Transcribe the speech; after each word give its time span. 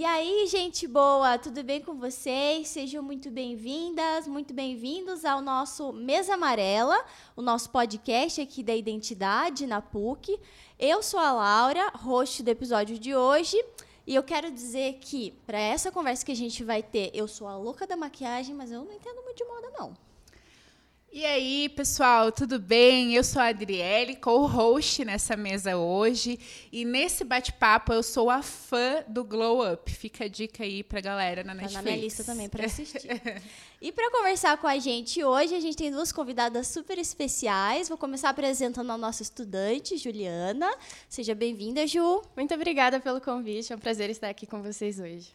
E 0.00 0.04
aí, 0.06 0.46
gente 0.46 0.88
boa, 0.88 1.36
tudo 1.36 1.62
bem 1.62 1.82
com 1.82 1.94
vocês? 1.94 2.68
Sejam 2.68 3.02
muito 3.02 3.30
bem-vindas, 3.30 4.26
muito 4.26 4.54
bem-vindos 4.54 5.26
ao 5.26 5.42
nosso 5.42 5.92
Mesa 5.92 6.32
Amarela, 6.32 7.04
o 7.36 7.42
nosso 7.42 7.68
podcast 7.68 8.40
aqui 8.40 8.62
da 8.62 8.74
Identidade 8.74 9.66
na 9.66 9.82
PUC. 9.82 10.40
Eu 10.78 11.02
sou 11.02 11.20
a 11.20 11.30
Laura, 11.32 11.92
host 11.96 12.42
do 12.42 12.48
episódio 12.48 12.98
de 12.98 13.14
hoje. 13.14 13.62
E 14.06 14.14
eu 14.14 14.22
quero 14.22 14.50
dizer 14.50 14.94
que, 15.02 15.32
para 15.44 15.58
essa 15.60 15.92
conversa 15.92 16.24
que 16.24 16.32
a 16.32 16.36
gente 16.36 16.64
vai 16.64 16.82
ter, 16.82 17.10
eu 17.12 17.28
sou 17.28 17.46
a 17.46 17.58
louca 17.58 17.86
da 17.86 17.94
maquiagem, 17.94 18.54
mas 18.54 18.72
eu 18.72 18.82
não 18.82 18.94
entendo 18.94 19.22
muito 19.22 19.36
de 19.36 19.44
moda, 19.44 19.70
não. 19.78 20.09
E 21.12 21.26
aí, 21.26 21.68
pessoal, 21.70 22.30
tudo 22.30 22.56
bem? 22.60 23.16
Eu 23.16 23.24
sou 23.24 23.42
a 23.42 23.48
Adriele, 23.48 24.14
co-host 24.14 25.04
nessa 25.04 25.36
mesa 25.36 25.76
hoje. 25.76 26.38
E 26.70 26.84
nesse 26.84 27.24
bate-papo 27.24 27.92
eu 27.92 28.00
sou 28.00 28.30
a 28.30 28.42
fã 28.42 29.02
do 29.08 29.24
Glow 29.24 29.72
Up. 29.72 29.90
Fica 29.90 30.26
a 30.26 30.28
dica 30.28 30.62
aí 30.62 30.84
pra 30.84 31.00
galera 31.00 31.42
na 31.42 31.52
Netflix. 31.52 31.74
Tá 31.74 31.82
na 31.82 31.90
minha 31.90 32.04
lista 32.04 32.22
também 32.22 32.48
para 32.48 32.64
assistir. 32.64 33.08
e 33.82 33.90
para 33.90 34.08
conversar 34.12 34.56
com 34.58 34.68
a 34.68 34.78
gente 34.78 35.24
hoje, 35.24 35.52
a 35.52 35.58
gente 35.58 35.76
tem 35.76 35.90
duas 35.90 36.12
convidadas 36.12 36.68
super 36.68 36.96
especiais. 36.96 37.88
Vou 37.88 37.98
começar 37.98 38.28
apresentando 38.28 38.92
a 38.92 38.96
nossa 38.96 39.20
estudante, 39.20 39.96
Juliana. 39.96 40.72
Seja 41.08 41.34
bem-vinda, 41.34 41.88
Ju. 41.88 42.22
Muito 42.36 42.54
obrigada 42.54 43.00
pelo 43.00 43.20
convite. 43.20 43.72
É 43.72 43.76
um 43.76 43.80
prazer 43.80 44.10
estar 44.10 44.28
aqui 44.28 44.46
com 44.46 44.62
vocês 44.62 45.00
hoje. 45.00 45.32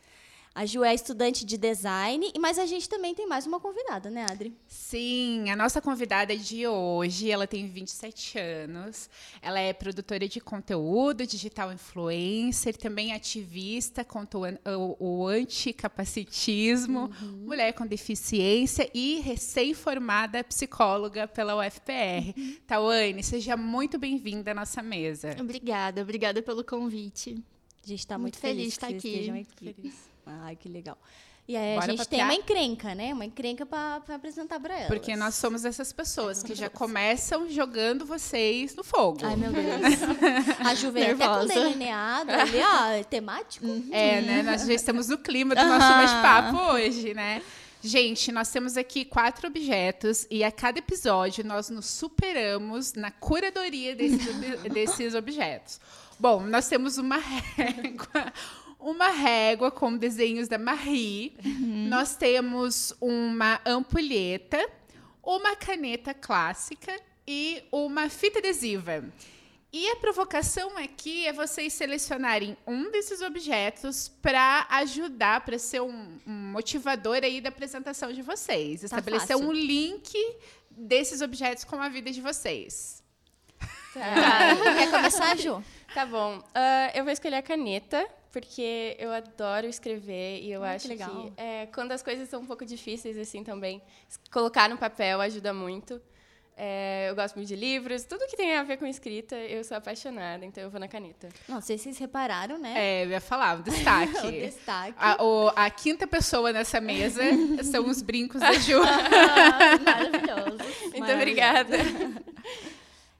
A 0.55 0.65
Ju 0.65 0.85
é 0.85 0.93
estudante 0.93 1.43
de 1.43 1.57
design, 1.57 2.31
mas 2.39 2.57
a 2.57 2.65
gente 2.65 2.87
também 2.87 3.13
tem 3.13 3.27
mais 3.27 3.45
uma 3.45 3.59
convidada, 3.59 4.09
né, 4.09 4.25
Adri? 4.31 4.53
Sim, 4.65 5.49
a 5.49 5.55
nossa 5.55 5.81
convidada 5.81 6.33
de 6.33 6.65
hoje, 6.65 7.29
ela 7.29 7.45
tem 7.45 7.67
27 7.67 8.39
anos, 8.39 9.09
ela 9.41 9.59
é 9.59 9.73
produtora 9.73 10.29
de 10.29 10.39
conteúdo, 10.39 11.27
digital 11.27 11.73
influencer, 11.73 12.77
também 12.77 13.11
ativista 13.11 14.05
contra 14.05 14.39
o, 14.39 14.95
o 14.97 15.27
anticapacitismo, 15.27 17.11
uhum. 17.21 17.43
mulher 17.45 17.73
com 17.73 17.85
deficiência 17.85 18.89
e 18.93 19.19
recém-formada 19.19 20.41
psicóloga 20.41 21.27
pela 21.27 21.67
UFPR. 21.67 22.33
Uhum. 22.37 22.55
Tawane, 22.65 23.21
seja 23.23 23.57
muito 23.57 23.99
bem-vinda 23.99 24.51
à 24.51 24.53
nossa 24.53 24.81
mesa. 24.81 25.35
Obrigada, 25.37 26.01
obrigada 26.01 26.41
pelo 26.41 26.63
convite. 26.63 27.43
A 27.83 27.87
gente 27.87 27.99
está 27.99 28.17
muito, 28.17 28.35
muito, 28.35 28.37
feliz, 28.37 28.55
feliz 28.55 28.67
de 28.67 28.73
estar 28.73 28.87
aqui. 28.87 29.29
aqui. 29.29 29.73
Feliz. 29.73 30.14
Ai, 30.25 30.55
que 30.55 30.67
legal. 30.69 30.97
E 31.47 31.55
aí 31.55 31.75
Bora 31.75 31.85
a 31.85 31.95
gente 31.95 32.07
tem 32.07 32.23
uma 32.23 32.33
encrenca, 32.33 32.95
né? 32.95 33.13
Uma 33.13 33.25
encrenca 33.25 33.67
para 33.67 34.01
apresentar 34.15 34.59
para 34.59 34.75
ela. 34.75 34.87
Porque 34.87 35.15
nós 35.15 35.35
somos 35.35 35.63
essas 35.63 35.93
pessoas 35.93 36.41
que 36.41 36.55
já 36.55 36.69
começam 36.71 37.47
jogando 37.47 38.03
vocês 38.03 38.75
no 38.75 38.83
fogo. 38.83 39.19
Ai, 39.23 39.35
meu 39.35 39.51
Deus. 39.51 39.69
a 40.65 40.73
Ju 40.73 40.91
veio 40.91 41.13
até 41.13 41.27
com 41.27 41.45
delineado 41.45 42.31
ali, 42.31 42.59
ó, 42.59 42.85
é 42.87 43.03
temático. 43.03 43.65
É, 43.91 44.21
né? 44.21 44.41
Nós 44.41 44.65
já 44.65 44.73
estamos 44.73 45.07
no 45.07 45.19
clima 45.19 45.53
do 45.53 45.63
nosso 45.63 45.87
bate-papo 45.87 46.73
hoje, 46.73 47.13
né? 47.13 47.43
Gente, 47.85 48.31
nós 48.31 48.49
temos 48.49 48.75
aqui 48.75 49.05
quatro 49.05 49.47
objetos 49.47 50.25
e 50.31 50.43
a 50.43 50.51
cada 50.51 50.79
episódio 50.79 51.45
nós 51.45 51.69
nos 51.69 51.85
superamos 51.85 52.93
na 52.93 53.11
curadoria 53.11 53.95
desses, 53.95 54.35
desses 54.73 55.13
objetos. 55.13 55.79
Bom, 56.19 56.41
nós 56.41 56.67
temos 56.67 56.97
uma 56.97 57.17
régua, 57.17 58.33
uma 58.85 59.09
régua 59.09 59.71
com 59.71 59.97
desenhos 59.97 60.47
da 60.47 60.59
Marie. 60.59 61.35
Uhum. 61.43 61.87
Nós 61.87 62.15
temos 62.15 62.93
uma 63.01 63.59
ampulheta, 63.65 64.63
uma 65.23 65.55
caneta 65.55 66.13
clássica 66.13 66.95
e 67.27 67.63
uma 67.71 68.09
fita 68.09 68.37
adesiva. 68.37 69.03
E 69.73 69.89
a 69.89 69.95
provocação 69.95 70.77
aqui 70.77 71.25
é 71.25 71.33
vocês 71.33 71.73
selecionarem 71.73 72.55
um 72.67 72.91
desses 72.91 73.21
objetos 73.21 74.07
para 74.21 74.67
ajudar, 74.69 75.43
para 75.43 75.57
ser 75.57 75.81
um, 75.81 76.19
um, 76.25 76.51
motivador 76.51 77.17
aí 77.23 77.41
da 77.41 77.49
apresentação 77.49 78.13
de 78.13 78.21
vocês. 78.21 78.81
Tá 78.81 78.85
Estabelecer 78.85 79.35
fácil. 79.35 79.49
um 79.49 79.51
link 79.51 80.13
desses 80.69 81.21
objetos 81.21 81.63
com 81.63 81.81
a 81.81 81.89
vida 81.89 82.11
de 82.11 82.21
vocês. 82.21 83.03
Tá. 83.95 84.55
Quer 84.77 84.91
começar, 84.91 85.35
Ju? 85.37 85.63
Tá 85.93 86.05
bom. 86.05 86.37
Uh, 86.37 86.91
eu 86.93 87.03
vou 87.03 87.11
escolher 87.11 87.37
a 87.37 87.41
caneta, 87.41 88.07
porque 88.35 88.97
eu 88.99 89.13
adoro 89.13 89.65
escrever 89.65 90.41
e 90.41 90.51
eu 90.51 90.61
ah, 90.61 90.71
acho 90.71 90.89
que, 90.89 90.97
que 90.97 91.33
é, 91.37 91.67
quando 91.67 91.93
as 91.93 92.03
coisas 92.03 92.27
são 92.27 92.41
um 92.41 92.45
pouco 92.45 92.65
difíceis 92.65 93.17
assim 93.17 93.45
também, 93.45 93.81
colocar 94.29 94.69
no 94.69 94.77
papel 94.77 95.21
ajuda 95.21 95.53
muito. 95.53 96.01
É, 96.57 97.07
eu 97.09 97.15
gosto 97.15 97.37
muito 97.37 97.47
de 97.47 97.55
livros, 97.55 98.03
tudo 98.03 98.27
que 98.27 98.35
tem 98.35 98.57
a 98.57 98.63
ver 98.63 98.75
com 98.75 98.85
escrita, 98.85 99.37
eu 99.37 99.63
sou 99.63 99.77
apaixonada, 99.77 100.43
então 100.45 100.61
eu 100.61 100.69
vou 100.69 100.81
na 100.81 100.87
caneta. 100.89 101.29
Não 101.47 101.61
sei 101.61 101.77
se 101.77 101.85
vocês 101.85 101.97
repararam, 101.97 102.57
né? 102.57 102.73
É, 102.75 103.05
eu 103.05 103.09
ia 103.11 103.21
falar, 103.21 103.57
o 103.57 103.63
destaque. 103.63 104.17
o 104.27 104.31
destaque. 104.31 104.97
A, 104.97 105.23
o, 105.23 105.53
a, 105.55 105.69
quinta 105.69 106.05
pessoa 106.05 106.51
nessa 106.51 106.81
mesa 106.81 107.21
são 107.63 107.87
os 107.87 108.01
brincos 108.01 108.41
da 108.41 108.51
Ju. 108.51 108.81
ah, 108.83 109.79
maravilhoso. 109.79 110.89
Muito 110.91 111.11
obrigada. 111.11 111.77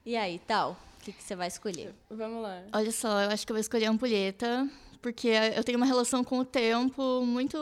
E 0.04 0.14
aí, 0.14 0.38
tal? 0.40 0.72
O 1.00 1.04
que, 1.04 1.12
que 1.12 1.22
você 1.22 1.34
vai 1.34 1.48
escolher? 1.48 1.94
Vamos 2.10 2.42
lá. 2.42 2.64
Olha 2.74 2.92
só, 2.92 3.22
eu 3.22 3.30
acho 3.30 3.46
que 3.46 3.52
eu 3.52 3.54
vou 3.54 3.60
escolher 3.60 3.86
a 3.86 3.90
ampulheta 3.90 4.68
porque 5.00 5.28
eu 5.54 5.62
tenho 5.64 5.78
uma 5.78 5.86
relação 5.86 6.22
com 6.24 6.38
o 6.38 6.44
tempo 6.44 7.24
muito 7.24 7.56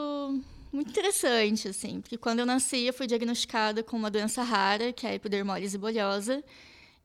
muito 0.72 0.90
interessante, 0.90 1.68
assim, 1.68 2.00
porque 2.00 2.18
quando 2.18 2.40
eu 2.40 2.46
nasci 2.46 2.86
eu 2.86 2.92
fui 2.92 3.06
diagnosticada 3.06 3.82
com 3.82 3.96
uma 3.96 4.10
doença 4.10 4.42
rara, 4.42 4.92
que 4.92 5.06
é 5.06 5.10
a 5.10 5.14
epidermólise 5.14 5.78
bolhosa, 5.78 6.42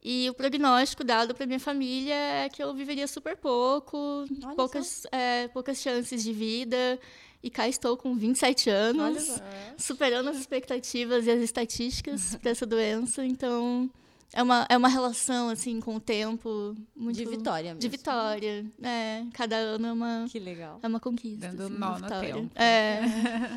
e 0.04 0.28
o 0.30 0.34
prognóstico 0.34 1.04
dado 1.04 1.36
para 1.36 1.46
minha 1.46 1.60
família 1.60 2.16
é 2.16 2.50
que 2.50 2.64
eu 2.64 2.74
viveria 2.74 3.06
super 3.08 3.38
pouco, 3.38 4.26
poucas, 4.56 5.06
é, 5.12 5.48
poucas 5.50 5.78
chances 5.78 6.24
de 6.24 6.34
vida, 6.34 7.00
e 7.44 7.50
cá 7.50 7.68
estou 7.68 7.96
com 7.96 8.16
27 8.16 8.70
anos, 8.72 9.40
superando 9.78 10.30
as 10.30 10.38
expectativas 10.38 11.28
e 11.28 11.32
as 11.32 11.42
estatísticas 11.42 12.36
para 12.42 12.52
essa 12.52 12.66
doença, 12.66 13.24
então 13.24 13.90
é 14.32 14.44
uma, 14.44 14.66
é 14.70 14.78
uma 14.78 14.88
relação, 14.88 15.50
assim, 15.50 15.80
com 15.80 15.96
o 15.96 16.00
tempo. 16.00 16.76
Muito, 16.96 17.16
de 17.16 17.26
vitória 17.26 17.74
mesmo. 17.74 17.80
De 17.80 17.90
vitória. 17.90 18.66
É, 18.82 19.26
cada 19.34 19.56
ano 19.56 19.88
é 19.88 19.92
uma. 19.92 20.26
Que 20.30 20.40
legal. 20.40 20.80
É 20.84 20.88
uma 20.88 21.00
conquista. 21.00 21.48
Dando 21.48 21.64
assim, 21.64 21.78
nó 21.78 21.98
no 21.98 22.08
tempo. 22.08 22.52
É. 22.56 23.02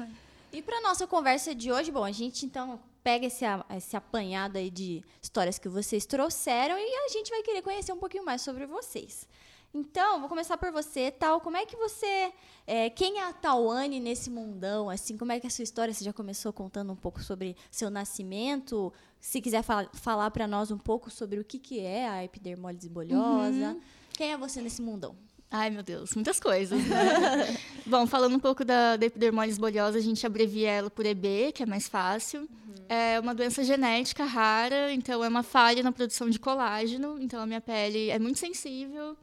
e 0.52 0.62
para 0.62 0.80
nossa 0.80 1.06
conversa 1.06 1.54
de 1.54 1.70
hoje, 1.70 1.90
bom, 1.90 2.04
a 2.04 2.12
gente 2.12 2.46
então 2.46 2.80
pega 3.04 3.26
esse, 3.26 3.44
esse 3.76 3.96
apanhado 3.96 4.56
aí 4.56 4.70
de 4.70 5.04
histórias 5.20 5.58
que 5.58 5.68
vocês 5.68 6.06
trouxeram 6.06 6.78
e 6.78 7.06
a 7.06 7.08
gente 7.08 7.30
vai 7.30 7.42
querer 7.42 7.60
conhecer 7.60 7.92
um 7.92 7.98
pouquinho 7.98 8.24
mais 8.24 8.40
sobre 8.40 8.64
vocês. 8.64 9.28
Então, 9.74 10.20
vou 10.20 10.28
começar 10.28 10.58
por 10.58 10.70
você, 10.70 11.10
Tal. 11.10 11.40
Como 11.40 11.56
é 11.56 11.64
que 11.64 11.76
você. 11.76 12.32
É, 12.66 12.90
quem 12.90 13.18
é 13.18 13.24
a 13.24 13.32
Tawane 13.32 14.00
nesse 14.00 14.28
mundão? 14.28 14.90
Assim, 14.90 15.16
como 15.16 15.32
é 15.32 15.40
que 15.40 15.46
é 15.46 15.48
a 15.48 15.50
sua 15.50 15.62
história? 15.62 15.92
Você 15.92 16.04
já 16.04 16.12
começou 16.12 16.52
contando 16.52 16.92
um 16.92 16.96
pouco 16.96 17.22
sobre 17.22 17.56
seu 17.70 17.88
nascimento? 17.88 18.92
Se 19.22 19.40
quiser 19.40 19.62
fal 19.62 19.88
falar 19.94 20.32
para 20.32 20.48
nós 20.48 20.72
um 20.72 20.76
pouco 20.76 21.08
sobre 21.08 21.38
o 21.38 21.44
que, 21.44 21.56
que 21.56 21.78
é 21.78 22.08
a 22.08 22.24
epidermólise 22.24 22.88
bolhosa. 22.88 23.68
Uhum. 23.68 23.80
Quem 24.14 24.32
é 24.32 24.36
você 24.36 24.60
nesse 24.60 24.82
mundão? 24.82 25.14
Ai, 25.48 25.70
meu 25.70 25.82
Deus, 25.84 26.12
muitas 26.14 26.40
coisas. 26.40 26.82
Né? 26.82 27.56
Bom, 27.86 28.04
falando 28.04 28.34
um 28.34 28.40
pouco 28.40 28.64
da, 28.64 28.96
da, 28.96 29.06
epidermólise 29.06 29.60
bolhosa, 29.60 29.98
a 29.98 30.00
gente 30.00 30.26
abrevia 30.26 30.70
ela 30.70 30.90
por 30.90 31.06
EB, 31.06 31.52
que 31.54 31.62
é 31.62 31.66
mais 31.66 31.88
fácil. 31.88 32.40
Uhum. 32.40 32.74
É 32.88 33.20
uma 33.20 33.32
doença 33.32 33.62
genética 33.62 34.24
rara, 34.24 34.92
então 34.92 35.22
é 35.22 35.28
uma 35.28 35.44
falha 35.44 35.84
na 35.84 35.92
produção 35.92 36.28
de 36.28 36.40
colágeno. 36.40 37.16
Então 37.20 37.40
a 37.40 37.46
minha 37.46 37.60
pele 37.60 38.10
é 38.10 38.18
muito 38.18 38.40
sensível 38.40 39.16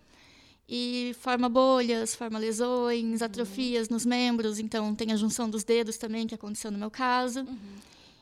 e 0.69 1.13
forma 1.19 1.49
bolhas, 1.49 2.15
forma 2.15 2.39
lesões, 2.39 3.21
atrofias 3.21 3.87
uhum. 3.87 3.95
nos 3.95 4.05
membros. 4.05 4.59
Então, 4.59 4.95
tem 4.95 5.11
a 5.11 5.17
junção 5.17 5.49
dos 5.49 5.65
dedos 5.65 5.97
também, 5.97 6.25
que 6.25 6.35
aconteceu 6.35 6.71
no 6.71 6.77
meu 6.77 6.89
caso. 6.89 7.41
Uhum. 7.41 7.57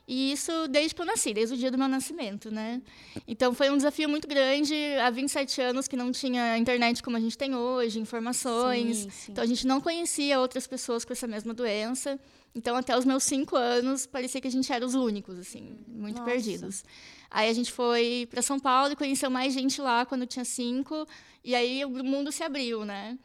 E 0.07 0.31
isso 0.31 0.69
desde 0.69 0.95
que 0.95 1.01
eu 1.01 1.06
nasci, 1.06 1.34
desde 1.34 1.53
o 1.53 1.57
dia 1.57 1.69
do 1.69 1.78
meu 1.78 1.90
nascimento, 1.90 2.50
né? 2.50 2.81
Então, 3.28 3.53
foi 3.53 3.69
um 3.69 3.75
desafio 3.75 4.07
muito 4.07 4.25
grande. 4.25 4.74
Há 5.04 5.09
27 5.09 5.62
anos 5.62 5.86
que 5.86 5.98
não 5.98 6.13
tinha 6.13 6.57
internet 6.57 7.04
como 7.04 7.18
a 7.18 7.19
gente 7.19 7.38
tem 7.38 7.54
hoje, 7.54 8.00
informações. 8.00 9.00
Sim, 9.00 9.09
sim. 9.09 9.31
Então, 9.33 9.44
a 9.44 9.48
gente 9.48 9.68
não 9.68 9.81
conhecia 9.81 10.39
outras 10.39 10.65
pessoas 10.65 11.04
com 11.04 11.12
essa 11.12 11.27
mesma 11.27 11.54
doença. 11.54 12.18
Então, 12.56 12.75
até 12.77 12.98
os 12.98 13.04
meus 13.04 13.24
cinco 13.24 13.57
anos, 13.57 14.06
parecia 14.06 14.39
que 14.39 14.48
a 14.48 14.51
gente 14.51 14.71
era 14.71 14.86
os 14.86 14.95
únicos, 14.95 15.38
assim, 15.38 15.77
muito 15.88 16.19
Nossa. 16.19 16.31
perdidos. 16.31 16.86
Aí 17.30 17.50
a 17.50 17.54
gente 17.54 17.71
foi 17.74 18.27
para 18.31 18.42
São 18.42 18.59
Paulo 18.59 18.94
e 18.94 18.95
conheceu 18.95 19.30
mais 19.30 19.54
gente 19.54 19.81
lá 19.81 20.06
quando 20.06 20.21
eu 20.21 20.27
tinha 20.27 20.45
cinco. 20.45 21.06
E 21.44 21.54
aí 21.54 21.83
o 21.83 21.89
mundo 21.89 22.31
se 22.31 22.44
abriu, 22.44 22.86
né? 22.86 23.18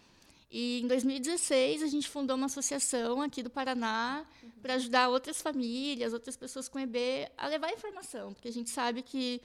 E 0.55 0.83
em 0.83 0.87
2016 0.87 1.83
a 1.83 1.87
gente 1.87 2.07
fundou 2.11 2.37
uma 2.37 2.45
associação 2.45 3.23
aqui 3.23 3.43
do 3.43 3.49
Paraná 3.49 4.23
uhum. 4.43 4.51
para 4.61 4.75
ajudar 4.75 5.09
outras 5.09 5.41
famílias, 5.41 6.13
outras 6.13 6.37
pessoas 6.37 6.69
com 6.69 6.79
EB 6.79 6.99
a 7.39 7.49
levar 7.49 7.73
informação, 7.73 8.35
porque 8.35 8.49
a 8.49 8.53
gente 8.53 8.69
sabe 8.69 9.01
que 9.01 9.41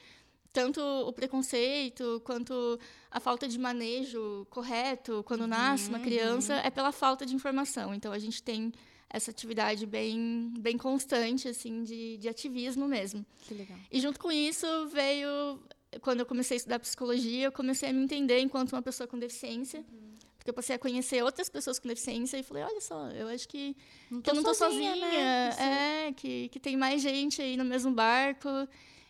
tanto 0.52 0.82
o 0.82 1.14
preconceito 1.14 2.22
quanto 2.26 2.78
a 3.10 3.22
falta 3.22 3.48
de 3.48 3.58
manejo 3.58 4.46
correto 4.50 5.24
quando 5.26 5.42
uhum. 5.42 5.48
nasce 5.48 5.88
uma 5.88 6.00
criança 6.00 6.56
é 6.56 6.70
pela 6.70 6.92
falta 6.92 7.26
de 7.26 7.34
informação. 7.34 7.94
Então 7.94 8.12
a 8.12 8.20
gente 8.20 8.44
tem 8.44 8.74
essa 9.10 9.32
atividade 9.32 9.86
bem 9.86 10.52
bem 10.60 10.78
constante 10.78 11.48
assim 11.48 11.84
de, 11.84 12.18
de 12.18 12.28
ativismo 12.28 12.86
mesmo. 12.86 13.26
Que 13.44 13.54
legal. 13.54 13.78
E 13.90 14.02
junto 14.02 14.20
com 14.20 14.30
isso 14.30 14.68
veio 14.88 15.58
quando 16.02 16.20
eu 16.20 16.26
comecei 16.26 16.56
a 16.56 16.58
estudar 16.58 16.80
psicologia, 16.80 17.46
eu 17.46 17.52
comecei 17.52 17.90
a 17.90 17.94
me 17.94 18.04
entender 18.04 18.40
enquanto 18.40 18.74
uma 18.74 18.82
pessoa 18.82 19.08
com 19.08 19.18
deficiência. 19.18 19.80
Uhum. 19.80 20.18
Porque 20.48 20.52
eu 20.52 20.54
passei 20.54 20.78
a 20.78 20.80
conhecer 20.80 21.22
outras 21.22 21.50
pessoas 21.50 21.78
com 21.78 21.90
deficiência 21.90 22.38
e 22.38 22.44
falei, 22.44 22.64
olha 22.64 22.80
só, 22.80 23.10
eu 23.10 23.28
acho 23.28 23.46
que, 23.50 23.76
não 24.10 24.22
que 24.22 24.30
eu 24.30 24.34
não 24.34 24.44
tô 24.44 24.54
sozinha, 24.54 24.96
sozinha. 24.96 25.10
né? 25.12 26.08
É, 26.08 26.14
que, 26.14 26.48
que 26.48 26.58
tem 26.58 26.78
mais 26.78 27.02
gente 27.02 27.42
aí 27.42 27.58
no 27.58 27.66
mesmo 27.66 27.92
barco. 27.92 28.48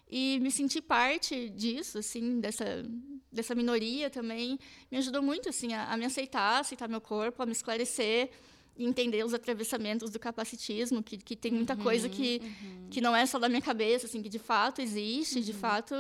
E 0.10 0.39
me 0.39 0.50
sentir 0.50 0.81
parte 0.81 1.48
disso, 1.50 2.00
assim, 2.00 2.39
dessa, 2.39 2.66
dessa 3.31 3.54
minoria 3.54 4.10
também, 4.10 4.57
me 4.89 4.98
ajudou 4.98 5.22
muito, 5.22 5.50
assim, 5.50 5.74
a, 5.74 5.92
a 5.92 5.98
me 5.98 6.06
aceitar, 6.06 6.62
aceitar 6.62 6.89
meu 6.89 7.01
corpo, 7.01 7.44
a 7.44 7.45
me 7.45 7.51
esclarecer 7.51 8.31
entender 8.80 9.24
os 9.24 9.34
atravessamentos 9.34 10.10
do 10.10 10.19
capacitismo, 10.19 11.04
que, 11.04 11.18
que 11.18 11.36
tem 11.36 11.51
muita 11.51 11.74
uhum, 11.74 11.81
coisa 11.81 12.07
que, 12.07 12.42
uhum. 12.44 12.88
que 12.89 13.01
não 13.01 13.16
é 13.16 13.25
só 13.25 13.39
da 13.39 13.50
minha 13.50 13.62
cabeça, 13.62 14.06
assim, 14.06 14.22
que 14.22 14.30
de 14.30 14.39
fato 14.39 14.81
existe, 14.81 15.38
uhum. 15.38 15.42
de 15.45 15.54
fato 15.54 15.95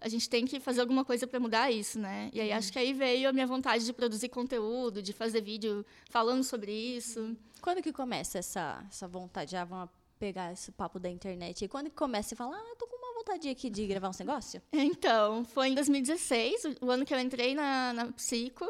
a 0.00 0.08
gente 0.08 0.28
tem 0.28 0.46
que 0.46 0.60
fazer 0.60 0.80
alguma 0.80 1.04
coisa 1.04 1.26
para 1.26 1.40
mudar 1.40 1.70
isso, 1.70 1.98
né? 1.98 2.30
E 2.32 2.40
aí 2.40 2.52
acho 2.52 2.72
que 2.72 2.78
aí 2.78 2.92
veio 2.92 3.28
a 3.28 3.32
minha 3.32 3.46
vontade 3.46 3.84
de 3.84 3.92
produzir 3.92 4.28
conteúdo, 4.28 5.02
de 5.02 5.12
fazer 5.12 5.40
vídeo 5.40 5.84
falando 6.08 6.44
sobre 6.44 6.72
isso. 6.72 7.36
Quando 7.60 7.82
que 7.82 7.92
começa 7.92 8.38
essa, 8.38 8.84
essa 8.88 9.08
vontade? 9.08 9.52
Já 9.52 9.64
vamos 9.64 9.90
pegar 10.18 10.52
esse 10.52 10.70
papo 10.72 10.98
da 10.98 11.08
internet. 11.08 11.64
E 11.64 11.68
quando 11.68 11.90
que 11.90 11.96
começa 11.96 12.34
a 12.34 12.36
falar, 12.36 12.56
ah, 12.56 12.76
tô 12.78 12.86
com 12.86 12.96
uma 12.96 13.14
vontade 13.14 13.48
aqui 13.48 13.68
de 13.70 13.86
gravar 13.86 14.08
uns 14.08 14.18
negócios? 14.18 14.62
Então, 14.72 15.44
foi 15.44 15.68
em 15.68 15.74
2016, 15.74 16.76
o 16.80 16.90
ano 16.90 17.04
que 17.04 17.14
eu 17.14 17.18
entrei 17.18 17.54
na, 17.54 17.92
na 17.92 18.12
Psico. 18.12 18.66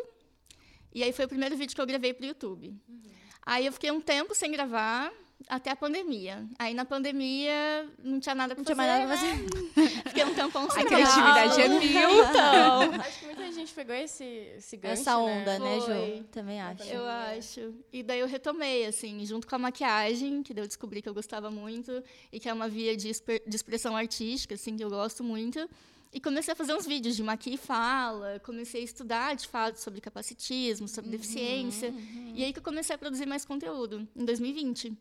E 0.94 1.02
aí 1.02 1.12
foi 1.12 1.26
o 1.26 1.28
primeiro 1.28 1.56
vídeo 1.56 1.74
que 1.74 1.80
eu 1.80 1.86
gravei 1.86 2.14
para 2.14 2.24
o 2.24 2.28
YouTube. 2.28 2.68
Uhum. 2.88 3.00
Aí 3.42 3.66
eu 3.66 3.72
fiquei 3.72 3.90
um 3.90 4.00
tempo 4.00 4.34
sem 4.34 4.50
gravar, 4.50 5.12
até 5.46 5.70
a 5.70 5.76
pandemia. 5.76 6.46
Aí 6.58 6.74
na 6.74 6.84
pandemia 6.84 7.88
não 8.02 8.18
tinha 8.18 8.34
nada 8.34 8.54
para 8.54 8.64
fazer. 8.64 8.74
Não 8.74 8.84
tinha 8.84 8.96
mais 8.96 9.00
nada 9.00 9.06
pra 9.06 9.16
fazer. 9.16 10.02
Fiquei 10.08 10.24
um 10.24 10.34
tempão 10.34 10.70
sem 10.70 10.82
A 10.82 10.86
criatividade 10.86 11.60
é 11.60 11.68
mil. 11.68 12.08
Então. 12.28 13.00
Acho 13.00 13.18
que 13.20 13.26
muita 13.26 13.52
gente 13.52 13.72
pegou 13.72 13.94
esse, 13.94 14.24
esse 14.24 14.76
gancho, 14.76 15.02
Essa 15.02 15.18
onda, 15.18 15.58
né, 15.58 15.76
né 15.78 16.16
Ju? 16.16 16.24
Também 16.24 16.60
acho. 16.60 16.82
Eu 16.84 17.06
acho. 17.06 17.74
E 17.92 18.02
daí 18.02 18.20
eu 18.20 18.26
retomei, 18.26 18.86
assim, 18.86 19.24
junto 19.24 19.46
com 19.46 19.54
a 19.54 19.58
maquiagem, 19.58 20.42
que 20.42 20.52
daí 20.52 20.64
eu 20.64 20.68
descobri 20.68 21.00
que 21.00 21.08
eu 21.08 21.14
gostava 21.14 21.50
muito 21.50 22.02
e 22.32 22.40
que 22.40 22.48
é 22.48 22.52
uma 22.52 22.68
via 22.68 22.96
de, 22.96 23.10
de 23.10 23.56
expressão 23.56 23.96
artística, 23.96 24.54
assim, 24.54 24.76
que 24.76 24.84
eu 24.84 24.90
gosto 24.90 25.22
muito. 25.22 25.68
E 26.12 26.20
comecei 26.20 26.52
a 26.52 26.56
fazer 26.56 26.74
uns 26.74 26.86
vídeos 26.86 27.14
de 27.16 27.22
maqui 27.22 27.54
e 27.54 27.56
fala, 27.58 28.40
comecei 28.40 28.80
a 28.80 28.84
estudar, 28.84 29.36
de 29.36 29.46
fato, 29.46 29.76
sobre 29.76 30.00
capacitismo, 30.00 30.88
sobre 30.88 31.10
uhum, 31.10 31.16
deficiência. 31.16 31.90
Uhum. 31.90 32.32
E 32.34 32.44
aí 32.44 32.52
que 32.52 32.58
eu 32.58 32.62
comecei 32.62 32.94
a 32.94 32.98
produzir 32.98 33.26
mais 33.26 33.44
conteúdo, 33.44 34.08
em 34.16 34.24
2020. 34.24 34.96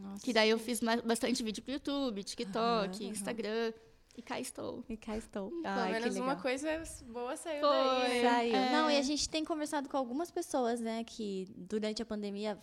Nossa. 0.00 0.24
Que 0.24 0.32
daí 0.32 0.50
eu 0.50 0.58
fiz 0.58 0.80
bastante 1.04 1.42
vídeo 1.42 1.62
pro 1.62 1.72
YouTube, 1.72 2.22
TikTok, 2.24 3.04
uhum, 3.04 3.10
Instagram. 3.10 3.72
E 4.16 4.22
cá 4.22 4.40
estou. 4.40 4.84
E 4.88 4.96
cá 4.96 5.16
estou. 5.16 5.52
Ai, 5.64 5.92
Pelo 5.92 6.02
menos 6.02 6.16
uma 6.16 6.36
coisa 6.36 6.68
boa 7.06 7.36
saiu 7.36 7.60
Foi. 7.60 7.70
daí. 7.70 8.22
Né? 8.22 8.30
Saiu. 8.30 8.56
É. 8.56 8.72
Não, 8.72 8.90
e 8.90 8.96
a 8.98 9.02
gente 9.02 9.28
tem 9.28 9.44
conversado 9.44 9.88
com 9.88 9.96
algumas 9.96 10.30
pessoas, 10.30 10.80
né, 10.80 11.04
que 11.04 11.48
durante 11.56 12.02
a 12.02 12.04
pandemia 12.04 12.58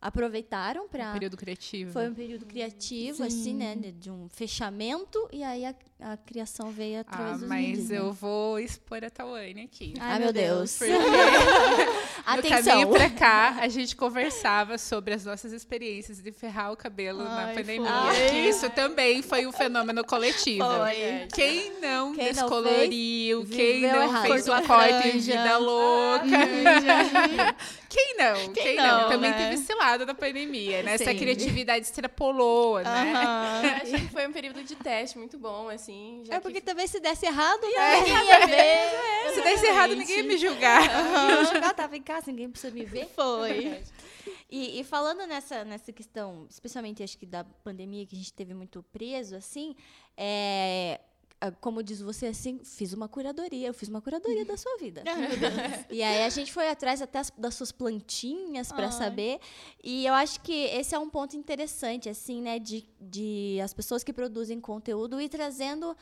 aproveitaram 0.00 0.88
para 0.88 1.10
um 1.10 1.12
período 1.12 1.36
criativo. 1.36 1.92
Foi 1.92 2.08
um 2.08 2.14
período 2.14 2.46
criativo, 2.46 3.18
Sim. 3.18 3.22
assim, 3.24 3.54
né, 3.54 3.76
de 3.76 4.10
um 4.10 4.28
fechamento 4.30 5.28
e 5.30 5.42
aí 5.42 5.66
a, 5.66 5.74
a 6.00 6.16
criação 6.16 6.70
veio 6.70 7.00
através 7.00 7.34
ah, 7.34 7.36
dos 7.38 7.48
mas 7.48 7.66
vídeos, 7.66 7.90
eu 7.90 8.06
né? 8.06 8.16
vou 8.18 8.58
expor 8.58 9.04
a 9.04 9.10
Tawane 9.10 9.62
aqui. 9.62 9.92
Ai, 10.00 10.18
meu 10.18 10.32
Deus. 10.32 10.78
Porque 10.78 10.92
no 10.96 12.64
caminho 12.64 12.88
para 12.88 13.10
cá, 13.10 13.58
a 13.60 13.68
gente 13.68 13.94
conversava 13.94 14.78
sobre 14.78 15.12
as 15.12 15.24
nossas 15.26 15.52
experiências 15.52 16.22
de 16.22 16.32
ferrar 16.32 16.72
o 16.72 16.76
cabelo 16.76 17.20
Ai, 17.20 17.46
na 17.46 17.52
pandemia. 17.52 18.30
Que 18.30 18.36
isso 18.36 18.70
também 18.70 19.20
foi 19.20 19.46
um 19.46 19.52
fenômeno 19.52 20.02
coletivo. 20.02 20.64
Foi. 20.64 21.28
Quem 21.34 21.78
não 21.78 22.14
quem 22.14 22.24
descoloriu, 22.32 23.40
não 23.40 23.46
fez, 23.46 23.56
quem 23.56 23.92
não 23.92 24.22
fez 24.22 24.48
o 24.48 24.62
corte 24.62 25.08
em 25.08 25.18
vida 25.18 25.58
louca. 25.58 26.24
quem 27.88 28.16
não? 28.16 28.52
Quem, 28.52 28.64
quem 28.64 28.76
não? 28.76 29.02
não? 29.02 29.08
Também 29.10 29.30
né? 29.30 29.36
teve 29.36 29.54
esse 29.62 29.74
lado 29.74 29.89
da 29.98 30.14
pandemia, 30.14 30.82
né? 30.82 30.96
Sim. 30.96 31.04
Essa 31.04 31.14
criatividade 31.14 31.84
extrapolou, 31.84 32.80
né? 32.80 33.12
Acho 33.82 33.92
que 33.92 34.08
foi 34.08 34.26
um 34.26 34.32
período 34.32 34.62
de 34.62 34.74
teste 34.76 35.18
muito 35.18 35.38
bom, 35.38 35.68
assim. 35.68 36.22
é 36.28 36.40
porque 36.40 36.60
que... 36.60 36.66
também 36.66 36.86
se 36.86 37.00
desse 37.00 37.26
errado, 37.26 37.62
né? 37.62 37.98
É. 37.98 38.00
Ninguém 38.00 38.26
ia 38.26 38.46
ver. 38.46 38.56
É, 38.56 39.32
se 39.34 39.42
desse 39.42 39.66
errado, 39.66 39.96
ninguém 39.96 40.18
ia 40.18 40.24
me 40.24 40.38
julgar. 40.38 40.82
Uhum. 40.82 41.30
Eu 41.30 41.44
julgar, 41.46 41.74
tava 41.74 41.96
em 41.96 42.02
casa, 42.02 42.30
ninguém 42.30 42.50
precisa 42.50 42.72
me 42.72 42.84
ver. 42.84 43.08
Foi. 43.14 43.82
E, 44.50 44.80
e, 44.80 44.84
falando 44.84 45.26
nessa, 45.26 45.64
nessa 45.64 45.92
questão, 45.92 46.46
especialmente 46.50 47.02
acho 47.02 47.16
que 47.16 47.24
da 47.24 47.44
pandemia, 47.44 48.04
que 48.04 48.16
a 48.16 48.18
gente 48.18 48.32
teve 48.32 48.52
muito 48.52 48.82
preso, 48.82 49.36
assim, 49.36 49.76
é, 50.16 51.00
como 51.60 51.82
diz 51.82 52.00
você 52.00 52.26
assim, 52.26 52.60
fiz 52.62 52.92
uma 52.92 53.08
curadoria, 53.08 53.68
eu 53.68 53.74
fiz 53.74 53.88
uma 53.88 54.00
curadoria 54.00 54.44
da 54.44 54.56
sua 54.56 54.76
vida. 54.76 55.02
e 55.88 56.02
aí 56.02 56.22
a 56.22 56.28
gente 56.28 56.52
foi 56.52 56.68
atrás 56.68 57.00
até 57.00 57.18
as, 57.18 57.30
das 57.36 57.54
suas 57.54 57.72
plantinhas 57.72 58.70
para 58.70 58.90
saber. 58.90 59.40
E 59.82 60.04
eu 60.04 60.12
acho 60.12 60.40
que 60.40 60.52
esse 60.52 60.94
é 60.94 60.98
um 60.98 61.08
ponto 61.08 61.36
interessante, 61.36 62.08
assim, 62.08 62.42
né, 62.42 62.58
de, 62.58 62.86
de 63.00 63.58
as 63.62 63.72
pessoas 63.72 64.04
que 64.04 64.12
produzem 64.12 64.60
conteúdo 64.60 65.20
e 65.20 65.28
trazendo 65.28 65.96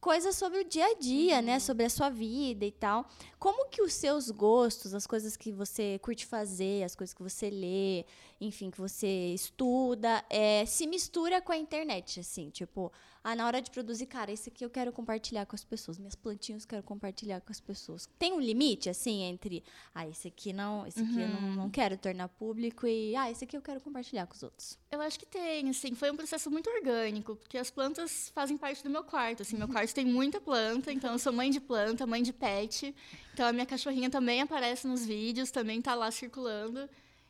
coisas 0.00 0.36
sobre 0.36 0.60
o 0.60 0.64
dia 0.64 0.86
a 0.86 0.94
dia, 0.94 1.36
né, 1.36 1.38
uhum. 1.38 1.46
né? 1.54 1.60
Sobre 1.60 1.84
a 1.84 1.90
sua 1.90 2.08
vida 2.08 2.64
e 2.64 2.70
tal. 2.70 3.06
Como 3.38 3.68
que 3.68 3.82
os 3.82 3.92
seus 3.92 4.30
gostos, 4.30 4.94
as 4.94 5.06
coisas 5.06 5.36
que 5.36 5.52
você 5.52 5.98
curte 6.00 6.26
fazer, 6.26 6.84
as 6.84 6.94
coisas 6.94 7.14
que 7.14 7.22
você 7.22 7.50
lê, 7.50 8.04
enfim, 8.40 8.70
que 8.70 8.80
você 8.80 9.32
estuda, 9.34 10.24
é, 10.30 10.64
se 10.66 10.86
mistura 10.86 11.40
com 11.40 11.52
a 11.52 11.56
internet, 11.56 12.20
assim, 12.20 12.50
tipo, 12.50 12.92
ah, 13.30 13.36
na 13.36 13.46
hora 13.46 13.60
de 13.60 13.70
produzir, 13.70 14.06
cara, 14.06 14.32
esse 14.32 14.48
aqui 14.48 14.64
eu 14.64 14.70
quero 14.70 14.90
compartilhar 14.90 15.44
com 15.44 15.54
as 15.54 15.62
pessoas, 15.62 15.98
minhas 15.98 16.14
plantinhas 16.14 16.62
eu 16.62 16.68
quero 16.68 16.82
compartilhar 16.82 17.42
com 17.42 17.52
as 17.52 17.60
pessoas. 17.60 18.08
Tem 18.18 18.32
um 18.32 18.40
limite, 18.40 18.88
assim, 18.88 19.20
entre, 19.20 19.62
ah, 19.94 20.08
esse 20.08 20.28
aqui 20.28 20.50
não, 20.50 20.86
esse 20.86 20.98
aqui 20.98 21.12
uhum. 21.12 21.20
eu 21.20 21.28
não, 21.28 21.40
uhum. 21.40 21.54
não 21.56 21.70
quero 21.70 21.98
tornar 21.98 22.28
público 22.28 22.86
e, 22.86 23.14
ah, 23.14 23.30
esse 23.30 23.44
aqui 23.44 23.54
eu 23.54 23.60
quero 23.60 23.82
compartilhar 23.82 24.26
com 24.26 24.34
os 24.34 24.42
outros. 24.42 24.78
Eu 24.90 25.02
acho 25.02 25.18
que 25.18 25.26
tem, 25.26 25.68
assim, 25.68 25.94
foi 25.94 26.10
um 26.10 26.16
processo 26.16 26.50
muito 26.50 26.70
orgânico, 26.70 27.36
porque 27.36 27.58
as 27.58 27.70
plantas 27.70 28.30
fazem 28.34 28.56
parte 28.56 28.82
do 28.82 28.88
meu 28.88 29.04
quarto, 29.04 29.42
assim, 29.42 29.58
meu 29.58 29.68
quarto 29.68 29.94
tem 29.94 30.06
muita 30.06 30.40
planta, 30.40 30.90
então 30.90 31.12
eu 31.12 31.18
sou 31.18 31.30
mãe 31.30 31.50
de 31.50 31.60
planta, 31.60 32.06
mãe 32.06 32.22
de 32.22 32.32
pet, 32.32 32.94
então 33.34 33.46
a 33.46 33.52
minha 33.52 33.66
cachorrinha 33.66 34.08
também 34.08 34.40
aparece 34.40 34.86
nos 34.88 35.04
vídeos, 35.04 35.50
também 35.50 35.80
está 35.80 35.94
lá 35.94 36.10
circulando. 36.10 36.88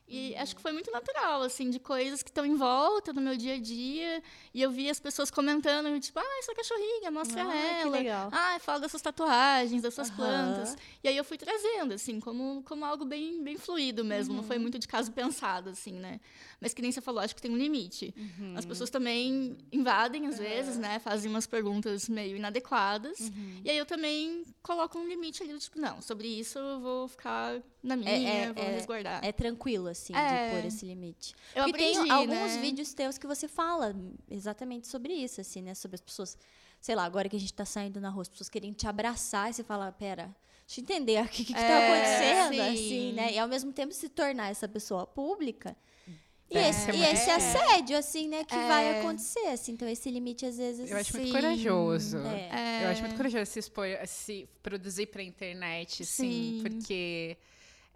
E 0.08 0.34
acho 0.36 0.56
que 0.56 0.62
foi 0.62 0.72
muito 0.72 0.90
natural, 0.90 1.42
assim, 1.42 1.68
de 1.68 1.78
coisas 1.78 2.22
que 2.22 2.30
estão 2.30 2.46
em 2.46 2.54
volta 2.54 3.12
do 3.12 3.20
meu 3.20 3.36
dia 3.36 3.54
a 3.54 3.60
dia. 3.60 4.22
E 4.54 4.62
eu 4.62 4.70
vi 4.70 4.88
as 4.88 4.98
pessoas 4.98 5.30
comentando, 5.30 6.00
tipo, 6.00 6.18
ah, 6.18 6.38
essa 6.38 6.54
cachorrinha, 6.54 7.10
mostra 7.10 7.42
ah, 7.42 7.54
ela. 7.54 7.82
Que 7.82 7.88
legal. 7.88 8.30
Ah, 8.32 8.58
fala 8.60 8.80
das 8.80 8.90
suas 8.90 9.02
tatuagens, 9.02 9.82
das 9.82 9.92
suas 9.92 10.08
uhum. 10.08 10.16
plantas. 10.16 10.76
E 11.04 11.08
aí 11.08 11.16
eu 11.16 11.24
fui 11.24 11.36
trazendo, 11.36 11.92
assim, 11.92 12.20
como, 12.20 12.62
como 12.64 12.86
algo 12.86 13.04
bem, 13.04 13.42
bem 13.44 13.58
fluido 13.58 14.02
mesmo. 14.02 14.32
Uhum. 14.32 14.40
Não 14.40 14.46
foi 14.46 14.56
uhum. 14.56 14.62
muito 14.62 14.78
de 14.78 14.88
caso 14.88 15.12
pensado, 15.12 15.70
assim, 15.70 15.92
né? 15.92 16.20
Mas 16.60 16.74
que 16.74 16.82
nem 16.82 16.90
você 16.90 17.00
falou, 17.00 17.20
acho 17.22 17.36
que 17.36 17.42
tem 17.42 17.50
um 17.50 17.56
limite. 17.56 18.12
Uhum. 18.16 18.54
As 18.56 18.64
pessoas 18.64 18.90
também 18.90 19.56
invadem, 19.70 20.26
às 20.26 20.38
vezes, 20.38 20.76
né? 20.76 20.98
Fazem 20.98 21.30
umas 21.30 21.46
perguntas 21.46 22.08
meio 22.08 22.36
inadequadas. 22.36 23.20
Uhum. 23.20 23.60
E 23.64 23.70
aí 23.70 23.78
eu 23.78 23.86
também 23.86 24.42
coloco 24.60 24.98
um 24.98 25.06
limite 25.06 25.42
ali, 25.42 25.56
tipo, 25.58 25.78
não, 25.78 26.02
sobre 26.02 26.26
isso 26.26 26.58
eu 26.58 26.80
vou 26.80 27.06
ficar 27.06 27.62
na 27.80 27.94
minha, 27.94 28.10
é, 28.10 28.42
é, 28.42 28.52
vou 28.52 28.64
é, 28.64 28.70
resguardar. 28.70 29.24
É 29.24 29.30
tranquilo, 29.30 29.86
assim, 29.88 30.12
é. 30.14 30.48
de 30.48 30.56
pôr 30.56 30.66
esse 30.66 30.84
limite. 30.84 31.34
Eu 31.54 31.64
Porque 31.64 31.80
aprendi, 31.80 32.02
tem 32.02 32.10
alguns 32.10 32.54
né? 32.54 32.60
vídeos 32.60 32.92
teus 32.92 33.16
que 33.18 33.26
você 33.26 33.46
fala 33.46 33.94
exatamente 34.28 34.88
sobre 34.88 35.12
isso, 35.12 35.40
assim, 35.40 35.62
né? 35.62 35.74
Sobre 35.74 35.94
as 35.94 36.00
pessoas, 36.00 36.36
sei 36.80 36.96
lá, 36.96 37.04
agora 37.04 37.28
que 37.28 37.36
a 37.36 37.40
gente 37.40 37.54
tá 37.54 37.64
saindo 37.64 38.00
na 38.00 38.10
rua, 38.10 38.22
as 38.22 38.28
pessoas 38.28 38.48
querem 38.48 38.72
te 38.72 38.88
abraçar 38.88 39.48
e 39.48 39.54
você 39.54 39.62
fala, 39.62 39.92
pera, 39.92 40.34
deixa 40.66 40.80
eu 40.80 40.82
entender 40.82 41.24
o 41.24 41.28
que, 41.28 41.44
que, 41.44 41.54
que 41.54 41.54
tá 41.54 41.60
é, 41.60 41.86
acontecendo, 41.86 42.54
sim. 42.54 42.60
assim, 42.60 43.12
né? 43.12 43.32
E 43.32 43.38
ao 43.38 43.46
mesmo 43.46 43.72
tempo 43.72 43.94
se 43.94 44.08
tornar 44.08 44.50
essa 44.50 44.66
pessoa 44.66 45.06
pública. 45.06 45.76
E, 46.50 46.56
é, 46.56 46.70
esse, 46.70 46.90
e 46.90 47.04
esse 47.04 47.30
assédio, 47.30 47.98
assim, 47.98 48.26
né, 48.26 48.42
que 48.42 48.54
é. 48.54 48.68
vai 48.68 48.98
acontecer, 48.98 49.48
assim. 49.48 49.72
Então, 49.72 49.86
esse 49.86 50.10
limite, 50.10 50.46
às 50.46 50.56
vezes, 50.56 50.90
Eu 50.90 50.96
acho 50.96 51.12
sim. 51.12 51.18
muito 51.18 51.32
corajoso. 51.32 52.18
É. 52.18 52.84
Eu 52.84 52.88
acho 52.88 53.02
muito 53.02 53.16
corajoso 53.16 53.46
se 53.50 53.58
expor, 53.58 53.86
se 54.06 54.48
produzir 54.62 55.06
pra 55.06 55.22
internet, 55.22 56.02
assim, 56.04 56.62
sim. 56.62 56.62
porque 56.62 57.36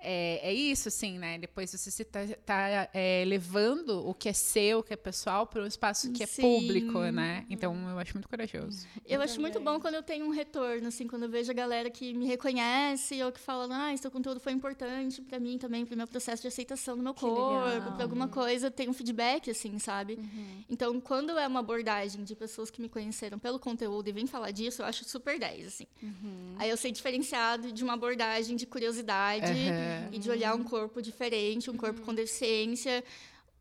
é, 0.03 0.41
é 0.43 0.53
isso, 0.53 0.89
assim, 0.89 1.19
né? 1.19 1.39
Depois 1.39 1.71
você 1.71 2.03
está 2.03 2.21
tá, 2.45 2.89
é, 2.93 3.25
levando 3.27 4.07
o 4.07 4.13
que 4.13 4.29
é 4.29 4.33
seu, 4.33 4.81
o 4.81 4.83
que 4.83 4.93
é 4.93 4.97
pessoal, 4.97 5.47
para 5.47 5.63
um 5.63 5.67
espaço 5.67 6.11
que 6.13 6.23
é 6.23 6.27
Sim. 6.27 6.43
público, 6.43 6.99
né? 7.01 7.47
Então, 7.49 7.75
eu 7.89 7.99
acho 7.99 8.15
muito 8.15 8.29
corajoso. 8.29 8.87
Eu, 9.07 9.17
eu 9.17 9.23
acho 9.23 9.41
muito 9.41 9.61
bom 9.61 9.79
quando 9.79 9.95
eu 9.95 10.03
tenho 10.03 10.27
um 10.27 10.31
retorno, 10.31 10.89
assim, 10.89 11.07
quando 11.07 11.25
eu 11.25 11.29
vejo 11.29 11.51
a 11.51 11.55
galera 11.55 11.89
que 11.89 12.13
me 12.13 12.27
reconhece 12.27 13.23
ou 13.23 13.31
que 13.31 13.41
fala, 13.41 13.69
ah, 13.71 13.97
seu 13.97 14.11
conteúdo 14.11 14.41
foi 14.41 14.53
importante 14.53 15.23
para 15.23 15.39
mim 15.39 15.57
também, 15.59 15.87
para 15.87 15.95
o 15.95 15.97
meu 15.97 16.09
processo 16.09 16.43
de 16.43 16.49
aceitação 16.49 16.97
do 16.97 17.03
meu 17.03 17.15
que 17.15 17.21
corpo, 17.21 17.93
para 17.93 18.03
alguma 18.03 18.29
coisa, 18.29 18.71
tem 18.71 18.89
um 18.89 18.93
feedback, 18.93 19.51
assim, 19.51 19.79
sabe? 19.79 20.15
Uhum. 20.15 20.65
Então, 20.69 21.01
quando 21.01 21.39
é 21.39 21.47
uma 21.47 21.61
abordagem 21.61 22.25
de 22.25 22.35
pessoas 22.35 22.71
que 22.71 22.81
me 22.81 22.89
conheceram 22.89 23.39
pelo 23.39 23.59
conteúdo 23.59 24.09
e 24.09 24.13
vêm 24.13 24.27
falar 24.27 24.51
disso, 24.51 24.83
eu 24.83 24.87
acho 24.87 25.05
super 25.05 25.39
10, 25.39 25.67
assim. 25.67 25.87
Uhum. 26.03 26.57
Aí 26.59 26.69
eu 26.69 26.77
sei 26.77 26.91
diferenciado 26.91 27.71
de 27.71 27.85
uma 27.85 27.95
abordagem 27.95 28.57
de 28.57 28.67
curiosidade. 28.67 29.53
Uhum 29.53 29.92
e 30.13 30.19
de 30.19 30.31
olhar 30.31 30.55
um 30.55 30.63
corpo 30.65 31.01
diferente, 31.01 31.71
um 31.71 31.77
corpo 31.77 32.01
com 32.03 32.15
deficiência, 32.15 33.03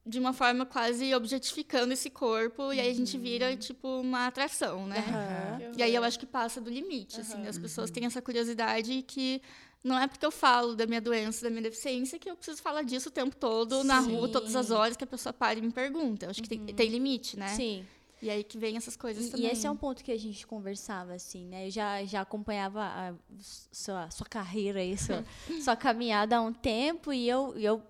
de 0.06 0.20
uma 0.20 0.34
forma 0.34 0.66
quase 0.66 1.14
objetificando 1.14 1.94
esse 1.94 2.10
corpo, 2.10 2.64
uhum. 2.64 2.74
e 2.74 2.80
aí 2.80 2.90
a 2.90 2.94
gente 2.94 3.18
vira, 3.18 3.56
tipo, 3.56 3.88
uma 4.00 4.28
atração, 4.28 4.88
né? 4.88 5.60
Uhum. 5.62 5.72
E 5.78 5.84
aí 5.84 5.94
eu 5.94 6.04
acho 6.04 6.18
que 6.18 6.26
passa 6.26 6.60
do 6.60 6.70
limite, 6.70 7.18
uhum. 7.18 7.22
assim, 7.22 7.48
as 7.48 7.58
pessoas 7.58 7.92
têm 7.92 8.06
essa 8.06 8.22
curiosidade 8.22 9.04
que 9.04 9.42
não 9.84 9.98
é 9.98 10.08
porque 10.08 10.26
eu 10.26 10.32
falo 10.32 10.76
da 10.76 10.86
minha 10.86 11.02
doença, 11.02 11.44
da 11.44 11.50
minha 11.50 11.64
deficiência, 11.64 12.20
que 12.20 12.30
eu 12.30 12.36
preciso 12.36 12.62
falar 12.62 12.84
disso 12.84 13.10
o 13.10 13.12
tempo 13.12 13.36
todo, 13.36 13.82
Sim. 13.82 13.88
na 13.88 14.00
rua, 14.00 14.30
todas 14.30 14.56
as 14.56 14.70
horas 14.70 14.96
que 14.96 15.04
a 15.04 15.08
pessoa 15.08 15.34
para 15.34 15.58
e 15.58 15.62
me 15.62 15.72
pergunta. 15.72 16.26
Eu 16.26 16.30
acho 16.30 16.42
que 16.42 16.50
tem, 16.50 16.66
tem 16.66 16.90
limite, 16.90 17.38
né? 17.38 17.50
Sim. 17.50 17.86
E 18.22 18.30
aí 18.30 18.44
que 18.44 18.58
vem 18.58 18.78
essas 18.78 18.96
coisas 18.96 19.28
e, 19.28 19.32
também. 19.32 19.48
E 19.48 19.50
esse 19.50 19.66
é 19.66 19.72
um 19.72 19.76
ponto 19.76 20.04
que 20.04 20.12
a 20.12 20.20
gente 20.20 20.46
conversava, 20.46 21.14
assim, 21.14 21.46
né? 21.48 21.68
Eu 21.68 21.72
já, 21.72 22.04
já 22.06 22.22
acompanhava 22.22 22.82
a 22.82 23.14
sua, 23.72 24.10
sua 24.12 24.28
carreira 24.28 24.80
aí, 24.80 24.98
sua, 24.98 25.26
sua 25.64 25.76
caminhada 25.76 26.38
há 26.38 26.42
um 26.42 26.54
tempo, 26.54 27.12
e 27.12 27.28
eu, 27.28 27.58
eu 27.58 27.82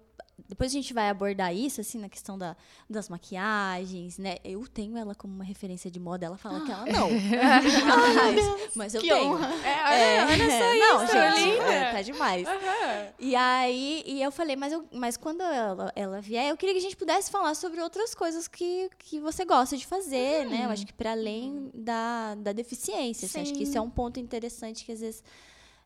depois 0.47 0.71
a 0.71 0.73
gente 0.73 0.93
vai 0.93 1.09
abordar 1.09 1.55
isso, 1.55 1.81
assim, 1.81 1.97
na 1.99 2.09
questão 2.09 2.37
da, 2.37 2.55
das 2.89 3.09
maquiagens, 3.09 4.17
né? 4.17 4.37
Eu 4.43 4.67
tenho 4.67 4.97
ela 4.97 5.15
como 5.15 5.33
uma 5.33 5.43
referência 5.43 5.89
de 5.89 5.99
moda, 5.99 6.25
ela 6.25 6.37
fala 6.37 6.65
que 6.65 6.71
ela 6.71 6.85
não. 6.85 7.09
mas, 8.69 8.75
mas 8.75 8.95
eu 8.95 9.01
que 9.01 9.09
tenho. 9.09 9.33
Honra. 9.33 9.49
É, 9.65 10.17
é, 10.17 10.25
olha 10.25 10.49
só 10.49 10.73
não, 10.79 11.03
isso, 11.03 11.13
gente, 11.13 11.59
é, 11.59 11.91
tá 11.91 12.01
demais. 12.01 12.47
Uhum. 12.47 13.13
E 13.19 13.35
aí, 13.35 14.03
e 14.05 14.21
eu 14.21 14.31
falei, 14.31 14.55
mas, 14.55 14.73
eu, 14.73 14.85
mas 14.91 15.17
quando 15.17 15.41
ela, 15.41 15.91
ela 15.95 16.21
vier, 16.21 16.49
eu 16.49 16.57
queria 16.57 16.73
que 16.73 16.79
a 16.79 16.83
gente 16.83 16.97
pudesse 16.97 17.31
falar 17.31 17.55
sobre 17.55 17.81
outras 17.81 18.13
coisas 18.15 18.47
que, 18.47 18.89
que 18.97 19.19
você 19.19 19.45
gosta 19.45 19.77
de 19.77 19.85
fazer, 19.85 20.45
né? 20.45 20.65
Eu 20.65 20.69
acho 20.69 20.85
que 20.85 20.93
para 20.93 21.11
além 21.11 21.71
da, 21.73 22.35
da 22.35 22.51
deficiência. 22.51 23.25
Assim, 23.25 23.41
acho 23.41 23.53
que 23.53 23.63
isso 23.63 23.77
é 23.77 23.81
um 23.81 23.89
ponto 23.89 24.19
interessante 24.19 24.85
que 24.85 24.91
às 24.91 24.99
vezes. 24.99 25.23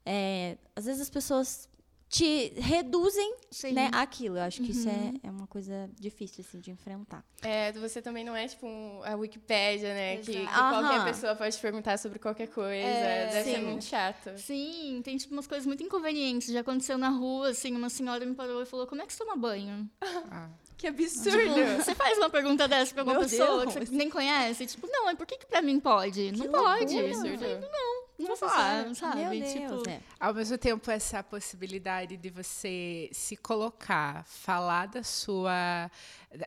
É, 0.08 0.58
às 0.76 0.86
vezes 0.86 1.02
as 1.02 1.10
pessoas 1.10 1.68
te 2.08 2.54
reduzem 2.58 3.36
né, 3.74 3.90
aquilo. 3.94 4.38
Eu 4.38 4.44
acho 4.44 4.62
que 4.62 4.72
uhum. 4.72 4.80
isso 4.80 4.90
é, 4.90 4.92
uhum. 4.92 5.20
é 5.24 5.32
uma 5.32 5.48
coisa 5.48 5.90
difícil 6.00 6.44
assim, 6.48 6.60
de 6.60 6.72
enfrentar. 6.72 7.24
É, 7.42 7.72
você 7.74 8.02
também 8.02 8.24
não 8.24 8.36
é 8.36 8.48
tipo 8.48 8.66
um, 8.66 9.02
a 9.04 9.16
Wikipédia, 9.16 9.94
né? 9.94 10.18
Que, 10.18 10.32
que 10.34 10.48
qualquer 10.48 11.04
pessoa 11.04 11.36
pode 11.36 11.58
perguntar 11.58 11.98
sobre 11.98 12.20
qualquer 12.20 12.48
coisa. 12.48 12.88
É, 12.88 13.28
Deve 13.28 13.44
sim. 13.44 13.56
ser 13.56 13.62
muito 13.62 13.86
chato. 13.86 14.38
Sim, 14.38 15.02
tem 15.04 15.18
tipo 15.18 15.34
umas 15.34 15.48
coisas 15.48 15.66
muito 15.66 15.84
inconvenientes. 15.84 16.52
Já 16.52 16.62
aconteceu 16.62 16.98
na 16.98 17.10
rua, 17.10 17.50
assim, 17.50 17.76
uma 17.76 17.90
senhora 17.90 18.26
me 18.26 18.36
parou 18.36 18.62
e 18.62 18.66
falou: 18.66 18.88
como 18.88 19.02
é 19.02 19.06
que 19.06 19.14
você 19.14 19.24
toma 19.24 19.36
banho? 19.36 19.90
Ah. 20.02 20.50
Que 20.78 20.88
absurdo! 20.88 21.54
Tipo, 21.54 21.84
você 21.84 21.96
faz 21.96 22.18
uma 22.18 22.30
pergunta 22.30 22.68
dessa 22.68 22.94
pra 22.94 23.02
alguma 23.02 23.20
Meu 23.20 23.30
pessoa 23.30 23.62
Deus. 23.62 23.74
que 23.74 23.86
você 23.86 23.96
nem 23.96 24.10
conhece? 24.10 24.66
Tipo, 24.66 24.88
não, 24.88 25.10
é 25.10 25.16
por 25.16 25.26
que, 25.26 25.38
que 25.38 25.46
pra 25.46 25.62
mim 25.62 25.80
pode? 25.80 26.32
Que 26.32 26.38
não 26.38 26.52
loucura. 26.52 26.80
pode. 26.80 27.00
Absurdo. 27.00 27.46
Não, 27.62 28.05
não 28.18 28.28
vou 28.28 28.38
falar, 28.38 28.96
sabe? 28.96 29.22
Meu 29.22 29.30
Deus, 29.32 29.52
tipo, 29.52 29.90
é. 29.90 30.00
Ao 30.20 30.34
mesmo 30.34 30.58
tempo, 30.58 30.90
essa 30.90 31.22
possibilidade 31.22 32.16
de 32.16 32.30
você 32.30 33.10
se 33.12 33.36
colocar, 33.36 34.24
falar 34.26 34.88
da 34.88 35.04
sua, 35.04 35.92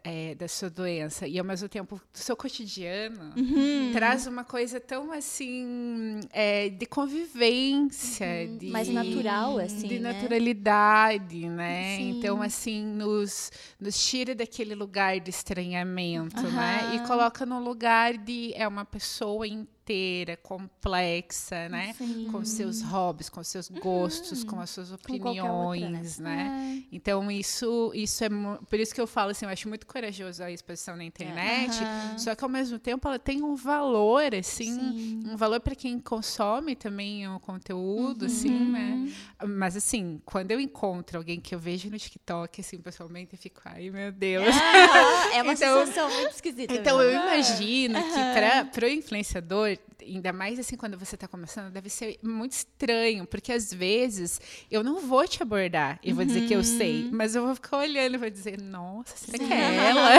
é, 0.02 0.34
da 0.34 0.48
sua 0.48 0.70
doença 0.70 1.26
e, 1.26 1.38
ao 1.38 1.44
mesmo 1.44 1.68
tempo, 1.68 2.00
do 2.12 2.18
seu 2.18 2.34
cotidiano, 2.36 3.34
uhum. 3.36 3.90
traz 3.92 4.26
uma 4.26 4.44
coisa 4.44 4.80
tão, 4.80 5.12
assim, 5.12 6.20
é, 6.32 6.70
de 6.70 6.86
convivência. 6.86 8.26
Uhum. 8.26 8.56
De, 8.56 8.66
Mais 8.68 8.88
natural, 8.88 9.58
assim, 9.58 9.88
De 9.88 9.98
né? 9.98 10.12
naturalidade, 10.12 11.48
né? 11.48 11.96
Sim. 11.96 12.10
Então, 12.10 12.40
assim, 12.40 12.84
nos, 12.84 13.52
nos 13.78 13.98
tira 14.06 14.34
daquele 14.34 14.74
lugar 14.74 15.20
de 15.20 15.30
estranhamento, 15.30 16.40
uhum. 16.40 16.52
né? 16.52 16.94
E 16.94 17.06
coloca 17.06 17.44
num 17.44 17.62
lugar 17.62 18.16
de... 18.16 18.52
É 18.54 18.66
uma 18.66 18.84
pessoa 18.84 19.46
inteira 19.46 19.77
inteira, 19.88 20.36
complexa, 20.36 21.68
né? 21.68 21.94
Sim. 21.96 22.28
Com 22.30 22.44
seus 22.44 22.82
hobbies, 22.82 23.30
com 23.30 23.42
seus 23.42 23.68
gostos, 23.68 24.42
uhum. 24.42 24.50
com 24.50 24.60
as 24.60 24.68
suas 24.68 24.92
opiniões, 24.92 26.18
outra, 26.18 26.22
né? 26.24 26.44
né? 26.44 26.82
É. 26.84 26.88
Então 26.92 27.30
isso 27.30 27.90
isso 27.94 28.22
é 28.22 28.28
por 28.68 28.78
isso 28.78 28.94
que 28.94 29.00
eu 29.00 29.06
falo 29.06 29.30
assim, 29.30 29.46
eu 29.46 29.50
acho 29.50 29.68
muito 29.68 29.86
corajoso 29.86 30.42
a 30.42 30.50
exposição 30.50 30.94
na 30.94 31.04
internet, 31.04 31.78
uhum. 31.82 32.18
só 32.18 32.34
que 32.34 32.44
ao 32.44 32.50
mesmo 32.50 32.78
tempo 32.78 33.08
ela 33.08 33.18
tem 33.18 33.42
um 33.42 33.54
valor 33.54 34.34
assim, 34.34 34.74
Sim. 34.74 35.22
um 35.26 35.36
valor 35.36 35.60
para 35.60 35.74
quem 35.74 35.98
consome 35.98 36.76
também 36.76 37.26
o 37.26 37.40
conteúdo, 37.40 38.22
uhum. 38.22 38.26
assim, 38.26 38.70
né? 38.70 39.12
Mas 39.46 39.76
assim, 39.76 40.20
quando 40.24 40.50
eu 40.50 40.60
encontro 40.60 41.16
alguém 41.16 41.40
que 41.40 41.54
eu 41.54 41.58
vejo 41.58 41.88
no 41.88 41.98
TikTok 41.98 42.60
assim 42.60 42.78
pessoalmente, 42.78 43.32
eu 43.32 43.38
fico, 43.38 43.62
ai 43.64 43.88
meu 43.88 44.12
Deus. 44.12 44.44
É, 44.44 45.38
é 45.38 45.42
uma 45.42 45.54
então, 45.54 45.86
sensação 45.86 46.10
muito 46.10 46.34
esquisita. 46.34 46.74
Então 46.74 46.98
mesmo. 46.98 47.12
eu 47.12 47.22
imagino 47.22 47.94
que 47.94 48.70
para 48.72 48.86
o 48.86 48.88
influenciador 48.88 49.77
ainda 50.00 50.32
mais 50.32 50.58
assim 50.58 50.76
quando 50.76 50.98
você 50.98 51.14
está 51.14 51.26
começando, 51.26 51.72
deve 51.72 51.88
ser 51.88 52.18
muito 52.22 52.52
estranho, 52.52 53.26
porque 53.26 53.52
às 53.52 53.72
vezes 53.72 54.40
eu 54.70 54.82
não 54.82 55.00
vou 55.00 55.26
te 55.26 55.42
abordar 55.42 55.98
e 56.02 56.12
vou 56.12 56.24
dizer 56.24 56.46
que 56.46 56.54
eu 56.54 56.62
sei, 56.62 57.04
uhum. 57.04 57.10
mas 57.12 57.34
eu 57.34 57.44
vou 57.44 57.54
ficar 57.54 57.78
olhando 57.78 58.14
e 58.14 58.18
vou 58.18 58.30
dizer, 58.30 58.60
nossa, 58.60 59.16
será 59.16 59.38
que 59.38 59.52
é 59.52 59.74
ela? 59.90 60.10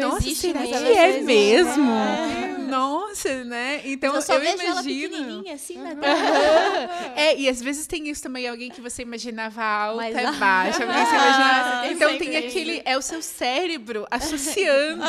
nossa, 0.00 0.34
será 0.34 0.62
que 0.62 0.76
é 0.76 1.20
mesmo? 1.20 2.47
Nossa, 2.68 3.44
né? 3.44 3.80
Então 3.84 4.14
eu, 4.14 4.22
só 4.22 4.34
eu 4.34 4.40
vejo 4.40 4.62
imagino. 4.62 5.14
Ela 5.14 5.24
pequenininha 5.24 5.54
assim, 5.54 5.78
né? 5.78 5.96
é, 7.16 7.36
e 7.38 7.48
às 7.48 7.60
vezes 7.60 7.86
tem 7.86 8.08
isso 8.08 8.22
também, 8.22 8.48
alguém 8.48 8.70
que 8.70 8.80
você 8.80 9.02
imaginava 9.02 9.62
alta 9.62 10.08
e 10.10 10.36
baixa, 10.38 10.82
alguém 10.84 11.00
imaginava... 11.00 11.86
Então 11.88 12.18
tem 12.18 12.36
aquele, 12.36 12.82
é 12.84 12.96
o 12.96 13.02
seu 13.02 13.22
cérebro 13.22 14.06
associando. 14.10 15.04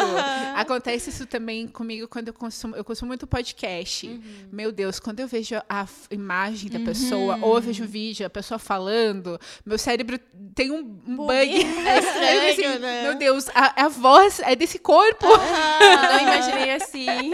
Acontece 0.55 1.09
isso 1.09 1.25
também 1.25 1.67
comigo 1.67 2.07
quando 2.07 2.29
eu 2.29 2.33
consumo, 2.33 2.75
eu 2.75 2.83
consumo 2.83 3.09
muito 3.09 3.27
podcast. 3.27 4.07
Uhum. 4.07 4.21
Meu 4.51 4.71
Deus, 4.71 4.99
quando 4.99 5.19
eu 5.19 5.27
vejo 5.27 5.55
a 5.69 5.85
imagem 6.09 6.69
da 6.69 6.79
pessoa, 6.79 7.35
uhum. 7.35 7.43
ou 7.43 7.55
eu 7.55 7.61
vejo 7.61 7.83
um 7.83 7.87
vídeo, 7.87 8.25
a 8.25 8.29
pessoa 8.29 8.57
falando, 8.59 9.39
meu 9.65 9.77
cérebro 9.77 10.19
tem 10.55 10.71
um, 10.71 10.99
um 11.07 11.15
bug. 11.15 11.29
É 11.89 11.99
estranho, 11.99 12.51
assim, 12.51 12.79
né? 12.79 13.03
Meu 13.03 13.15
Deus, 13.15 13.47
a, 13.53 13.85
a, 13.85 13.89
voz 13.89 14.39
é 14.39 14.55
desse 14.55 14.79
corpo. 14.79 15.25
Ah, 15.25 16.09
não 16.13 16.19
imaginei 16.27 16.71
assim. 16.71 17.31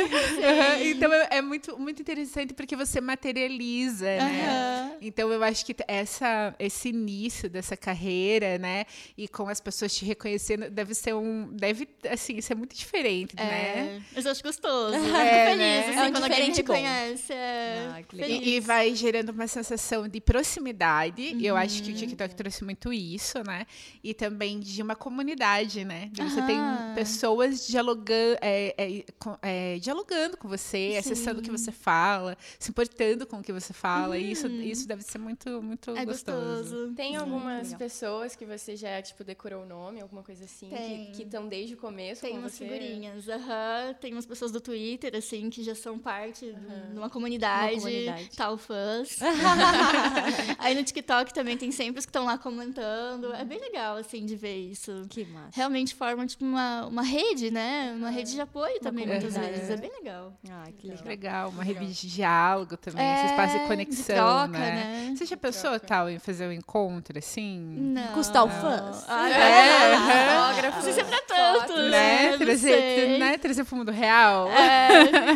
Então 0.83 1.13
é, 1.13 1.27
é, 1.31 1.41
muito, 1.41 1.77
muito 1.77 2.01
interessante 2.01 2.53
porque 2.53 2.75
você 2.75 3.01
materializa, 3.01 4.05
né? 4.05 4.97
Então 5.01 5.31
eu 5.31 5.43
acho 5.43 5.65
que 5.65 5.75
essa, 5.87 6.55
esse 6.57 6.89
início 6.89 7.49
dessa 7.49 7.75
carreira, 7.75 8.57
né? 8.57 8.85
E 9.17 9.27
com 9.27 9.47
as 9.47 9.59
pessoas 9.59 9.93
te 9.93 10.05
reconhecendo, 10.05 10.69
deve 10.69 10.93
ser 10.93 11.13
um. 11.13 11.49
Deve, 11.51 11.87
assim, 12.09 12.39
ser 12.41 12.55
muito 12.55 12.75
diferente, 12.75 13.35
é, 13.37 13.43
né? 13.43 14.03
Mas 14.13 14.25
eu 14.25 14.31
acho 14.31 14.43
gostoso. 14.43 14.95
É, 14.95 15.45
feliz, 15.45 15.57
né? 15.57 15.79
assim, 15.89 15.99
é 15.99 16.03
um 16.03 16.11
quando 16.11 16.23
alguém 16.23 16.53
reconhece. 16.53 17.33
É 17.33 17.87
ah, 17.93 18.27
e, 18.27 18.55
e, 18.55 18.59
vai 18.59 18.95
gerando 18.95 19.29
uma 19.29 19.47
sensação 19.47 20.07
de 20.07 20.21
proximidade. 20.21 21.33
Uhum. 21.33 21.41
Eu 21.41 21.57
acho 21.57 21.81
que 21.83 21.91
o 21.91 21.95
TikTok 21.95 22.35
trouxe 22.35 22.63
muito 22.63 22.91
isso, 22.93 23.43
né? 23.43 23.65
E 24.03 24.13
também 24.13 24.59
de 24.59 24.81
uma 24.81 24.95
comunidade, 24.95 25.83
né? 25.83 26.09
De 26.11 26.23
você 26.23 26.41
tem 26.41 26.57
pessoas 26.93 27.67
dialogando, 27.67 28.37
é, 28.41 28.75
é, 28.77 29.03
é, 29.41 29.79
dialogando 29.79 30.04
com 30.37 30.47
você, 30.47 30.91
Sim. 30.91 30.97
acessando 30.97 31.39
o 31.39 31.43
que 31.43 31.51
você 31.51 31.71
fala, 31.71 32.37
se 32.59 32.69
importando 32.69 33.25
com 33.25 33.37
o 33.37 33.43
que 33.43 33.51
você 33.51 33.73
fala. 33.73 34.15
Uhum. 34.15 34.21
E 34.21 34.31
isso, 34.31 34.47
isso 34.47 34.87
deve 34.87 35.03
ser 35.03 35.17
muito, 35.17 35.61
muito 35.61 35.91
é 35.91 36.05
gostoso. 36.05 36.75
gostoso. 36.75 36.93
Tem 36.95 37.15
algumas 37.15 37.73
pessoas 37.73 38.35
que 38.35 38.45
você 38.45 38.75
já, 38.75 39.01
tipo, 39.01 39.23
decorou 39.23 39.63
o 39.63 39.65
nome, 39.65 40.01
alguma 40.01 40.23
coisa 40.23 40.45
assim, 40.45 40.69
tem. 40.69 41.11
que 41.11 41.23
estão 41.23 41.47
desde 41.47 41.73
o 41.73 41.77
começo 41.77 42.21
Tem 42.21 42.37
umas 42.37 42.53
você? 42.53 42.65
figurinhas, 42.65 43.27
aham. 43.27 43.87
Uhum. 43.87 43.93
Tem 43.95 44.13
umas 44.13 44.25
pessoas 44.25 44.51
do 44.51 44.61
Twitter, 44.61 45.15
assim, 45.15 45.49
que 45.49 45.63
já 45.63 45.75
são 45.75 45.97
parte 45.97 46.45
uhum. 46.45 46.93
de 46.93 46.97
uma 46.97 47.09
comunidade, 47.09 47.75
uma 47.75 47.81
comunidade. 47.81 48.29
tal 48.35 48.57
fãs. 48.57 49.17
Aí 50.59 50.75
no 50.75 50.83
TikTok 50.83 51.33
também 51.33 51.57
tem 51.57 51.71
sempre 51.71 51.99
os 51.99 52.05
que 52.05 52.09
estão 52.09 52.25
lá 52.25 52.37
comentando. 52.37 53.33
É 53.33 53.43
bem 53.43 53.59
legal, 53.59 53.97
assim, 53.97 54.25
de 54.25 54.35
ver 54.35 54.57
isso. 54.57 55.05
Que 55.09 55.25
massa. 55.25 55.51
Realmente 55.53 55.95
forma, 55.95 56.25
tipo, 56.25 56.43
uma, 56.43 56.85
uma 56.85 57.03
rede, 57.03 57.51
né? 57.51 57.93
Uma 57.97 58.09
rede 58.09 58.31
de 58.31 58.41
apoio 58.41 58.79
também, 58.79 59.07
muitas 59.07 59.35
vezes. 59.35 59.69
É 59.69 59.77
bem 59.77 59.91
legal. 59.97 60.33
Ah, 60.49 60.65
que 60.77 60.87
legal. 60.87 61.05
legal. 61.05 61.49
Uma 61.49 61.63
rede 61.63 61.85
de 61.85 62.07
diálogo 62.07 62.77
também, 62.77 63.05
é, 63.05 63.15
esse 63.15 63.25
espaço 63.27 63.59
de 63.59 63.65
conexão, 63.67 63.97
de 63.97 64.03
troca, 64.03 64.47
né? 64.47 64.71
né? 65.09 65.13
Você 65.15 65.25
já 65.25 65.37
pensou, 65.37 65.71
troca. 65.71 65.87
tal, 65.87 66.09
em 66.09 66.19
fazer 66.19 66.47
um 66.47 66.51
encontro, 66.51 67.17
assim? 67.17 67.59
Não. 67.59 68.07
Custar 68.13 68.43
o 68.43 68.49
fãs? 68.49 69.05
Ah, 69.07 69.29
é. 69.29 70.63
é. 70.65 70.71
Não 70.71 70.81
sei 70.81 70.93
se 70.93 71.01
é 71.01 71.03
pra 71.03 71.21
tanto, 71.21 71.77
né? 71.89 72.37
Trazer, 72.37 73.19
né? 73.19 73.37
Trazer 73.37 73.63
pro 73.63 73.75
mundo 73.75 73.91
real. 73.91 74.49
É. 74.49 74.87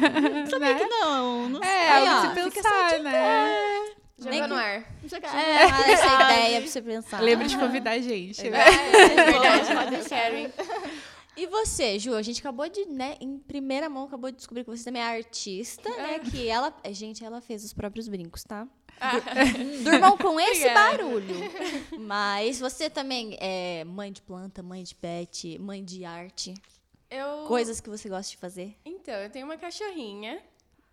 Sabia 0.49 0.73
né? 0.73 0.79
que 0.79 0.85
não. 0.85 1.49
não 1.49 1.63
é, 1.63 2.09
algo 2.09 2.27
de 2.27 2.33
pensar, 2.35 2.99
né? 2.99 3.95
Jogar 4.17 4.47
no 4.49 4.55
ar. 4.55 4.83
Jogar 5.05 5.35
é, 5.35 5.63
essa 5.93 6.23
ideia 6.23 6.61
pra 6.61 6.69
você 6.69 6.81
pensar. 6.81 7.21
Lembra 7.21 7.47
de 7.47 7.57
convidar 7.57 7.91
a 7.91 7.99
gente. 7.99 8.45
É, 8.45 8.49
é 8.49 9.31
verdade, 9.31 9.73
pode 9.73 9.91
deixar, 9.91 10.33
hein? 10.33 10.51
E 11.39 11.47
você, 11.47 11.97
Ju, 11.97 12.15
a 12.15 12.21
gente 12.21 12.41
acabou 12.41 12.67
de, 12.67 12.85
né, 12.85 13.15
em 13.21 13.37
primeira 13.37 13.89
mão, 13.89 14.03
acabou 14.03 14.29
de 14.29 14.35
descobrir 14.35 14.65
que 14.65 14.69
você 14.69 14.83
também 14.83 15.01
é 15.01 15.05
artista, 15.05 15.89
né? 15.89 16.15
É. 16.15 16.19
Que 16.19 16.49
ela, 16.49 16.73
gente, 16.91 17.23
ela 17.23 17.39
fez 17.39 17.63
os 17.63 17.71
próprios 17.71 18.09
brincos, 18.09 18.43
tá? 18.43 18.67
Ah. 18.99 19.13
Durmam 19.81 20.17
com 20.17 20.37
esse 20.41 20.69
barulho. 20.73 21.35
Mas 21.97 22.59
você 22.59 22.89
também 22.89 23.37
é 23.39 23.85
mãe 23.85 24.11
de 24.11 24.21
planta, 24.21 24.61
mãe 24.61 24.83
de 24.83 24.93
pet, 24.93 25.57
mãe 25.59 25.81
de 25.81 26.03
arte? 26.03 26.53
Eu... 27.09 27.45
Coisas 27.47 27.79
que 27.79 27.89
você 27.89 28.09
gosta 28.09 28.29
de 28.31 28.37
fazer? 28.37 28.75
Então, 28.83 29.13
eu 29.13 29.29
tenho 29.29 29.45
uma 29.45 29.57
cachorrinha. 29.57 30.41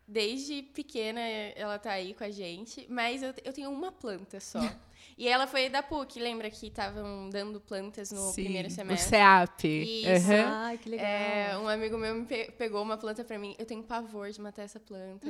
desde 0.06 0.62
pequena 0.62 1.20
ela 1.20 1.76
tá 1.76 1.90
aí 1.90 2.14
com 2.14 2.22
a 2.22 2.30
gente, 2.30 2.86
mas 2.88 3.20
eu, 3.20 3.34
eu 3.44 3.52
tenho 3.52 3.70
uma 3.70 3.90
planta 3.90 4.38
só. 4.38 4.60
E 5.18 5.26
ela 5.26 5.46
foi 5.46 5.70
da 5.70 5.82
PUC, 5.82 6.20
lembra 6.20 6.50
que 6.50 6.66
estavam 6.66 7.30
dando 7.30 7.58
plantas 7.58 8.10
no 8.12 8.20
Sim, 8.32 8.44
primeiro 8.44 8.68
semestre? 8.68 9.06
O 9.06 9.08
CEAP. 9.08 9.64
Isso. 9.64 10.30
Uhum. 10.30 10.44
Ai, 10.46 10.76
que 10.76 10.90
legal. 10.90 11.06
É, 11.06 11.58
um 11.58 11.66
amigo 11.66 11.96
meu 11.96 12.14
me 12.14 12.26
pe 12.26 12.52
pegou 12.52 12.82
uma 12.82 12.98
planta 12.98 13.24
pra 13.24 13.38
mim. 13.38 13.56
Eu 13.58 13.64
tenho 13.64 13.82
pavor 13.82 14.30
de 14.30 14.38
matar 14.38 14.62
essa 14.64 14.78
planta. 14.78 15.26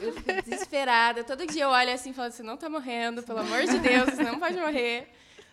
eu 0.00 0.12
fico 0.12 0.42
desesperada. 0.42 1.24
Todo 1.24 1.44
dia 1.48 1.64
eu 1.64 1.70
olho 1.70 1.92
assim 1.92 2.10
e 2.10 2.14
falo 2.14 2.28
assim, 2.28 2.44
não 2.44 2.56
tá 2.56 2.68
morrendo, 2.68 3.24
pelo 3.24 3.40
amor 3.40 3.64
de 3.64 3.76
Deus, 3.80 4.10
você 4.10 4.22
não 4.22 4.38
pode 4.38 4.56
morrer. 4.56 5.08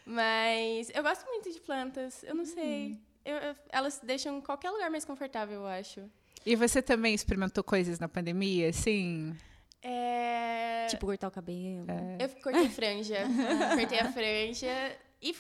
Mas 0.06 0.92
eu 0.94 1.02
gosto 1.02 1.26
muito 1.26 1.52
de 1.52 1.60
plantas, 1.60 2.24
eu 2.24 2.36
não 2.36 2.46
sei. 2.46 2.92
Hum. 2.92 3.00
Eu, 3.26 3.36
eu, 3.36 3.56
elas 3.70 4.00
deixam 4.04 4.40
qualquer 4.42 4.70
lugar 4.70 4.92
mais 4.92 5.06
confortável, 5.06 5.62
eu 5.62 5.68
acho. 5.68 6.02
E 6.46 6.56
você 6.56 6.84
também 6.84 7.16
experimentou 7.16 7.64
coisas 7.64 8.00
na 8.00 8.08
pandemia, 8.08 8.72
sim? 8.72 9.36
É... 9.82 10.88
Tipo, 10.90 11.06
cortar 11.06 11.28
o 11.28 11.32
cabelo. 11.32 11.86
É. 11.90 12.24
Eu 12.24 12.30
cortei 12.42 12.70
franja. 12.70 13.18
cortei 13.78 14.00
a 14.00 14.12
franja. 14.12 14.98
E 15.22 15.34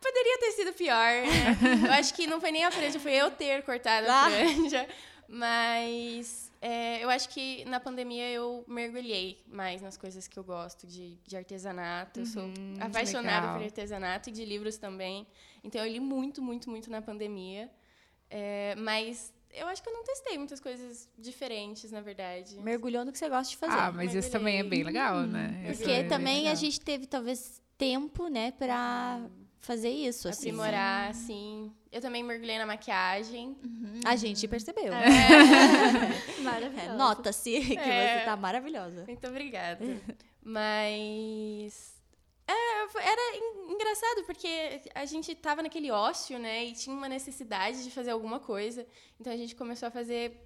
poderia 0.00 0.38
ter 0.38 0.52
sido 0.52 0.72
pior, 0.72 0.94
né? 0.96 1.86
Eu 1.86 1.92
acho 1.92 2.14
que 2.14 2.26
não 2.26 2.40
foi 2.40 2.50
nem 2.50 2.64
a 2.64 2.70
franja, 2.70 2.98
foi 2.98 3.12
eu 3.12 3.30
ter 3.30 3.62
cortado 3.62 4.06
ah. 4.08 4.26
a 4.26 4.30
franja. 4.30 4.88
Mas 5.28 6.50
é, 6.60 7.04
eu 7.04 7.08
acho 7.08 7.28
que 7.28 7.64
na 7.66 7.78
pandemia 7.78 8.28
eu 8.30 8.64
mergulhei 8.66 9.40
mais 9.46 9.80
nas 9.80 9.96
coisas 9.96 10.26
que 10.26 10.36
eu 10.36 10.42
gosto, 10.42 10.88
de, 10.88 11.14
de 11.24 11.36
artesanato. 11.36 12.18
Uhum, 12.18 12.26
eu 12.26 12.30
sou 12.30 12.42
uhum, 12.42 12.74
apaixonada 12.80 13.46
legal. 13.46 13.58
por 13.58 13.64
artesanato 13.64 14.28
e 14.28 14.32
de 14.32 14.44
livros 14.44 14.76
também. 14.76 15.26
Então 15.62 15.84
eu 15.84 15.92
li 15.92 16.00
muito, 16.00 16.42
muito, 16.42 16.68
muito 16.68 16.90
na 16.90 17.00
pandemia. 17.00 17.70
É, 18.28 18.74
mas 18.76 19.32
eu 19.52 19.66
acho 19.66 19.82
que 19.82 19.88
eu 19.88 19.92
não 19.92 20.04
testei 20.04 20.38
muitas 20.38 20.60
coisas 20.60 21.08
diferentes, 21.18 21.90
na 21.90 22.00
verdade. 22.00 22.58
Mergulhou 22.58 23.04
no 23.04 23.12
que 23.12 23.18
você 23.18 23.28
gosta 23.28 23.50
de 23.50 23.56
fazer. 23.56 23.72
Ah, 23.72 23.86
mas 23.86 23.96
Mergulhei. 23.96 24.18
isso 24.20 24.30
também 24.30 24.58
é 24.58 24.62
bem 24.62 24.82
legal, 24.82 25.16
uhum. 25.18 25.26
né? 25.26 25.72
Porque 25.76 25.90
é 25.90 26.04
também 26.04 26.48
a 26.48 26.54
gente 26.54 26.80
teve, 26.80 27.06
talvez, 27.06 27.60
tempo, 27.76 28.28
né, 28.28 28.52
pra 28.52 29.20
fazer 29.58 29.90
isso. 29.90 30.28
Assim. 30.28 30.50
Aprimorar, 30.50 31.10
assim. 31.10 31.26
sim. 31.26 31.72
Eu 31.92 32.00
também 32.00 32.22
mergulhei 32.22 32.58
na 32.58 32.66
maquiagem. 32.66 33.56
Uhum. 33.64 34.00
A 34.04 34.14
gente 34.14 34.46
percebeu. 34.46 34.92
É. 34.92 35.08
Maravilhosa. 36.42 36.94
Nota-se 36.94 37.60
que 37.60 37.78
é. 37.78 38.18
você 38.18 38.24
tá 38.24 38.36
maravilhosa. 38.36 39.04
Muito 39.06 39.26
obrigada. 39.26 39.84
Mas 40.42 41.99
é, 42.50 43.08
era 43.10 43.36
engraçado, 43.68 44.24
porque 44.24 44.82
a 44.94 45.04
gente 45.04 45.34
tava 45.34 45.62
naquele 45.62 45.90
ócio, 45.90 46.38
né? 46.38 46.64
E 46.64 46.72
tinha 46.72 46.94
uma 46.94 47.08
necessidade 47.08 47.84
de 47.84 47.90
fazer 47.90 48.10
alguma 48.10 48.40
coisa. 48.40 48.86
Então 49.18 49.32
a 49.32 49.36
gente 49.36 49.54
começou 49.54 49.88
a 49.88 49.90
fazer 49.90 50.40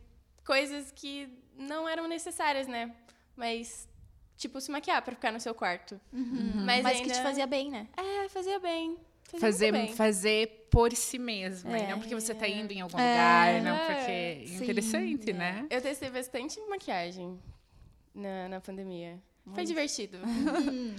coisas 0.45 0.91
que 0.91 1.29
não 1.57 1.89
eram 1.89 2.07
necessárias, 2.07 2.67
né? 2.67 2.95
Mas, 3.37 3.89
tipo, 4.37 4.61
se 4.61 4.71
maquiar 4.71 5.03
pra 5.03 5.15
ficar 5.15 5.33
no 5.33 5.41
seu 5.41 5.55
quarto. 5.55 6.01
Uhum. 6.13 6.53
Mas, 6.65 6.83
Mas 6.83 6.97
ainda... 6.97 7.09
que 7.09 7.15
te 7.15 7.23
fazia 7.23 7.47
bem, 7.47 7.71
né? 7.71 7.89
É, 7.97 8.29
fazia 8.29 8.59
bem. 8.59 8.99
Fazia 9.25 9.41
fazer, 9.41 9.73
bem. 9.73 9.93
fazer 9.95 10.69
por 10.71 10.93
si 10.93 11.19
mesma, 11.19 11.77
é. 11.79 11.91
não 11.91 11.99
porque 11.99 12.15
você 12.15 12.35
tá 12.35 12.47
indo 12.47 12.73
em 12.73 12.81
algum 12.81 12.99
é. 12.99 13.11
lugar, 13.11 13.63
não 13.63 13.79
porque... 13.79 14.11
É 14.11 14.45
interessante, 14.45 15.33
né? 15.33 15.67
Eu 15.71 15.81
testei 15.81 16.11
bastante 16.11 16.61
maquiagem 16.69 17.41
na, 18.15 18.49
na 18.49 18.61
pandemia. 18.61 19.19
Foi 19.53 19.65
divertido. 19.65 20.19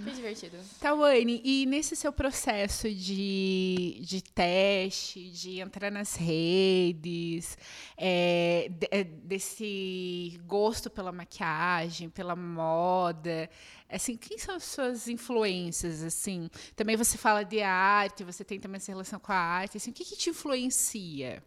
Foi 0.04 0.12
divertido. 0.12 0.56
Tawane, 0.78 1.42
e 1.44 1.66
nesse 1.66 1.96
seu 1.96 2.12
processo 2.12 2.88
de, 2.88 3.98
de 4.00 4.22
teste, 4.22 5.28
de 5.30 5.60
entrar 5.60 5.90
nas 5.90 6.14
redes, 6.14 7.58
é, 7.96 8.70
é, 8.90 9.02
desse 9.02 10.40
gosto 10.46 10.88
pela 10.88 11.10
maquiagem, 11.10 12.08
pela 12.08 12.36
moda, 12.36 13.50
assim, 13.90 14.16
quem 14.16 14.38
são 14.38 14.54
as 14.54 14.64
suas 14.64 15.08
influências, 15.08 16.04
assim? 16.04 16.48
Também 16.76 16.94
você 16.94 17.18
fala 17.18 17.42
de 17.42 17.60
arte, 17.62 18.22
você 18.22 18.44
tem 18.44 18.60
também 18.60 18.76
essa 18.76 18.92
relação 18.92 19.18
com 19.18 19.32
a 19.32 19.36
arte, 19.36 19.76
assim, 19.76 19.90
o 19.90 19.94
que, 19.94 20.04
que 20.04 20.16
te 20.16 20.30
influencia? 20.30 21.42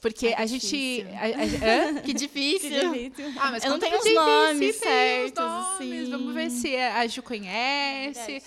Porque 0.00 0.34
a 0.36 0.46
gente. 0.46 1.06
A, 1.12 1.26
a, 1.98 2.02
que 2.02 2.12
difícil. 2.12 2.92
Que 2.92 3.10
difícil. 3.10 3.40
Ah, 3.40 3.50
mas 3.50 3.64
eu 3.64 3.70
não 3.70 3.78
tenho 3.78 3.98
os 3.98 4.14
nomes 4.14 4.76
certos. 4.76 5.44
Os 5.44 5.50
nomes. 5.50 6.02
Assim. 6.02 6.10
Vamos 6.10 6.34
ver 6.34 6.50
se 6.50 6.76
a 6.76 7.06
Ju 7.06 7.22
conhece. 7.22 8.42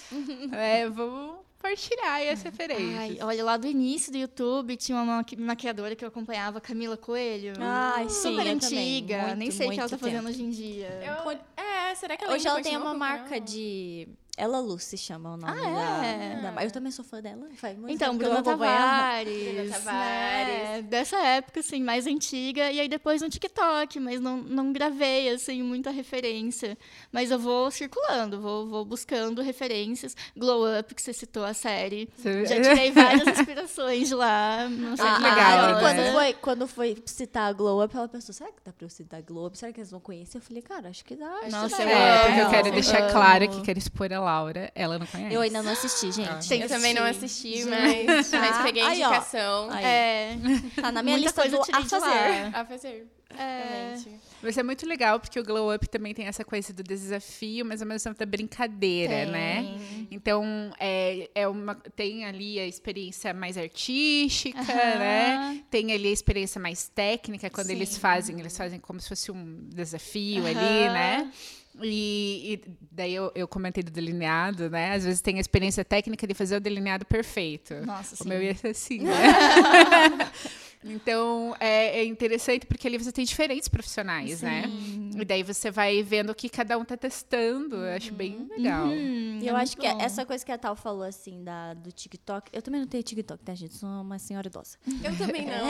É, 0.52 0.90
vamos 0.90 1.42
compartilhar 1.62 2.14
aí 2.14 2.30
as 2.30 2.42
referências. 2.42 2.98
Ai, 2.98 3.18
olha, 3.22 3.44
lá 3.44 3.56
do 3.56 3.68
início 3.68 4.12
do 4.12 4.18
YouTube 4.18 4.76
tinha 4.76 5.00
uma 5.00 5.24
maquiadora 5.38 5.96
que 5.96 6.04
eu 6.04 6.08
acompanhava, 6.08 6.60
Camila 6.60 6.98
Coelho. 6.98 7.54
Ai, 7.60 8.10
super 8.10 8.48
antiga. 8.48 9.22
Muito, 9.22 9.38
Nem 9.38 9.52
sei 9.52 9.68
o 9.68 9.72
que 9.72 9.80
ela 9.80 9.90
tá 9.90 9.98
fazendo 9.98 10.28
hoje 10.28 10.42
em 10.42 10.50
dia. 10.50 11.00
Eu, 11.06 11.32
é, 11.64 11.96
será 11.96 12.18
que 12.18 12.24
ela 12.24 12.34
Hoje 12.34 12.48
ela 12.48 12.62
tem 12.62 12.76
uma 12.76 12.94
marca 12.94 13.40
de 13.40 14.08
ela 14.42 14.60
Lu 14.60 14.80
se 14.80 14.98
chama 14.98 15.36
o 15.36 15.38
nome 15.38 15.54
ah, 15.56 16.04
é? 16.04 16.42
da, 16.42 16.50
da, 16.50 16.64
Eu 16.64 16.72
também 16.72 16.92
sou 16.92 17.06
fã 17.06 17.22
dela. 17.22 17.48
Faz 17.58 17.78
muito 17.78 17.94
então, 17.94 18.18
Bruna 18.18 18.42
Tavares. 18.42 19.54
Bruna 19.54 19.72
Tavares. 19.72 20.64
Né? 20.64 20.82
Dessa 20.82 21.18
época, 21.18 21.60
assim, 21.60 21.84
mais 21.84 22.08
antiga. 22.08 22.72
E 22.72 22.80
aí 22.80 22.90
depois 22.90 23.22
no 23.22 23.30
TikTok, 23.30 24.00
mas 24.00 24.20
não, 24.20 24.38
não 24.38 24.74
gravei, 24.74 25.30
assim, 25.30 25.62
muita 25.62 25.92
referência. 25.92 26.76
Mas 27.12 27.30
eu 27.30 27.38
vou 27.38 27.70
circulando, 27.70 28.42
vou, 28.42 28.68
vou 28.68 28.84
buscando 28.84 29.44
referências. 29.44 30.16
Glow 30.36 30.64
Up, 30.80 30.96
que 30.96 31.04
você 31.04 31.14
citou 31.14 31.46
a 31.46 31.54
série. 31.54 32.10
Você... 32.18 32.44
Já 32.48 32.60
tirei 32.60 32.90
várias 32.90 33.28
inspirações 33.38 34.08
de 34.08 34.16
lá. 34.16 34.68
Não 34.68 34.98
sei 34.98 35.06
ah, 35.06 35.16
que 35.18 35.22
legal. 35.22 35.66
Ah, 35.66 35.80
quando, 35.80 35.98
né? 35.98 36.12
foi, 36.14 36.34
quando 36.34 36.68
foi 36.68 37.04
citar 37.06 37.48
a 37.48 37.54
Glow 37.54 37.84
Up, 37.84 37.96
ela 37.96 38.08
pensou, 38.08 38.34
será 38.34 38.52
que 38.52 38.62
dá 38.66 38.74
pra 38.74 38.86
eu 38.88 38.90
citar 38.90 39.20
a 39.20 39.22
Glow 39.22 39.46
Up? 39.46 39.56
Será 39.56 39.72
que 39.72 39.80
eles 39.80 39.92
vão 39.92 40.00
conhecer? 40.00 40.40
Eu 40.40 40.42
falei, 40.42 40.64
cara, 40.64 40.90
acho 40.90 41.06
que 41.06 41.16
dá. 41.16 41.32
Acho 41.44 41.52
Nossa, 41.52 41.78
que 41.78 41.86
dá. 41.86 41.92
É, 41.92 42.26
porque 42.26 42.42
eu 42.42 42.50
quero 42.50 42.72
deixar 42.72 43.12
claro 43.12 43.48
que 43.48 43.62
quero 43.62 43.78
expor 43.78 44.12
ela 44.12 44.31
Laura, 44.32 44.72
ela 44.74 44.98
não 44.98 45.06
conhece. 45.06 45.36
Eu 45.36 45.42
ainda 45.42 45.62
não 45.62 45.72
assisti, 45.74 46.12
gente. 46.12 46.54
eu 46.54 46.68
também 46.68 46.94
não 46.94 47.04
assisti, 47.04 47.66
mas, 47.66 48.32
mas 48.32 48.62
peguei 48.64 48.84
a 48.84 48.96
indicação. 48.96 49.70
Aí, 49.72 49.84
É, 49.84 50.38
tá 50.80 50.92
na 50.92 51.04
minha 51.04 51.18
Muita 51.18 51.44
lista 51.44 51.50
do 51.50 51.62
a 51.62 51.84
fazer. 51.84 52.56
A 52.56 52.66
fazer. 52.66 53.08
É. 53.38 53.96
Vai 54.42 54.52
ser 54.52 54.64
muito 54.64 54.86
legal, 54.86 55.20
porque 55.20 55.40
o 55.40 55.44
Glow 55.44 55.74
Up 55.74 55.88
também 55.88 56.14
tem 56.14 56.26
essa 56.26 56.44
coisa 56.44 56.74
do 56.74 56.84
desafio, 56.84 57.66
mas 57.66 57.82
ao 57.82 57.88
mesmo 57.88 58.10
tempo 58.10 58.20
da 58.20 58.26
brincadeira, 58.26 59.14
tem. 59.24 59.32
né? 59.32 59.78
Então, 60.10 60.44
é, 60.80 61.30
é 61.36 61.48
uma, 61.48 61.76
tem 61.96 62.26
ali 62.26 62.60
a 62.60 62.66
experiência 62.66 63.34
mais 63.34 63.58
artística, 63.58 64.60
né? 64.64 65.64
Tem 65.70 65.92
ali 65.94 66.08
a 66.10 66.12
experiência 66.12 66.60
mais 66.60 66.90
técnica, 66.90 67.50
quando 67.50 67.68
Sim. 67.68 67.74
eles 67.74 67.98
fazem, 67.98 68.40
eles 68.40 68.58
fazem 68.58 68.80
como 68.80 69.00
se 69.00 69.08
fosse 69.10 69.32
um 69.32 69.70
desafio 69.70 70.46
ali, 70.46 70.90
né? 70.90 71.32
E, 71.82 72.54
e, 72.54 72.62
daí 72.92 73.14
eu, 73.14 73.32
eu, 73.34 73.48
comentei 73.48 73.82
do 73.84 73.92
delineado, 73.92 74.70
né? 74.70 74.94
Às 74.94 75.06
vezes 75.06 75.22
tem 75.22 75.38
a 75.38 75.42
experiência 75.42 75.86
técnica 75.86 76.28
de 76.28 76.34
fazer 76.34 76.58
o 76.58 76.60
delineado 76.60 77.06
perfeito. 77.06 77.74
Nossa, 77.86 78.16
sim. 78.16 78.24
O 78.26 78.28
meu 78.28 78.42
ia 78.42 78.56
ser 78.56 78.70
assim, 78.70 79.00
né? 79.06 79.14
então, 80.84 81.56
é, 81.60 82.00
é, 82.00 82.06
interessante 82.06 82.66
porque 82.66 82.88
ali 82.88 82.98
você 82.98 83.12
tem 83.12 83.24
diferentes 83.24 83.70
profissionais, 83.70 84.42
né? 84.42 84.64
sim. 84.64 84.68
né? 84.68 85.01
E 85.20 85.26
daí 85.26 85.44
você 85.44 85.72
vai 85.72 86.02
vendo 86.04 86.32
o 86.32 86.36
que 86.36 86.48
cada 86.50 86.78
um 86.78 86.86
tá 86.86 86.96
testando. 86.96 87.76
Eu 87.76 87.96
acho 87.96 88.14
bem 88.14 88.38
uhum. 88.38 88.48
legal. 88.50 88.86
Uhum, 88.88 89.40
e 89.42 89.48
eu 89.48 89.58
é 89.58 89.62
acho 89.62 89.76
que 89.76 89.88
bom. 89.88 90.02
essa 90.02 90.26
coisa 90.26 90.46
que 90.46 90.52
a 90.52 90.58
Tal 90.58 90.76
falou, 90.76 91.04
assim, 91.04 91.44
da, 91.44 91.74
do 91.74 91.92
TikTok... 91.92 92.50
Eu 92.54 92.62
também 92.62 92.82
não 92.82 92.88
tenho 92.88 93.04
TikTok, 93.04 93.44
tá, 93.44 93.54
gente? 93.56 93.76
Sou 93.76 93.90
uma 93.90 94.20
senhora 94.20 94.48
idosa. 94.48 94.78
Eu 95.04 95.18
também 95.18 95.46
não. 95.46 95.68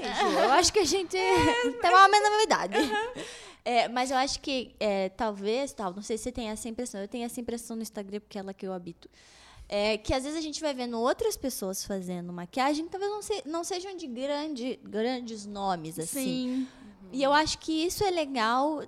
É, 0.00 0.44
eu 0.44 0.52
acho 0.52 0.72
que 0.72 0.78
a 0.78 0.84
gente 0.84 1.10
tem 1.10 1.90
uma 1.90 2.08
mesma 2.08 2.42
idade. 2.42 2.78
Uhum. 2.78 3.22
É, 3.64 3.88
mas 3.88 4.10
eu 4.10 4.16
acho 4.16 4.40
que 4.40 4.74
é, 4.80 5.08
talvez, 5.10 5.72
tal, 5.72 5.92
não 5.92 6.02
sei 6.02 6.16
se 6.16 6.24
você 6.24 6.32
tem 6.32 6.48
essa 6.48 6.68
impressão, 6.68 7.00
eu 7.00 7.08
tenho 7.08 7.24
essa 7.24 7.40
impressão 7.40 7.76
no 7.76 7.82
Instagram, 7.82 8.20
porque 8.20 8.38
é 8.38 8.42
lá 8.42 8.54
que 8.54 8.66
eu 8.66 8.72
habito. 8.72 9.08
É, 9.68 9.96
que 9.98 10.12
às 10.12 10.24
vezes 10.24 10.36
a 10.36 10.42
gente 10.42 10.60
vai 10.60 10.74
vendo 10.74 10.98
outras 10.98 11.36
pessoas 11.36 11.84
fazendo 11.84 12.32
maquiagem 12.32 12.86
que 12.86 12.90
talvez 12.90 13.12
não, 13.12 13.22
se, 13.22 13.42
não 13.46 13.62
sejam 13.62 13.96
de 13.96 14.06
grande, 14.08 14.80
grandes 14.82 15.46
nomes, 15.46 15.96
assim. 15.98 16.24
Sim. 16.24 16.68
E 17.12 17.22
eu 17.22 17.32
acho 17.32 17.58
que 17.58 17.72
isso 17.72 18.04
é 18.04 18.10
legal 18.10 18.82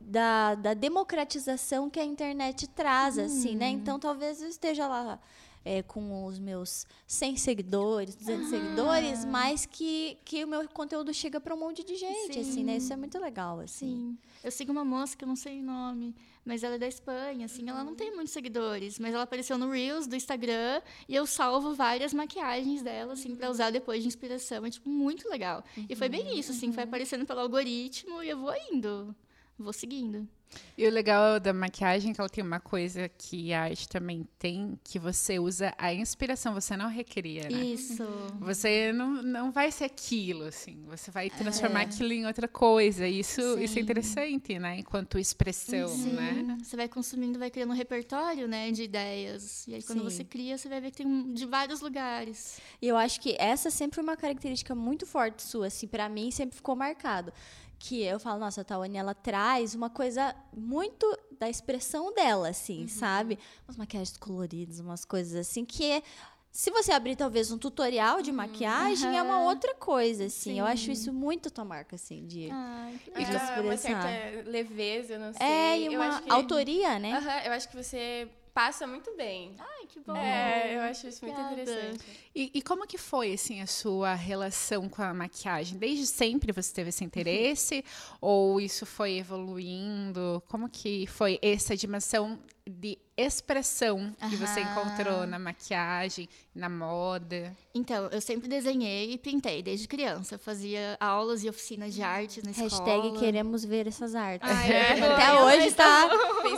da, 0.00 0.54
da 0.54 0.74
democratização 0.74 1.90
que 1.90 1.98
a 1.98 2.04
internet 2.04 2.66
traz, 2.68 3.18
hum. 3.18 3.24
assim, 3.24 3.56
né? 3.56 3.66
Uhum. 3.66 3.72
Então 3.72 3.98
talvez 3.98 4.40
eu 4.40 4.48
esteja 4.48 4.86
lá 4.86 5.20
é, 5.66 5.82
com 5.82 6.24
os 6.24 6.38
meus 6.38 6.86
100 7.08 7.36
seguidores, 7.38 8.14
200 8.14 8.48
seguidores, 8.48 9.24
mas 9.24 9.66
que, 9.66 10.16
que 10.24 10.44
o 10.44 10.48
meu 10.48 10.68
conteúdo 10.68 11.12
chega 11.12 11.40
para 11.40 11.52
um 11.52 11.58
monte 11.58 11.82
de 11.82 11.96
gente, 11.96 12.34
Sim. 12.34 12.40
assim, 12.40 12.64
né? 12.64 12.76
Isso 12.76 12.92
é 12.92 12.96
muito 12.96 13.18
legal, 13.18 13.58
assim. 13.58 13.86
Sim. 13.86 14.18
Eu 14.44 14.52
sigo 14.52 14.70
uma 14.70 14.84
moça 14.84 15.16
que 15.16 15.24
eu 15.24 15.28
não 15.28 15.34
sei 15.34 15.60
o 15.60 15.64
nome, 15.64 16.14
mas 16.46 16.62
ela 16.62 16.76
é 16.76 16.78
da 16.78 16.86
Espanha, 16.86 17.44
assim, 17.44 17.68
ela 17.68 17.82
não 17.82 17.96
tem 17.96 18.14
muitos 18.14 18.32
seguidores, 18.32 18.98
mas 18.98 19.12
ela 19.12 19.24
apareceu 19.24 19.58
no 19.58 19.70
Reels 19.70 20.06
do 20.06 20.14
Instagram 20.14 20.80
e 21.08 21.14
eu 21.14 21.26
salvo 21.26 21.74
várias 21.74 22.14
maquiagens 22.14 22.82
dela, 22.82 23.14
assim, 23.14 23.34
para 23.34 23.50
usar 23.50 23.70
depois 23.70 24.00
de 24.00 24.08
inspiração. 24.08 24.64
É, 24.64 24.70
tipo, 24.70 24.88
muito 24.88 25.28
legal. 25.28 25.64
Uhum. 25.76 25.86
E 25.88 25.96
foi 25.96 26.08
bem 26.08 26.38
isso, 26.38 26.52
assim, 26.52 26.72
foi 26.72 26.84
uhum. 26.84 26.88
aparecendo 26.88 27.26
pelo 27.26 27.40
algoritmo 27.40 28.22
e 28.22 28.30
eu 28.30 28.38
vou 28.38 28.54
indo 28.72 29.14
vou 29.58 29.72
seguindo. 29.72 30.28
E 30.78 30.86
o 30.86 30.90
legal 30.90 31.40
da 31.40 31.54
maquiagem 31.54 32.10
é 32.10 32.14
que 32.14 32.20
ela 32.20 32.28
tem 32.28 32.44
uma 32.44 32.60
coisa 32.60 33.08
que 33.08 33.52
a 33.52 33.62
arte 33.62 33.88
também 33.88 34.28
tem, 34.38 34.78
que 34.84 34.98
você 34.98 35.38
usa 35.38 35.74
a 35.78 35.92
inspiração, 35.92 36.52
você 36.52 36.76
não 36.76 36.88
recria, 36.88 37.48
né? 37.48 37.64
Isso. 37.64 38.04
Você 38.40 38.92
não, 38.92 39.22
não 39.22 39.50
vai 39.50 39.72
ser 39.72 39.84
aquilo, 39.84 40.44
assim. 40.44 40.84
Você 40.88 41.10
vai 41.10 41.30
transformar 41.30 41.80
é. 41.80 41.84
aquilo 41.84 42.12
em 42.12 42.26
outra 42.26 42.46
coisa. 42.46 43.06
Isso, 43.06 43.40
isso 43.58 43.78
é 43.78 43.82
interessante, 43.82 44.58
né? 44.58 44.78
Enquanto 44.78 45.18
expressão, 45.18 45.88
Sim. 45.88 46.12
né? 46.12 46.58
Você 46.62 46.76
vai 46.76 46.88
consumindo, 46.88 47.38
vai 47.38 47.50
criando 47.50 47.70
um 47.70 47.76
repertório, 47.76 48.46
né? 48.46 48.70
De 48.70 48.82
ideias. 48.82 49.66
E 49.66 49.74
aí, 49.74 49.82
quando 49.82 50.00
Sim. 50.00 50.04
você 50.04 50.24
cria, 50.24 50.58
você 50.58 50.68
vai 50.68 50.80
ver 50.80 50.90
que 50.90 50.98
tem 50.98 51.32
de 51.32 51.46
vários 51.46 51.80
lugares. 51.80 52.60
E 52.82 52.86
eu 52.86 52.98
acho 52.98 53.18
que 53.20 53.34
essa 53.38 53.70
sempre 53.70 53.94
foi 53.94 54.04
uma 54.04 54.16
característica 54.16 54.74
muito 54.74 55.06
forte 55.06 55.42
sua, 55.42 55.68
assim. 55.68 55.86
para 55.86 56.06
mim, 56.08 56.30
sempre 56.30 56.54
ficou 56.54 56.76
marcado 56.76 57.32
que 57.78 58.02
eu 58.02 58.18
falo, 58.18 58.40
nossa, 58.40 58.62
a 58.62 58.64
Tawane, 58.64 58.96
ela 58.96 59.14
traz 59.14 59.74
uma 59.74 59.90
coisa 59.90 60.34
muito 60.56 61.06
da 61.38 61.48
expressão 61.48 62.12
dela, 62.14 62.48
assim, 62.48 62.82
uhum. 62.82 62.88
sabe? 62.88 63.38
Umas 63.66 63.76
maquiagens 63.76 64.16
coloridas, 64.16 64.80
umas 64.80 65.04
coisas 65.04 65.34
assim, 65.34 65.64
que 65.64 66.02
se 66.50 66.70
você 66.70 66.90
abrir 66.90 67.16
talvez 67.16 67.52
um 67.52 67.58
tutorial 67.58 68.22
de 68.22 68.30
uhum. 68.30 68.36
maquiagem, 68.36 69.10
uhum. 69.10 69.16
é 69.16 69.22
uma 69.22 69.42
outra 69.42 69.74
coisa, 69.74 70.24
assim. 70.24 70.52
Sim. 70.52 70.58
Eu 70.58 70.64
acho 70.64 70.90
isso 70.90 71.12
muito 71.12 71.50
tua 71.50 71.66
marca, 71.66 71.96
assim, 71.96 72.26
de, 72.26 72.48
Ai, 72.50 72.98
de 73.14 73.22
expressar. 73.22 73.60
Uma 73.60 73.76
certa 73.76 74.50
leveza, 74.50 75.18
não 75.18 75.34
sei. 75.34 75.46
É, 75.46 75.80
e 75.80 75.88
uma 75.94 76.22
autoria, 76.30 76.98
né? 76.98 77.18
Uhum, 77.18 77.46
eu 77.46 77.52
acho 77.52 77.68
que 77.68 77.76
você 77.76 78.26
passa 78.54 78.86
muito 78.86 79.14
bem. 79.14 79.54
Ai, 79.86 79.92
que 79.92 80.00
bom. 80.00 80.16
É, 80.16 80.76
eu 80.76 80.80
acho 80.82 81.06
isso 81.06 81.24
muito 81.24 81.40
interessante. 81.40 82.04
E, 82.34 82.50
e, 82.54 82.62
como 82.62 82.86
que 82.86 82.98
foi, 82.98 83.32
assim, 83.32 83.60
a 83.60 83.66
sua 83.66 84.14
relação 84.14 84.88
com 84.88 85.02
a 85.02 85.14
maquiagem? 85.14 85.78
Desde 85.78 86.06
sempre 86.06 86.52
você 86.52 86.72
teve 86.72 86.90
esse 86.90 87.04
interesse? 87.04 87.84
ou 88.20 88.60
isso 88.60 88.84
foi 88.84 89.18
evoluindo? 89.18 90.42
Como 90.48 90.68
que 90.68 91.06
foi 91.06 91.38
essa 91.40 91.76
dimensão 91.76 92.38
de 92.68 92.98
expressão 93.16 94.14
que 94.28 94.34
Aham. 94.34 94.46
você 94.46 94.60
encontrou 94.60 95.26
na 95.26 95.38
maquiagem, 95.38 96.28
na 96.54 96.68
moda? 96.68 97.56
Então, 97.72 98.08
eu 98.08 98.20
sempre 98.20 98.48
desenhei 98.48 99.12
e 99.12 99.18
pintei 99.18 99.62
desde 99.62 99.86
criança. 99.86 100.34
Eu 100.34 100.38
fazia 100.38 100.96
aulas 100.98 101.44
e 101.44 101.48
oficinas 101.48 101.94
de 101.94 102.02
arte 102.02 102.42
na 102.44 102.50
Hashtag 102.50 102.66
escola. 102.66 102.96
Hashtag 102.96 103.18
queremos 103.18 103.64
ver 103.64 103.86
essas 103.86 104.14
artes. 104.14 104.50
Ai, 104.50 104.70
é, 104.72 105.12
Até 105.12 105.42
hoje 105.42 105.74
tá, 105.74 106.04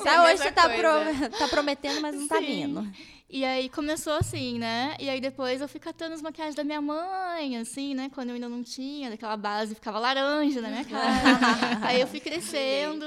até 0.01 0.23
hoje 0.23 0.43
você 0.43 0.53
tá, 0.53 0.69
pro, 0.71 1.39
tá, 1.39 1.49
prometendo, 1.49 2.01
mas 2.01 2.17
não 2.17 2.27
tá 2.27 2.37
Sim. 2.37 2.41
tá 2.41 2.47
vindo. 2.47 2.93
E 3.31 3.45
aí 3.45 3.69
começou 3.69 4.15
assim, 4.15 4.59
né? 4.59 4.97
E 4.99 5.09
aí 5.09 5.21
depois 5.21 5.61
eu 5.61 5.69
fui 5.69 5.79
catando 5.79 6.15
as 6.15 6.23
maquiagens 6.23 6.55
da 6.55 6.65
minha 6.65 6.81
mãe, 6.81 7.59
assim, 7.59 7.95
né? 7.95 8.11
Quando 8.15 8.31
eu 8.31 8.37
ainda 8.37 8.49
não 8.49 8.63
tinha, 8.63 9.11
daquela 9.11 9.37
base 9.37 9.75
ficava 9.75 9.99
laranja 9.99 10.63
na 10.63 10.71
minha 10.71 10.85
cara. 10.85 11.87
aí 11.87 12.01
eu 12.01 12.07
fui 12.07 12.21
crescendo. 12.21 13.05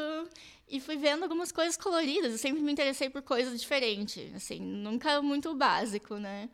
E 0.69 0.79
fui 0.79 0.95
vendo 0.95 1.23
algumas 1.23 1.51
coisas 1.51 1.75
coloridas. 1.75 2.31
Eu 2.31 2.37
sempre 2.37 2.61
me 2.61 2.71
interessei 2.71 3.09
por 3.09 3.21
coisas 3.23 3.59
diferentes, 3.59 4.33
assim, 4.33 4.61
nunca 4.61 5.21
muito 5.21 5.53
básico, 5.55 6.15
né? 6.15 6.47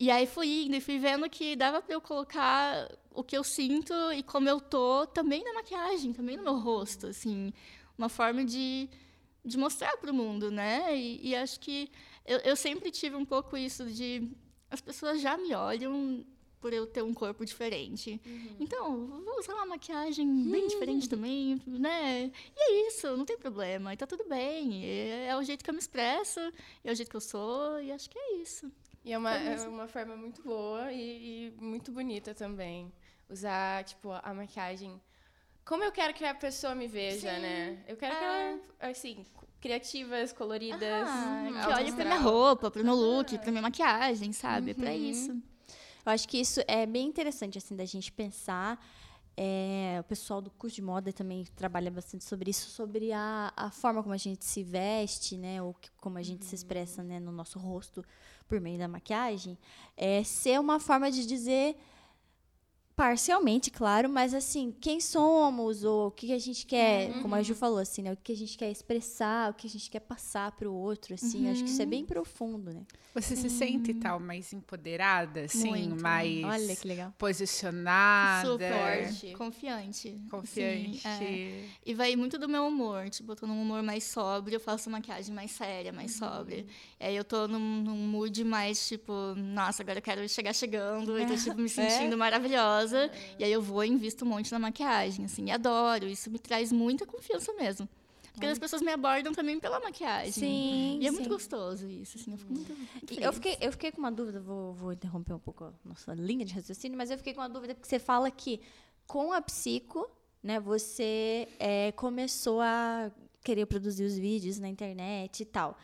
E 0.00 0.10
aí 0.12 0.26
fui 0.26 0.66
indo 0.66 0.76
e 0.76 0.80
fui 0.80 0.98
vendo 0.98 1.28
que 1.28 1.56
dava 1.56 1.82
para 1.82 1.92
eu 1.92 2.00
colocar 2.00 2.88
o 3.12 3.24
que 3.24 3.36
eu 3.36 3.42
sinto 3.42 3.92
e 4.14 4.22
como 4.22 4.48
eu 4.48 4.60
tô 4.60 5.04
também 5.08 5.42
na 5.42 5.54
maquiagem, 5.54 6.12
também 6.12 6.36
no 6.36 6.44
meu 6.44 6.56
rosto, 6.56 7.08
assim, 7.08 7.52
uma 7.98 8.08
forma 8.08 8.44
de, 8.44 8.88
de 9.44 9.58
mostrar 9.58 9.96
para 9.96 10.12
o 10.12 10.14
mundo, 10.14 10.52
né? 10.52 10.96
E, 10.96 11.30
e 11.30 11.36
acho 11.36 11.58
que 11.58 11.90
eu, 12.24 12.38
eu 12.38 12.56
sempre 12.56 12.90
tive 12.90 13.16
um 13.16 13.24
pouco 13.24 13.56
isso 13.56 13.84
de 13.86 14.30
as 14.70 14.80
pessoas 14.80 15.20
já 15.20 15.36
me 15.36 15.54
olham 15.54 16.24
por 16.60 16.72
eu 16.72 16.86
ter 16.86 17.02
um 17.02 17.14
corpo 17.14 17.44
diferente. 17.44 18.20
Uhum. 18.26 18.56
Então, 18.60 19.06
vou 19.24 19.38
usar 19.38 19.54
uma 19.54 19.66
maquiagem 19.66 20.26
bem 20.50 20.62
uhum. 20.62 20.68
diferente 20.68 21.08
também, 21.08 21.62
né? 21.66 22.30
E 22.56 22.60
é 22.60 22.88
isso, 22.88 23.16
não 23.16 23.24
tem 23.24 23.38
problema, 23.38 23.94
e 23.94 23.96
tá 23.96 24.06
tudo 24.06 24.28
bem. 24.28 24.84
É, 24.84 25.26
é, 25.28 25.36
o 25.36 25.42
jeito 25.42 25.64
que 25.64 25.70
eu 25.70 25.74
me 25.74 25.80
expresso, 25.80 26.40
é 26.84 26.90
o 26.90 26.94
jeito 26.94 27.08
que 27.08 27.16
eu 27.16 27.20
sou, 27.20 27.80
e 27.80 27.92
acho 27.92 28.10
que 28.10 28.18
é 28.18 28.36
isso. 28.36 28.70
E 29.04 29.12
é 29.12 29.18
uma, 29.18 29.36
é, 29.36 29.54
é 29.54 29.68
uma 29.68 29.86
forma 29.86 30.16
muito 30.16 30.42
boa 30.42 30.92
e, 30.92 31.48
e, 31.48 31.50
muito 31.62 31.92
bonita 31.92 32.34
também. 32.34 32.92
Usar, 33.28 33.84
tipo, 33.84 34.10
a 34.10 34.34
maquiagem. 34.34 35.00
Como 35.64 35.84
eu 35.84 35.92
quero 35.92 36.14
que 36.14 36.24
a 36.24 36.34
pessoa 36.34 36.74
me 36.74 36.88
veja, 36.88 37.34
Sim. 37.34 37.40
né? 37.40 37.84
Eu 37.86 37.96
quero 37.96 38.14
é. 38.14 38.18
que 38.18 38.24
ela, 38.24 38.60
assim, 38.90 39.24
criativas, 39.60 40.32
coloridas. 40.32 41.08
Ah, 41.08 41.64
que 41.66 41.72
olhe 41.72 41.92
pra 41.92 42.04
minha 42.04 42.20
roupa, 42.20 42.70
pro 42.70 42.84
meu 42.84 42.94
look, 42.94 43.38
pra 43.38 43.50
minha 43.50 43.62
maquiagem, 43.62 44.32
sabe? 44.32 44.66
Uhum. 44.66 44.70
É 44.70 44.74
pra 44.74 44.94
isso. 44.94 45.30
Eu 46.06 46.12
acho 46.12 46.26
que 46.28 46.38
isso 46.38 46.60
é 46.66 46.86
bem 46.86 47.06
interessante, 47.06 47.58
assim, 47.58 47.76
da 47.76 47.84
gente 47.84 48.10
pensar. 48.10 48.82
É, 49.40 49.98
o 50.00 50.04
pessoal 50.04 50.40
do 50.40 50.50
curso 50.50 50.74
de 50.74 50.82
moda 50.82 51.12
também 51.12 51.44
trabalha 51.54 51.92
bastante 51.92 52.24
sobre 52.24 52.50
isso, 52.50 52.70
sobre 52.70 53.12
a, 53.12 53.52
a 53.56 53.70
forma 53.70 54.02
como 54.02 54.12
a 54.12 54.18
gente 54.18 54.44
se 54.44 54.64
veste, 54.64 55.36
né, 55.36 55.62
ou 55.62 55.74
que, 55.74 55.88
como 56.00 56.18
a 56.18 56.22
gente 56.22 56.42
uhum. 56.42 56.48
se 56.48 56.56
expressa, 56.56 57.04
né, 57.04 57.20
no 57.20 57.30
nosso 57.30 57.56
rosto 57.56 58.04
por 58.48 58.60
meio 58.60 58.78
da 58.78 58.88
maquiagem, 58.88 59.56
é 59.96 60.24
ser 60.24 60.58
uma 60.58 60.80
forma 60.80 61.08
de 61.08 61.24
dizer 61.24 61.76
Parcialmente, 62.98 63.70
claro, 63.70 64.08
mas 64.08 64.34
assim, 64.34 64.74
quem 64.80 65.00
somos, 65.00 65.84
ou 65.84 66.08
o 66.08 66.10
que 66.10 66.32
a 66.32 66.38
gente 66.38 66.66
quer, 66.66 67.10
uhum. 67.10 67.22
como 67.22 67.36
a 67.36 67.42
Ju 67.44 67.54
falou, 67.54 67.78
assim, 67.78 68.02
né? 68.02 68.12
O 68.12 68.16
que 68.16 68.32
a 68.32 68.36
gente 68.36 68.58
quer 68.58 68.72
expressar, 68.72 69.52
o 69.52 69.54
que 69.54 69.68
a 69.68 69.70
gente 69.70 69.88
quer 69.88 70.00
passar 70.00 70.50
para 70.50 70.68
o 70.68 70.74
outro, 70.74 71.14
assim, 71.14 71.44
uhum. 71.44 71.52
acho 71.52 71.62
que 71.62 71.70
isso 71.70 71.80
é 71.80 71.86
bem 71.86 72.04
profundo, 72.04 72.72
né? 72.72 72.82
Você 73.14 73.36
Sim. 73.36 73.48
se 73.48 73.50
sente 73.50 73.94
tal 73.94 74.18
mais 74.18 74.52
empoderada, 74.52 75.42
assim, 75.42 75.70
Muito. 75.70 76.02
mais 76.02 76.44
Olha 76.44 76.74
que 76.74 76.88
legal. 76.88 77.14
posicionada, 77.16 78.58
forte, 78.58 79.32
confiante, 79.34 80.20
confiante. 80.28 80.98
Sim, 80.98 81.08
é. 81.08 81.64
E 81.86 81.94
vai 81.94 82.16
muito 82.16 82.36
do 82.36 82.48
meu 82.48 82.66
humor, 82.66 83.08
tipo, 83.10 83.30
eu 83.30 83.36
tô 83.36 83.46
num 83.46 83.62
humor 83.62 83.80
mais 83.80 84.02
sóbrio, 84.02 84.56
eu 84.56 84.60
faço 84.60 84.90
maquiagem 84.90 85.32
mais 85.32 85.52
séria, 85.52 85.92
mais 85.92 86.20
uhum. 86.20 86.28
sóbria. 86.28 86.66
E 86.98 87.04
aí 87.04 87.16
eu 87.16 87.24
tô 87.24 87.46
num, 87.46 87.80
num 87.80 88.08
mood 88.08 88.42
mais 88.42 88.88
tipo, 88.88 89.12
nossa, 89.36 89.84
agora 89.84 89.98
eu 89.98 90.02
quero 90.02 90.28
chegar 90.28 90.52
chegando, 90.52 91.16
e 91.16 91.26
tô 91.26 91.34
tipo 91.38 91.56
me 91.56 91.66
é? 91.66 91.68
sentindo 91.68 92.14
é? 92.14 92.16
maravilhosa 92.16 92.87
casa, 92.88 93.10
e 93.38 93.44
aí 93.44 93.52
eu 93.52 93.60
vou 93.60 93.84
e 93.84 93.88
invisto 93.88 94.24
um 94.24 94.28
monte 94.28 94.50
na 94.50 94.58
maquiagem, 94.58 95.24
assim, 95.24 95.46
e 95.46 95.50
adoro. 95.50 96.06
Isso 96.06 96.30
me 96.30 96.38
traz 96.38 96.72
muita 96.72 97.06
confiança 97.06 97.52
mesmo. 97.54 97.88
Porque 98.32 98.46
as 98.46 98.58
pessoas 98.58 98.80
me 98.80 98.92
abordam 98.92 99.32
também 99.32 99.58
pela 99.58 99.80
maquiagem. 99.80 100.30
Sim. 100.30 100.98
E 101.00 101.06
é 101.06 101.10
sim. 101.10 101.16
muito 101.16 101.28
gostoso 101.28 101.88
isso, 101.88 102.18
assim, 102.18 102.32
eu 102.32 102.38
fico 102.38 102.52
muito. 102.52 102.72
muito 102.72 103.20
eu, 103.20 103.32
fiquei, 103.32 103.58
eu 103.60 103.72
fiquei 103.72 103.90
com 103.90 103.98
uma 103.98 104.12
dúvida, 104.12 104.40
vou, 104.40 104.72
vou 104.74 104.92
interromper 104.92 105.34
um 105.34 105.40
pouco 105.40 105.64
a 105.64 105.72
nossa 105.84 106.14
linha 106.14 106.44
de 106.44 106.54
raciocínio, 106.54 106.96
mas 106.96 107.10
eu 107.10 107.18
fiquei 107.18 107.34
com 107.34 107.40
uma 107.40 107.48
dúvida 107.48 107.74
porque 107.74 107.88
você 107.88 107.98
fala 107.98 108.30
que 108.30 108.60
com 109.08 109.32
a 109.32 109.42
psico, 109.42 110.08
né, 110.40 110.60
você 110.60 111.48
é, 111.58 111.90
começou 111.92 112.60
a 112.60 113.10
querer 113.42 113.66
produzir 113.66 114.04
os 114.04 114.16
vídeos 114.16 114.58
na 114.60 114.68
internet 114.68 115.40
e 115.40 115.44
tal. 115.44 115.76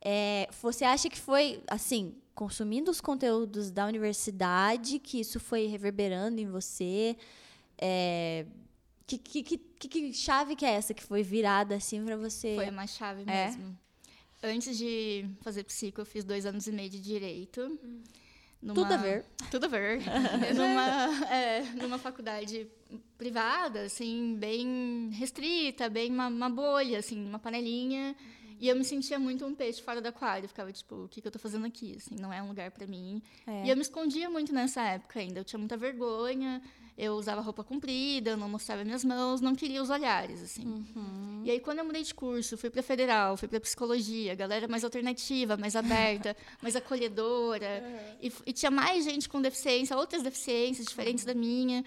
É, 0.00 0.48
você 0.62 0.84
acha 0.84 1.08
que 1.08 1.18
foi, 1.18 1.62
assim, 1.66 2.14
consumindo 2.34 2.90
os 2.90 3.00
conteúdos 3.00 3.70
da 3.70 3.86
universidade, 3.86 4.98
que 4.98 5.20
isso 5.20 5.40
foi 5.40 5.66
reverberando 5.66 6.40
em 6.40 6.46
você? 6.46 7.16
É, 7.78 8.46
que, 9.06 9.18
que, 9.18 9.42
que, 9.42 9.88
que, 9.88 10.12
chave 10.12 10.56
que 10.56 10.64
é 10.64 10.72
essa 10.72 10.92
que 10.92 11.02
foi 11.02 11.22
virada 11.22 11.76
assim 11.76 12.04
para 12.04 12.16
você? 12.16 12.54
Foi 12.56 12.68
uma 12.68 12.86
chave 12.86 13.22
é? 13.26 13.46
mesmo. 13.46 13.78
Antes 14.42 14.76
de 14.76 15.28
fazer 15.40 15.64
psico, 15.64 16.00
eu 16.00 16.06
fiz 16.06 16.24
dois 16.24 16.44
anos 16.44 16.66
e 16.66 16.72
meio 16.72 16.90
de 16.90 17.00
direito. 17.00 17.78
Numa, 18.60 18.74
tudo 18.74 18.92
a 18.92 18.96
ver. 18.96 19.24
Tudo 19.50 19.66
a 19.66 19.68
ver. 19.68 20.02
numa, 20.54 21.32
é, 21.32 21.62
numa 21.74 21.98
faculdade 21.98 22.66
privada, 23.16 23.82
assim, 23.82 24.36
bem 24.38 25.10
restrita, 25.12 25.88
bem 25.88 26.10
uma, 26.10 26.26
uma 26.26 26.50
bolha, 26.50 26.98
assim, 26.98 27.24
uma 27.26 27.38
panelinha. 27.38 28.14
E 28.60 28.68
eu 28.68 28.76
me 28.76 28.84
sentia 28.84 29.18
muito 29.18 29.44
um 29.44 29.54
peixe 29.54 29.82
fora 29.82 30.00
do 30.00 30.08
aquário. 30.08 30.48
ficava 30.48 30.72
tipo, 30.72 31.04
o 31.04 31.08
que, 31.08 31.20
que 31.20 31.26
eu 31.26 31.32
tô 31.32 31.38
fazendo 31.38 31.66
aqui? 31.66 31.94
Assim, 31.96 32.16
não 32.18 32.32
é 32.32 32.42
um 32.42 32.48
lugar 32.48 32.70
para 32.70 32.86
mim. 32.86 33.22
É. 33.46 33.66
E 33.66 33.70
eu 33.70 33.76
me 33.76 33.82
escondia 33.82 34.30
muito 34.30 34.52
nessa 34.52 34.82
época 34.82 35.20
ainda. 35.20 35.40
Eu 35.40 35.44
tinha 35.44 35.58
muita 35.58 35.76
vergonha. 35.76 36.62
Eu 36.98 37.12
usava 37.12 37.42
roupa 37.42 37.62
comprida, 37.62 38.30
eu 38.30 38.36
não 38.38 38.48
mostrava 38.48 38.82
minhas 38.82 39.04
mãos, 39.04 39.42
não 39.42 39.54
queria 39.54 39.82
os 39.82 39.90
olhares, 39.90 40.42
assim. 40.42 40.64
Uhum. 40.64 41.42
E 41.44 41.50
aí, 41.50 41.60
quando 41.60 41.80
eu 41.80 41.84
mudei 41.84 42.02
de 42.02 42.14
curso, 42.14 42.56
fui 42.56 42.70
para 42.70 42.82
federal, 42.82 43.36
fui 43.36 43.46
para 43.46 43.60
psicologia, 43.60 44.34
galera 44.34 44.66
mais 44.66 44.82
alternativa, 44.82 45.58
mais 45.58 45.76
aberta, 45.76 46.34
mais 46.62 46.74
acolhedora. 46.74 47.84
Uhum. 47.84 48.16
E, 48.22 48.32
e, 48.46 48.52
tinha 48.54 48.70
mais 48.70 49.04
gente 49.04 49.28
com 49.28 49.42
deficiência, 49.42 49.94
outras 49.94 50.22
deficiências 50.22 50.86
diferentes 50.86 51.26
uhum. 51.26 51.34
da 51.34 51.38
minha. 51.38 51.84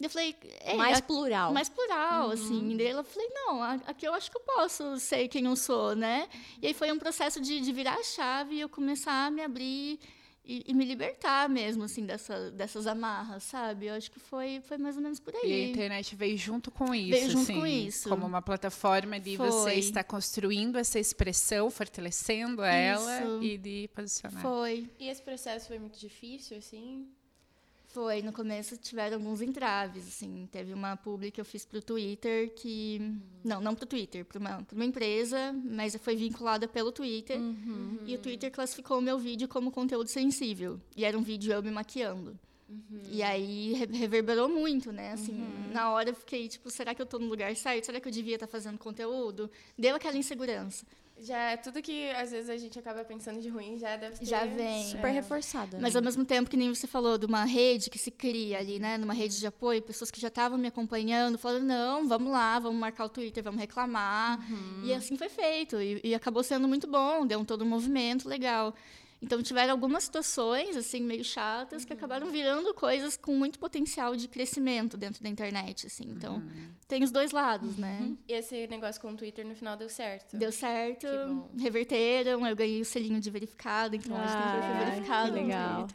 Eu 0.00 0.08
falei, 0.08 0.36
mais 0.76 1.00
plural. 1.00 1.52
Mais 1.52 1.68
plural, 1.68 2.26
uhum. 2.26 2.32
assim. 2.32 2.70
E 2.72 2.76
daí 2.76 2.86
ela 2.86 3.02
falei, 3.02 3.28
não, 3.30 3.62
aqui 3.62 4.06
eu 4.06 4.14
acho 4.14 4.30
que 4.30 4.36
eu 4.36 4.42
posso 4.42 4.98
ser 4.98 5.26
quem 5.26 5.44
eu 5.46 5.56
sou, 5.56 5.96
né? 5.96 6.28
E 6.62 6.68
aí 6.68 6.74
foi 6.74 6.92
um 6.92 6.98
processo 6.98 7.40
de, 7.40 7.60
de 7.60 7.72
virar 7.72 7.94
a 7.94 8.02
chave 8.04 8.54
e 8.54 8.60
eu 8.60 8.68
começar 8.68 9.26
a 9.26 9.30
me 9.30 9.42
abrir 9.42 9.98
e, 10.48 10.64
e, 10.66 10.72
me 10.72 10.82
libertar 10.82 11.46
mesmo, 11.46 11.84
assim, 11.84 12.06
dessa, 12.06 12.50
dessas 12.52 12.86
amarras, 12.86 13.42
sabe? 13.42 13.86
Eu 13.86 13.94
acho 13.94 14.10
que 14.10 14.18
foi, 14.18 14.62
foi 14.62 14.78
mais 14.78 14.96
ou 14.96 15.02
menos 15.02 15.20
por 15.20 15.34
aí. 15.34 15.50
E 15.50 15.64
a 15.66 15.68
internet 15.68 16.16
veio 16.16 16.38
junto 16.38 16.70
com 16.70 16.94
isso, 16.94 17.10
veio 17.10 17.30
junto 17.30 17.42
assim, 17.42 17.60
com 17.60 17.66
isso. 17.66 18.08
Como 18.08 18.24
uma 18.24 18.40
plataforma 18.40 19.20
de 19.20 19.36
foi. 19.36 19.46
você 19.46 19.74
estar 19.74 20.04
construindo 20.04 20.78
essa 20.78 20.98
expressão, 20.98 21.70
fortalecendo 21.70 22.62
isso. 22.62 22.64
ela 22.64 23.44
e 23.44 23.58
de 23.58 23.90
posicionar. 23.94 24.40
Foi. 24.40 24.88
E 24.98 25.08
esse 25.08 25.20
processo 25.20 25.66
foi 25.66 25.78
muito 25.78 25.98
difícil, 25.98 26.56
assim? 26.56 27.06
Foi, 27.88 28.20
no 28.20 28.32
começo 28.32 28.76
tiveram 28.76 29.16
alguns 29.16 29.40
entraves, 29.40 30.06
assim, 30.06 30.46
teve 30.52 30.74
uma 30.74 30.94
publi 30.94 31.30
que 31.30 31.40
eu 31.40 31.44
fiz 31.44 31.64
pro 31.64 31.80
Twitter 31.80 32.52
que, 32.54 32.98
uhum. 33.00 33.20
não, 33.42 33.60
não 33.62 33.74
pro 33.74 33.86
Twitter, 33.86 34.26
para 34.26 34.38
uma, 34.38 34.66
uma 34.70 34.84
empresa, 34.84 35.54
mas 35.64 35.96
foi 35.96 36.14
vinculada 36.14 36.68
pelo 36.68 36.92
Twitter, 36.92 37.38
uhum. 37.38 37.98
e 38.04 38.14
o 38.14 38.18
Twitter 38.18 38.52
classificou 38.52 38.98
o 38.98 39.02
meu 39.02 39.18
vídeo 39.18 39.48
como 39.48 39.70
conteúdo 39.70 40.08
sensível, 40.08 40.78
e 40.94 41.04
era 41.04 41.18
um 41.18 41.22
vídeo 41.22 41.50
eu 41.50 41.62
me 41.62 41.70
maquiando. 41.70 42.38
Uhum. 42.68 43.00
E 43.10 43.22
aí 43.22 43.72
reverberou 43.90 44.48
muito, 44.48 44.92
né? 44.92 45.12
Assim, 45.12 45.32
uhum. 45.32 45.72
na 45.72 45.90
hora 45.90 46.10
eu 46.10 46.14
fiquei 46.14 46.46
tipo, 46.46 46.70
será 46.70 46.94
que 46.94 47.00
eu 47.00 47.04
estou 47.04 47.18
no 47.18 47.26
lugar 47.26 47.56
certo? 47.56 47.86
Será 47.86 47.98
que 47.98 48.06
eu 48.06 48.12
devia 48.12 48.34
estar 48.34 48.46
tá 48.46 48.52
fazendo 48.52 48.76
conteúdo? 48.76 49.50
Deu 49.76 49.96
aquela 49.96 50.18
insegurança. 50.18 50.84
Já 51.20 51.56
tudo 51.56 51.82
que 51.82 52.10
às 52.10 52.30
vezes 52.30 52.48
a 52.48 52.56
gente 52.56 52.78
acaba 52.78 53.04
pensando 53.04 53.40
de 53.40 53.48
ruim 53.48 53.76
já 53.76 53.96
deve 53.96 54.18
ter 54.18 54.24
já 54.24 54.44
vem 54.44 54.84
super 54.84 55.08
é. 55.08 55.12
reforçado. 55.12 55.76
Né? 55.76 55.82
Mas 55.82 55.96
ao 55.96 56.02
mesmo 56.02 56.24
tempo 56.24 56.48
que 56.48 56.56
nem 56.56 56.72
você 56.72 56.86
falou 56.86 57.18
de 57.18 57.26
uma 57.26 57.44
rede 57.44 57.90
que 57.90 57.98
se 57.98 58.10
cria 58.10 58.58
ali, 58.58 58.78
né, 58.78 58.96
numa 58.96 59.14
rede 59.14 59.38
de 59.38 59.46
apoio, 59.46 59.82
pessoas 59.82 60.10
que 60.10 60.20
já 60.20 60.28
estavam 60.28 60.56
me 60.56 60.68
acompanhando, 60.68 61.36
falando 61.36 61.64
não, 61.64 62.06
vamos 62.06 62.32
lá, 62.32 62.58
vamos 62.58 62.78
marcar 62.78 63.04
o 63.04 63.08
Twitter, 63.08 63.42
vamos 63.42 63.60
reclamar. 63.60 64.38
Uhum. 64.50 64.84
E 64.84 64.94
assim 64.94 65.16
foi 65.16 65.28
feito 65.28 65.80
e, 65.80 66.00
e 66.04 66.14
acabou 66.14 66.42
sendo 66.42 66.68
muito 66.68 66.86
bom, 66.86 67.26
deu 67.26 67.40
um 67.40 67.44
todo 67.44 67.64
um 67.64 67.68
movimento 67.68 68.28
legal. 68.28 68.74
Então 69.20 69.42
tiveram 69.42 69.72
algumas 69.72 70.04
situações 70.04 70.76
assim 70.76 71.02
meio 71.02 71.24
chatas 71.24 71.82
uhum. 71.82 71.86
que 71.88 71.92
acabaram 71.92 72.30
virando 72.30 72.72
coisas 72.72 73.16
com 73.16 73.34
muito 73.34 73.58
potencial 73.58 74.14
de 74.14 74.28
crescimento 74.28 74.96
dentro 74.96 75.22
da 75.22 75.28
internet, 75.28 75.86
assim. 75.86 76.04
Então 76.08 76.36
uhum. 76.36 76.68
tem 76.86 77.02
os 77.02 77.10
dois 77.10 77.32
lados, 77.32 77.76
né? 77.76 77.98
uhum. 78.00 78.10
né? 78.10 78.16
E 78.28 78.32
esse 78.32 78.66
negócio 78.68 79.00
com 79.00 79.12
o 79.12 79.16
Twitter 79.16 79.46
no 79.46 79.54
final 79.54 79.76
deu 79.76 79.88
certo. 79.88 80.36
Deu 80.36 80.52
certo. 80.52 81.06
Reverteram, 81.58 82.46
eu 82.46 82.56
ganhei 82.56 82.80
o 82.80 82.84
selinho 82.84 83.20
de 83.20 83.30
verificado, 83.30 83.96
então 83.96 84.16
ah, 84.16 84.26
gente 84.26 84.52
tem 84.52 84.70
que 84.70 84.90
verificado. 84.90 85.32
legal. 85.34 85.86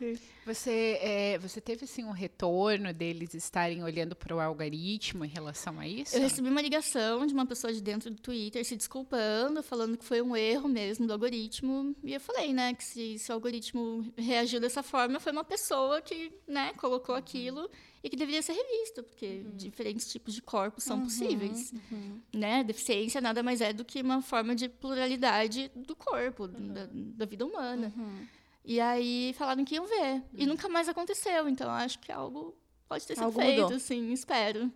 Você, 0.46 1.00
é, 1.02 1.38
você 1.38 1.62
teve 1.62 1.86
assim 1.86 2.04
um 2.04 2.12
retorno 2.12 2.94
deles 2.94 3.34
estarem 3.34 3.82
olhando 3.82 4.14
para 4.14 4.36
o 4.36 4.42
algoritmo 4.42 5.24
em 5.24 5.30
relação 5.30 5.80
a 5.80 5.88
isso? 5.88 6.18
Eu 6.18 6.22
recebi 6.22 6.50
uma 6.50 6.62
ligação 6.62 7.26
de 7.26 7.34
uma 7.34 7.46
pessoa 7.46 7.72
de 7.72 7.82
dentro 7.82 8.12
do 8.12 8.20
Twitter 8.20 8.66
se 8.66 8.76
desculpando, 8.76 9.64
falando 9.64 9.98
que 9.98 10.04
foi 10.04 10.22
um 10.22 10.36
erro 10.36 10.68
mesmo 10.68 11.08
do 11.08 11.14
algoritmo. 11.14 11.96
E 12.04 12.14
eu 12.14 12.20
falei, 12.20 12.52
né, 12.52 12.74
que 12.74 12.84
se, 12.84 13.13
se 13.18 13.32
o 13.32 13.36
algoritmo 13.36 14.12
reagiu 14.18 14.60
dessa 14.60 14.84
forma, 14.84 15.20
foi 15.20 15.32
uma 15.32 15.44
pessoa 15.44 16.02
que, 16.02 16.32
né, 16.48 16.74
colocou 16.74 17.16
aquilo 17.16 17.70
e 18.04 18.10
que 18.10 18.16
deveria 18.16 18.42
ser 18.42 18.54
revisto, 18.54 19.02
porque 19.04 19.44
uhum. 19.46 19.56
diferentes 19.56 20.12
tipos 20.12 20.34
de 20.34 20.42
corpos 20.42 20.84
são 20.84 20.98
uhum, 20.98 21.04
possíveis. 21.04 21.74
Uhum. 21.92 22.20
Né? 22.34 22.64
Deficiência 22.64 23.22
nada 23.22 23.42
mais 23.42 23.62
é 23.62 23.72
do 23.72 23.86
que 23.86 24.02
uma 24.02 24.22
forma 24.22 24.56
de 24.56 24.68
pluralidade 24.68 25.72
do 25.76 25.96
corpo, 25.96 26.48
da, 26.48 26.88
da, 26.92 27.26
vida 27.26 27.46
humana. 27.46 27.94
Uhum. 27.96 28.28
E 28.66 28.80
aí 28.80 29.34
falaram 29.38 29.64
que 29.64 29.76
iam 29.76 29.88
ver. 29.88 30.24
E 30.38 30.46
nunca 30.46 30.68
mais 30.68 30.90
aconteceu. 30.90 31.48
Então 31.48 31.70
acho 31.70 32.00
que 32.00 32.12
algo 32.12 32.56
pode 32.88 33.06
ter 33.08 33.16
sido 33.16 33.24
algo 33.24 33.40
feito, 33.40 33.62
mudou. 33.62 34.14
espero. 34.14 34.72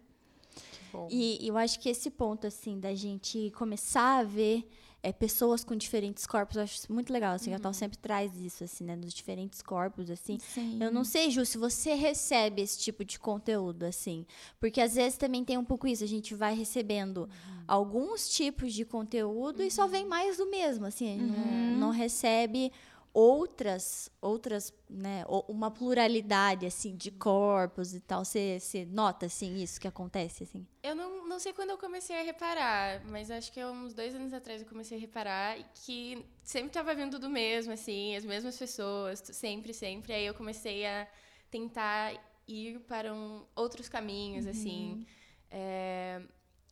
E 1.10 1.48
eu 1.48 1.58
acho 1.58 1.80
que 1.80 1.90
esse 1.90 2.10
ponto, 2.10 2.48
assim, 2.48 2.80
da 2.80 2.96
gente 2.96 3.52
começar 3.52 4.20
a 4.20 4.24
ver 4.24 4.68
é, 5.08 5.14
pessoas 5.14 5.64
com 5.64 5.76
diferentes 5.76 6.26
corpos, 6.28 6.58
eu 6.58 6.64
acho 6.64 6.92
muito 6.92 7.14
legal, 7.14 7.34
assim, 7.34 7.52
uhum. 7.52 7.56
a 7.56 7.60
Tal 7.60 7.74
sempre 7.74 7.98
traz 7.98 8.36
isso, 8.40 8.64
assim, 8.64 8.84
né, 8.84 8.96
dos 8.98 9.14
diferentes 9.14 9.62
corpos, 9.62 10.10
assim. 10.10 10.38
Sim. 10.40 10.78
Eu 10.82 10.92
não 10.92 11.04
sei, 11.04 11.32
Ju, 11.32 11.46
se 11.46 11.58
você 11.58 11.94
recebe 11.94 12.62
esse 12.62 12.78
tipo 12.78 13.06
de 13.06 13.18
conteúdo, 13.18 13.84
assim, 13.84 14.26
porque 14.60 14.82
às 14.82 14.96
vezes 14.96 15.18
também 15.18 15.46
tem 15.46 15.58
um 15.58 15.64
pouco 15.64 15.88
isso, 15.88 16.04
a 16.04 16.08
gente 16.08 16.36
vai 16.36 16.54
recebendo 16.54 17.22
uhum. 17.22 17.64
alguns 17.68 18.30
tipos 18.30 18.74
de 18.74 18.84
conteúdo 18.84 19.60
uhum. 19.62 19.66
e 19.66 19.72
só 19.72 19.88
vem 19.88 20.06
mais 20.06 20.38
do 20.38 20.50
mesmo, 20.50 20.86
assim, 20.86 21.18
não, 21.18 21.36
uhum. 21.36 21.78
não 21.78 21.90
recebe 21.90 22.72
outras, 23.18 24.12
outras, 24.22 24.72
né, 24.88 25.26
uma 25.48 25.72
pluralidade 25.72 26.68
assim 26.68 26.96
de 26.96 27.10
corpos 27.10 27.96
e 27.96 28.00
tal. 28.00 28.24
Você, 28.24 28.60
nota 28.92 29.26
assim 29.26 29.56
isso 29.56 29.82
que 29.82 29.88
acontece 29.88 30.44
assim? 30.44 30.68
Eu 30.84 30.96
não, 30.96 31.28
não 31.28 31.40
sei 31.40 31.52
quando 31.52 31.72
eu 31.72 31.80
comecei 31.80 32.16
a 32.16 32.22
reparar, 32.22 33.04
mas 33.06 33.32
acho 33.32 33.52
que 33.52 33.66
uns 33.66 33.96
dois 33.96 34.14
anos 34.14 34.34
atrás 34.34 34.62
eu 34.62 34.68
comecei 34.68 35.00
a 35.00 35.02
reparar 35.02 35.58
que 35.84 36.24
sempre 36.44 36.68
estava 36.68 36.94
vindo 36.94 37.18
do 37.18 37.28
mesmo, 37.28 37.74
assim, 37.74 38.16
as 38.16 38.24
mesmas 38.24 38.56
pessoas, 38.56 39.20
sempre, 39.24 39.74
sempre. 39.74 40.14
Aí 40.14 40.28
eu 40.28 40.36
comecei 40.36 40.86
a 40.86 41.08
tentar 41.50 42.14
ir 42.48 42.82
para 42.82 43.12
um, 43.12 43.44
outros 43.56 43.90
caminhos, 43.90 44.46
uhum. 44.46 44.52
assim. 44.52 45.08
É, 45.50 46.22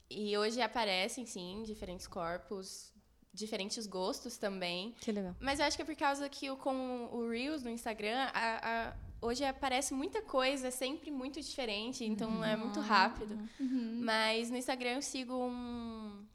e 0.08 0.38
hoje 0.38 0.62
aparecem, 0.62 1.26
sim, 1.26 1.64
diferentes 1.66 2.06
corpos 2.06 2.94
diferentes 3.36 3.86
gostos 3.86 4.38
também. 4.38 4.94
Que 5.00 5.12
legal. 5.12 5.36
Mas 5.40 5.60
eu 5.60 5.66
acho 5.66 5.76
que 5.76 5.84
é 5.84 5.86
por 5.86 5.96
causa 5.96 6.28
que 6.30 6.50
o, 6.50 6.58
com 6.58 7.10
o 7.12 7.30
Reels 7.30 7.64
no 7.64 7.70
Instagram, 7.70 8.30
a, 8.34 8.90
a, 8.90 8.94
hoje 9.22 9.44
aparece 9.44 9.94
muita 9.94 10.22
coisa, 10.22 10.72
sempre 10.72 11.12
muito 11.12 11.42
diferente, 11.42 12.04
então 12.04 12.30
uhum. 12.30 12.44
é 12.44 12.56
muito 12.56 12.80
rápido. 12.80 13.38
Uhum. 13.60 14.02
Mas 14.04 14.50
no 14.50 14.58
Instagram 14.58 14.96
eu 14.96 15.02
sigo 15.02 15.34
um. 15.36 16.26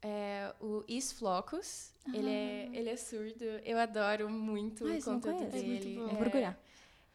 É, 0.00 0.54
o 0.60 0.84
Is 0.88 1.12
Flocos. 1.12 1.92
Ele, 2.12 2.28
é, 2.28 2.68
ele 2.72 2.90
é 2.90 2.96
surdo. 2.96 3.44
Eu 3.64 3.78
adoro 3.78 4.28
muito 4.28 4.84
ah, 4.86 4.96
o 4.96 5.02
conteúdo 5.02 5.50
dele. 5.50 5.96
Vou 5.96 6.16
procurar. 6.16 6.60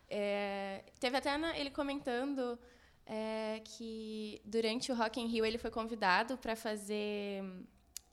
É, 0.10 0.86
teve 1.00 1.18
até 1.18 1.38
na, 1.38 1.58
ele 1.58 1.70
comentando 1.70 2.58
é, 3.06 3.62
que 3.64 4.42
durante 4.46 4.92
o 4.92 4.96
Rock 4.96 5.20
in 5.20 5.28
Rio 5.28 5.46
ele 5.46 5.58
foi 5.58 5.70
convidado 5.70 6.38
para 6.38 6.56
fazer 6.56 7.44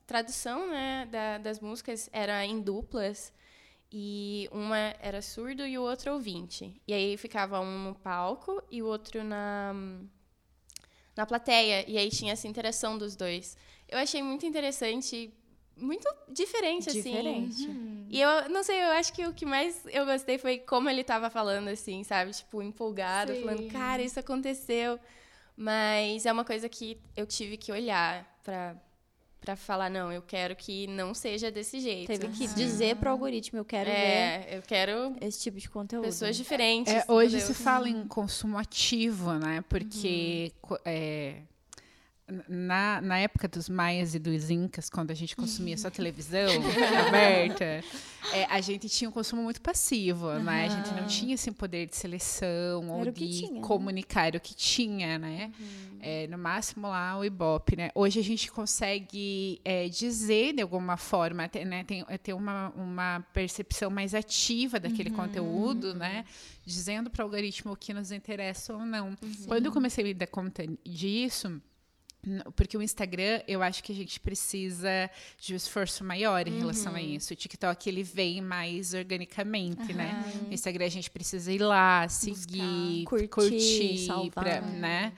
tradução 0.05 0.69
né, 0.69 1.07
da, 1.11 1.37
das 1.37 1.59
músicas 1.59 2.09
era 2.11 2.45
em 2.45 2.61
duplas 2.61 3.33
e 3.91 4.49
uma 4.51 4.77
era 4.99 5.21
surdo 5.21 5.65
e 5.65 5.77
o 5.77 5.81
outro 5.81 6.13
ouvinte. 6.13 6.81
E 6.87 6.93
aí 6.93 7.17
ficava 7.17 7.59
um 7.59 7.79
no 7.85 7.95
palco 7.95 8.61
e 8.69 8.81
o 8.81 8.87
outro 8.87 9.23
na 9.23 9.73
na 11.15 11.25
plateia 11.25 11.89
e 11.89 11.97
aí 11.97 12.09
tinha 12.09 12.33
essa 12.33 12.47
interação 12.47 12.97
dos 12.97 13.15
dois. 13.15 13.57
Eu 13.87 13.97
achei 13.97 14.21
muito 14.21 14.45
interessante, 14.45 15.33
muito 15.77 16.07
diferente, 16.29 16.89
assim. 16.89 17.01
Diferente. 17.01 17.67
Uhum. 17.67 18.07
E 18.09 18.19
eu 18.19 18.49
não 18.49 18.63
sei, 18.63 18.83
eu 18.83 18.91
acho 18.91 19.13
que 19.13 19.25
o 19.25 19.33
que 19.33 19.45
mais 19.45 19.81
eu 19.85 20.05
gostei 20.05 20.37
foi 20.37 20.57
como 20.57 20.89
ele 20.89 21.01
estava 21.01 21.29
falando 21.29 21.69
assim, 21.69 22.03
sabe, 22.03 22.31
tipo 22.31 22.61
empolgado, 22.61 23.33
Sim. 23.33 23.41
falando, 23.41 23.71
cara, 23.71 24.01
isso 24.01 24.19
aconteceu. 24.19 24.99
Mas 25.55 26.25
é 26.25 26.31
uma 26.33 26.43
coisa 26.43 26.67
que 26.67 26.99
eu 27.15 27.25
tive 27.25 27.55
que 27.55 27.71
olhar 27.71 28.25
para 28.43 28.75
para 29.45 29.55
falar, 29.55 29.89
não, 29.89 30.11
eu 30.11 30.21
quero 30.21 30.55
que 30.55 30.87
não 30.87 31.13
seja 31.13 31.51
desse 31.51 31.79
jeito. 31.79 32.07
Teve 32.07 32.27
que 32.29 32.47
dizer 32.47 32.95
para 32.95 33.09
o 33.09 33.11
algoritmo, 33.11 33.59
eu 33.59 33.65
quero 33.65 33.89
é, 33.89 34.39
ver 34.39 34.57
eu 34.57 34.61
quero 34.63 35.15
esse 35.21 35.39
tipo 35.41 35.59
de 35.59 35.69
conteúdo. 35.69 36.05
Pessoas 36.05 36.35
diferentes. 36.35 36.91
É, 36.91 37.05
hoje 37.07 37.39
se 37.39 37.53
fala 37.53 37.87
em 37.87 38.07
consumo 38.07 38.57
ativo, 38.57 39.33
né? 39.33 39.63
Porque 39.69 40.51
uhum. 40.67 40.77
é, 40.83 41.35
na, 42.47 43.01
na 43.01 43.19
época 43.19 43.47
dos 43.47 43.69
maias 43.69 44.15
e 44.15 44.19
dos 44.19 44.49
incas, 44.49 44.89
quando 44.89 45.11
a 45.11 45.13
gente 45.13 45.35
consumia 45.35 45.77
só 45.77 45.89
televisão 45.91 46.49
aberta, 47.07 47.83
é, 48.33 48.45
a 48.49 48.59
gente 48.61 48.89
tinha 48.89 49.07
um 49.07 49.13
consumo 49.13 49.43
muito 49.43 49.61
passivo, 49.61 50.27
uhum. 50.27 50.43
né? 50.43 50.65
A 50.65 50.69
gente 50.69 50.93
não 50.99 51.05
tinha 51.05 51.35
esse 51.35 51.51
poder 51.51 51.85
de 51.85 51.95
seleção 51.95 52.89
ou 52.89 53.11
de 53.11 53.29
tinha, 53.29 53.51
né? 53.51 53.61
comunicar 53.61 54.31
né? 54.31 54.37
o 54.39 54.41
que 54.41 54.55
tinha, 54.55 55.19
né? 55.19 55.51
Uhum. 55.59 55.99
É, 56.01 56.27
no 56.27 56.37
máximo 56.37 56.87
lá 56.87 57.17
o 57.17 57.23
Ibope, 57.23 57.75
né? 57.75 57.91
Hoje 57.93 58.19
a 58.19 58.23
gente 58.23 58.51
consegue 58.51 59.61
é, 59.63 59.87
dizer 59.87 60.53
de 60.53 60.63
alguma 60.63 60.97
forma, 60.97 61.47
ter, 61.47 61.63
né? 61.63 61.83
Tem, 61.83 62.03
ter 62.23 62.33
uma, 62.33 62.69
uma 62.75 63.19
percepção 63.33 63.91
mais 63.91 64.15
ativa 64.15 64.79
daquele 64.79 65.11
uhum. 65.11 65.15
conteúdo, 65.15 65.93
né? 65.93 66.25
Dizendo 66.65 67.11
para 67.11 67.21
o 67.21 67.25
algoritmo 67.25 67.73
o 67.73 67.75
que 67.75 67.93
nos 67.93 68.11
interessa 68.11 68.73
ou 68.73 68.83
não. 68.83 69.15
Quando 69.45 69.67
eu 69.67 69.71
comecei 69.71 70.03
a 70.03 70.07
me 70.07 70.13
dar 70.15 70.25
conta 70.25 70.65
disso, 70.83 71.61
porque 72.55 72.77
o 72.77 72.81
Instagram, 72.81 73.41
eu 73.47 73.61
acho 73.61 73.83
que 73.83 73.91
a 73.91 73.95
gente 73.95 74.19
precisa 74.19 75.09
de 75.39 75.53
um 75.53 75.55
esforço 75.55 76.03
maior 76.03 76.47
em 76.47 76.51
uhum. 76.51 76.59
relação 76.59 76.95
a 76.95 77.01
isso. 77.01 77.33
O 77.33 77.35
TikTok, 77.35 77.89
ele 77.89 78.03
vem 78.03 78.41
mais 78.41 78.93
organicamente, 78.93 79.91
uhum. 79.91 79.97
né? 79.97 80.33
No 80.47 80.53
Instagram, 80.53 80.85
a 80.85 80.89
gente 80.89 81.09
precisa 81.09 81.51
ir 81.51 81.59
lá, 81.59 82.07
seguir, 82.07 83.03
Buscar, 83.03 83.09
curtir, 83.09 83.27
curtir 83.27 84.05
salvar, 84.05 84.43
pra, 84.43 84.61
né? 84.61 85.13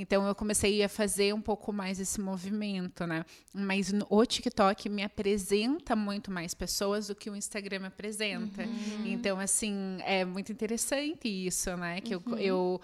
Então 0.00 0.26
eu 0.28 0.34
comecei 0.34 0.82
a 0.84 0.88
fazer 0.88 1.34
um 1.34 1.40
pouco 1.40 1.72
mais 1.72 1.98
esse 1.98 2.20
movimento, 2.20 3.04
né? 3.04 3.24
Mas 3.52 3.92
o 4.08 4.24
TikTok 4.24 4.88
me 4.88 5.02
apresenta 5.02 5.96
muito 5.96 6.30
mais 6.30 6.54
pessoas 6.54 7.08
do 7.08 7.16
que 7.16 7.28
o 7.28 7.34
Instagram 7.34 7.80
me 7.80 7.86
apresenta. 7.88 8.62
Uhum. 8.62 9.06
Então, 9.06 9.40
assim, 9.40 9.98
é 10.04 10.24
muito 10.24 10.52
interessante 10.52 11.26
isso, 11.28 11.76
né? 11.76 12.00
Que 12.00 12.14
uhum. 12.14 12.22
eu, 12.28 12.38
eu 12.38 12.80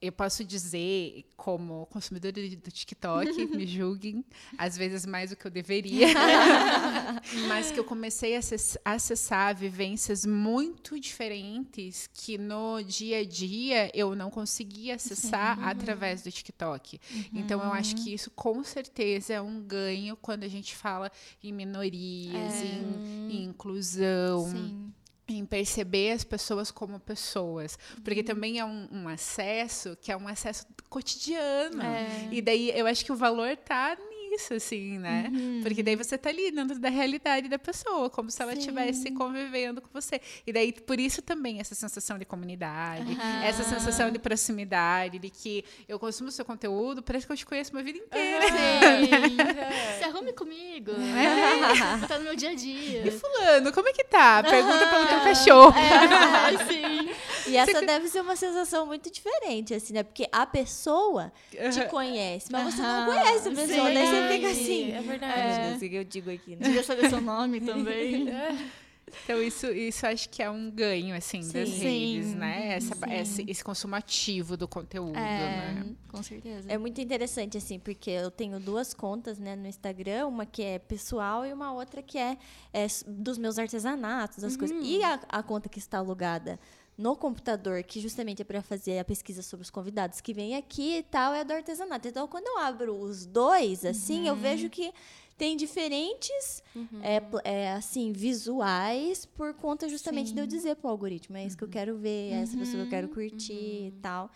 eu 0.00 0.12
posso 0.12 0.44
dizer, 0.44 1.24
como 1.36 1.86
consumidora 1.86 2.32
do 2.32 2.70
TikTok, 2.70 3.46
me 3.54 3.66
julguem, 3.66 4.24
às 4.56 4.76
vezes 4.76 5.04
mais 5.04 5.30
do 5.30 5.36
que 5.36 5.44
eu 5.46 5.50
deveria, 5.50 6.06
mas 7.48 7.72
que 7.72 7.80
eu 7.80 7.84
comecei 7.84 8.36
a 8.36 8.40
acessar 8.92 9.56
vivências 9.56 10.24
muito 10.24 10.98
diferentes 11.00 12.08
que 12.12 12.38
no 12.38 12.80
dia 12.82 13.18
a 13.18 13.24
dia 13.24 13.90
eu 13.92 14.14
não 14.14 14.30
conseguia 14.30 14.94
acessar 14.94 15.56
Sim. 15.56 15.64
através 15.64 16.22
do 16.22 16.30
TikTok. 16.30 17.00
Uhum. 17.10 17.24
Então, 17.34 17.60
eu 17.60 17.72
acho 17.72 17.96
que 17.96 18.14
isso 18.14 18.30
com 18.30 18.62
certeza 18.62 19.34
é 19.34 19.40
um 19.40 19.60
ganho 19.60 20.16
quando 20.16 20.44
a 20.44 20.48
gente 20.48 20.76
fala 20.76 21.10
em 21.42 21.52
minorias, 21.52 22.54
é. 22.54 22.64
em, 22.64 23.32
em, 23.32 23.44
inclusão. 23.44 24.50
Sim. 24.50 24.92
Em 25.28 25.44
perceber 25.44 26.12
as 26.12 26.24
pessoas 26.24 26.70
como 26.70 26.98
pessoas. 26.98 27.78
Porque 28.02 28.20
uhum. 28.20 28.26
também 28.26 28.58
é 28.58 28.64
um, 28.64 28.88
um, 28.90 29.08
acesso 29.08 29.96
que 30.00 30.10
é 30.10 30.16
um 30.16 30.28
acesso 30.28 30.66
cotidiano. 30.88 31.82
É. 31.82 32.28
E 32.30 32.40
daí 32.40 32.70
eu 32.74 32.86
acho 32.86 33.04
que 33.04 33.12
o 33.12 33.16
valor 33.16 33.48
está 33.48 33.96
isso, 34.38 34.54
assim, 34.54 34.98
né? 34.98 35.30
Uhum. 35.32 35.60
Porque 35.62 35.82
daí 35.82 35.96
você 35.96 36.16
tá 36.16 36.30
ali 36.30 36.50
dentro 36.50 36.78
da 36.78 36.88
realidade 36.88 37.48
da 37.48 37.58
pessoa, 37.58 38.08
como 38.08 38.30
se 38.30 38.40
ela 38.40 38.54
estivesse 38.54 39.10
convivendo 39.10 39.82
com 39.82 39.88
você. 39.92 40.20
E 40.46 40.52
daí, 40.52 40.72
por 40.72 40.98
isso 40.98 41.20
também, 41.20 41.60
essa 41.60 41.74
sensação 41.74 42.16
de 42.18 42.24
comunidade, 42.24 43.12
uhum. 43.12 43.42
essa 43.42 43.64
sensação 43.64 44.10
de 44.10 44.18
proximidade, 44.18 45.18
de 45.18 45.28
que 45.28 45.64
eu 45.88 45.98
consumo 45.98 46.30
seu 46.30 46.44
conteúdo, 46.44 47.02
parece 47.02 47.26
que 47.26 47.32
eu 47.32 47.36
te 47.36 47.44
conheço 47.44 47.72
uma 47.72 47.82
vida 47.82 47.98
inteira. 47.98 48.46
Uhum. 48.46 49.98
Se 49.98 50.04
arrume 50.04 50.32
comigo. 50.32 50.92
É. 50.92 52.06
tá 52.06 52.18
no 52.18 52.24
meu 52.24 52.36
dia 52.36 52.50
a 52.50 52.54
dia. 52.54 53.06
E 53.06 53.10
fulano, 53.10 53.72
como 53.72 53.88
é 53.88 53.92
que 53.92 54.04
tá? 54.04 54.42
Pergunta 54.42 54.86
pelo 54.86 55.06
teu 55.06 55.20
cachorro. 55.26 55.74
É, 55.76 56.64
sim. 56.64 56.87
E 57.48 57.56
essa 57.56 57.72
você... 57.72 57.86
deve 57.86 58.08
ser 58.08 58.20
uma 58.20 58.36
sensação 58.36 58.86
muito 58.86 59.10
diferente, 59.10 59.74
assim, 59.74 59.92
né? 59.92 60.02
Porque 60.02 60.28
a 60.30 60.46
pessoa 60.46 61.32
te 61.50 61.86
conhece, 61.88 62.50
mas 62.50 62.74
você 62.74 62.82
não 62.82 63.06
conhece 63.06 63.48
a 63.48 63.52
pessoa, 63.52 63.90
né? 63.90 64.06
Você 64.06 64.34
fica 64.34 64.50
assim. 64.50 64.92
É 64.92 65.00
verdade. 65.00 65.40
É, 65.40 65.72
assim 65.74 65.88
eu 65.88 66.04
digo 66.04 66.30
aqui, 66.30 66.56
né? 66.56 66.62
Devia 66.62 66.82
saber 66.82 67.08
seu 67.08 67.20
nome 67.20 67.60
também. 67.60 68.26
Então, 69.24 69.42
isso, 69.42 69.66
isso 69.66 70.06
acho 70.06 70.28
que 70.28 70.42
é 70.42 70.50
um 70.50 70.70
ganho, 70.70 71.14
assim, 71.14 71.42
sim, 71.42 71.52
das 71.52 71.70
redes, 71.70 72.26
sim, 72.26 72.34
né? 72.34 72.76
Essa, 72.76 72.94
esse, 73.10 73.44
esse, 73.48 73.64
consumo 73.64 73.94
ativo 73.94 74.56
do 74.56 74.68
conteúdo, 74.68 75.16
é, 75.16 75.74
né? 75.74 75.94
Com 76.08 76.22
certeza. 76.22 76.70
É 76.70 76.76
muito 76.78 77.00
interessante, 77.00 77.56
assim, 77.56 77.78
porque 77.78 78.10
eu 78.10 78.30
tenho 78.30 78.58
duas 78.60 78.94
contas, 78.94 79.38
né, 79.38 79.56
no 79.56 79.66
Instagram, 79.66 80.26
uma 80.26 80.46
que 80.46 80.62
é 80.62 80.78
pessoal 80.78 81.46
e 81.46 81.52
uma 81.52 81.72
outra 81.72 82.02
que 82.02 82.18
é, 82.18 82.36
é 82.72 82.86
dos 83.06 83.38
meus 83.38 83.58
artesanatos, 83.58 84.44
as 84.44 84.52
uhum. 84.54 84.58
coisas. 84.58 84.78
E 84.82 85.02
a, 85.02 85.14
a 85.28 85.42
conta 85.42 85.68
que 85.68 85.78
está 85.78 85.98
alugada 85.98 86.58
no 86.98 87.14
computador, 87.14 87.80
que 87.84 88.00
justamente 88.00 88.42
é 88.42 88.44
para 88.44 88.60
fazer 88.60 88.98
a 88.98 89.04
pesquisa 89.04 89.40
sobre 89.40 89.62
os 89.62 89.70
convidados 89.70 90.20
que 90.20 90.34
vêm 90.34 90.56
aqui 90.56 90.96
e 90.96 91.02
tal, 91.04 91.32
é 91.32 91.44
do 91.44 91.52
artesanato. 91.52 92.08
Então, 92.08 92.26
quando 92.26 92.48
eu 92.48 92.58
abro 92.58 93.00
os 93.00 93.24
dois, 93.24 93.84
assim, 93.84 94.22
uhum. 94.22 94.26
eu 94.26 94.36
vejo 94.36 94.68
que 94.68 94.92
tem 95.36 95.56
diferentes 95.56 96.64
uhum. 96.74 97.00
é, 97.00 97.22
é, 97.44 97.72
assim 97.72 98.10
visuais 98.10 99.24
por 99.24 99.54
conta 99.54 99.88
justamente 99.88 100.30
Sim. 100.30 100.34
de 100.34 100.40
eu 100.40 100.46
dizer 100.48 100.74
para 100.74 100.88
o 100.88 100.90
algoritmo 100.90 101.36
é 101.36 101.46
isso 101.46 101.54
uhum. 101.54 101.58
que 101.58 101.62
eu 101.62 101.68
uhum. 101.68 101.72
quero 101.72 101.96
ver 101.96 102.32
é 102.32 102.40
essa 102.40 102.56
pessoa 102.56 102.78
que 102.78 102.86
eu 102.88 102.90
quero 102.90 103.06
uhum. 103.06 103.14
curtir 103.14 103.52
e 103.52 103.92
uhum. 103.94 104.00
tal 104.02 104.30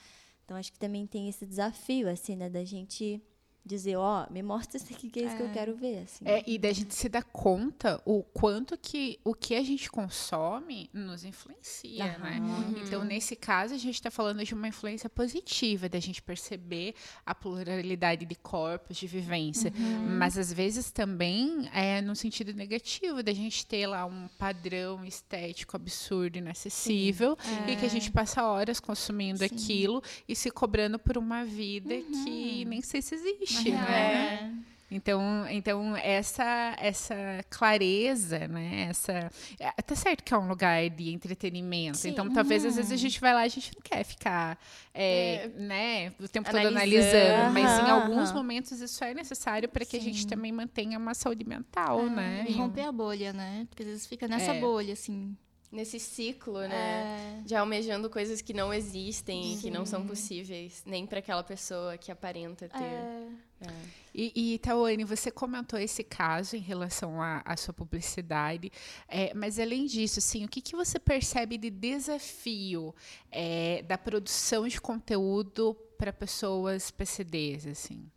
então 0.44 0.56
acho 0.56 0.72
que 0.72 0.78
também 0.78 1.04
tem 1.04 1.28
esse 1.28 1.44
desafio 1.44 2.08
assim 2.08 2.36
né 2.36 2.48
da 2.48 2.64
gente 2.64 3.20
dizer, 3.64 3.96
ó, 3.96 4.26
oh, 4.28 4.32
me 4.32 4.42
mostra 4.42 4.76
isso 4.76 4.92
aqui 4.92 5.08
que 5.08 5.20
é 5.20 5.22
isso 5.24 5.34
é. 5.34 5.36
que 5.36 5.42
eu 5.42 5.48
é. 5.48 5.52
quero 5.52 5.76
ver, 5.76 5.98
assim. 6.02 6.24
É, 6.26 6.42
e 6.46 6.58
da 6.58 6.72
gente 6.72 6.94
se 6.94 7.08
dar 7.08 7.22
conta 7.22 8.00
o 8.04 8.22
quanto 8.22 8.76
que 8.76 9.20
o 9.24 9.34
que 9.34 9.54
a 9.54 9.62
gente 9.62 9.88
consome 9.90 10.90
nos 10.92 11.24
influencia, 11.24 12.04
uhum. 12.04 12.24
né? 12.24 12.40
Então, 12.84 13.04
nesse 13.04 13.36
caso, 13.36 13.74
a 13.74 13.78
gente 13.78 13.94
está 13.94 14.10
falando 14.10 14.44
de 14.44 14.52
uma 14.52 14.66
influência 14.66 15.08
positiva, 15.08 15.88
da 15.88 16.00
gente 16.00 16.20
perceber 16.20 16.94
a 17.24 17.34
pluralidade 17.34 18.26
de 18.26 18.34
corpos, 18.34 18.96
de 18.96 19.06
vivência, 19.06 19.72
uhum. 19.76 20.16
mas 20.18 20.36
às 20.36 20.52
vezes 20.52 20.90
também 20.90 21.70
é 21.72 22.00
no 22.00 22.16
sentido 22.16 22.52
negativo, 22.52 23.22
da 23.22 23.32
gente 23.32 23.64
ter 23.64 23.86
lá 23.86 24.04
um 24.04 24.28
padrão 24.38 25.04
estético 25.04 25.76
absurdo, 25.76 26.36
inacessível, 26.36 27.36
é. 27.66 27.72
e 27.72 27.76
que 27.76 27.86
a 27.86 27.90
gente 27.90 28.10
passa 28.10 28.44
horas 28.44 28.80
consumindo 28.80 29.38
Sim. 29.38 29.44
aquilo 29.44 30.02
e 30.28 30.34
se 30.34 30.50
cobrando 30.50 30.98
por 30.98 31.16
uma 31.16 31.44
vida 31.44 31.94
uhum. 31.94 32.24
que 32.24 32.64
nem 32.64 32.82
sei 32.82 33.00
se 33.00 33.14
existe 33.14 33.51
existe, 33.52 33.70
né? 33.72 34.48
É. 34.48 34.62
Então, 34.94 35.48
então 35.48 35.96
essa 35.96 36.76
essa 36.78 37.14
clareza, 37.48 38.46
né? 38.46 38.88
Essa 38.90 39.30
é, 39.58 39.70
tá 39.82 39.96
certo 39.96 40.22
que 40.22 40.34
é 40.34 40.36
um 40.36 40.46
lugar 40.46 40.90
de 40.90 41.10
entretenimento. 41.10 41.96
Sim, 41.96 42.10
então, 42.10 42.30
talvez 42.30 42.64
às 42.64 42.76
vezes 42.76 42.90
a 42.90 42.94
uhum. 42.94 42.98
gente 42.98 43.18
vai 43.18 43.32
lá, 43.32 43.40
a 43.40 43.48
gente 43.48 43.72
não 43.74 43.80
quer 43.82 44.04
ficar, 44.04 44.58
é, 44.92 45.46
é, 45.46 45.48
né, 45.48 46.12
o 46.20 46.28
tempo 46.28 46.50
todo 46.50 46.66
analisando, 46.66 47.54
mas 47.54 47.78
em 47.78 47.90
alguns 47.90 48.32
momentos 48.32 48.80
isso 48.80 49.02
é 49.02 49.14
necessário 49.14 49.66
para 49.68 49.84
que 49.84 49.92
Sim. 49.92 49.98
a 49.98 50.00
gente 50.00 50.26
também 50.26 50.52
mantenha 50.52 50.98
uma 50.98 51.14
saúde 51.14 51.44
mental, 51.44 52.00
é, 52.00 52.10
né? 52.10 52.44
E 52.46 52.52
romper 52.52 52.82
a 52.82 52.92
bolha, 52.92 53.32
né? 53.32 53.66
Porque 53.70 53.82
às 53.82 53.88
vezes 53.88 54.06
fica 54.06 54.28
nessa 54.28 54.52
é. 54.52 54.60
bolha, 54.60 54.92
assim 54.92 55.34
nesse 55.72 55.98
ciclo, 55.98 56.60
né? 56.60 57.40
É. 57.40 57.42
De 57.46 57.54
almejando 57.54 58.10
coisas 58.10 58.42
que 58.42 58.52
não 58.52 58.72
existem, 58.72 59.54
Sim. 59.54 59.60
que 59.60 59.70
não 59.70 59.86
são 59.86 60.06
possíveis, 60.06 60.82
nem 60.84 61.06
para 61.06 61.20
aquela 61.20 61.42
pessoa 61.42 61.96
que 61.96 62.12
aparenta 62.12 62.68
ter. 62.68 62.82
É. 62.82 63.28
É. 63.62 64.02
E, 64.14 64.54
e 64.54 64.58
Tawane, 64.58 65.04
você 65.04 65.30
comentou 65.30 65.78
esse 65.78 66.04
caso 66.04 66.56
em 66.56 66.60
relação 66.60 67.22
à 67.22 67.56
sua 67.56 67.72
publicidade, 67.72 68.70
é, 69.08 69.32
mas 69.32 69.58
além 69.58 69.86
disso, 69.86 70.18
assim, 70.18 70.44
o 70.44 70.48
que, 70.48 70.60
que 70.60 70.76
você 70.76 70.98
percebe 70.98 71.56
de 71.56 71.70
desafio 71.70 72.94
é, 73.30 73.82
da 73.82 73.96
produção 73.96 74.68
de 74.68 74.80
conteúdo 74.80 75.74
para 75.96 76.12
pessoas 76.12 76.90
PCDs, 76.90 77.66
assim? 77.66 78.10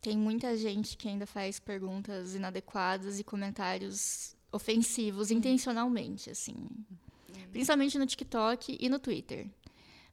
Tem 0.00 0.16
muita 0.16 0.56
gente 0.56 0.96
que 0.96 1.08
ainda 1.08 1.26
faz 1.26 1.60
perguntas 1.60 2.34
inadequadas 2.34 3.20
e 3.20 3.24
comentários 3.24 4.34
ofensivos 4.52 5.30
intencionalmente, 5.30 6.30
assim. 6.30 6.54
Principalmente 7.50 7.98
no 7.98 8.06
TikTok 8.06 8.76
e 8.78 8.88
no 8.88 8.98
Twitter. 8.98 9.46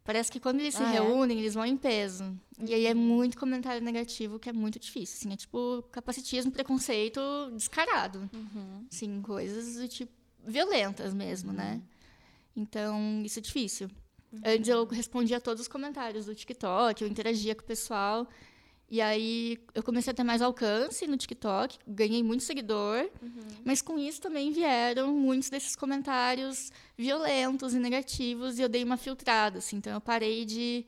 Parece 0.04 0.32
que 0.32 0.40
quando 0.40 0.60
eles 0.60 0.76
se 0.76 0.84
ah, 0.84 0.90
é? 0.90 0.94
reúnem, 0.94 1.38
é? 1.38 1.42
eles 1.42 1.56
vão 1.56 1.66
em 1.66 1.76
peso. 1.76 2.24
Uhum. 2.24 2.66
E 2.68 2.74
aí 2.74 2.86
é 2.86 2.94
uhum. 2.94 2.98
muito 2.98 3.38
comentário 3.40 3.82
negativo, 3.82 4.38
que 4.38 4.48
é 4.48 4.54
muito 4.54 4.80
difícil. 4.80 5.18
Assim, 5.18 5.34
é 5.34 5.36
tipo 5.36 5.84
capacitismo, 5.92 6.52
preconceito 6.52 7.20
descarado. 7.54 8.30
Uhum. 8.32 8.86
Assim, 8.92 9.22
coisas 9.24 9.76
do 9.76 9.88
tipo 9.88 10.14
violentas 10.46 11.12
mesmo, 11.12 11.52
né? 11.52 11.64
uhum. 11.64 11.78
né? 11.78 11.82
Então, 12.56 13.22
isso 13.26 13.40
é 13.40 13.42
difícil. 13.42 13.90
Uhum. 14.32 14.42
Antes 14.46 14.70
eu 14.70 14.86
respondia 14.86 15.38
a 15.38 15.42
todos 15.42 15.62
os 15.62 15.68
comentários 15.68 16.28
do 16.28 16.36
TikTok, 16.36 17.02
eu 17.02 17.08
interagia 17.08 17.56
com 17.56 17.64
o 17.64 17.66
pessoal. 17.66 18.30
E 18.90 19.02
aí 19.02 19.58
eu 19.74 19.82
comecei 19.82 20.12
a 20.12 20.14
ter 20.14 20.24
mais 20.24 20.42
alcance 20.42 21.08
no 21.08 21.18
TikTok, 21.18 21.80
ganhei 21.88 22.22
muito 22.22 22.44
seguidor, 22.44 23.10
uhum. 23.22 23.32
mas 23.64 23.82
com 23.82 23.98
isso 23.98 24.22
também 24.22 24.52
vieram 24.52 25.12
muitos 25.12 25.50
desses 25.50 25.76
comentários 25.76 26.72
violentos 26.96 27.74
e 27.74 27.80
negativos 27.80 28.60
e 28.60 28.62
eu 28.62 28.70
dei 28.70 28.84
uma 28.84 28.96
filtrada, 28.96 29.58
assim, 29.58 29.78
então 29.78 29.92
eu 29.92 30.02
parei 30.02 30.46
de, 30.46 30.86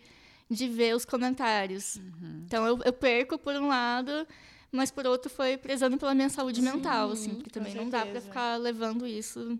de 0.47 0.67
ver 0.67 0.95
os 0.95 1.05
comentários. 1.05 1.95
Uhum. 1.95 2.43
Então 2.45 2.67
eu, 2.67 2.79
eu, 2.85 2.93
perco 2.93 3.35
por 3.39 3.55
um 3.55 3.67
lado, 3.67 4.27
mas 4.71 4.91
por 4.91 5.07
outro 5.07 5.27
foi 5.27 5.57
prezando 5.57 5.97
pela 5.97 6.13
minha 6.13 6.29
saúde 6.29 6.61
Sim, 6.61 6.71
mental, 6.71 7.11
assim, 7.11 7.33
porque 7.33 7.49
também 7.49 7.73
não 7.73 7.89
dá 7.89 8.05
para 8.05 8.21
ficar 8.21 8.57
levando 8.57 9.07
isso 9.07 9.57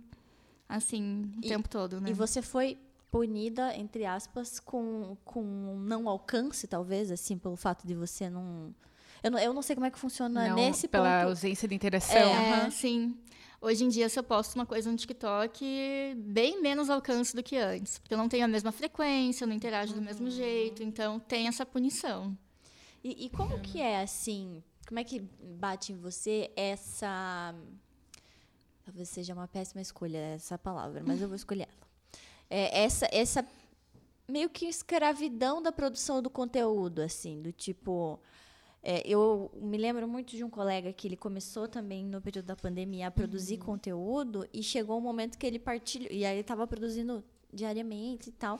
assim 0.70 1.32
o 1.42 1.46
e, 1.46 1.48
tempo 1.48 1.68
todo, 1.68 2.00
né? 2.00 2.12
E 2.12 2.14
você 2.14 2.42
foi 2.42 2.78
punida, 3.18 3.76
entre 3.76 4.06
aspas, 4.06 4.60
com, 4.60 5.18
com 5.26 5.42
não 5.80 6.08
alcance, 6.08 6.68
talvez, 6.68 7.10
assim, 7.10 7.36
pelo 7.36 7.56
fato 7.56 7.88
de 7.88 7.96
você 7.96 8.30
não. 8.30 8.76
Eu 9.24 9.32
não, 9.32 9.40
eu 9.40 9.54
não 9.54 9.64
sei 9.64 9.76
como 9.76 9.88
é 9.88 9.90
que 9.90 9.98
funciona 9.98 10.50
não, 10.50 10.56
nesse 10.56 10.88
pela 10.88 11.06
ponto. 11.06 11.18
Pela 11.18 11.30
ausência 11.32 11.68
de 11.68 11.74
interação. 11.74 12.16
É, 12.16 12.64
uhum. 12.64 12.72
sim. 12.72 13.18
Hoje 13.60 13.84
em 13.84 13.90
dia, 13.90 14.08
se 14.08 14.20
eu 14.20 14.24
posto 14.24 14.54
uma 14.54 14.68
coisa 14.68 14.92
no 14.92 14.96
TikTok, 14.96 16.14
bem 16.16 16.62
menos 16.62 16.92
alcance 16.92 17.36
do 17.36 17.42
que 17.42 17.58
antes. 17.58 17.98
Porque 17.98 18.14
eu 18.14 18.18
não 18.20 18.30
tenho 18.30 18.46
a 18.46 18.48
mesma 18.48 18.72
frequência, 18.72 19.44
eu 19.44 19.48
não 19.48 19.56
interajo 19.56 19.96
do 19.96 20.02
mesmo 20.02 20.30
jeito. 20.30 20.84
Então, 20.84 21.20
tem 21.20 21.48
essa 21.48 21.66
punição. 21.66 22.38
E, 23.04 23.26
e 23.26 23.30
como 23.32 23.60
que 23.60 23.82
é, 23.82 24.02
assim... 24.02 24.62
Como 24.88 25.00
é 25.00 25.04
que 25.04 25.20
bate 25.60 25.92
em 25.92 25.98
você 25.98 26.52
essa... 26.56 27.56
Talvez 28.86 29.10
seja 29.10 29.34
uma 29.34 29.48
péssima 29.48 29.82
escolha 29.82 30.18
essa 30.18 30.58
palavra, 30.58 31.04
mas 31.06 31.20
eu 31.20 31.28
vou 31.28 31.36
escolher 31.36 31.64
ela 31.64 31.87
é, 32.50 32.84
essa, 32.84 33.08
essa 33.12 33.46
meio 34.28 34.50
que 34.50 34.66
escravidão 34.66 35.62
da 35.62 35.72
produção 35.72 36.22
do 36.22 36.30
conteúdo, 36.30 37.02
assim, 37.02 37.42
do 37.42 37.52
tipo. 37.52 38.20
É, 38.84 39.02
eu 39.06 39.52
me 39.56 39.78
lembro 39.78 40.08
muito 40.08 40.36
de 40.36 40.44
um 40.44 40.50
colega 40.50 40.94
que 40.94 41.08
ele 41.08 41.18
começou 41.18 41.68
também 41.68 42.06
no 42.06 42.22
período 42.22 42.46
da 42.46 42.56
pandemia 42.56 43.08
a 43.08 43.12
produzir 43.12 43.56
uhum. 43.56 43.66
conteúdo 43.66 44.48
e 44.54 44.64
chegou 44.64 44.98
um 44.98 45.02
momento 45.02 45.38
que 45.38 45.46
ele 45.46 45.60
partilhou. 45.60 46.10
E 46.12 46.26
aí 46.26 46.34
ele 46.34 46.42
estava 46.42 46.66
produzindo 46.68 47.24
diariamente 47.52 48.30
e 48.30 48.32
tal. 48.32 48.60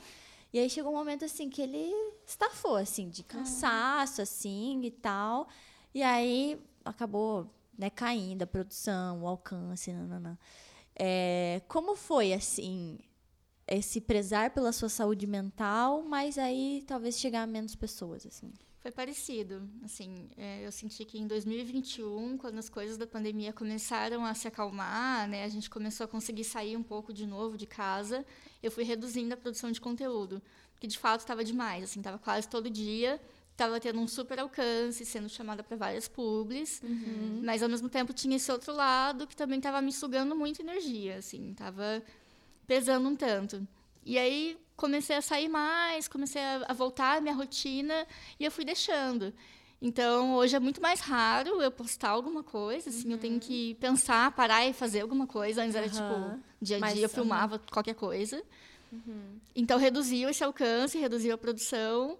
E 0.52 0.58
aí 0.58 0.68
chegou 0.68 0.92
um 0.92 0.96
momento 0.96 1.24
assim 1.24 1.48
que 1.48 1.62
ele 1.62 1.92
estafou, 2.26 2.76
assim, 2.76 3.08
de 3.08 3.22
cansaço, 3.22 4.20
assim, 4.20 4.82
e 4.82 4.90
tal. 4.90 5.48
E 5.94 6.02
aí 6.02 6.60
acabou 6.84 7.48
né, 7.76 7.88
caindo 7.90 8.42
a 8.42 8.46
produção, 8.46 9.22
o 9.22 9.28
alcance, 9.28 9.92
nananã. 9.92 10.36
É, 10.96 11.62
como 11.68 11.94
foi, 11.94 12.32
assim, 12.32 12.98
esse 13.70 14.00
prezar 14.00 14.50
pela 14.50 14.72
sua 14.72 14.88
saúde 14.88 15.26
mental, 15.26 16.02
mas 16.02 16.38
aí 16.38 16.82
talvez 16.86 17.18
chegar 17.18 17.42
a 17.42 17.46
menos 17.46 17.74
pessoas, 17.74 18.26
assim. 18.26 18.52
Foi 18.80 18.92
parecido, 18.92 19.68
assim, 19.84 20.30
é, 20.36 20.64
eu 20.64 20.70
senti 20.70 21.04
que 21.04 21.18
em 21.18 21.26
2021, 21.26 22.38
quando 22.38 22.58
as 22.58 22.68
coisas 22.68 22.96
da 22.96 23.06
pandemia 23.06 23.52
começaram 23.52 24.24
a 24.24 24.32
se 24.34 24.46
acalmar, 24.46 25.28
né, 25.28 25.44
a 25.44 25.48
gente 25.48 25.68
começou 25.68 26.04
a 26.04 26.08
conseguir 26.08 26.44
sair 26.44 26.76
um 26.76 26.82
pouco 26.82 27.12
de 27.12 27.26
novo 27.26 27.58
de 27.58 27.66
casa, 27.66 28.24
eu 28.62 28.70
fui 28.70 28.84
reduzindo 28.84 29.34
a 29.34 29.36
produção 29.36 29.70
de 29.72 29.80
conteúdo, 29.80 30.40
que 30.80 30.86
de 30.86 30.96
fato 30.96 31.20
estava 31.20 31.44
demais, 31.44 31.84
assim, 31.84 32.00
estava 32.00 32.18
quase 32.18 32.48
todo 32.48 32.70
dia 32.70 33.20
estava 33.58 33.80
tendo 33.80 33.98
um 33.98 34.06
super 34.06 34.38
alcance, 34.38 35.04
sendo 35.04 35.28
chamada 35.28 35.64
para 35.64 35.76
várias 35.76 36.06
publis, 36.06 36.80
uhum. 36.80 37.40
mas 37.42 37.60
ao 37.60 37.68
mesmo 37.68 37.88
tempo 37.88 38.12
tinha 38.12 38.36
esse 38.36 38.50
outro 38.52 38.72
lado 38.72 39.26
que 39.26 39.34
também 39.34 39.58
estava 39.58 39.82
me 39.82 39.92
sugando 39.92 40.36
muita 40.36 40.62
energia, 40.62 41.16
assim, 41.16 41.50
estava 41.50 42.00
pesando 42.68 43.08
um 43.08 43.16
tanto. 43.16 43.66
E 44.04 44.16
aí 44.16 44.56
comecei 44.76 45.16
a 45.16 45.20
sair 45.20 45.48
mais, 45.48 46.06
comecei 46.06 46.40
a, 46.40 46.66
a 46.68 46.72
voltar 46.72 47.16
à 47.16 47.20
minha 47.20 47.34
rotina 47.34 48.06
e 48.38 48.44
eu 48.44 48.50
fui 48.50 48.64
deixando. 48.64 49.34
Então, 49.80 50.34
hoje 50.34 50.56
é 50.56 50.60
muito 50.60 50.82
mais 50.82 51.00
raro 51.00 51.62
eu 51.62 51.70
postar 51.70 52.10
alguma 52.10 52.42
coisa, 52.42 52.90
assim, 52.90 53.06
uhum. 53.06 53.12
eu 53.12 53.18
tenho 53.18 53.34
uhum. 53.34 53.40
que 53.40 53.74
pensar, 53.74 54.30
parar 54.32 54.66
e 54.66 54.72
fazer 54.72 55.00
alguma 55.00 55.26
coisa. 55.26 55.62
Antes 55.62 55.74
uhum. 55.74 55.80
era 55.80 55.88
tipo, 55.88 56.42
dia 56.60 56.78
a 56.82 56.92
dia 56.92 57.04
eu 57.04 57.08
filmava 57.08 57.56
uhum. 57.56 57.62
qualquer 57.70 57.94
coisa. 57.94 58.42
Uhum. 58.92 59.38
Então, 59.54 59.78
reduziu 59.78 60.28
esse 60.28 60.42
alcance, 60.42 60.98
reduziu 60.98 61.34
a 61.34 61.38
produção 61.38 62.18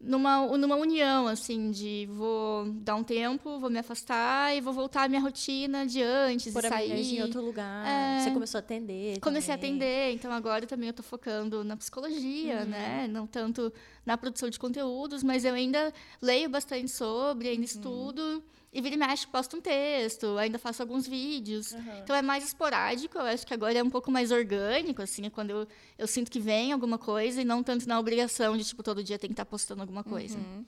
numa, 0.00 0.46
numa 0.58 0.76
união, 0.76 1.26
assim, 1.26 1.70
de 1.70 2.06
vou 2.10 2.70
dar 2.70 2.96
um 2.96 3.02
tempo, 3.02 3.58
vou 3.58 3.70
me 3.70 3.78
afastar 3.78 4.54
e 4.54 4.60
vou 4.60 4.72
voltar 4.72 5.04
à 5.04 5.08
minha 5.08 5.20
rotina 5.20 5.86
de 5.86 6.02
antes, 6.02 6.52
Por 6.52 6.64
e 6.64 6.68
sair. 6.68 7.16
em 7.16 7.22
outro 7.22 7.40
lugar. 7.42 7.86
É, 7.86 8.20
Você 8.20 8.30
começou 8.30 8.58
a 8.58 8.60
atender. 8.60 9.18
Comecei 9.20 9.54
também. 9.54 9.70
a 9.70 9.74
atender, 9.74 10.14
então 10.14 10.32
agora 10.32 10.66
também 10.66 10.88
eu 10.88 10.90
estou 10.90 11.04
focando 11.04 11.64
na 11.64 11.76
psicologia, 11.76 12.60
uhum. 12.60 12.66
né? 12.66 13.08
Não 13.08 13.26
tanto 13.26 13.72
na 14.04 14.18
produção 14.18 14.50
de 14.50 14.58
conteúdos, 14.58 15.22
mas 15.22 15.44
eu 15.44 15.54
ainda 15.54 15.92
leio 16.20 16.48
bastante 16.50 16.90
sobre, 16.90 17.48
ainda 17.48 17.60
uhum. 17.60 17.64
estudo. 17.64 18.44
E 18.76 18.80
vira 18.82 18.94
e 18.94 18.98
mexe, 18.98 19.26
posto 19.26 19.56
um 19.56 19.60
texto, 19.62 20.36
ainda 20.36 20.58
faço 20.58 20.82
alguns 20.82 21.08
vídeos. 21.08 21.72
Uhum. 21.72 21.98
Então 22.02 22.14
é 22.14 22.20
mais 22.20 22.44
esporádico, 22.44 23.16
eu 23.16 23.22
acho 23.22 23.46
que 23.46 23.54
agora 23.54 23.78
é 23.78 23.82
um 23.82 23.88
pouco 23.88 24.10
mais 24.10 24.30
orgânico, 24.30 25.00
assim, 25.00 25.24
é 25.24 25.30
quando 25.30 25.48
eu, 25.48 25.68
eu 25.96 26.06
sinto 26.06 26.30
que 26.30 26.38
vem 26.38 26.72
alguma 26.72 26.98
coisa 26.98 27.40
e 27.40 27.44
não 27.44 27.62
tanto 27.62 27.88
na 27.88 27.98
obrigação 27.98 28.54
de, 28.54 28.64
tipo, 28.64 28.82
todo 28.82 29.02
dia 29.02 29.18
tem 29.18 29.28
que 29.28 29.32
estar 29.32 29.46
tá 29.46 29.50
postando 29.50 29.80
alguma 29.80 30.04
coisa. 30.04 30.36
Uhum. 30.36 30.62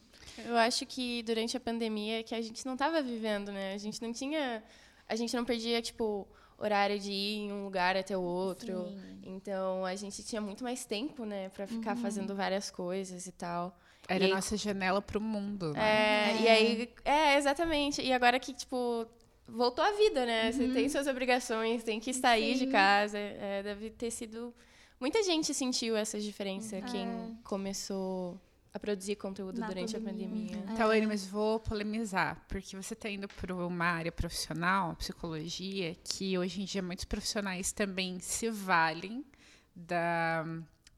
Eu 0.46 0.56
acho 0.56 0.86
que 0.86 1.22
durante 1.22 1.54
a 1.54 1.60
pandemia 1.60 2.22
que 2.22 2.34
a 2.34 2.40
gente 2.40 2.64
não 2.64 2.72
estava 2.72 3.02
vivendo, 3.02 3.52
né? 3.52 3.74
A 3.74 3.78
gente 3.78 4.00
não 4.00 4.10
tinha. 4.10 4.62
A 5.06 5.14
gente 5.14 5.36
não 5.36 5.44
perdia, 5.44 5.82
tipo, 5.82 6.26
horário 6.56 6.98
de 6.98 7.12
ir 7.12 7.36
em 7.40 7.52
um 7.52 7.64
lugar 7.64 7.94
até 7.94 8.16
o 8.16 8.22
outro. 8.22 8.86
Sim. 8.88 9.20
Então 9.22 9.84
a 9.84 9.94
gente 9.94 10.22
tinha 10.22 10.40
muito 10.40 10.64
mais 10.64 10.86
tempo, 10.86 11.26
né, 11.26 11.50
para 11.50 11.66
ficar 11.66 11.94
uhum. 11.94 12.02
fazendo 12.02 12.34
várias 12.34 12.70
coisas 12.70 13.26
e 13.26 13.32
tal. 13.32 13.78
Era 14.08 14.24
a 14.24 14.28
nossa 14.28 14.56
janela 14.56 15.02
para 15.02 15.18
o 15.18 15.20
mundo. 15.20 15.72
Né? 15.74 15.80
É, 15.80 16.30
é, 16.30 16.42
e 16.42 16.48
aí. 16.48 16.94
É, 17.04 17.36
exatamente. 17.36 18.00
E 18.00 18.12
agora 18.12 18.40
que, 18.40 18.54
tipo, 18.54 19.06
voltou 19.46 19.84
a 19.84 19.92
vida, 19.92 20.24
né? 20.24 20.46
Uhum. 20.46 20.52
Você 20.52 20.68
tem 20.68 20.88
suas 20.88 21.06
obrigações, 21.06 21.84
tem 21.84 22.00
que 22.00 22.14
sair 22.14 22.56
Sim. 22.56 22.66
de 22.66 22.72
casa. 22.72 23.18
É, 23.18 23.62
deve 23.62 23.90
ter 23.90 24.10
sido. 24.10 24.54
Muita 24.98 25.22
gente 25.22 25.52
sentiu 25.54 25.94
essa 25.96 26.18
diferença, 26.18 26.76
é. 26.76 26.80
quem 26.80 27.38
começou 27.44 28.40
a 28.72 28.78
produzir 28.78 29.16
conteúdo 29.16 29.60
Na 29.60 29.66
durante 29.66 29.92
pandemia. 29.92 30.26
a 30.26 30.30
pandemia. 30.30 30.64
É. 30.68 30.72
Então, 30.72 31.08
mas 31.08 31.26
vou 31.26 31.60
polemizar, 31.60 32.44
porque 32.48 32.76
você 32.76 32.94
está 32.94 33.08
indo 33.08 33.28
para 33.28 33.54
uma 33.54 33.84
área 33.84 34.10
profissional, 34.10 34.94
psicologia, 34.96 35.96
que 36.02 36.36
hoje 36.36 36.62
em 36.62 36.64
dia 36.64 36.82
muitos 36.82 37.04
profissionais 37.04 37.72
também 37.72 38.18
se 38.20 38.50
valem 38.50 39.24
da 39.74 40.44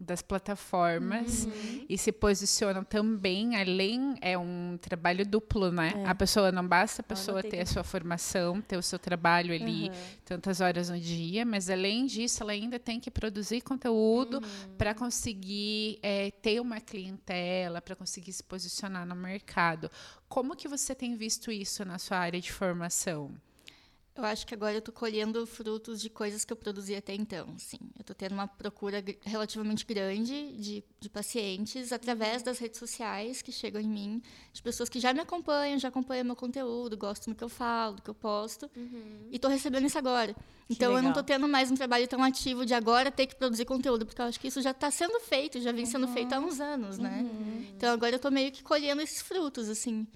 das 0.00 0.22
plataformas 0.22 1.44
uhum. 1.44 1.84
e 1.86 1.98
se 1.98 2.10
posicionam 2.10 2.82
também 2.82 3.56
além 3.56 4.16
é 4.22 4.36
um 4.38 4.78
trabalho 4.80 5.26
duplo 5.26 5.70
né 5.70 5.92
é. 5.94 6.06
a 6.06 6.14
pessoa 6.14 6.50
não 6.50 6.66
basta 6.66 7.02
a 7.02 7.04
pessoa 7.04 7.42
ter 7.42 7.60
a 7.60 7.66
sua 7.66 7.84
formação 7.84 8.62
ter 8.62 8.78
o 8.78 8.82
seu 8.82 8.98
trabalho 8.98 9.54
ali 9.54 9.90
uhum. 9.90 9.94
tantas 10.24 10.62
horas 10.62 10.88
no 10.88 10.98
dia 10.98 11.44
mas 11.44 11.68
além 11.68 12.06
disso 12.06 12.42
ela 12.42 12.52
ainda 12.52 12.78
tem 12.78 12.98
que 12.98 13.10
produzir 13.10 13.60
conteúdo 13.60 14.38
uhum. 14.38 14.76
para 14.78 14.94
conseguir 14.94 15.98
é, 16.02 16.30
ter 16.30 16.60
uma 16.60 16.80
clientela 16.80 17.82
para 17.82 17.94
conseguir 17.94 18.32
se 18.32 18.42
posicionar 18.42 19.06
no 19.06 19.14
mercado 19.14 19.90
como 20.30 20.56
que 20.56 20.66
você 20.66 20.94
tem 20.94 21.14
visto 21.14 21.52
isso 21.52 21.84
na 21.84 21.98
sua 21.98 22.16
área 22.16 22.40
de 22.40 22.50
formação 22.50 23.30
eu 24.16 24.24
acho 24.24 24.46
que 24.46 24.52
agora 24.52 24.74
eu 24.74 24.80
estou 24.80 24.92
colhendo 24.92 25.46
frutos 25.46 26.00
de 26.00 26.10
coisas 26.10 26.44
que 26.44 26.52
eu 26.52 26.56
produzi 26.56 26.94
até 26.94 27.14
então. 27.14 27.46
Sim, 27.58 27.78
eu 27.96 28.00
estou 28.00 28.14
tendo 28.14 28.32
uma 28.32 28.46
procura 28.46 29.02
relativamente 29.22 29.86
grande 29.86 30.52
de, 30.52 30.84
de 30.98 31.08
pacientes 31.08 31.92
através 31.92 32.42
das 32.42 32.58
redes 32.58 32.78
sociais 32.78 33.40
que 33.40 33.52
chegam 33.52 33.80
em 33.80 33.88
mim, 33.88 34.22
de 34.52 34.60
pessoas 34.62 34.88
que 34.88 35.00
já 35.00 35.14
me 35.14 35.20
acompanham, 35.20 35.78
já 35.78 35.88
acompanham 35.88 36.24
meu 36.24 36.36
conteúdo, 36.36 36.96
gostam 36.96 37.32
do 37.32 37.36
que 37.36 37.44
eu 37.44 37.48
falo, 37.48 37.96
do 37.96 38.02
que 38.02 38.10
eu 38.10 38.14
posto, 38.14 38.70
uhum. 38.76 39.28
e 39.30 39.36
estou 39.36 39.50
recebendo 39.50 39.86
isso 39.86 39.98
agora. 39.98 40.34
Então 40.68 40.92
eu 40.92 41.02
não 41.02 41.10
estou 41.10 41.24
tendo 41.24 41.48
mais 41.48 41.70
um 41.70 41.74
trabalho 41.74 42.06
tão 42.06 42.22
ativo 42.22 42.66
de 42.66 42.74
agora 42.74 43.10
ter 43.10 43.26
que 43.26 43.34
produzir 43.34 43.64
conteúdo, 43.64 44.04
porque 44.04 44.20
eu 44.20 44.26
acho 44.26 44.38
que 44.38 44.48
isso 44.48 44.60
já 44.60 44.72
está 44.72 44.90
sendo 44.90 45.18
feito, 45.20 45.60
já 45.60 45.72
vem 45.72 45.86
sendo 45.86 46.06
uhum. 46.06 46.12
feito 46.12 46.32
há 46.32 46.38
uns 46.38 46.60
anos, 46.60 46.98
né? 46.98 47.22
Uhum. 47.22 47.66
Então 47.76 47.92
agora 47.92 48.12
eu 48.12 48.16
estou 48.16 48.30
meio 48.30 48.52
que 48.52 48.62
colhendo 48.62 49.00
esses 49.00 49.22
frutos, 49.22 49.68
assim. 49.68 50.06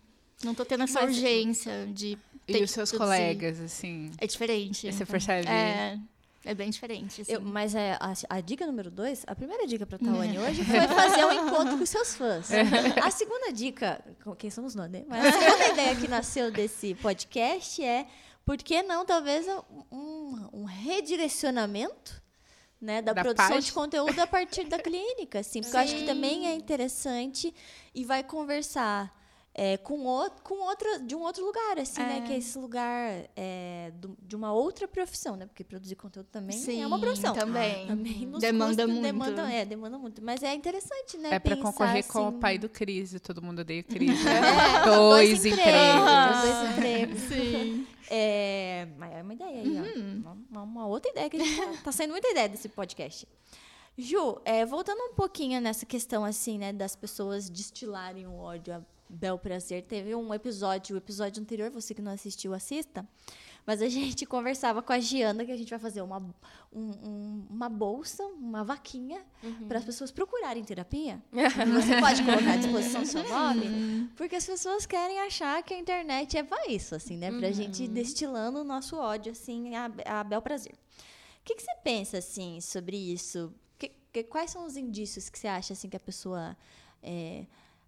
Não 0.42 0.50
estou 0.50 0.66
tendo 0.66 0.84
essa 0.84 1.00
Mas, 1.00 1.16
urgência 1.16 1.88
de 1.92 2.18
e 2.46 2.62
os 2.62 2.70
seus 2.70 2.92
colegas, 2.92 3.60
assim? 3.60 4.10
É 4.18 4.26
diferente. 4.26 4.92
Você 4.92 5.06
percebe? 5.06 5.48
É, 5.48 5.98
é 6.44 6.54
bem 6.54 6.68
diferente. 6.68 7.22
Assim. 7.22 7.32
Eu, 7.32 7.40
mas 7.40 7.74
é, 7.74 7.96
a, 8.00 8.12
a, 8.28 8.40
dica 8.40 8.66
número 8.66 8.90
dois, 8.90 9.24
a 9.26 9.34
primeira 9.34 9.66
dica 9.66 9.86
para 9.86 9.98
Tawane 9.98 10.38
hoje 10.40 10.62
foi 10.64 10.80
fazer 10.88 11.24
um 11.24 11.32
encontro 11.32 11.78
com 11.78 11.86
seus 11.86 12.14
fãs. 12.14 12.50
A 13.02 13.10
segunda 13.10 13.52
dica, 13.52 14.04
quem 14.38 14.50
somos 14.50 14.74
nós, 14.74 14.90
né? 14.90 15.04
Mas 15.08 15.24
a 15.24 15.32
segunda 15.32 15.68
ideia 15.68 15.96
que 15.96 16.06
nasceu 16.06 16.50
desse 16.50 16.94
podcast 16.96 17.82
é 17.82 18.06
por 18.44 18.58
que 18.58 18.82
não, 18.82 19.06
talvez, 19.06 19.46
um, 19.90 20.48
um 20.52 20.64
redirecionamento 20.64 22.22
né, 22.78 23.00
da, 23.00 23.14
da 23.14 23.22
produção 23.22 23.48
página. 23.48 23.62
de 23.62 23.72
conteúdo 23.72 24.18
a 24.20 24.26
partir 24.26 24.64
da 24.64 24.78
clínica, 24.78 25.38
assim, 25.38 25.62
porque 25.62 25.70
Sim. 25.70 25.76
eu 25.78 25.82
acho 25.82 25.96
que 25.96 26.04
também 26.04 26.46
é 26.46 26.54
interessante 26.54 27.54
e 27.94 28.04
vai 28.04 28.22
conversar 28.22 29.10
é, 29.56 29.76
com, 29.76 30.04
outro, 30.04 30.42
com 30.42 30.66
outra, 30.66 30.98
de 30.98 31.14
um 31.14 31.22
outro 31.22 31.44
lugar, 31.44 31.78
assim, 31.78 32.02
é. 32.02 32.06
né? 32.06 32.20
Que 32.26 32.32
é 32.32 32.38
esse 32.38 32.58
lugar 32.58 33.24
é, 33.36 33.92
do, 33.94 34.18
de 34.20 34.34
uma 34.34 34.52
outra 34.52 34.88
profissão, 34.88 35.36
né? 35.36 35.46
Porque 35.46 35.62
produzir 35.62 35.94
conteúdo 35.94 36.26
também 36.26 36.58
Sim, 36.58 36.82
é 36.82 36.86
uma 36.86 36.98
profissão. 36.98 37.32
também. 37.32 37.86
também 37.86 38.28
demanda 38.40 38.82
custa, 38.82 38.86
muito. 38.88 39.02
Demanda, 39.02 39.52
é, 39.52 39.64
demanda 39.64 39.96
muito. 39.96 40.20
Mas 40.24 40.42
é 40.42 40.52
interessante, 40.52 41.16
né? 41.18 41.34
É 41.34 41.38
para 41.38 41.56
concorrer 41.56 42.00
assim... 42.00 42.10
com 42.10 42.28
o 42.30 42.32
pai 42.32 42.58
do 42.58 42.68
Cris. 42.68 43.14
Todo 43.22 43.40
mundo 43.40 43.60
odeia 43.60 43.80
o 43.80 43.84
Cris. 43.84 44.14
Né? 44.24 44.40
dois, 44.86 45.42
dois 45.42 45.46
empregos. 45.46 46.42
Dois 46.42 46.70
empregos. 46.70 47.20
Sim. 47.20 47.86
É, 48.10 48.86
mas 48.98 49.12
é 49.12 49.22
uma 49.22 49.32
ideia 49.32 49.62
aí, 49.62 49.66
uhum. 49.66 50.22
ó. 50.26 50.32
Uma, 50.50 50.62
uma, 50.62 50.86
outra 50.86 51.10
ideia 51.10 51.30
que 51.30 51.38
a 51.38 51.42
gente 51.42 51.56
tá, 51.56 51.82
tá 51.84 51.90
saindo 51.92 52.10
muita 52.10 52.28
ideia 52.28 52.50
desse 52.50 52.68
podcast. 52.68 53.26
Ju, 53.96 54.40
é, 54.44 54.66
voltando 54.66 55.00
um 55.00 55.14
pouquinho 55.14 55.58
nessa 55.58 55.86
questão, 55.86 56.22
assim, 56.22 56.58
né, 56.58 56.70
das 56.70 56.94
pessoas 56.94 57.48
destilarem 57.48 58.26
o 58.26 58.36
ódio 58.36 58.74
bel 59.08 59.38
prazer. 59.38 59.82
Teve 59.82 60.14
um 60.14 60.32
episódio, 60.32 60.94
o 60.94 60.98
episódio 60.98 61.42
anterior, 61.42 61.70
você 61.70 61.94
que 61.94 62.02
não 62.02 62.12
assistiu, 62.12 62.54
assista. 62.54 63.06
Mas 63.66 63.80
a 63.80 63.88
gente 63.90 64.26
conversava 64.26 64.82
com 64.82 64.92
a 64.92 64.98
Giana 64.98 65.44
que 65.44 65.52
a 65.52 65.56
gente 65.56 65.70
vai 65.70 65.78
fazer 65.78 66.02
uma, 66.02 66.18
um, 66.72 66.90
um, 66.90 67.46
uma 67.50 67.68
bolsa, 67.68 68.24
uma 68.24 68.62
vaquinha, 68.62 69.24
uhum. 69.42 69.68
para 69.68 69.78
as 69.78 69.84
pessoas 69.84 70.10
procurarem 70.10 70.62
terapia. 70.64 71.22
Você 71.32 72.00
pode 72.00 72.22
colocar 72.22 72.52
à 72.52 72.56
disposição 72.56 73.04
seu 73.04 73.26
nome, 73.28 74.10
porque 74.16 74.36
as 74.36 74.46
pessoas 74.46 74.86
querem 74.86 75.20
achar 75.20 75.62
que 75.62 75.74
a 75.74 75.78
internet 75.78 76.36
é 76.36 76.42
para 76.42 76.70
isso, 76.70 76.94
assim, 76.94 77.16
né? 77.16 77.30
Para 77.30 77.46
a 77.46 77.50
uhum. 77.50 77.54
gente 77.54 77.88
destilando 77.88 78.60
o 78.60 78.64
nosso 78.64 78.96
ódio, 78.96 79.32
assim, 79.32 79.74
a, 79.74 79.90
a 80.06 80.24
bel 80.24 80.42
prazer. 80.42 80.72
O 80.72 81.44
que, 81.44 81.54
que 81.54 81.62
você 81.62 81.74
pensa, 81.82 82.18
assim, 82.18 82.60
sobre 82.60 82.96
isso? 82.96 83.52
Que, 83.78 83.92
que, 84.12 84.24
quais 84.24 84.50
são 84.50 84.64
os 84.66 84.76
indícios 84.76 85.28
que 85.28 85.38
você 85.38 85.46
acha, 85.46 85.72
assim, 85.72 85.88
que 85.88 85.96
a 85.96 86.00
pessoa... 86.00 86.56
É, 87.02 87.44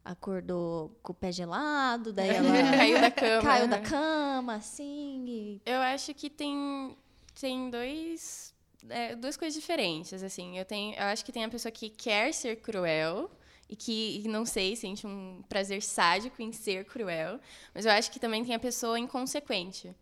acordou 0.06 0.96
com 1.02 1.12
o 1.12 1.14
pé 1.14 1.32
gelado, 1.32 2.12
daí 2.12 2.30
ela 2.30 2.48
caiu 2.76 3.00
da 3.00 3.10
cama. 3.10 3.42
Caiu 3.42 3.68
da 3.68 3.80
cama, 3.80 4.54
assim. 4.54 5.24
E... 5.26 5.62
Eu 5.66 5.80
acho 5.80 6.14
que 6.14 6.30
tem, 6.30 6.96
tem 7.38 7.68
dois, 7.68 8.54
é, 8.88 9.16
duas 9.16 9.36
coisas 9.36 9.60
diferentes, 9.60 10.22
assim. 10.22 10.56
Eu, 10.56 10.64
tenho, 10.64 10.94
eu 10.94 11.04
acho 11.04 11.24
que 11.24 11.32
tem 11.32 11.44
a 11.44 11.48
pessoa 11.48 11.72
que 11.72 11.90
quer 11.90 12.32
ser 12.32 12.56
cruel 12.56 13.28
e 13.68 13.74
que, 13.74 14.22
não 14.28 14.46
sei, 14.46 14.76
sente 14.76 15.06
um 15.06 15.42
prazer 15.48 15.82
sádico 15.82 16.40
em 16.40 16.52
ser 16.52 16.84
cruel. 16.84 17.40
Mas 17.74 17.84
eu 17.84 17.90
acho 17.90 18.10
que 18.12 18.20
também 18.20 18.44
tem 18.44 18.54
a 18.54 18.60
pessoa 18.60 18.98
inconsequente, 18.98 19.92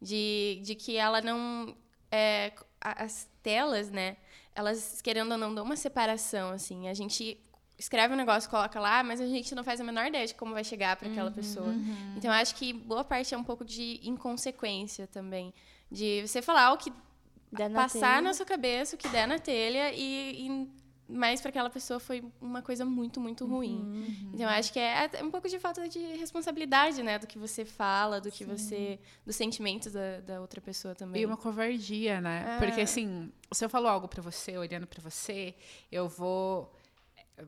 de, 0.00 0.60
de 0.64 0.74
que 0.74 0.96
ela 0.96 1.20
não... 1.20 1.76
É, 2.10 2.52
as 2.80 3.28
telas, 3.42 3.90
né? 3.90 4.16
Elas, 4.54 5.00
querendo 5.02 5.32
ou 5.32 5.38
não, 5.38 5.54
dão 5.54 5.64
uma 5.64 5.76
separação, 5.76 6.50
assim. 6.50 6.88
A 6.88 6.94
gente 6.94 7.38
escreve 7.80 8.12
um 8.12 8.16
negócio, 8.16 8.48
coloca 8.50 8.78
lá, 8.78 9.02
mas 9.02 9.20
a 9.20 9.26
gente 9.26 9.54
não 9.54 9.64
faz 9.64 9.80
a 9.80 9.84
menor 9.84 10.06
ideia 10.06 10.26
de 10.26 10.34
como 10.34 10.52
vai 10.52 10.62
chegar 10.62 10.96
para 10.96 11.08
aquela 11.08 11.30
uhum, 11.30 11.34
pessoa. 11.34 11.68
Uhum. 11.68 12.14
Então, 12.16 12.30
acho 12.30 12.54
que 12.54 12.74
boa 12.74 13.02
parte 13.02 13.34
é 13.34 13.38
um 13.38 13.42
pouco 13.42 13.64
de 13.64 13.98
inconsequência 14.02 15.06
também. 15.06 15.52
De 15.90 16.26
você 16.26 16.42
falar 16.42 16.74
o 16.74 16.76
que 16.76 16.92
na 17.50 17.70
passar 17.70 18.16
telha. 18.16 18.20
na 18.20 18.34
sua 18.34 18.44
cabeça, 18.44 18.94
o 18.94 18.98
que 18.98 19.08
der 19.08 19.26
na 19.26 19.38
telha 19.38 19.92
e, 19.94 20.46
e 20.46 20.70
mas 21.08 21.40
para 21.40 21.48
aquela 21.48 21.70
pessoa 21.70 21.98
foi 21.98 22.22
uma 22.40 22.60
coisa 22.60 22.84
muito, 22.84 23.18
muito 23.18 23.46
ruim. 23.46 23.80
Uhum, 23.80 24.30
então, 24.34 24.46
acho 24.48 24.72
que 24.72 24.78
é, 24.78 25.10
é, 25.14 25.24
um 25.24 25.30
pouco 25.30 25.48
de 25.48 25.58
falta 25.58 25.88
de 25.88 25.98
responsabilidade, 25.98 27.02
né? 27.02 27.18
Do 27.18 27.26
que 27.26 27.38
você 27.38 27.64
fala, 27.64 28.20
do 28.20 28.30
que 28.30 28.44
Sim. 28.44 28.56
você... 28.56 28.98
Dos 29.26 29.34
sentimentos 29.34 29.92
da, 29.92 30.20
da, 30.20 30.40
outra 30.40 30.60
pessoa 30.60 30.94
também. 30.94 31.22
E 31.22 31.26
uma 31.26 31.36
covardia, 31.36 32.20
né? 32.20 32.56
É. 32.56 32.64
Porque, 32.64 32.82
assim, 32.82 33.32
se 33.50 33.64
eu 33.64 33.68
falo 33.68 33.88
algo 33.88 34.06
para 34.06 34.22
você, 34.22 34.56
olhando 34.56 34.86
para 34.86 35.02
você, 35.02 35.54
eu 35.90 36.08
vou 36.08 36.72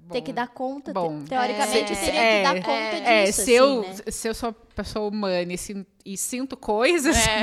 Bom, 0.00 0.12
ter 0.12 0.22
que 0.22 0.32
dar 0.32 0.48
conta, 0.48 0.92
bom, 0.92 1.24
teoricamente, 1.24 1.92
é, 1.92 1.96
teria 1.96 2.20
é, 2.20 2.38
que 2.38 2.42
dar 2.42 2.54
conta 2.62 2.72
é, 2.72 3.24
disso. 3.24 3.40
É, 3.40 3.42
se, 3.42 3.42
assim, 3.42 3.50
eu, 3.52 3.82
né? 3.82 3.94
se 4.08 4.28
eu 4.28 4.34
sou 4.34 4.52
pessoa 4.52 5.08
humana 5.08 5.52
e, 5.52 5.56
e 6.04 6.16
sinto 6.16 6.56
coisas, 6.56 7.16
é. 7.16 7.42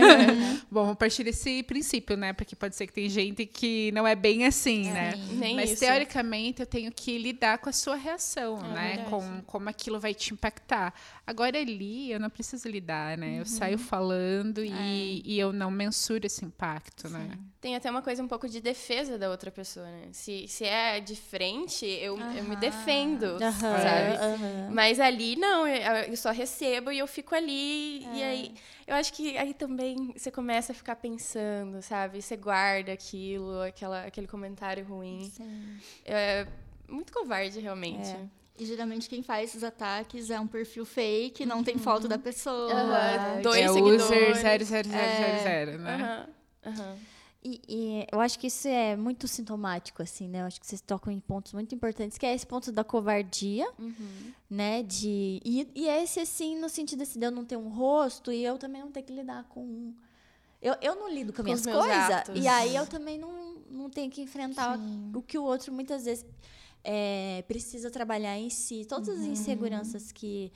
bom, 0.70 0.92
a 0.92 0.96
partir 0.96 1.24
desse 1.24 1.64
princípio, 1.64 2.16
né? 2.18 2.34
Porque 2.34 2.56
pode 2.56 2.76
ser 2.76 2.88
que 2.88 2.94
tem 2.94 3.10
gente 3.10 3.46
que 3.46 3.92
não 3.92 4.08
é 4.08 4.16
bem 4.16 4.46
assim, 4.46 4.90
é, 4.90 4.94
né? 4.94 5.14
Nem 5.32 5.56
Mas 5.56 5.72
isso. 5.72 5.80
teoricamente 5.80 6.62
eu 6.62 6.66
tenho 6.66 6.92
que 6.92 7.18
lidar 7.18 7.58
com 7.60 7.70
a 7.70 7.74
sua 7.74 7.96
reação, 7.96 8.58
É 8.60 8.68
né? 8.68 8.88
verdade. 8.96 9.10
Com 9.10 9.42
como 9.46 9.70
aquilo 9.70 10.00
vai 10.00 10.14
te 10.14 10.34
impactar. 10.34 10.94
Agora 11.26 11.58
ali 11.60 12.12
eu 12.12 12.20
não 12.20 12.30
preciso 12.30 12.68
lidar, 12.70 13.18
né? 13.18 13.40
Eu 13.40 13.46
saio 13.46 13.78
falando 13.78 14.64
e, 14.64 15.22
e 15.26 15.40
eu 15.40 15.54
não 15.54 15.70
mensuro 15.70 16.26
esse 16.26 16.44
impacto, 16.44 17.10
né? 17.10 17.32
Tem 17.62 17.76
até 17.76 17.90
uma 17.90 18.02
coisa 18.02 18.24
um 18.24 18.28
pouco 18.28 18.48
de 18.48 18.62
defesa 18.62 19.18
da 19.18 19.30
outra 19.30 19.52
pessoa, 19.52 19.86
né? 19.86 20.08
Se, 20.12 20.48
se 20.48 20.64
é 20.66 21.00
de 21.00 21.16
frente, 21.16 21.86
eu, 21.86 22.18
eu 22.18 22.44
me 22.46 22.56
defendo, 22.56 23.38
sabe? 23.40 24.72
Mas 24.72 25.00
ali, 25.00 25.36
não, 25.36 25.68
eu, 25.68 25.82
eu 26.10 26.18
só 26.18 26.32
recebo 26.32 26.92
e 26.92 27.00
eu 27.00 27.08
fico 27.08 27.36
ali. 27.36 28.06
E 28.14 28.24
aí, 28.24 28.49
eu 28.88 28.96
acho 28.96 29.14
que 29.14 29.38
aí 29.38 29.54
também 29.54 30.14
você 30.16 30.32
começa 30.32 30.72
a 30.72 30.76
ficar 30.76 30.96
pensando, 30.96 31.82
sabe? 31.82 32.22
Você 32.22 32.36
guarda 32.36 32.92
aquilo, 32.92 33.62
aquela, 33.62 34.06
aquele 34.06 34.28
comentário 34.28 34.86
ruim. 34.86 35.32
É 36.06 36.48
muito 36.88 37.14
covarde, 37.14 37.60
realmente. 37.60 38.10
É. 38.10 38.26
E 38.58 38.66
geralmente 38.66 39.08
quem 39.08 39.24
faz 39.24 39.52
esses 39.52 39.64
ataques 39.64 40.30
é 40.30 40.38
um 40.40 40.48
perfil 40.48 40.86
fake, 40.86 41.46
não 41.46 41.64
tem 41.64 41.78
foto 41.78 42.08
da 42.10 42.18
pessoa. 42.18 42.74
Aham, 42.74 43.42
Dois 43.42 43.64
é 43.64 43.68
seguidores. 43.70 44.38
user 44.38 44.60
00000, 44.60 45.78
né? 45.80 45.94
Aham, 45.96 46.30
aham. 46.66 46.98
E, 47.42 47.62
e 47.70 48.08
eu 48.12 48.20
acho 48.20 48.38
que 48.38 48.48
isso 48.48 48.68
é 48.68 48.98
muito 48.98 49.26
sintomático, 49.28 50.04
assim, 50.04 50.28
né? 50.28 50.42
Eu 50.42 50.46
acho 50.46 50.60
que 50.60 50.68
vocês 50.68 50.82
tocam 50.82 51.12
em 51.12 51.22
pontos 51.22 51.54
muito 51.54 51.74
importantes, 51.74 52.18
que 52.18 52.26
é 52.26 52.34
esse 52.36 52.46
ponto 52.46 52.70
da 52.72 52.84
covardia, 52.84 53.66
né? 54.50 54.84
De, 54.84 55.42
e, 55.46 55.68
e 55.74 55.88
é 55.88 56.04
esse, 56.04 56.20
assim, 56.20 56.60
no 56.60 56.68
sentido 56.68 57.04
assim, 57.04 57.18
de 57.18 57.26
eu 57.26 57.32
não 57.32 57.46
ter 57.46 57.56
um 57.56 57.70
rosto 57.70 58.32
e 58.32 58.44
eu 58.44 58.58
também 58.58 58.82
não 58.82 58.92
ter 58.92 59.04
que 59.04 59.14
lidar 59.14 59.46
com 59.46 59.62
um... 59.62 59.96
Eu, 60.62 60.76
eu 60.82 60.96
não 60.96 61.10
lido 61.10 61.32
com, 61.32 61.38
Com 61.38 61.44
minhas 61.44 61.64
coisas, 61.66 62.44
e 62.44 62.46
aí 62.46 62.76
eu 62.76 62.86
também 62.86 63.18
não, 63.18 63.56
não 63.72 63.90
tenho 63.90 64.12
que 64.12 64.22
enfrentar 64.22 64.78
o 65.16 65.22
que 65.22 65.38
o 65.38 65.44
outro 65.44 65.72
muitas 65.72 66.04
vezes 66.04 66.26
é, 66.84 67.42
precisa 67.48 67.90
trabalhar 67.90 68.38
em 68.38 68.50
si. 68.50 68.84
Todas 68.84 69.08
as 69.08 69.26
inseguranças 69.26 70.12
que, 70.12 70.52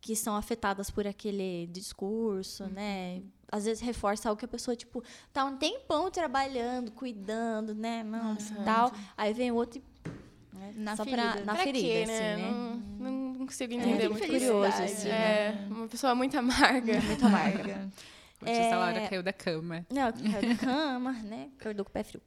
que 0.00 0.16
são 0.16 0.34
afetadas 0.34 0.90
por 0.90 1.06
aquele 1.06 1.68
discurso, 1.68 2.64
né? 2.66 3.22
Às 3.50 3.64
vezes 3.64 3.82
reforça 3.82 4.28
algo 4.28 4.38
que 4.38 4.44
a 4.44 4.48
pessoa, 4.48 4.76
tipo, 4.76 5.02
tá 5.32 5.44
um 5.44 5.56
tempão 5.56 6.10
trabalhando, 6.10 6.90
cuidando, 6.92 7.74
né? 7.74 8.02
Nossa, 8.02 8.54
tal. 8.64 8.92
Aí 9.16 9.32
vem 9.32 9.50
o 9.50 9.54
outro 9.54 9.80
e. 9.80 10.08
né, 10.56 10.72
Na 10.76 10.96
só 10.96 11.04
ferida. 11.04 11.32
Pra, 11.32 11.44
na 11.44 11.54
Pra 11.54 11.64
ferida, 11.64 11.86
quê, 11.88 12.02
assim, 12.02 12.12
né? 12.12 12.36
né? 12.36 12.50
Não, 12.98 13.10
não 13.34 13.46
consigo 13.46 13.72
É 13.72 13.76
entender 13.76 14.08
muito 14.08 14.18
muito 14.18 14.26
curioso, 14.26 14.72
felicidade, 14.76 14.92
assim, 14.92 15.08
É, 15.08 15.52
né? 15.52 15.66
uma 15.70 15.88
pessoa 15.88 16.14
muito 16.14 16.36
amarga. 16.38 17.00
Muito 17.00 17.24
amarga. 17.26 17.88
Diz 18.40 18.48
É. 18.50 18.72
a 18.72 18.78
Laura, 18.78 19.08
caiu 19.08 19.22
da 19.22 19.32
cama. 19.32 19.84
Não, 19.90 20.12
caiu 20.30 20.48
da 20.50 20.54
cama, 20.56 21.12
né? 21.24 21.48
Acordou 21.58 21.84
com 21.84 21.90
o 21.90 21.92
pé 21.92 22.04
frio. 22.04 22.20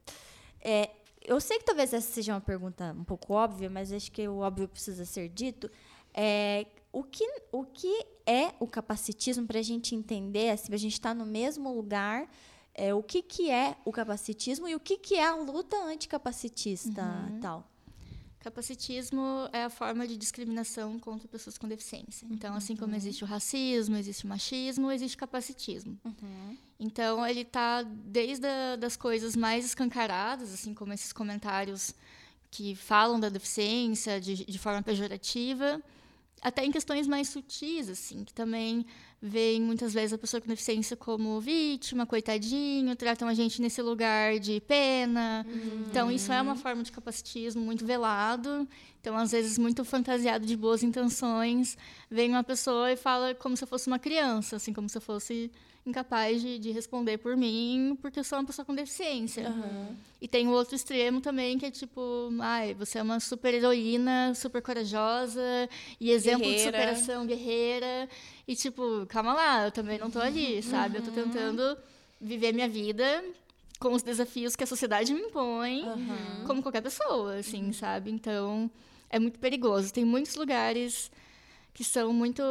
É, 0.59 0.89
eu 1.23 1.39
sei 1.39 1.57
que 1.59 1.63
talvez 1.65 1.93
essa 1.93 2.11
seja 2.11 2.33
uma 2.33 2.41
pergunta 2.41 2.93
um 2.97 3.03
pouco 3.03 3.33
óbvia, 3.33 3.69
mas 3.69 3.93
acho 3.93 4.11
que 4.11 4.27
o 4.27 4.39
óbvio 4.39 4.67
precisa 4.67 5.05
ser 5.05 5.29
dito. 5.29 5.69
É, 6.13 6.65
o, 6.91 7.03
que, 7.03 7.25
o 7.51 7.63
que 7.63 8.05
é 8.25 8.53
o 8.59 8.67
capacitismo 8.67 9.45
para 9.45 9.59
a 9.59 9.63
gente 9.63 9.95
entender, 9.95 10.49
assim, 10.49 10.73
a 10.73 10.77
gente 10.77 10.93
está 10.93 11.13
no 11.13 11.25
mesmo 11.25 11.73
lugar, 11.73 12.29
é, 12.73 12.93
o 12.93 13.01
que, 13.03 13.21
que 13.21 13.49
é 13.49 13.75
o 13.85 13.91
capacitismo 13.91 14.67
e 14.67 14.75
o 14.75 14.79
que, 14.79 14.97
que 14.97 15.15
é 15.15 15.25
a 15.25 15.35
luta 15.35 15.77
anticapacitista 15.83 17.01
tal? 17.41 17.67
Capacitismo 18.39 19.47
é 19.53 19.65
a 19.65 19.69
forma 19.69 20.07
de 20.07 20.17
discriminação 20.17 20.97
contra 20.99 21.27
pessoas 21.27 21.59
com 21.59 21.67
deficiência. 21.67 22.25
Então, 22.31 22.55
assim 22.55 22.75
como 22.75 22.95
existe 22.95 23.23
o 23.23 23.27
racismo, 23.27 23.95
existe 23.95 24.25
o 24.25 24.27
machismo, 24.27 24.91
existe 24.91 25.15
o 25.15 25.19
capacitismo. 25.19 25.95
Então, 26.79 27.25
ele 27.27 27.41
está 27.41 27.83
desde 27.83 28.47
a, 28.47 28.77
das 28.77 28.95
coisas 28.95 29.35
mais 29.35 29.63
escancaradas, 29.63 30.51
assim 30.51 30.73
como 30.73 30.91
esses 30.91 31.13
comentários 31.13 31.93
que 32.49 32.75
falam 32.75 33.19
da 33.19 33.29
deficiência 33.29 34.19
de, 34.19 34.43
de 34.43 34.59
forma 34.59 34.81
pejorativa, 34.81 35.79
até 36.41 36.65
em 36.65 36.71
questões 36.71 37.07
mais 37.07 37.29
sutis, 37.29 37.87
assim, 37.87 38.23
que 38.23 38.33
também 38.33 38.85
veem 39.21 39.61
muitas 39.61 39.93
vezes 39.93 40.13
a 40.13 40.17
pessoa 40.17 40.41
com 40.41 40.47
deficiência 40.47 40.97
como 40.97 41.39
vítima, 41.39 42.05
coitadinho, 42.05 42.95
tratam 42.95 43.27
a 43.27 43.33
gente 43.33 43.61
nesse 43.61 43.81
lugar 43.81 44.39
de 44.39 44.59
pena. 44.61 45.45
Então, 45.87 46.11
isso 46.11 46.31
é 46.33 46.41
uma 46.41 46.55
forma 46.55 46.81
de 46.81 46.91
capacitismo 46.91 47.61
muito 47.61 47.85
velado. 47.85 48.67
Então, 48.99 49.15
às 49.15 49.31
vezes, 49.31 49.59
muito 49.59 49.85
fantasiado 49.85 50.45
de 50.45 50.57
boas 50.57 50.81
intenções. 50.81 51.77
Vem 52.09 52.31
uma 52.31 52.43
pessoa 52.43 52.91
e 52.91 52.95
fala 52.95 53.35
como 53.35 53.55
se 53.55 53.63
eu 53.63 53.67
fosse 53.67 53.87
uma 53.87 53.99
criança, 53.99 54.55
assim, 54.55 54.73
como 54.73 54.89
se 54.89 54.97
eu 54.97 55.01
fosse 55.01 55.51
incapaz 55.85 56.41
de, 56.41 56.59
de 56.59 56.71
responder 56.71 57.17
por 57.17 57.35
mim, 57.35 57.97
porque 58.01 58.19
eu 58.19 58.23
sou 58.23 58.37
uma 58.37 58.45
pessoa 58.45 58.65
com 58.65 58.75
deficiência. 58.75 59.53
E 60.21 60.27
tem 60.27 60.47
o 60.47 60.51
outro 60.51 60.75
extremo 60.75 61.19
também, 61.19 61.57
que 61.57 61.65
é 61.65 61.71
tipo, 61.71 62.29
ai, 62.39 62.73
você 62.75 62.99
é 62.99 63.01
uma 63.01 63.19
super 63.19 63.53
heroína, 63.53 64.33
super 64.35 64.61
corajosa, 64.61 65.41
e 65.99 66.11
exemplo 66.11 66.43
de 66.43 66.49
Guerreira. 66.55 66.71
superação, 66.71 67.25
guerreira. 67.25 68.09
E 68.47 68.55
tipo, 68.55 69.05
calma 69.07 69.33
lá, 69.33 69.65
eu 69.65 69.71
também 69.71 69.97
não 69.97 70.11
tô 70.11 70.19
ali, 70.19 70.61
sabe? 70.61 70.97
Eu 70.97 71.03
tô 71.03 71.11
tentando 71.11 71.77
viver 72.19 72.53
minha 72.53 72.69
vida 72.69 73.23
com 73.79 73.93
os 73.93 74.03
desafios 74.03 74.55
que 74.55 74.63
a 74.63 74.67
sociedade 74.67 75.11
me 75.11 75.21
impõe, 75.21 75.83
como 76.45 76.61
qualquer 76.61 76.81
pessoa, 76.81 77.37
assim, 77.37 77.73
sabe? 77.73 78.11
Então, 78.11 78.69
é 79.09 79.17
muito 79.17 79.39
perigoso. 79.39 79.91
Tem 79.91 80.05
muitos 80.05 80.35
lugares 80.35 81.09
que 81.73 81.83
são 81.83 82.11
muito 82.13 82.41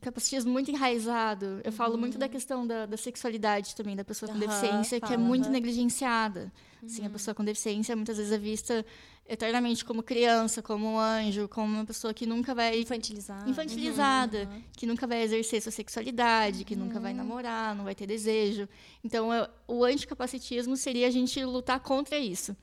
capacitismo 0.00 0.52
muito 0.52 0.70
enraizado. 0.70 1.60
Eu 1.64 1.72
falo 1.72 1.96
muito 1.96 2.18
da 2.18 2.28
questão 2.28 2.66
da, 2.66 2.84
da 2.86 2.96
sexualidade 2.96 3.74
também 3.74 3.96
da 3.96 4.04
pessoa 4.04 4.30
com 4.30 4.36
Aham, 4.38 4.46
deficiência, 4.46 5.00
que 5.00 5.06
é 5.06 5.16
fala, 5.16 5.20
muito 5.20 5.48
negligenciada. 5.48 6.52
Assim, 6.84 7.04
a 7.04 7.10
pessoa 7.10 7.34
com 7.34 7.44
deficiência 7.44 7.96
muitas 7.96 8.18
vezes 8.18 8.32
é 8.32 8.38
vista 8.38 8.84
eternamente 9.28 9.84
como 9.84 10.02
criança, 10.02 10.62
como 10.62 10.86
um 10.86 10.98
anjo, 10.98 11.48
como 11.48 11.74
uma 11.74 11.84
pessoa 11.84 12.14
que 12.14 12.24
nunca 12.24 12.54
vai 12.54 12.78
Infantilizado. 12.80 13.50
infantilizada, 13.50 14.48
que 14.76 14.86
nunca 14.86 15.06
vai 15.06 15.22
exercer 15.22 15.60
sua 15.60 15.72
sexualidade, 15.72 16.64
que 16.64 16.76
nunca 16.76 16.98
vai 17.00 17.12
namorar, 17.12 17.74
não 17.74 17.84
vai 17.84 17.94
ter 17.94 18.06
desejo. 18.06 18.68
Então, 19.04 19.28
o 19.66 19.84
anticapacitismo 19.84 20.76
seria 20.76 21.08
a 21.08 21.10
gente 21.10 21.42
lutar 21.44 21.80
contra 21.80 22.18
isso. 22.18 22.56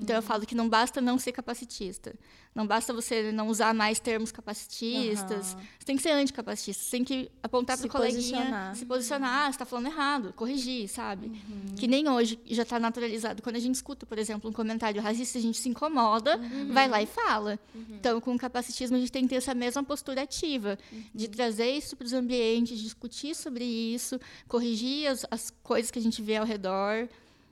Então, 0.00 0.16
eu 0.16 0.22
falo 0.22 0.46
que 0.46 0.54
não 0.54 0.68
basta 0.68 1.00
não 1.00 1.18
ser 1.18 1.32
capacitista. 1.32 2.14
Não 2.54 2.66
basta 2.66 2.92
você 2.92 3.32
não 3.32 3.48
usar 3.48 3.72
mais 3.72 3.98
termos 3.98 4.30
capacitistas. 4.30 5.56
Você 5.78 5.86
tem 5.86 5.96
que 5.96 6.02
ser 6.02 6.10
anticapacitista. 6.10 6.84
Você 6.84 6.90
tem 6.90 7.04
que 7.04 7.30
apontar 7.42 7.78
para 7.78 7.86
o 7.86 7.90
coleguinha, 7.90 8.20
posicionar. 8.20 8.76
se 8.76 8.84
posicionar. 8.84 9.30
Ah, 9.30 9.44
você 9.44 9.50
está 9.50 9.64
falando 9.64 9.86
errado. 9.86 10.32
Corrigir, 10.34 10.86
sabe? 10.88 11.32
Que 11.76 11.86
nem 11.88 12.06
hoje 12.10 12.38
já 12.46 12.62
está 12.62 12.78
naturalizado. 12.78 13.42
Quando 13.42 13.56
a 13.56 13.58
gente 13.58 13.76
escuta, 13.76 14.04
por 14.04 14.18
exemplo, 14.18 14.50
um 14.50 14.52
comentário 14.52 15.00
racista, 15.00 15.38
a 15.38 15.40
gente 15.40 15.58
se 15.58 15.68
incomoda, 15.68 16.38
vai 16.70 16.88
lá 16.88 17.00
e 17.00 17.06
fala. 17.06 17.58
Então, 17.74 18.20
com 18.20 18.34
o 18.34 18.38
capacitismo, 18.38 18.96
a 18.98 19.00
gente 19.00 19.12
tem 19.12 19.22
que 19.22 19.30
ter 19.30 19.36
essa 19.36 19.54
mesma 19.54 19.82
postura 19.82 20.22
ativa, 20.22 20.78
de 21.14 21.28
trazer 21.28 21.70
isso 21.70 21.96
para 21.96 22.04
os 22.04 22.12
ambientes, 22.12 22.78
discutir 22.78 23.34
sobre 23.34 23.64
isso, 23.64 24.20
corrigir 24.46 25.06
as, 25.06 25.24
as 25.30 25.50
coisas 25.62 25.90
que 25.90 25.98
a 25.98 26.02
gente 26.02 26.20
vê 26.20 26.36
ao 26.36 26.44
redor. 26.44 27.08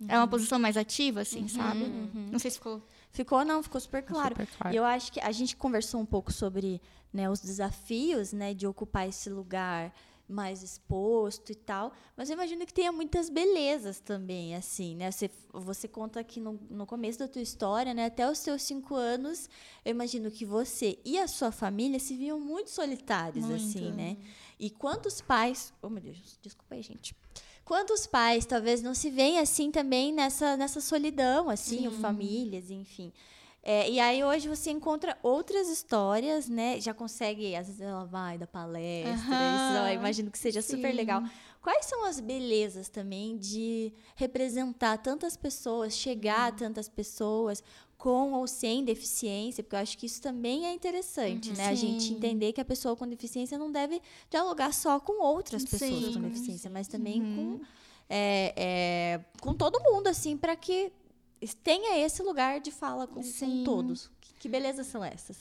É 0.08 0.16
uma 0.16 0.28
posição 0.28 0.58
mais 0.58 0.76
ativa, 0.76 1.20
assim, 1.20 1.46
sabe? 1.48 1.84
Não 2.30 2.38
sei 2.38 2.50
se 2.50 2.56
ficou. 2.58 2.82
Ficou, 3.12 3.44
não, 3.44 3.62
ficou 3.62 3.80
super 3.80 4.02
claro. 4.02 4.34
super 4.34 4.46
claro. 4.46 4.74
E 4.74 4.78
eu 4.78 4.84
acho 4.84 5.12
que 5.12 5.20
a 5.20 5.32
gente 5.32 5.56
conversou 5.56 6.00
um 6.00 6.06
pouco 6.06 6.32
sobre 6.32 6.80
né, 7.12 7.28
os 7.28 7.40
desafios 7.40 8.32
né, 8.32 8.54
de 8.54 8.66
ocupar 8.66 9.08
esse 9.08 9.28
lugar 9.28 9.92
mais 10.30 10.62
exposto 10.62 11.50
e 11.50 11.54
tal, 11.56 11.92
mas 12.16 12.30
eu 12.30 12.34
imagino 12.34 12.64
que 12.64 12.72
tenha 12.72 12.92
muitas 12.92 13.28
belezas 13.28 13.98
também, 13.98 14.54
assim, 14.54 14.94
né? 14.94 15.10
Você, 15.10 15.28
você 15.52 15.88
conta 15.88 16.20
aqui 16.20 16.40
no, 16.40 16.52
no 16.70 16.86
começo 16.86 17.18
da 17.18 17.26
tua 17.26 17.42
história, 17.42 17.92
né? 17.92 18.06
Até 18.06 18.30
os 18.30 18.38
seus 18.38 18.62
cinco 18.62 18.94
anos, 18.94 19.50
eu 19.84 19.90
imagino 19.90 20.30
que 20.30 20.46
você 20.46 20.98
e 21.04 21.18
a 21.18 21.26
sua 21.26 21.50
família 21.50 21.98
se 21.98 22.16
viam 22.16 22.38
muito 22.38 22.70
solitários, 22.70 23.44
Muito. 23.44 23.60
assim, 23.60 23.90
né? 23.90 24.16
E 24.58 24.70
quantos 24.70 25.20
pais... 25.20 25.72
Oh, 25.82 25.88
meu 25.88 26.00
Deus, 26.00 26.38
desculpa 26.40 26.76
aí, 26.76 26.82
gente. 26.82 27.14
Quantos 27.70 28.04
pais 28.04 28.44
talvez 28.44 28.82
não 28.82 28.96
se 28.96 29.10
veem 29.10 29.38
assim 29.38 29.70
também 29.70 30.12
nessa, 30.12 30.56
nessa 30.56 30.80
solidão, 30.80 31.48
assim, 31.48 31.86
ou 31.86 31.92
famílias, 31.92 32.68
enfim. 32.68 33.12
É, 33.62 33.88
e 33.88 34.00
aí 34.00 34.24
hoje 34.24 34.48
você 34.48 34.72
encontra 34.72 35.16
outras 35.22 35.68
histórias, 35.68 36.48
né? 36.48 36.80
Já 36.80 36.92
consegue, 36.92 37.54
às 37.54 37.68
vezes 37.68 37.80
ela 37.80 38.04
vai 38.04 38.36
da 38.36 38.46
palestra, 38.48 39.46
isso 39.46 39.72
eu 39.72 39.84
Aham, 39.84 39.92
imagino 39.94 40.32
que 40.32 40.38
seja 40.38 40.60
super 40.60 40.90
sim. 40.90 40.96
legal. 40.96 41.22
Quais 41.62 41.86
são 41.86 42.04
as 42.06 42.18
belezas 42.18 42.88
também 42.88 43.38
de 43.38 43.92
representar 44.16 44.98
tantas 44.98 45.36
pessoas, 45.36 45.94
chegar 45.94 46.48
a 46.48 46.52
tantas 46.52 46.88
pessoas 46.88 47.62
com 48.00 48.32
ou 48.32 48.46
sem 48.46 48.82
deficiência? 48.82 49.62
Porque 49.62 49.76
eu 49.76 49.80
acho 49.80 49.96
que 49.98 50.06
isso 50.06 50.22
também 50.22 50.66
é 50.66 50.72
interessante, 50.72 51.52
né? 51.52 51.68
A 51.68 51.74
gente 51.74 52.04
Sim. 52.04 52.14
entender 52.14 52.52
que 52.54 52.60
a 52.60 52.64
pessoa 52.64 52.96
com 52.96 53.06
deficiência 53.06 53.58
não 53.58 53.70
deve 53.70 54.00
dialogar 54.30 54.72
só 54.72 54.98
com 54.98 55.22
outras 55.22 55.64
pessoas 55.64 56.06
com 56.06 56.12
Sim. 56.14 56.20
deficiência, 56.22 56.70
mas 56.70 56.88
também 56.88 57.20
com, 57.20 57.60
é, 58.08 58.54
é, 58.56 59.20
com 59.42 59.52
todo 59.52 59.78
mundo, 59.82 60.06
assim, 60.06 60.34
para 60.34 60.56
que 60.56 60.90
tenha 61.62 61.98
esse 61.98 62.22
lugar 62.22 62.58
de 62.58 62.70
fala 62.70 63.06
com, 63.06 63.22
com 63.22 63.64
todos. 63.64 64.10
Que, 64.18 64.32
que 64.32 64.48
belezas 64.48 64.86
são 64.86 65.04
essas? 65.04 65.36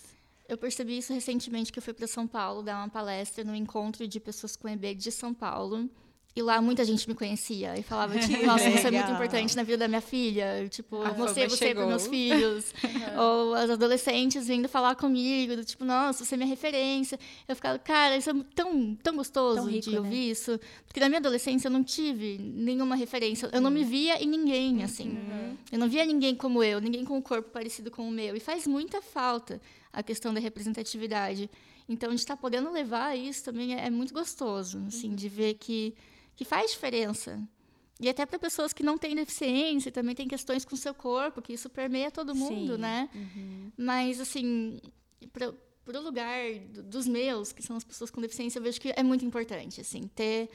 Eu 0.48 0.58
percebi 0.58 0.98
isso 0.98 1.14
recentemente 1.14 1.72
que 1.72 1.80
eu 1.80 1.84
fui 1.84 1.94
para 1.94 2.08
São 2.08 2.28
Paulo 2.28 2.62
dar 2.62 2.78
uma 2.78 2.90
palestra 2.90 3.44
no 3.46 3.56
encontro 3.56 4.06
de 4.06 4.20
pessoas 4.20 4.58
com 4.58 4.68
EB 4.68 4.96
de 4.96 5.12
São 5.14 5.34
Paulo. 5.34 5.90
E 6.36 6.42
lá 6.42 6.62
muita 6.62 6.86
gente 6.86 7.08
me 7.08 7.16
conhecia 7.16 7.78
e 7.78 7.82
falava, 7.82 8.18
tipo, 8.20 8.42
nossa, 8.46 8.70
você 8.70 8.88
é 8.88 8.92
muito 8.92 9.12
importante 9.12 9.56
na 9.56 9.64
vida 9.64 9.78
da 9.78 9.88
minha 9.88 10.02
filha. 10.02 10.68
Tipo, 10.70 11.04
eu 11.04 11.16
mostrei 11.16 11.48
você 11.48 11.74
para 11.74 11.86
meus 11.86 12.08
filhos. 12.08 12.74
Ou 13.18 13.56
as 13.56 13.70
adolescentes 13.70 14.48
vindo 14.48 14.70
falar 14.70 14.96
comigo, 14.96 15.64
tipo, 15.64 15.84
nossa, 15.84 16.24
você 16.24 16.36
é 16.36 16.38
minha 16.38 16.48
referência. 16.48 17.20
Eu 17.48 17.56
ficava, 17.56 17.80
cara, 17.80 18.16
isso 18.16 18.30
é 18.30 18.34
tão, 18.56 18.96
tão 18.96 19.16
gostoso 19.16 19.62
tão 19.62 19.66
rico, 19.66 19.90
de 19.90 19.92
né? 19.92 19.98
ouvir 20.00 20.30
isso. 20.30 20.60
Porque 20.86 21.00
na 21.00 21.10
minha 21.10 21.20
adolescência 21.20 21.68
eu 21.68 21.72
não 21.72 21.84
tive 21.84 22.38
nenhuma 22.38 22.96
referência. 22.96 23.50
Eu 23.52 23.60
não 23.60 23.72
me 23.72 23.84
via 23.84 24.24
em 24.24 24.28
ninguém, 24.28 24.84
assim. 24.84 25.10
Uhum. 25.10 25.58
Eu 25.72 25.80
não 25.80 25.90
via 25.90 26.06
ninguém 26.06 26.36
como 26.36 26.64
eu, 26.64 26.80
ninguém 26.80 27.04
com 27.04 27.18
um 27.18 27.22
corpo 27.22 27.50
parecido 27.50 27.90
com 27.90 28.08
o 28.08 28.12
meu. 28.12 28.36
E 28.36 28.40
faz 28.40 28.68
muita 28.68 29.02
falta 29.02 29.60
a 29.92 30.04
questão 30.04 30.34
da 30.34 30.40
representatividade. 30.40 31.50
Então, 31.88 32.10
de 32.10 32.22
estar 32.22 32.38
podendo 32.38 32.72
levar 32.72 33.18
isso 33.18 33.44
também 33.44 33.76
é, 33.76 33.88
é 33.88 33.90
muito 33.90 34.14
gostoso, 34.14 34.84
assim, 34.88 35.10
uhum. 35.10 35.16
de 35.16 35.28
ver 35.28 35.56
que, 35.56 35.96
que 36.40 36.46
faz 36.46 36.72
diferença. 36.72 37.38
E 38.00 38.08
até 38.08 38.26
para 38.26 38.40
pessoas 38.40 38.72
que 38.72 38.82
não 38.82 38.98
têm 38.98 39.14
deficiência, 39.14 39.92
também 39.92 40.16
tem 40.16 40.26
questões 40.26 40.64
com 40.64 40.74
o 40.74 40.78
seu 40.78 40.94
corpo, 40.94 41.42
que 41.42 41.52
isso 41.52 41.70
permeia 41.70 42.10
todo 42.10 42.34
mundo, 42.34 42.76
Sim. 42.76 42.82
né? 42.82 43.10
Uhum. 43.14 43.72
Mas, 43.78 44.22
assim, 44.22 44.80
para 45.34 45.50
o 45.50 46.02
lugar 46.02 46.42
dos 46.86 47.06
meus, 47.10 47.52
que 47.52 47.62
são 47.62 47.76
as 47.76 47.84
pessoas 47.84 48.10
com 48.10 48.22
deficiência, 48.22 48.58
eu 48.58 48.64
vejo 48.64 48.80
que 48.80 48.94
é 48.96 49.04
muito 49.04 49.26
importante, 49.26 49.82
assim, 49.82 50.08
ter, 50.16 50.50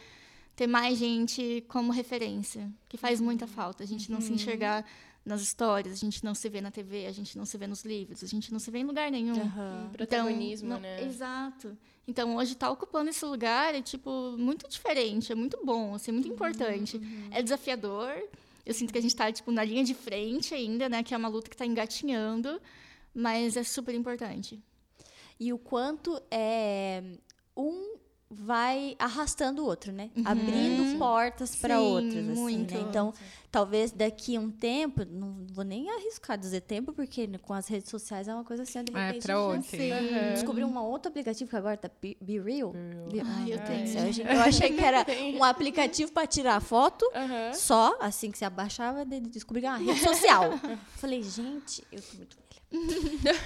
ter 0.56 0.66
mais 0.66 0.96
gente 0.96 1.62
como 1.68 1.92
referência, 1.92 2.72
que 2.88 2.96
faz 2.96 3.20
muita 3.20 3.46
falta. 3.46 3.84
A 3.84 3.86
gente 3.86 4.10
não 4.10 4.22
se 4.22 4.30
uhum. 4.30 4.36
enxergar 4.36 4.86
nas 5.22 5.42
histórias, 5.42 5.92
a 5.92 5.98
gente 5.98 6.24
não 6.24 6.34
se 6.34 6.48
vê 6.48 6.62
na 6.62 6.70
TV, 6.70 7.04
a 7.04 7.12
gente 7.12 7.36
não 7.36 7.44
se 7.44 7.58
vê 7.58 7.66
nos 7.66 7.84
livros, 7.84 8.24
a 8.24 8.26
gente 8.26 8.50
não 8.50 8.58
se 8.58 8.70
vê 8.70 8.78
em 8.78 8.84
lugar 8.84 9.10
nenhum. 9.10 9.36
Uhum. 9.36 9.90
Protagonismo, 9.92 10.68
então, 10.68 10.80
não, 10.80 10.82
né? 10.82 11.04
Exato. 11.04 11.76
Então, 12.06 12.36
hoje 12.36 12.52
estar 12.52 12.66
tá 12.66 12.72
ocupando 12.72 13.10
esse 13.10 13.24
lugar 13.24 13.74
é, 13.74 13.80
tipo, 13.80 14.36
muito 14.36 14.68
diferente, 14.68 15.32
é 15.32 15.34
muito 15.34 15.58
bom, 15.64 15.94
assim, 15.94 16.12
muito 16.12 16.28
uhum, 16.28 16.34
importante. 16.34 16.98
Uhum. 16.98 17.28
É 17.30 17.42
desafiador. 17.42 18.12
Eu 18.64 18.74
sinto 18.74 18.92
que 18.92 18.98
a 18.98 19.02
gente 19.02 19.12
está, 19.12 19.30
tipo, 19.32 19.50
na 19.50 19.64
linha 19.64 19.84
de 19.84 19.94
frente 19.94 20.54
ainda, 20.54 20.88
né? 20.88 21.02
Que 21.02 21.14
é 21.14 21.16
uma 21.16 21.28
luta 21.28 21.48
que 21.48 21.54
está 21.54 21.66
engatinhando, 21.66 22.60
mas 23.14 23.56
é 23.56 23.62
super 23.62 23.94
importante. 23.94 24.60
E 25.38 25.52
o 25.52 25.58
quanto 25.58 26.20
é 26.30 27.02
um 27.56 27.94
vai 28.30 28.96
arrastando 28.98 29.62
o 29.62 29.66
outro, 29.66 29.92
né? 29.92 30.10
Uhum. 30.16 30.22
Abrindo 30.26 30.98
portas 30.98 31.56
para 31.56 31.80
outros, 31.80 32.16
assim, 32.16 32.40
muito. 32.40 32.74
Né? 32.74 32.80
Então, 32.88 33.14
talvez 33.54 33.92
daqui 33.92 34.34
a 34.34 34.40
um 34.40 34.50
tempo, 34.50 35.04
não 35.08 35.46
vou 35.52 35.64
nem 35.64 35.88
arriscar 35.88 36.36
dizer 36.36 36.62
tempo, 36.62 36.92
porque 36.92 37.28
com 37.38 37.54
as 37.54 37.68
redes 37.68 37.88
sociais 37.88 38.26
é 38.26 38.34
uma 38.34 38.42
coisa 38.42 38.64
assim, 38.64 38.82
de 38.82 38.92
repente, 38.92 39.18
é, 39.18 39.20
pra 39.20 39.40
ontem. 39.40 39.92
Uhum. 39.92 40.32
Descobri 40.32 40.64
um 40.64 40.76
outro 40.76 41.08
aplicativo 41.08 41.48
que 41.48 41.54
agora 41.54 41.76
tá 41.76 41.88
Be, 42.02 42.16
Be 42.20 42.40
Real. 42.40 42.72
Be 42.72 43.18
Real. 43.18 43.26
Ah, 43.28 43.48
eu 43.48 43.58
tenho. 43.60 44.28
Eu 44.28 44.40
achei 44.40 44.72
que 44.72 44.84
era 44.84 45.06
um 45.36 45.44
aplicativo 45.44 46.10
para 46.10 46.26
tirar 46.26 46.60
foto, 46.60 47.04
uhum. 47.14 47.54
só, 47.54 47.96
assim 48.00 48.32
que 48.32 48.38
você 48.38 48.44
abaixava, 48.44 49.04
descobri 49.04 49.60
que 49.60 49.68
era 49.68 49.78
uma 49.78 49.86
rede 49.86 50.00
social. 50.00 50.50
Falei, 50.98 51.22
gente, 51.22 51.84
eu 51.92 52.02
tô 52.02 52.16
muito 52.16 52.44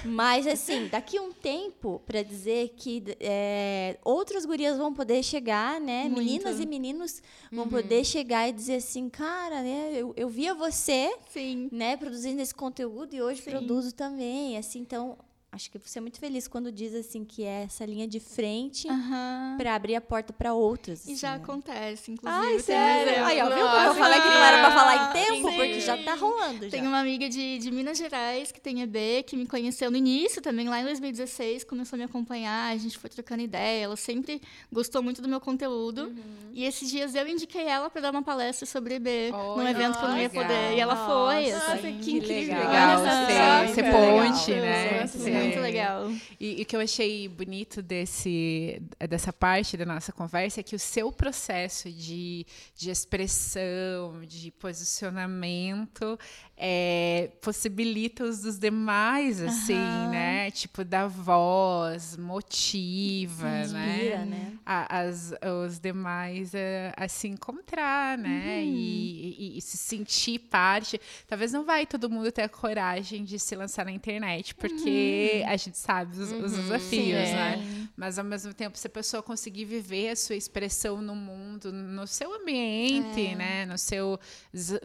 Mas, 0.05 0.47
assim, 0.47 0.87
daqui 0.87 1.17
a 1.17 1.21
um 1.21 1.31
tempo, 1.31 2.01
para 2.05 2.23
dizer 2.23 2.73
que 2.75 3.03
é, 3.19 3.97
outras 4.03 4.45
gurias 4.45 4.77
vão 4.77 4.93
poder 4.93 5.23
chegar, 5.23 5.79
né? 5.79 6.03
Muito. 6.03 6.17
Meninas 6.17 6.59
e 6.59 6.65
meninos 6.65 7.21
vão 7.51 7.65
uhum. 7.65 7.69
poder 7.69 8.03
chegar 8.03 8.49
e 8.49 8.53
dizer 8.53 8.75
assim, 8.75 9.09
cara, 9.09 9.61
né? 9.61 9.98
Eu, 9.99 10.13
eu 10.15 10.29
via 10.29 10.53
você, 10.53 11.13
Sim. 11.29 11.67
né? 11.71 11.97
Produzindo 11.97 12.41
esse 12.41 12.55
conteúdo 12.55 13.13
e 13.13 13.21
hoje 13.21 13.41
Sim. 13.41 13.51
produzo 13.51 13.93
também. 13.93 14.57
Assim, 14.57 14.79
então, 14.79 15.17
acho 15.51 15.71
que 15.71 15.79
você 15.79 15.97
é 15.97 16.01
muito 16.01 16.19
feliz 16.19 16.47
quando 16.47 16.71
diz 16.71 16.93
assim 16.93 17.25
que 17.25 17.43
é 17.43 17.63
essa 17.63 17.85
linha 17.85 18.07
de 18.07 18.19
frente 18.19 18.87
uhum. 18.87 19.55
para 19.57 19.73
abrir 19.73 19.95
a 19.95 20.01
porta 20.01 20.31
para 20.31 20.53
outras. 20.53 21.01
Assim, 21.01 21.13
e 21.13 21.15
já 21.15 21.31
né? 21.31 21.43
acontece, 21.43 22.11
inclusive. 22.11 22.45
Ai, 22.45 22.59
sério? 22.59 23.25
Aí, 23.25 23.41
ó, 23.41 23.47
viu 23.47 23.67
como 23.67 23.85
eu 23.85 23.95
falei 23.95 24.21
que 24.21 24.27
não 24.27 24.43
era 24.43 24.57
para 24.59 24.71
falar 24.71 25.09
em 25.09 25.25
tempo? 25.25 25.49
Sim. 25.49 25.57
Porque 25.57 25.79
já 25.79 25.97
tá 25.97 26.13
rolando. 26.15 26.65
Já. 26.65 26.71
Tem 26.71 26.81
uma 26.85 26.99
amiga 26.99 27.27
de, 27.27 27.57
de 27.57 27.71
Minas 27.71 27.97
Gerais 27.97 28.51
que 28.51 28.61
tem 28.61 28.81
EB, 28.81 29.23
que 29.25 29.35
me 29.35 29.47
conheceu 29.47 29.89
no 29.89 29.97
início 29.97 30.41
também, 30.41 30.69
lá 30.69 30.81
em 30.81 30.85
2016, 30.85 31.63
começou 31.63 31.97
a 31.97 31.99
me 31.99 32.03
acompanhar, 32.03 32.71
a 32.71 32.77
gente 32.77 32.97
foi 32.97 33.09
trocando 33.09 33.41
ideia, 33.41 33.85
ela 33.85 33.95
sempre 33.95 34.41
gostou 34.71 35.01
muito 35.01 35.21
do 35.21 35.27
meu 35.27 35.41
conteúdo. 35.41 36.03
Uhum. 36.03 36.51
E 36.53 36.63
esses 36.63 36.89
dias 36.89 37.15
eu 37.15 37.27
indiquei 37.27 37.65
ela 37.65 37.89
para 37.89 38.01
dar 38.01 38.11
uma 38.11 38.23
palestra 38.23 38.65
sobre 38.65 38.95
EB, 38.95 39.31
oh, 39.33 39.57
num 39.57 39.67
evento 39.67 39.97
que 39.97 40.05
eu 40.05 40.09
não 40.09 40.17
ia 40.17 40.27
legal. 40.27 40.43
poder. 40.43 40.75
E 40.75 40.79
ela 40.79 40.95
foi. 40.95 41.51
Nossa, 41.51 41.73
assim, 41.73 41.97
que 41.99 42.11
incrível. 42.11 42.55
Legal, 42.55 43.01
legal. 43.01 43.67
Ser 43.73 43.91
ponte, 43.91 44.51
né? 44.51 45.07
Sim 45.07 45.38
muito 45.43 45.59
legal. 45.59 46.11
E, 46.39 46.61
o 46.61 46.65
que 46.65 46.75
eu 46.75 46.79
achei 46.81 47.27
bonito 47.27 47.81
desse, 47.81 48.81
dessa 49.09 49.31
parte 49.31 49.77
da 49.77 49.85
nossa 49.85 50.11
conversa 50.11 50.59
é 50.59 50.63
que 50.63 50.75
o 50.75 50.79
seu 50.79 51.11
processo 51.11 51.89
de, 51.91 52.45
de 52.75 52.89
expressão, 52.89 54.21
de 54.27 54.51
posicionamento, 54.51 56.17
é, 56.61 57.31
possibilita 57.41 58.25
os 58.25 58.41
dos 58.41 58.59
demais, 58.59 59.41
assim, 59.41 59.73
uhum. 59.73 60.09
né? 60.09 60.51
Tipo, 60.51 60.83
da 60.83 61.07
voz, 61.07 62.17
motiva, 62.17 63.61
Inspira, 63.61 64.17
né? 64.19 64.25
né? 64.25 64.53
A, 64.65 64.99
as, 64.99 65.33
os 65.65 65.79
demais 65.79 66.53
a, 66.53 67.05
a 67.05 67.07
se 67.07 67.29
encontrar, 67.29 68.17
né? 68.17 68.61
Uhum. 68.61 68.73
E, 68.73 69.35
e, 69.39 69.57
e, 69.57 69.61
se 69.61 69.77
sentir 69.77 70.39
parte. 70.39 70.99
Talvez 71.27 71.53
não 71.53 71.63
vai 71.63 71.85
todo 71.85 72.09
mundo 72.09 72.29
ter 72.29 72.41
a 72.41 72.49
coragem 72.49 73.23
de 73.23 73.39
se 73.39 73.55
lançar 73.55 73.85
na 73.85 73.91
internet, 73.91 74.53
porque 74.55 75.28
uhum. 75.28 75.28
A 75.45 75.57
gente 75.57 75.77
sabe 75.77 76.17
os, 76.17 76.31
os 76.31 76.31
uhum. 76.31 76.61
desafios, 76.61 77.27
Sim, 77.27 77.35
né? 77.35 77.85
É. 77.85 77.89
Mas 77.95 78.17
ao 78.17 78.25
mesmo 78.25 78.53
tempo, 78.53 78.77
se 78.77 78.87
a 78.87 78.89
pessoa 78.89 79.21
conseguir 79.21 79.65
viver 79.65 80.09
a 80.09 80.15
sua 80.15 80.35
expressão 80.35 81.01
no 81.01 81.15
mundo, 81.15 81.71
no 81.71 82.07
seu 82.07 82.33
ambiente, 82.33 83.27
é. 83.27 83.35
né? 83.35 83.65
No 83.65 83.77
seu, 83.77 84.19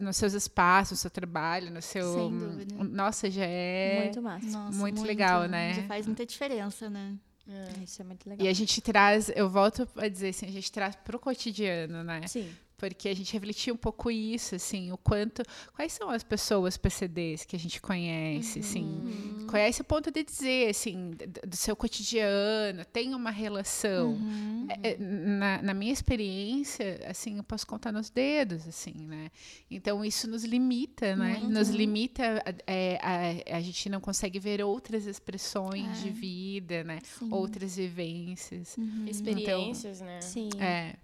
nos 0.00 0.16
seus 0.16 0.32
espaços, 0.32 0.92
no 0.92 0.96
seu 0.96 1.10
trabalho, 1.10 1.70
no 1.70 1.82
seu. 1.82 2.12
Sem 2.12 2.38
dúvida. 2.38 2.84
Nossa, 2.84 3.30
já 3.30 3.44
é. 3.44 4.02
Muito 4.04 4.22
massa. 4.22 4.46
Nossa, 4.46 4.78
muito, 4.78 4.96
muito, 4.96 5.06
legal, 5.06 5.48
né? 5.48 5.74
Já 5.74 5.82
faz 5.84 6.06
muita 6.06 6.26
diferença, 6.26 6.90
né? 6.90 7.14
É. 7.46 7.84
Isso 7.84 8.00
é 8.00 8.04
muito 8.04 8.28
legal. 8.28 8.46
E 8.46 8.48
a 8.48 8.52
gente 8.52 8.80
traz, 8.80 9.30
eu 9.34 9.48
volto 9.50 9.86
a 9.96 10.08
dizer 10.08 10.30
assim, 10.30 10.46
a 10.46 10.50
gente 10.50 10.72
traz 10.72 10.96
para 10.96 11.16
o 11.16 11.20
cotidiano, 11.20 12.02
né? 12.02 12.26
Sim 12.26 12.50
porque 12.88 13.08
a 13.08 13.16
gente 13.16 13.32
refletiu 13.32 13.74
um 13.74 13.76
pouco 13.78 14.10
isso, 14.10 14.54
assim, 14.54 14.92
o 14.92 14.98
quanto, 14.98 15.42
quais 15.74 15.92
são 15.92 16.10
as 16.10 16.22
pessoas 16.22 16.76
PCDs 16.76 17.44
que 17.44 17.56
a 17.56 17.58
gente 17.58 17.80
conhece, 17.80 18.58
assim, 18.58 18.84
uhum. 18.84 19.34
assim, 19.36 19.46
conhece 19.46 19.80
o 19.80 19.84
ponto 19.84 20.10
de 20.10 20.22
dizer, 20.22 20.68
assim, 20.68 21.12
do 21.46 21.56
seu 21.56 21.74
cotidiano, 21.74 22.84
tem 22.92 23.14
uma 23.14 23.30
relação. 23.30 24.12
Uhum. 24.12 24.66
É, 24.68 24.90
é, 24.90 24.96
na, 24.98 25.62
na, 25.62 25.74
minha 25.74 25.92
experiência, 25.92 27.00
assim, 27.08 27.38
eu 27.38 27.44
posso 27.44 27.66
contar 27.66 27.90
nos 27.90 28.10
dedos, 28.10 28.68
assim, 28.68 28.94
né? 28.94 29.30
Então 29.70 30.04
isso 30.04 30.28
nos 30.28 30.44
limita, 30.44 31.16
né? 31.16 31.40
Uhum. 31.42 31.50
Nos 31.50 31.70
limita, 31.70 32.42
é, 32.66 32.98
a, 33.00 33.56
a, 33.56 33.60
gente 33.60 33.88
não 33.88 34.00
consegue 34.00 34.38
ver 34.38 34.62
outras 34.62 35.06
expressões 35.06 36.02
de 36.02 36.08
é. 36.08 36.12
vida, 36.12 36.84
né? 36.84 36.98
Sim. 37.02 37.28
Outras 37.32 37.76
vivências, 37.76 38.76
uhum. 38.76 39.06
experiências, 39.08 40.00
então, 40.00 40.06
né? 40.06 40.20
Sim. 40.20 40.50
É. 40.58 40.96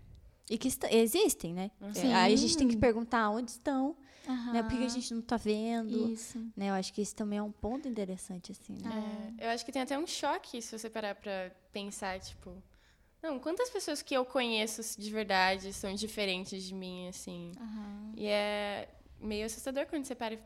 E 0.50 0.58
que 0.58 0.68
existem, 0.90 1.54
né? 1.54 1.70
Sim. 1.94 2.12
Aí 2.12 2.34
a 2.34 2.36
gente 2.36 2.58
tem 2.58 2.66
que 2.66 2.76
perguntar 2.76 3.30
onde 3.30 3.52
estão, 3.52 3.96
uhum. 4.26 4.52
né? 4.52 4.64
Por 4.64 4.76
que 4.76 4.84
a 4.84 4.88
gente 4.88 5.12
não 5.12 5.20
está 5.20 5.36
vendo? 5.36 6.10
Isso. 6.10 6.38
Né? 6.56 6.70
Eu 6.70 6.74
acho 6.74 6.92
que 6.92 7.00
isso 7.00 7.14
também 7.14 7.38
é 7.38 7.42
um 7.42 7.52
ponto 7.52 7.86
interessante, 7.86 8.50
assim. 8.50 8.74
Né? 8.82 9.34
É, 9.38 9.46
eu 9.46 9.50
acho 9.50 9.64
que 9.64 9.70
tem 9.70 9.80
até 9.80 9.96
um 9.96 10.08
choque 10.08 10.60
se 10.60 10.76
você 10.76 10.90
parar 10.90 11.14
para 11.14 11.52
pensar, 11.72 12.18
tipo... 12.18 12.52
Não, 13.22 13.38
quantas 13.38 13.70
pessoas 13.70 14.02
que 14.02 14.12
eu 14.12 14.24
conheço 14.24 15.00
de 15.00 15.10
verdade 15.10 15.72
são 15.72 15.94
diferentes 15.94 16.64
de 16.64 16.74
mim, 16.74 17.06
assim? 17.06 17.52
Uhum. 17.60 18.12
E 18.16 18.26
é 18.26 18.88
meio 19.20 19.46
assustador 19.46 19.86
quando 19.86 20.04
você 20.04 20.16
para 20.16 20.36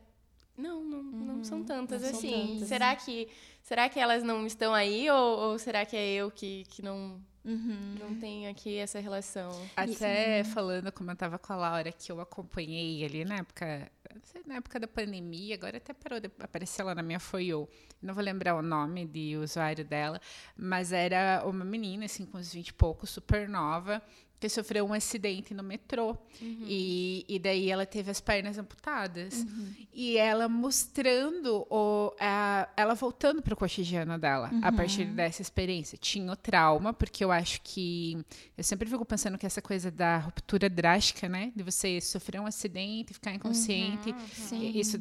não, 0.55 0.83
não, 0.83 0.99
uhum. 0.99 1.25
não 1.25 1.43
são 1.43 1.63
tantas 1.63 2.01
não 2.03 2.09
assim. 2.09 2.29
São 2.29 2.47
tantas. 2.47 2.67
Será 2.67 2.95
que 2.95 3.27
será 3.63 3.89
que 3.89 3.99
elas 3.99 4.23
não 4.23 4.45
estão 4.45 4.73
aí 4.73 5.09
ou, 5.09 5.39
ou 5.39 5.59
será 5.59 5.85
que 5.85 5.95
é 5.95 6.13
eu 6.13 6.29
que, 6.29 6.63
que 6.65 6.81
não 6.81 7.19
Uhum. 7.45 7.95
Não 7.99 8.15
tem 8.15 8.47
aqui 8.47 8.77
essa 8.77 8.99
relação. 8.99 9.51
Até 9.75 10.43
falando, 10.43 10.91
como 10.91 11.11
eu 11.11 11.13
estava 11.13 11.37
com 11.37 11.53
a 11.53 11.55
Laura, 11.55 11.91
que 11.91 12.11
eu 12.11 12.19
acompanhei 12.19 13.05
ali 13.05 13.23
na 13.23 13.35
época, 13.35 13.91
na 14.47 14.55
época 14.55 14.79
da 14.79 14.87
pandemia, 14.87 15.53
agora 15.53 15.77
até 15.77 15.93
parou 15.93 16.19
de 16.19 16.29
aparecer 16.39 16.81
lá 16.81 16.95
na 16.95 17.03
minha 17.03 17.19
For 17.19 17.39
You. 17.39 17.69
Não 18.01 18.15
vou 18.15 18.23
lembrar 18.23 18.55
o 18.55 18.63
nome 18.63 19.05
de 19.05 19.37
usuário 19.37 19.85
dela, 19.85 20.19
mas 20.57 20.91
era 20.91 21.43
uma 21.45 21.63
menina, 21.63 22.05
assim, 22.05 22.25
com 22.25 22.39
uns 22.39 22.51
20 22.51 22.69
e 22.69 22.73
poucos, 22.73 23.11
super 23.11 23.47
nova, 23.47 24.01
que 24.39 24.49
sofreu 24.49 24.85
um 24.85 24.93
acidente 24.93 25.53
no 25.53 25.63
metrô. 25.63 26.17
Uhum. 26.41 26.65
E, 26.67 27.25
e 27.27 27.39
daí 27.39 27.69
ela 27.69 27.85
teve 27.85 28.11
as 28.11 28.19
pernas 28.19 28.57
amputadas. 28.57 29.41
Uhum. 29.43 29.73
E 29.93 30.17
ela 30.17 30.47
mostrando, 30.47 31.65
o, 31.69 32.13
a, 32.19 32.67
ela 32.75 32.93
voltando 32.93 33.41
para 33.41 33.53
o 33.53 33.57
cotidiano 33.57 34.17
dela, 34.17 34.49
uhum. 34.51 34.59
a 34.61 34.71
partir 34.71 35.05
dessa 35.05 35.41
experiência. 35.41 35.97
Tinha 35.97 36.31
o 36.31 36.35
trauma, 36.35 36.93
porque 36.93 37.23
eu 37.23 37.31
acho 37.31 37.61
que. 37.61 38.17
Eu 38.57 38.63
sempre 38.63 38.89
fico 38.89 39.05
pensando 39.05 39.37
que 39.37 39.45
essa 39.45 39.61
coisa 39.61 39.89
da 39.89 40.17
ruptura 40.17 40.69
drástica, 40.69 41.29
né? 41.29 41.51
De 41.55 41.63
você 41.63 42.01
sofrer 42.01 42.39
um 42.39 42.45
acidente, 42.45 43.13
ficar 43.13 43.33
inconsciente. 43.33 44.11
Uhum. 44.11 44.71
Isso 44.75 44.99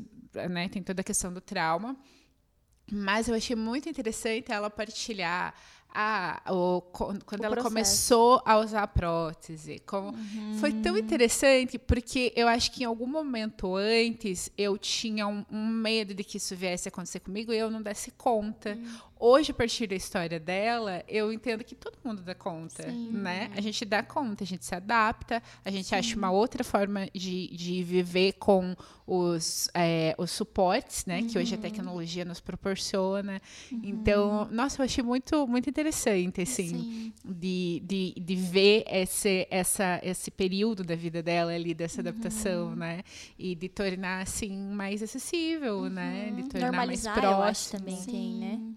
né, 0.48 0.68
tem 0.68 0.82
toda 0.82 1.00
a 1.00 1.04
questão 1.04 1.32
do 1.32 1.40
trauma. 1.40 1.96
Mas 2.90 3.28
eu 3.28 3.34
achei 3.34 3.56
muito 3.56 3.88
interessante 3.88 4.52
ela 4.52 4.68
partilhar 4.68 5.54
a, 5.94 6.42
o, 6.52 6.80
quando 6.80 7.22
o 7.40 7.44
ela 7.44 7.54
processo. 7.54 7.62
começou 7.62 8.42
a 8.44 8.58
usar 8.58 8.82
a 8.82 8.86
prótese. 8.88 9.78
Como, 9.86 10.08
uhum. 10.08 10.58
Foi 10.58 10.72
tão 10.72 10.98
interessante, 10.98 11.78
porque 11.78 12.32
eu 12.34 12.48
acho 12.48 12.72
que 12.72 12.82
em 12.82 12.86
algum 12.86 13.06
momento 13.06 13.76
antes 13.76 14.50
eu 14.58 14.76
tinha 14.76 15.26
um, 15.26 15.44
um 15.50 15.66
medo 15.66 16.12
de 16.12 16.24
que 16.24 16.38
isso 16.38 16.56
viesse 16.56 16.88
a 16.88 16.90
acontecer 16.90 17.20
comigo 17.20 17.52
e 17.52 17.58
eu 17.58 17.70
não 17.70 17.80
desse 17.80 18.10
conta. 18.10 18.70
Uhum. 18.70 18.98
Hoje, 19.26 19.52
a 19.52 19.54
partir 19.54 19.86
da 19.86 19.94
história 19.94 20.38
dela, 20.38 21.02
eu 21.08 21.32
entendo 21.32 21.64
que 21.64 21.74
todo 21.74 21.96
mundo 22.04 22.20
dá 22.20 22.34
conta, 22.34 22.82
Sim. 22.82 23.08
né? 23.10 23.50
A 23.56 23.60
gente 23.62 23.82
dá 23.82 24.02
conta, 24.02 24.44
a 24.44 24.46
gente 24.46 24.66
se 24.66 24.74
adapta, 24.74 25.42
a 25.64 25.70
gente 25.70 25.88
Sim. 25.88 25.94
acha 25.94 26.14
uma 26.14 26.30
outra 26.30 26.62
forma 26.62 27.08
de, 27.14 27.48
de 27.56 27.82
viver 27.82 28.34
com 28.34 28.76
os, 29.06 29.70
é, 29.72 30.14
os 30.18 30.30
suportes, 30.30 31.06
né? 31.06 31.20
Uhum. 31.20 31.26
Que 31.28 31.38
hoje 31.38 31.54
a 31.54 31.56
uhum. 31.56 31.62
tecnologia 31.62 32.22
nos 32.22 32.38
proporciona. 32.38 33.40
Uhum. 33.72 33.80
Então, 33.82 34.46
nossa, 34.52 34.82
eu 34.82 34.84
achei 34.84 35.02
muito, 35.02 35.46
muito 35.46 35.70
interessante, 35.70 36.42
assim, 36.42 37.10
de, 37.24 37.82
de, 37.82 38.14
de 38.20 38.36
ver 38.36 38.84
esse, 38.86 39.48
essa, 39.50 40.00
esse 40.02 40.30
período 40.30 40.84
da 40.84 40.94
vida 40.94 41.22
dela 41.22 41.52
ali, 41.52 41.72
dessa 41.72 42.02
adaptação, 42.02 42.66
uhum. 42.66 42.76
né? 42.76 43.02
E 43.38 43.54
de 43.54 43.70
tornar, 43.70 44.20
assim, 44.20 44.54
mais 44.54 45.02
acessível, 45.02 45.88
né? 45.88 46.30
De 46.36 46.42
tornar 46.42 46.66
Normalizar, 46.66 47.14
mais 47.14 47.20
próximo. 47.20 47.42
Eu 47.42 47.48
acho 47.48 47.70
também 47.70 47.96
Sim. 47.96 48.10
tem, 48.10 48.34
né? 48.34 48.74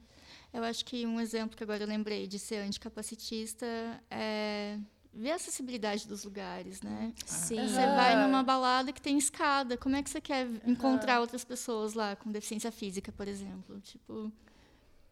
Eu 0.57 0.63
acho 0.63 0.83
que 0.83 1.05
um 1.05 1.21
exemplo 1.21 1.55
que 1.55 1.63
agora 1.63 1.83
eu 1.83 1.87
lembrei 1.87 2.25
de 2.25 2.39
ser 2.39 2.57
anticapacitista 2.57 3.67
é 4.09 4.79
ver 5.13 5.31
a 5.31 5.35
acessibilidade 5.35 6.07
dos 6.07 6.23
lugares, 6.23 6.81
né? 6.81 7.13
Sim. 7.27 7.67
Você 7.67 7.85
vai 7.95 8.25
numa 8.25 8.41
balada 8.41 8.91
que 8.91 8.99
tem 8.99 9.19
escada, 9.19 9.77
como 9.77 9.95
é 9.95 10.01
que 10.01 10.09
você 10.09 10.19
quer 10.19 10.47
encontrar 10.65 11.19
outras 11.19 11.45
pessoas 11.45 11.93
lá 11.93 12.15
com 12.15 12.31
deficiência 12.31 12.71
física, 12.71 13.11
por 13.11 13.27
exemplo? 13.27 13.79
Tipo, 13.81 14.31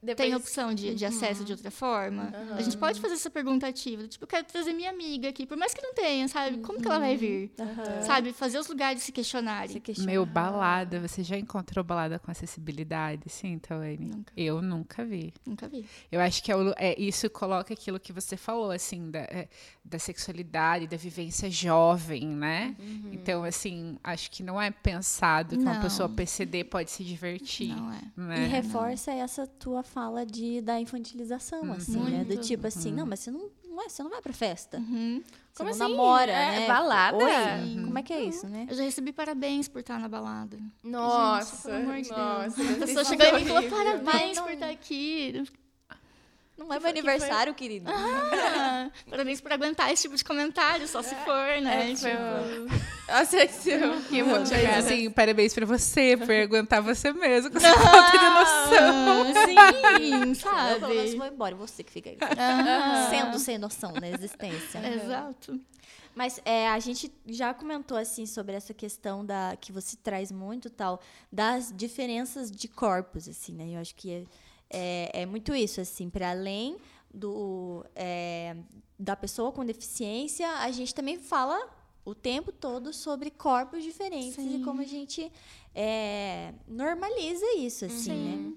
depois... 0.05 0.27
Tem 0.27 0.35
opção 0.35 0.73
de, 0.73 0.95
de 0.95 1.05
acesso 1.05 1.41
uhum. 1.41 1.45
de 1.45 1.51
outra 1.51 1.71
forma? 1.71 2.23
Uhum. 2.33 2.55
A 2.55 2.61
gente 2.61 2.77
pode 2.77 3.01
fazer 3.01 3.15
essa 3.15 3.29
pergunta 3.29 3.67
ativa. 3.67 4.07
Tipo, 4.07 4.23
eu 4.23 4.27
quero 4.27 4.45
trazer 4.45 4.73
minha 4.73 4.89
amiga 4.89 5.29
aqui, 5.29 5.45
por 5.45 5.57
mais 5.57 5.73
que 5.73 5.81
não 5.81 5.93
tenha, 5.93 6.27
sabe? 6.27 6.59
Como 6.59 6.79
que 6.79 6.87
ela 6.87 6.99
vai 6.99 7.17
vir? 7.17 7.51
Uhum. 7.59 8.01
Sabe? 8.03 8.31
Fazer 8.31 8.59
os 8.59 8.67
lugares 8.67 9.01
se 9.01 9.11
questionarem. 9.11 9.69
Se 9.69 9.79
questionar. 9.79 10.11
Meu, 10.11 10.25
balada. 10.25 10.99
Você 10.99 11.23
já 11.23 11.37
encontrou 11.37 11.83
balada 11.83 12.19
com 12.19 12.31
acessibilidade? 12.31 13.29
Sim, 13.29 13.57
Tawane? 13.59 13.97
Nunca. 13.97 14.33
Eu 14.37 14.61
nunca 14.61 15.03
vi. 15.03 15.33
Nunca 15.45 15.67
vi. 15.67 15.85
Eu 16.11 16.21
acho 16.21 16.43
que 16.43 16.51
é, 16.51 16.55
o, 16.55 16.73
é 16.77 16.99
isso 16.99 17.29
coloca 17.29 17.73
aquilo 17.73 17.99
que 17.99 18.13
você 18.13 18.37
falou, 18.37 18.71
assim, 18.71 19.09
da, 19.09 19.19
é, 19.19 19.47
da 19.83 19.99
sexualidade, 19.99 20.87
da 20.87 20.97
vivência 20.97 21.49
jovem, 21.49 22.27
né? 22.27 22.75
Uhum. 22.79 23.09
Então, 23.13 23.43
assim, 23.43 23.97
acho 24.03 24.29
que 24.31 24.43
não 24.43 24.61
é 24.61 24.71
pensado 24.71 25.57
que 25.57 25.63
não. 25.63 25.71
uma 25.71 25.81
pessoa 25.81 26.09
PCD 26.09 26.63
pode 26.63 26.91
se 26.91 27.03
divertir. 27.03 27.75
Não 27.75 27.91
é. 27.91 28.01
Né? 28.15 28.45
E 28.45 28.47
reforça 28.47 29.11
não. 29.11 29.21
essa 29.21 29.47
tua 29.47 29.83
fala 29.95 30.25
de, 30.25 30.59
da 30.59 30.77
infantilização, 30.77 31.61
uhum. 31.61 31.71
assim, 31.71 31.97
Muito. 31.97 32.11
né? 32.11 32.23
Do 32.25 32.35
tipo 32.35 32.67
assim, 32.67 32.89
uhum. 32.89 32.97
não, 32.97 33.05
mas 33.05 33.21
você 33.21 33.31
não, 33.31 33.49
não, 33.65 33.81
é, 33.81 33.87
você 33.87 34.03
não 34.03 34.09
vai 34.09 34.21
pra 34.21 34.33
festa. 34.33 34.77
Uhum. 34.77 35.23
Você 35.23 35.63
Como 35.63 35.69
não 35.69 35.85
assim? 35.85 35.95
namora, 35.95 36.31
é, 36.33 36.59
né? 36.59 36.67
Balada? 36.67 37.17
Oi? 37.17 37.75
Como 37.85 37.97
é 37.97 38.03
que 38.03 38.11
é 38.11 38.21
isso, 38.21 38.45
né? 38.45 38.67
Eu 38.69 38.75
já 38.75 38.83
recebi 38.83 39.13
parabéns 39.13 39.69
por 39.69 39.79
estar 39.79 39.97
na 39.97 40.09
balada. 40.09 40.57
Nossa, 40.83 41.55
Gente, 41.55 41.63
pelo 41.63 41.89
amor 41.89 42.01
de 42.01 42.09
nossa. 42.09 42.61
Deus. 42.61 42.75
A 42.75 42.85
pessoa 42.85 43.05
chegou 43.05 43.39
e 43.39 43.45
falou, 43.45 43.69
parabéns 43.69 44.37
por 44.37 44.51
estar 44.51 44.69
aqui. 44.69 45.43
Não 46.57 46.73
é 46.73 46.79
meu 46.79 46.89
aniversário, 46.89 47.53
foi... 47.53 47.57
querido. 47.59 47.91
Ah, 47.91 48.89
parabéns 49.09 49.41
por 49.41 49.51
aguentar 49.51 49.91
esse 49.91 50.03
tipo 50.03 50.15
de 50.15 50.23
comentário, 50.23 50.87
só 50.87 51.01
se 51.01 51.13
é, 51.13 51.17
for, 51.17 51.61
né? 51.61 51.91
É, 51.91 51.95
tipo... 51.95 52.07
Nossa, 53.07 53.47
que 54.09 54.17
emocionada. 54.17 54.77
Assim, 54.77 55.11
parabéns 55.11 55.53
pra 55.53 55.65
você 55.65 56.17
por 56.17 56.31
aguentar 56.31 56.81
você 56.81 57.13
mesmo, 57.13 57.51
com 57.51 57.57
essa 57.57 57.73
falta 57.73 58.17
de 58.17 58.29
noção. 58.29 59.25
Sim, 59.45 60.33
sabe? 60.41 60.71
Eu, 60.71 60.79
pelo 60.79 60.95
menos 60.95 61.13
vou 61.13 61.27
embora, 61.27 61.55
você 61.55 61.83
que 61.83 61.91
fica 61.91 62.09
aí. 62.09 62.17
Ah. 62.21 63.07
Sendo 63.09 63.37
sem 63.37 63.57
noção 63.57 63.91
na 63.91 64.09
existência. 64.09 64.79
Exato. 64.79 65.59
Mas 66.15 66.39
é, 66.45 66.69
a 66.69 66.79
gente 66.79 67.13
já 67.27 67.53
comentou 67.53 67.97
assim 67.97 68.25
sobre 68.25 68.55
essa 68.55 68.73
questão 68.73 69.25
da 69.25 69.57
que 69.59 69.73
você 69.73 69.97
traz 69.97 70.31
muito 70.31 70.69
tal 70.69 71.01
das 71.29 71.73
diferenças 71.75 72.49
de 72.49 72.69
corpos 72.69 73.27
assim, 73.27 73.53
né? 73.53 73.75
Eu 73.75 73.79
acho 73.81 73.93
que 73.93 74.11
é, 74.11 74.23
é, 74.69 75.21
é 75.21 75.25
muito 75.25 75.53
isso, 75.55 75.81
assim, 75.81 76.09
para 76.09 76.31
além 76.31 76.77
do, 77.13 77.85
é, 77.95 78.55
da 78.99 79.15
pessoa 79.15 79.51
com 79.51 79.65
deficiência, 79.65 80.47
a 80.59 80.71
gente 80.71 80.93
também 80.93 81.17
fala 81.17 81.69
o 82.03 82.13
tempo 82.13 82.51
todo 82.51 82.93
sobre 82.93 83.31
corpos 83.31 83.83
diferentes 83.83 84.35
Sim. 84.35 84.61
e 84.61 84.63
como 84.63 84.81
a 84.81 84.85
gente 84.85 85.31
é, 85.73 86.53
normaliza 86.67 87.45
isso, 87.57 87.85
assim, 87.85 87.97
Sim. 87.97 88.25
né? 88.25 88.53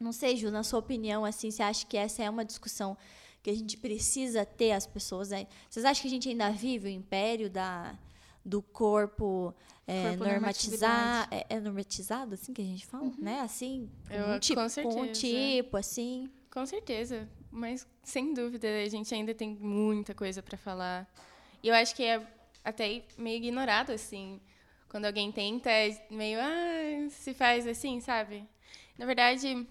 Não 0.00 0.12
sei, 0.12 0.36
Ju, 0.36 0.50
na 0.50 0.62
sua 0.62 0.80
opinião, 0.80 1.24
assim, 1.24 1.50
você 1.50 1.62
acha 1.62 1.86
que 1.86 1.96
essa 1.96 2.22
é 2.22 2.28
uma 2.28 2.44
discussão 2.44 2.96
que 3.42 3.48
a 3.48 3.54
gente 3.54 3.76
precisa 3.76 4.44
ter 4.44 4.72
as 4.72 4.86
pessoas? 4.86 5.30
Né? 5.30 5.46
Vocês 5.70 5.84
acham 5.84 6.02
que 6.02 6.08
a 6.08 6.10
gente 6.10 6.28
ainda 6.28 6.50
vive 6.50 6.88
o 6.88 6.90
império 6.90 7.48
da, 7.48 7.96
do 8.44 8.60
corpo, 8.60 9.54
é, 9.86 10.16
normatizar, 10.16 11.28
é, 11.30 11.46
é, 11.48 11.60
normatizado, 11.60 12.34
assim 12.34 12.52
que 12.52 12.62
a 12.62 12.64
gente 12.64 12.86
fala, 12.86 13.04
uhum. 13.04 13.14
né? 13.18 13.40
Assim, 13.40 13.90
Eu, 14.10 14.28
um 14.28 14.38
tipo, 14.38 14.60
com, 14.60 14.68
certeza. 14.68 14.98
um 14.98 15.12
tipo, 15.12 15.76
assim. 15.76 16.30
Com 16.50 16.64
certeza, 16.64 17.28
mas 17.50 17.86
sem 18.02 18.32
dúvida 18.32 18.66
a 18.82 18.88
gente 18.88 19.14
ainda 19.14 19.34
tem 19.34 19.50
muita 19.50 20.14
coisa 20.14 20.42
para 20.42 20.56
falar. 20.56 21.06
E 21.62 21.68
eu 21.68 21.74
acho 21.74 21.94
que 21.94 22.02
é 22.02 22.26
até 22.64 23.02
meio 23.18 23.36
ignorado, 23.36 23.92
assim, 23.92 24.40
quando 24.88 25.04
alguém 25.04 25.30
tenta, 25.30 25.70
é 25.70 26.06
meio, 26.10 26.38
ah, 26.40 27.10
se 27.10 27.34
faz 27.34 27.66
assim, 27.66 28.00
sabe? 28.00 28.46
Na 28.96 29.04
verdade, 29.04 29.66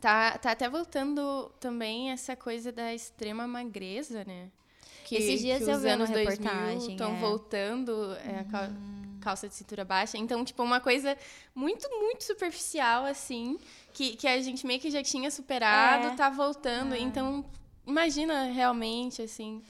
tá, 0.00 0.38
tá 0.38 0.52
até 0.52 0.68
voltando 0.68 1.50
também 1.60 2.10
essa 2.10 2.34
coisa 2.36 2.72
da 2.72 2.94
extrema 2.94 3.46
magreza, 3.46 4.24
né? 4.24 4.50
Que, 5.04 5.16
Esses 5.16 5.40
dias 5.40 5.64
que 5.64 5.70
eu 5.70 5.78
vi 5.78 5.94
uma 5.94 6.04
reportagem. 6.04 6.92
Estão 6.92 7.14
é. 7.14 7.20
voltando 7.20 7.92
é, 8.16 8.44
uhum. 8.66 9.05
Calça 9.26 9.48
de 9.48 9.54
cintura 9.54 9.84
baixa. 9.84 10.16
Então, 10.16 10.44
tipo, 10.44 10.62
uma 10.62 10.80
coisa 10.80 11.18
muito, 11.52 11.88
muito 12.00 12.22
superficial, 12.22 13.04
assim, 13.04 13.58
que, 13.92 14.14
que 14.14 14.28
a 14.28 14.40
gente 14.40 14.64
meio 14.64 14.78
que 14.78 14.90
já 14.90 15.02
tinha 15.02 15.30
superado, 15.30 16.06
é. 16.08 16.14
tá 16.14 16.30
voltando. 16.30 16.94
É. 16.94 17.00
Então, 17.00 17.44
imagina 17.84 18.44
realmente, 18.44 19.22
assim 19.22 19.62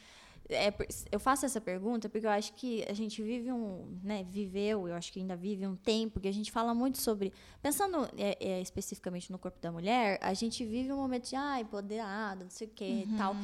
é, 0.49 0.73
eu 1.11 1.19
faço 1.19 1.45
essa 1.45 1.61
pergunta 1.61 2.09
porque 2.09 2.27
eu 2.27 2.31
acho 2.31 2.53
que 2.55 2.85
a 2.89 2.93
gente 2.93 3.23
vive 3.23 3.51
um, 3.51 3.99
né, 4.03 4.25
viveu, 4.29 4.87
eu 4.89 4.95
acho 4.95 5.13
que 5.13 5.19
ainda 5.19 5.35
vive 5.35 5.67
um 5.67 5.75
tempo 5.75 6.21
que 6.21 6.29
a 6.29 6.33
gente 6.33 6.53
fala 6.53 6.73
muito 6.75 6.99
sobre, 6.99 7.33
pensando 7.61 8.09
é, 8.17 8.37
é, 8.41 8.61
especificamente 8.61 9.33
no 9.33 9.39
corpo 9.39 9.59
da 9.61 9.73
mulher, 9.73 10.19
a 10.23 10.35
gente 10.35 10.65
vive 10.65 10.93
um 10.93 10.97
momento 10.97 11.29
de, 11.29 11.37
ah, 11.37 11.61
empoderada, 11.61 12.45
não 12.45 12.51
sei 12.51 12.69
o 12.69 12.71
que 12.71 12.85
uhum. 12.85 13.01
e 13.01 13.17
tal. 13.17 13.37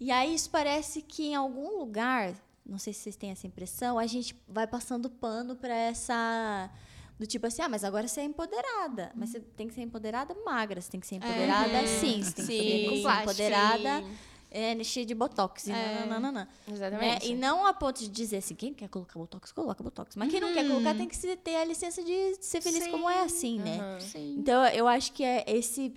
E 0.00 0.10
aí 0.10 0.34
isso 0.34 0.50
parece 0.50 1.02
que 1.02 1.28
em 1.28 1.34
algum 1.34 1.78
lugar, 1.78 2.34
não 2.68 2.78
sei 2.78 2.92
se 2.92 3.00
vocês 3.00 3.16
têm 3.16 3.30
essa 3.30 3.46
impressão, 3.46 3.98
a 3.98 4.06
gente 4.06 4.36
vai 4.46 4.66
passando 4.66 5.08
pano 5.08 5.56
para 5.56 5.74
essa 5.74 6.70
do 7.18 7.26
tipo 7.26 7.46
assim, 7.46 7.62
ah, 7.62 7.68
mas 7.68 7.82
agora 7.82 8.06
você 8.06 8.20
é 8.20 8.24
empoderada. 8.24 9.10
Mas 9.14 9.30
você 9.30 9.40
tem 9.40 9.66
que 9.66 9.74
ser 9.74 9.82
empoderada 9.82 10.36
magra, 10.44 10.80
você 10.80 10.90
tem 10.90 11.00
que 11.00 11.06
ser 11.06 11.16
empoderada 11.16 11.72
é. 11.72 11.86
sim, 11.86 12.22
você 12.22 12.32
tem 12.32 12.44
que 12.44 12.52
ser 12.52 13.00
empoderada 13.00 14.02
sim 14.02 14.16
é, 14.50 14.82
cheio 14.82 15.06
de 15.06 15.14
botox. 15.14 15.68
É. 15.68 16.06
nananana, 16.06 16.48
Exatamente. 16.70 17.26
Né? 17.26 17.32
E 17.32 17.34
não 17.34 17.66
a 17.66 17.74
ponto 17.74 17.98
de 18.00 18.08
dizer 18.08 18.38
assim, 18.38 18.54
quem 18.54 18.72
quer 18.72 18.88
colocar 18.88 19.18
botox, 19.18 19.52
coloca 19.52 19.82
botox. 19.82 20.16
Mas 20.16 20.30
quem 20.30 20.40
não 20.40 20.52
quer 20.52 20.66
colocar 20.66 20.94
tem 20.94 21.06
que 21.06 21.36
ter 21.36 21.56
a 21.56 21.64
licença 21.64 22.02
de 22.02 22.36
ser 22.40 22.60
feliz 22.60 22.84
Sim. 22.84 22.90
como 22.90 23.08
é 23.08 23.22
assim, 23.22 23.58
né? 23.58 23.78
Uhum. 23.78 24.36
Então, 24.38 24.64
eu 24.66 24.88
acho 24.88 25.12
que 25.12 25.22
é 25.22 25.44
esse 25.46 25.94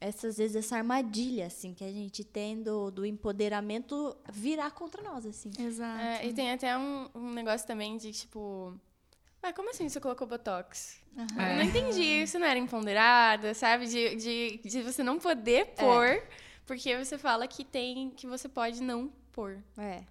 essas 0.00 0.38
vezes 0.38 0.56
essa 0.56 0.76
armadilha 0.76 1.46
assim 1.46 1.74
que 1.74 1.82
a 1.82 1.90
gente 1.90 2.22
tem 2.22 2.62
do, 2.62 2.90
do 2.90 3.04
empoderamento 3.04 4.16
virar 4.32 4.70
contra 4.70 5.02
nós 5.02 5.26
assim 5.26 5.50
exato 5.58 6.00
é, 6.00 6.26
e 6.26 6.32
tem 6.32 6.52
até 6.52 6.76
um, 6.78 7.08
um 7.14 7.32
negócio 7.32 7.66
também 7.66 7.96
de 7.96 8.12
tipo 8.12 8.78
ah, 9.42 9.52
como 9.52 9.70
assim 9.70 9.88
você 9.88 10.00
colocou 10.00 10.26
Botox? 10.26 10.98
Uhum. 11.16 11.26
Eu 11.40 11.56
não 11.56 11.62
entendi. 11.62 12.02
Isso 12.02 12.40
não 12.40 12.46
era 12.46 12.58
empoderada, 12.58 13.54
sabe? 13.54 13.86
De, 13.86 14.16
de, 14.16 14.60
de 14.64 14.82
você 14.82 15.00
não 15.00 15.16
poder 15.16 15.66
pôr 15.76 16.06
é. 16.06 16.28
Porque 16.68 16.96
você 17.02 17.16
fala 17.16 17.48
que 17.48 17.64
tem 17.64 18.10
que 18.10 18.26
você 18.26 18.46
pode 18.46 18.82
não 18.82 19.10
pôr. 19.32 19.58
É. 19.78 20.04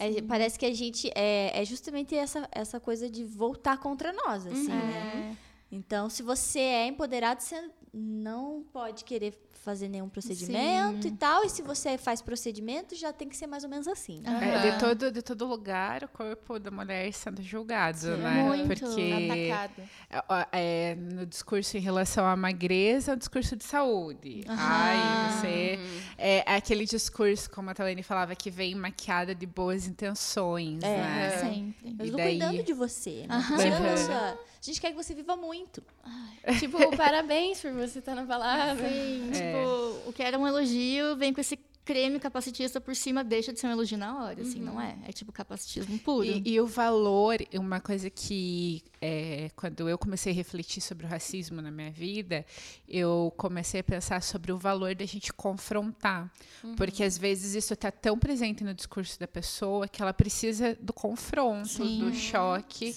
é 0.00 0.22
parece 0.22 0.58
que 0.58 0.66
a 0.66 0.74
gente 0.74 1.08
é, 1.14 1.52
é 1.54 1.64
justamente 1.64 2.16
essa, 2.16 2.48
essa 2.50 2.80
coisa 2.80 3.08
de 3.08 3.24
voltar 3.24 3.78
contra 3.78 4.12
nós, 4.12 4.44
assim, 4.44 4.72
uhum. 4.72 4.86
né? 4.86 5.36
Então, 5.70 6.10
se 6.10 6.22
você 6.22 6.58
é 6.58 6.86
empoderado, 6.86 7.42
você 7.42 7.70
não 7.92 8.64
pode 8.72 9.04
querer 9.04 9.34
fazer 9.52 9.88
nenhum 9.88 10.08
procedimento 10.08 11.02
Sim. 11.02 11.08
e 11.08 11.12
tal. 11.12 11.44
E 11.44 11.50
se 11.50 11.62
você 11.62 11.98
faz 11.98 12.22
procedimento, 12.22 12.94
já 12.94 13.12
tem 13.12 13.28
que 13.28 13.36
ser 13.36 13.46
mais 13.46 13.64
ou 13.64 13.70
menos 13.70 13.86
assim. 13.86 14.20
Né? 14.20 14.30
Uhum. 14.30 14.42
É, 14.42 14.70
de, 14.70 14.78
todo, 14.78 15.12
de 15.12 15.22
todo 15.22 15.44
lugar, 15.46 16.04
o 16.04 16.08
corpo 16.08 16.58
da 16.58 16.70
mulher 16.70 17.12
sendo 17.12 17.42
julgado, 17.42 17.98
Sim, 17.98 18.16
né? 18.16 18.42
Muito 18.44 18.66
Porque 18.66 19.50
atacado. 19.50 19.88
É, 20.10 20.46
é, 20.52 20.94
no 20.94 21.26
discurso 21.26 21.76
em 21.76 21.80
relação 21.80 22.26
à 22.26 22.36
magreza, 22.36 23.12
é 23.12 23.14
o 23.14 23.18
discurso 23.18 23.56
de 23.56 23.64
saúde. 23.64 24.44
Uhum. 24.48 24.56
Ai, 24.56 25.32
você. 25.32 25.78
É, 26.16 26.38
é, 26.38 26.56
aquele 26.56 26.84
discurso, 26.84 27.50
como 27.50 27.70
a 27.70 27.74
Talene 27.74 28.02
falava, 28.02 28.34
que 28.34 28.50
vem 28.50 28.74
maquiada 28.74 29.34
de 29.34 29.46
boas 29.46 29.86
intenções, 29.86 30.82
é, 30.82 30.96
né? 30.96 31.38
Sempre. 31.38 32.06
E 32.06 32.10
daí... 32.10 32.38
cuidando 32.38 32.62
de 32.62 32.72
você. 32.72 33.26
Né? 33.28 33.36
Uhum. 33.36 34.38
a 34.57 34.57
gente 34.60 34.80
quer 34.80 34.90
que 34.90 34.96
você 34.96 35.14
viva 35.14 35.36
muito. 35.36 35.82
tipo, 36.58 36.96
parabéns 36.96 37.60
por 37.60 37.72
você 37.72 37.98
estar 37.98 38.14
na 38.14 38.24
palavra. 38.24 38.88
Sim, 38.88 39.30
é. 39.30 39.32
tipo, 39.32 40.08
o 40.08 40.12
que 40.12 40.22
era 40.22 40.38
um 40.38 40.46
elogio 40.46 41.16
vem 41.16 41.32
com 41.32 41.40
esse 41.40 41.58
creme 41.88 42.20
capacitista 42.20 42.82
por 42.82 42.94
cima 42.94 43.24
deixa 43.24 43.50
de 43.50 43.58
ser 43.58 43.66
um 43.66 43.70
elogio 43.70 43.96
na 43.96 44.22
hora, 44.22 44.42
assim, 44.42 44.58
uhum. 44.58 44.74
não 44.74 44.80
é? 44.80 44.98
É 45.06 45.10
tipo 45.10 45.32
capacitismo 45.32 45.98
puro. 46.00 46.26
E, 46.26 46.42
e 46.44 46.60
o 46.60 46.66
valor, 46.66 47.38
uma 47.54 47.80
coisa 47.80 48.10
que 48.10 48.82
é, 49.00 49.50
quando 49.56 49.88
eu 49.88 49.96
comecei 49.96 50.30
a 50.30 50.34
refletir 50.34 50.82
sobre 50.82 51.06
o 51.06 51.08
racismo 51.08 51.62
na 51.62 51.70
minha 51.70 51.90
vida, 51.90 52.44
eu 52.86 53.32
comecei 53.38 53.80
a 53.80 53.82
pensar 53.84 54.22
sobre 54.22 54.52
o 54.52 54.58
valor 54.58 54.94
da 54.94 55.06
gente 55.06 55.32
confrontar. 55.32 56.30
Uhum. 56.62 56.76
Porque 56.76 57.02
às 57.02 57.16
vezes 57.16 57.54
isso 57.54 57.72
está 57.72 57.90
tão 57.90 58.18
presente 58.18 58.62
no 58.62 58.74
discurso 58.74 59.18
da 59.18 59.26
pessoa 59.26 59.88
que 59.88 60.02
ela 60.02 60.12
precisa 60.12 60.76
do 60.82 60.92
confronto, 60.92 61.68
Sim. 61.68 62.00
do 62.00 62.14
choque, 62.14 62.94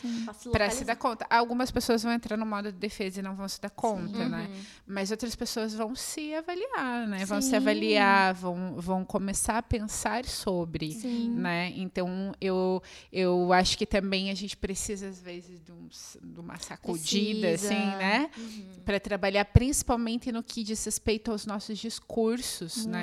para 0.52 0.70
se 0.70 0.84
dar 0.84 0.98
conta. 0.98 1.26
Algumas 1.30 1.72
pessoas 1.72 2.04
vão 2.04 2.12
entrar 2.12 2.36
no 2.36 2.46
modo 2.46 2.70
de 2.70 2.78
defesa 2.78 3.22
e 3.22 3.24
não 3.24 3.38
vão 3.38 3.48
se 3.48 3.62
dar 3.62 3.70
conta, 3.70 4.28
né? 4.28 4.50
Uhum. 4.50 4.62
Mas 4.86 5.12
outras 5.12 5.34
pessoas 5.34 5.74
vão 5.74 5.96
se 5.96 6.34
avaliar, 6.34 7.08
né? 7.08 7.24
Vão 7.24 7.42
se 7.42 7.56
avaliar, 7.56 8.34
vão 8.34 8.81
vão 8.82 9.06
começar 9.06 9.58
a 9.58 9.64
pensar 9.64 10.26
sobre, 10.26 10.92
Sim. 10.92 11.30
né? 11.30 11.72
Então 11.76 12.34
eu 12.42 12.82
eu 13.12 13.54
acho 13.54 13.78
que 13.78 13.86
também 13.86 14.30
a 14.32 14.34
gente 14.34 14.58
precisa 14.58 15.08
às 15.08 15.22
vezes 15.22 15.62
de, 15.64 15.72
um, 15.72 15.88
de 15.88 16.40
uma 16.40 16.58
sacudida, 16.58 17.50
precisa. 17.50 17.74
assim, 17.74 17.86
né? 17.98 18.30
Uhum. 18.38 18.84
Para 18.84 19.00
trabalhar 19.00 19.46
principalmente 19.46 20.32
no 20.32 20.44
que 20.44 20.64
diz 20.64 20.84
respeito 20.84 21.32
aos 21.32 21.46
nossos 21.46 21.78
discursos, 21.78 22.86
né? 22.86 23.02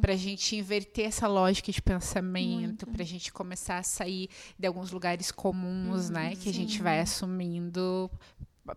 Para 0.00 0.12
a 0.12 0.16
gente 0.16 0.56
inverter 0.56 1.06
essa 1.06 1.26
lógica 1.26 1.72
de 1.72 1.80
pensamento, 1.80 2.86
para 2.86 3.02
a 3.02 3.06
gente 3.06 3.32
começar 3.32 3.78
a 3.78 3.82
sair 3.82 4.28
de 4.58 4.66
alguns 4.66 4.90
lugares 4.90 5.32
comuns, 5.32 6.06
uhum, 6.06 6.14
né? 6.14 6.36
Que 6.36 6.48
a 6.48 6.52
gente 6.52 6.82
vai 6.82 7.00
assumindo 7.00 8.10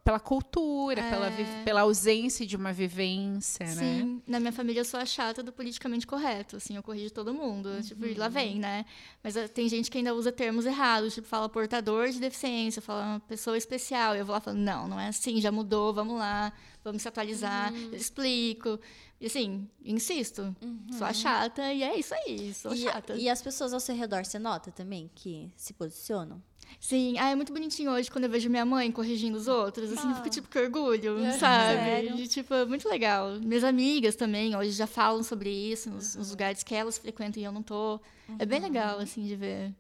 pela 0.04 0.20
cultura, 0.20 1.00
é. 1.00 1.10
pela, 1.10 1.32
pela 1.64 1.82
ausência 1.82 2.46
de 2.46 2.58
uma 2.58 2.74
vivência, 2.74 3.66
Sim. 3.66 3.76
né? 3.76 4.00
Sim, 4.02 4.22
na 4.28 4.40
minha 4.40 4.52
família 4.52 4.82
eu 4.82 4.86
sou 4.86 5.00
a 5.00 5.06
chata 5.06 5.42
do 5.42 5.54
politicamente 5.54 6.06
correto, 6.06 6.58
assim, 6.58 6.76
eu 6.76 6.84
corrijo 6.84 7.14
todo 7.14 7.34
mundo, 7.34 7.70
uhum. 7.70 7.82
tipo, 7.82 8.20
lá 8.20 8.28
vem, 8.28 8.60
né? 8.60 8.86
Mas 9.24 9.38
uh, 9.38 9.48
tem 9.48 9.70
gente 9.70 9.90
que 9.90 9.98
ainda 9.98 10.14
usa 10.14 10.30
termos 10.32 10.66
errados, 10.66 11.14
tipo, 11.14 11.28
fala 11.28 11.48
portador 11.48 12.10
de 12.10 12.20
deficiência, 12.20 12.82
fala 12.82 13.06
uma 13.06 13.20
pessoa 13.22 13.58
especial, 13.58 14.14
e 14.16 14.20
eu 14.20 14.26
vou 14.26 14.34
lá 14.34 14.42
falando, 14.42 14.60
não, 14.60 14.88
não 14.90 15.00
é 15.00 15.08
assim, 15.08 15.40
já 15.40 15.52
mudou, 15.52 15.94
vamos 15.94 16.18
lá, 16.18 16.52
vamos 16.84 17.02
se 17.02 17.08
atualizar, 17.08 17.72
uhum. 17.72 17.90
eu 17.92 17.96
explico. 17.96 18.78
E 19.22 19.26
assim, 19.26 19.68
insisto, 19.84 20.56
uhum. 20.62 20.86
sou 20.92 21.08
a 21.08 21.14
chata 21.14 21.74
e 21.74 21.82
é 21.82 21.98
isso 21.98 22.14
aí, 22.14 22.54
sou 22.54 22.74
e, 22.74 22.78
chata. 22.78 23.16
E 23.16 23.30
as 23.30 23.42
pessoas 23.42 23.74
ao 23.74 23.80
seu 23.80 23.96
redor, 23.96 24.26
você 24.26 24.38
nota 24.38 24.70
também 24.70 25.10
que 25.16 25.50
se 25.56 25.74
posicionam? 25.74 26.44
Sim, 26.80 27.18
ah, 27.18 27.30
é 27.30 27.36
muito 27.36 27.52
bonitinho 27.52 27.92
hoje 27.92 28.10
quando 28.10 28.26
eu 28.26 28.30
vejo 28.30 28.50
minha 28.50 28.66
mãe 28.66 28.92
corrigindo 28.92 29.38
os 29.38 29.48
outros, 29.48 29.92
assim, 29.92 30.08
ah. 30.08 30.12
eu 30.12 30.16
fico 30.16 30.30
tipo 30.30 30.50
com 30.52 30.60
orgulho, 30.60 31.20
é, 31.20 31.32
sabe? 31.34 31.80
Sério? 31.80 32.16
E, 32.18 32.28
tipo, 32.28 32.54
é 32.54 32.66
muito 32.66 32.88
legal. 32.88 33.40
Minhas 33.40 33.64
amigas 33.64 34.16
também 34.16 34.56
hoje 34.56 34.72
já 34.72 34.88
falam 34.88 35.24
sobre 35.24 35.50
isso 35.50 35.90
nos, 35.90 36.14
uhum. 36.14 36.20
nos 36.20 36.32
lugares 36.32 36.64
que 36.64 36.76
elas 36.76 36.98
frequentam 36.98 37.42
e 37.42 37.46
eu 37.46 37.52
não 37.52 37.64
tô. 37.64 38.00
Uhum. 38.30 38.36
É 38.40 38.46
bem 38.46 38.60
legal, 38.60 39.00
assim, 39.00 39.24
de 39.24 39.36
ver. 39.36 39.74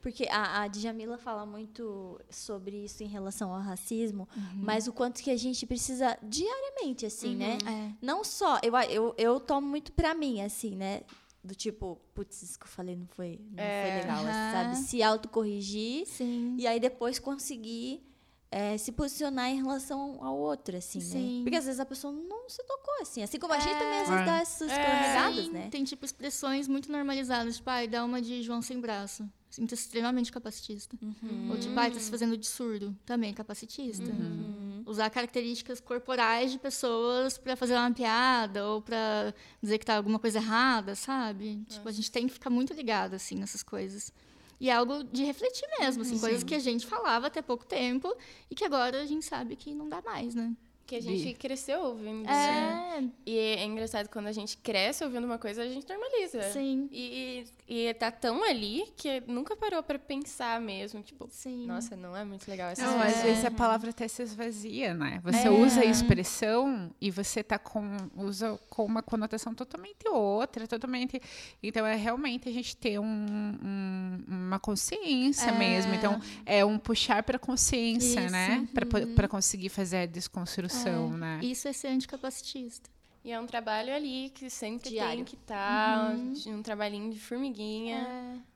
Porque 0.00 0.26
a, 0.30 0.62
a 0.62 0.68
Djamila 0.68 1.18
fala 1.18 1.44
muito 1.44 2.18
sobre 2.30 2.84
isso 2.84 3.02
em 3.02 3.06
relação 3.06 3.52
ao 3.52 3.60
racismo, 3.60 4.26
uhum. 4.34 4.62
mas 4.62 4.88
o 4.88 4.92
quanto 4.92 5.22
que 5.22 5.30
a 5.30 5.36
gente 5.36 5.66
precisa 5.66 6.16
diariamente, 6.22 7.04
assim, 7.04 7.36
né? 7.36 7.58
uhum. 7.60 7.70
né? 7.70 7.94
É. 8.00 8.04
Não 8.04 8.24
só. 8.24 8.58
Eu, 8.62 8.74
eu, 8.88 9.14
eu 9.18 9.40
tomo 9.40 9.66
muito 9.66 9.92
pra 9.92 10.14
mim, 10.14 10.40
assim, 10.40 10.74
né? 10.74 11.02
Do 11.42 11.54
tipo, 11.54 11.98
putz, 12.14 12.42
isso 12.42 12.58
que 12.58 12.64
eu 12.64 12.68
falei 12.68 12.96
não 12.96 13.06
foi, 13.06 13.40
não 13.52 13.62
é, 13.62 13.82
foi 13.82 14.00
legal, 14.00 14.24
uh 14.24 14.28
-huh. 14.28 14.52
sabe? 14.52 14.76
Se 14.76 15.02
autocorrigir 15.02 16.06
Sim. 16.06 16.56
e 16.58 16.66
aí 16.66 16.78
depois 16.78 17.18
conseguir 17.18 18.02
é, 18.50 18.76
se 18.76 18.90
posicionar 18.90 19.48
em 19.48 19.56
relação 19.56 20.18
ao 20.22 20.36
outro, 20.36 20.76
assim, 20.76 20.98
né? 20.98 21.04
Sim. 21.04 21.38
né? 21.38 21.44
Porque 21.44 21.56
às 21.56 21.64
vezes 21.64 21.80
a 21.80 21.86
pessoa 21.86 22.12
não 22.12 22.48
se 22.48 22.62
tocou, 22.64 22.94
assim. 23.00 23.22
Assim 23.22 23.38
como 23.38 23.52
a 23.52 23.58
gente 23.58 23.78
também 23.78 24.00
às 24.00 24.08
vezes 24.08 24.26
dá 24.26 24.38
essas 24.38 24.70
é. 24.72 25.48
né? 25.50 25.68
Tem, 25.70 25.84
tipo, 25.84 26.04
expressões 26.04 26.66
muito 26.66 26.90
normalizadas. 26.90 27.56
Tipo, 27.56 27.70
ai, 27.70 27.86
dá 27.86 28.04
uma 28.04 28.20
de 28.20 28.42
João 28.42 28.60
sem 28.60 28.80
braço. 28.80 29.28
Sinto 29.50 29.74
extremamente 29.74 30.30
capacitista. 30.30 30.96
Uhum. 31.02 31.50
Ou 31.50 31.58
tipo, 31.58 31.78
ai, 31.78 31.90
tá 31.90 31.98
se 31.98 32.08
fazendo 32.08 32.36
de 32.36 32.46
surdo. 32.46 32.96
Também 33.04 33.34
capacitista. 33.34 34.04
Uhum. 34.04 34.84
Usar 34.86 35.10
características 35.10 35.80
corporais 35.80 36.52
de 36.52 36.58
pessoas 36.58 37.36
para 37.36 37.56
fazer 37.56 37.74
uma 37.74 37.90
piada 37.90 38.64
ou 38.68 38.80
para 38.80 39.34
dizer 39.60 39.78
que 39.78 39.84
tá 39.84 39.96
alguma 39.96 40.20
coisa 40.20 40.38
errada, 40.38 40.94
sabe? 40.94 41.64
Tipo, 41.68 41.88
a 41.88 41.92
gente 41.92 42.12
tem 42.12 42.28
que 42.28 42.32
ficar 42.32 42.48
muito 42.48 42.72
ligado, 42.72 43.14
assim, 43.14 43.34
nessas 43.34 43.62
coisas. 43.62 44.12
E 44.60 44.70
é 44.70 44.72
algo 44.72 45.02
de 45.02 45.24
refletir 45.24 45.66
mesmo, 45.80 46.02
assim, 46.02 46.18
coisas 46.18 46.44
que 46.44 46.54
a 46.54 46.58
gente 46.58 46.86
falava 46.86 47.26
até 47.26 47.42
pouco 47.42 47.66
tempo 47.66 48.14
e 48.48 48.54
que 48.54 48.64
agora 48.64 49.02
a 49.02 49.06
gente 49.06 49.24
sabe 49.24 49.56
que 49.56 49.74
não 49.74 49.88
dá 49.88 50.00
mais, 50.02 50.34
né? 50.34 50.54
Que 50.90 50.96
a 50.96 51.00
gente 51.00 51.34
cresceu 51.34 51.82
ouvindo. 51.82 52.28
É. 52.28 53.04
E 53.24 53.38
é 53.38 53.64
engraçado 53.64 54.08
quando 54.08 54.26
a 54.26 54.32
gente 54.32 54.56
cresce 54.56 55.04
ouvindo 55.04 55.24
uma 55.24 55.38
coisa, 55.38 55.62
a 55.62 55.68
gente 55.68 55.88
normaliza. 55.88 56.42
Sim. 56.50 56.88
E, 56.90 57.44
e 57.68 57.94
tá 57.94 58.10
tão 58.10 58.42
ali 58.42 58.82
que 58.96 59.22
nunca 59.28 59.54
parou 59.54 59.84
para 59.84 60.00
pensar 60.00 60.60
mesmo. 60.60 61.00
Tipo, 61.00 61.28
Sim. 61.30 61.64
nossa, 61.64 61.94
não 61.94 62.16
é 62.16 62.24
muito 62.24 62.50
legal 62.50 62.70
essa 62.70 62.84
Não, 62.84 63.00
às 63.00 63.22
vezes 63.22 63.44
a 63.44 63.52
palavra 63.52 63.90
até 63.90 64.08
se 64.08 64.20
esvazia, 64.20 64.92
né? 64.92 65.20
Você 65.22 65.46
é. 65.46 65.50
usa 65.50 65.82
a 65.82 65.84
expressão 65.84 66.90
e 67.00 67.08
você 67.08 67.44
tá 67.44 67.56
com, 67.56 67.96
usa 68.16 68.58
com 68.68 68.84
uma 68.84 69.00
conotação 69.00 69.54
totalmente 69.54 70.08
outra, 70.08 70.66
totalmente. 70.66 71.22
Então 71.62 71.86
é 71.86 71.94
realmente 71.94 72.48
a 72.48 72.52
gente 72.52 72.76
ter 72.76 72.98
um, 72.98 73.04
um, 73.06 74.24
uma 74.26 74.58
consciência 74.58 75.50
é. 75.50 75.56
mesmo. 75.56 75.94
Então 75.94 76.20
é 76.44 76.64
um 76.64 76.80
puxar 76.80 77.22
para 77.22 77.38
consciência, 77.38 78.22
Isso. 78.22 78.32
né? 78.32 78.68
Para 78.74 78.98
uhum. 78.98 79.28
conseguir 79.28 79.68
fazer 79.68 79.98
a 79.98 80.06
desconstrução, 80.06 80.79
é. 80.88 81.16
né? 81.16 81.40
Isso 81.42 81.68
é 81.68 81.72
ser 81.72 81.88
anticapacitista. 81.88 82.90
E 83.22 83.30
é 83.30 83.38
um 83.38 83.46
trabalho 83.46 83.94
ali 83.94 84.30
que 84.30 84.48
sempre 84.48 84.90
Diário. 84.90 85.16
tem 85.16 85.24
que 85.24 85.34
estar, 85.34 86.08
tá, 86.08 86.14
uhum. 86.14 86.58
um 86.58 86.62
trabalhinho 86.62 87.12
de 87.12 87.20
formiguinha. 87.20 87.98
É. 87.98 88.50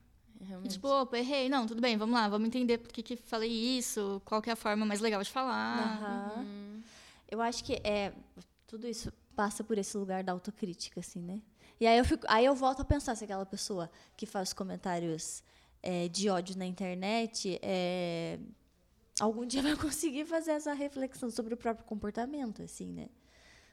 Realmente. 0.44 0.72
Tipo, 0.72 0.88
opa, 0.88 1.18
errei. 1.18 1.48
Não, 1.48 1.66
tudo 1.66 1.80
bem, 1.80 1.96
vamos 1.96 2.14
lá, 2.14 2.28
vamos 2.28 2.46
entender 2.46 2.78
por 2.78 2.92
que, 2.92 3.02
que 3.02 3.16
falei 3.16 3.50
isso, 3.50 4.20
qual 4.24 4.42
que 4.42 4.50
é 4.50 4.52
a 4.52 4.56
forma 4.56 4.84
mais 4.84 5.00
legal 5.00 5.22
de 5.22 5.30
falar. 5.30 6.38
Uhum. 6.38 6.82
Eu 7.30 7.40
acho 7.40 7.64
que 7.64 7.74
é, 7.84 8.12
tudo 8.66 8.86
isso 8.86 9.12
passa 9.34 9.64
por 9.64 9.78
esse 9.78 9.96
lugar 9.96 10.22
da 10.22 10.32
autocrítica, 10.32 11.00
assim, 11.00 11.20
né? 11.20 11.40
E 11.80 11.86
aí 11.86 11.98
eu, 11.98 12.04
fico, 12.04 12.24
aí 12.28 12.44
eu 12.44 12.54
volto 12.54 12.80
a 12.80 12.84
pensar 12.84 13.14
se 13.14 13.24
aquela 13.24 13.44
pessoa 13.44 13.90
que 14.16 14.26
faz 14.26 14.52
comentários 14.52 15.42
é, 15.82 16.08
de 16.08 16.30
ódio 16.30 16.56
na 16.56 16.64
internet 16.64 17.58
é, 17.62 18.38
algum 19.20 19.46
dia 19.46 19.62
vai 19.64 19.76
conseguir 19.76 20.24
fazer 20.24 20.52
essa 20.52 20.72
reflexão 20.72 21.30
sobre 21.30 21.54
o 21.54 21.56
próprio 21.56 21.86
comportamento, 21.86 22.62
assim, 22.62 22.92
né? 22.92 23.08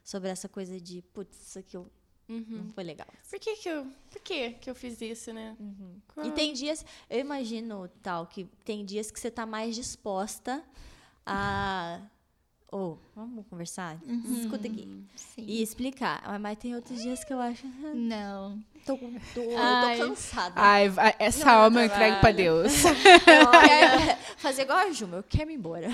sobre 0.03 0.29
essa 0.29 0.49
coisa 0.49 0.79
de, 0.79 1.01
putz, 1.13 1.47
isso 1.47 1.59
aqui 1.59 1.77
eu, 1.77 1.89
uhum. 2.27 2.45
não 2.49 2.69
foi 2.71 2.83
legal. 2.83 3.07
Por 3.29 3.39
que 3.39 3.55
que 3.55 3.69
eu, 3.69 3.85
por 4.09 4.21
que 4.21 4.51
que 4.51 4.69
eu 4.69 4.75
fiz 4.75 5.01
isso, 5.01 5.31
né? 5.33 5.55
Uhum. 5.59 6.01
E 6.23 6.31
tem 6.31 6.53
dias, 6.53 6.85
eu 7.09 7.19
imagino, 7.19 7.87
tal, 8.01 8.27
que 8.27 8.45
tem 8.65 8.83
dias 8.85 9.11
que 9.11 9.19
você 9.19 9.27
está 9.27 9.45
mais 9.45 9.75
disposta 9.75 10.63
a... 11.25 12.01
Ou, 12.71 12.97
oh, 13.15 13.19
vamos 13.19 13.45
conversar? 13.47 13.97
Uhum. 14.07 14.39
Escuta 14.39 14.65
aqui. 14.65 14.87
Sim. 15.13 15.43
E 15.45 15.61
explicar. 15.61 16.23
Mas 16.39 16.57
tem 16.57 16.73
outros 16.73 17.01
dias 17.01 17.21
que 17.21 17.33
eu 17.33 17.39
acho... 17.41 17.67
Não. 17.93 18.63
Tô, 18.85 18.97
tô, 18.97 19.09
tô 19.35 19.97
cansada. 19.97 20.53
Ai, 20.55 20.89
essa 21.19 21.45
não, 21.45 21.63
alma 21.63 21.81
eu 21.81 21.85
entrego 21.87 22.19
pra 22.21 22.31
Deus. 22.31 22.71
fazer 24.37 24.61
igual 24.61 24.77
a 24.79 24.91
Juma, 24.91 25.17
eu 25.17 25.23
quero 25.23 25.51
ir 25.51 25.55
embora. 25.55 25.89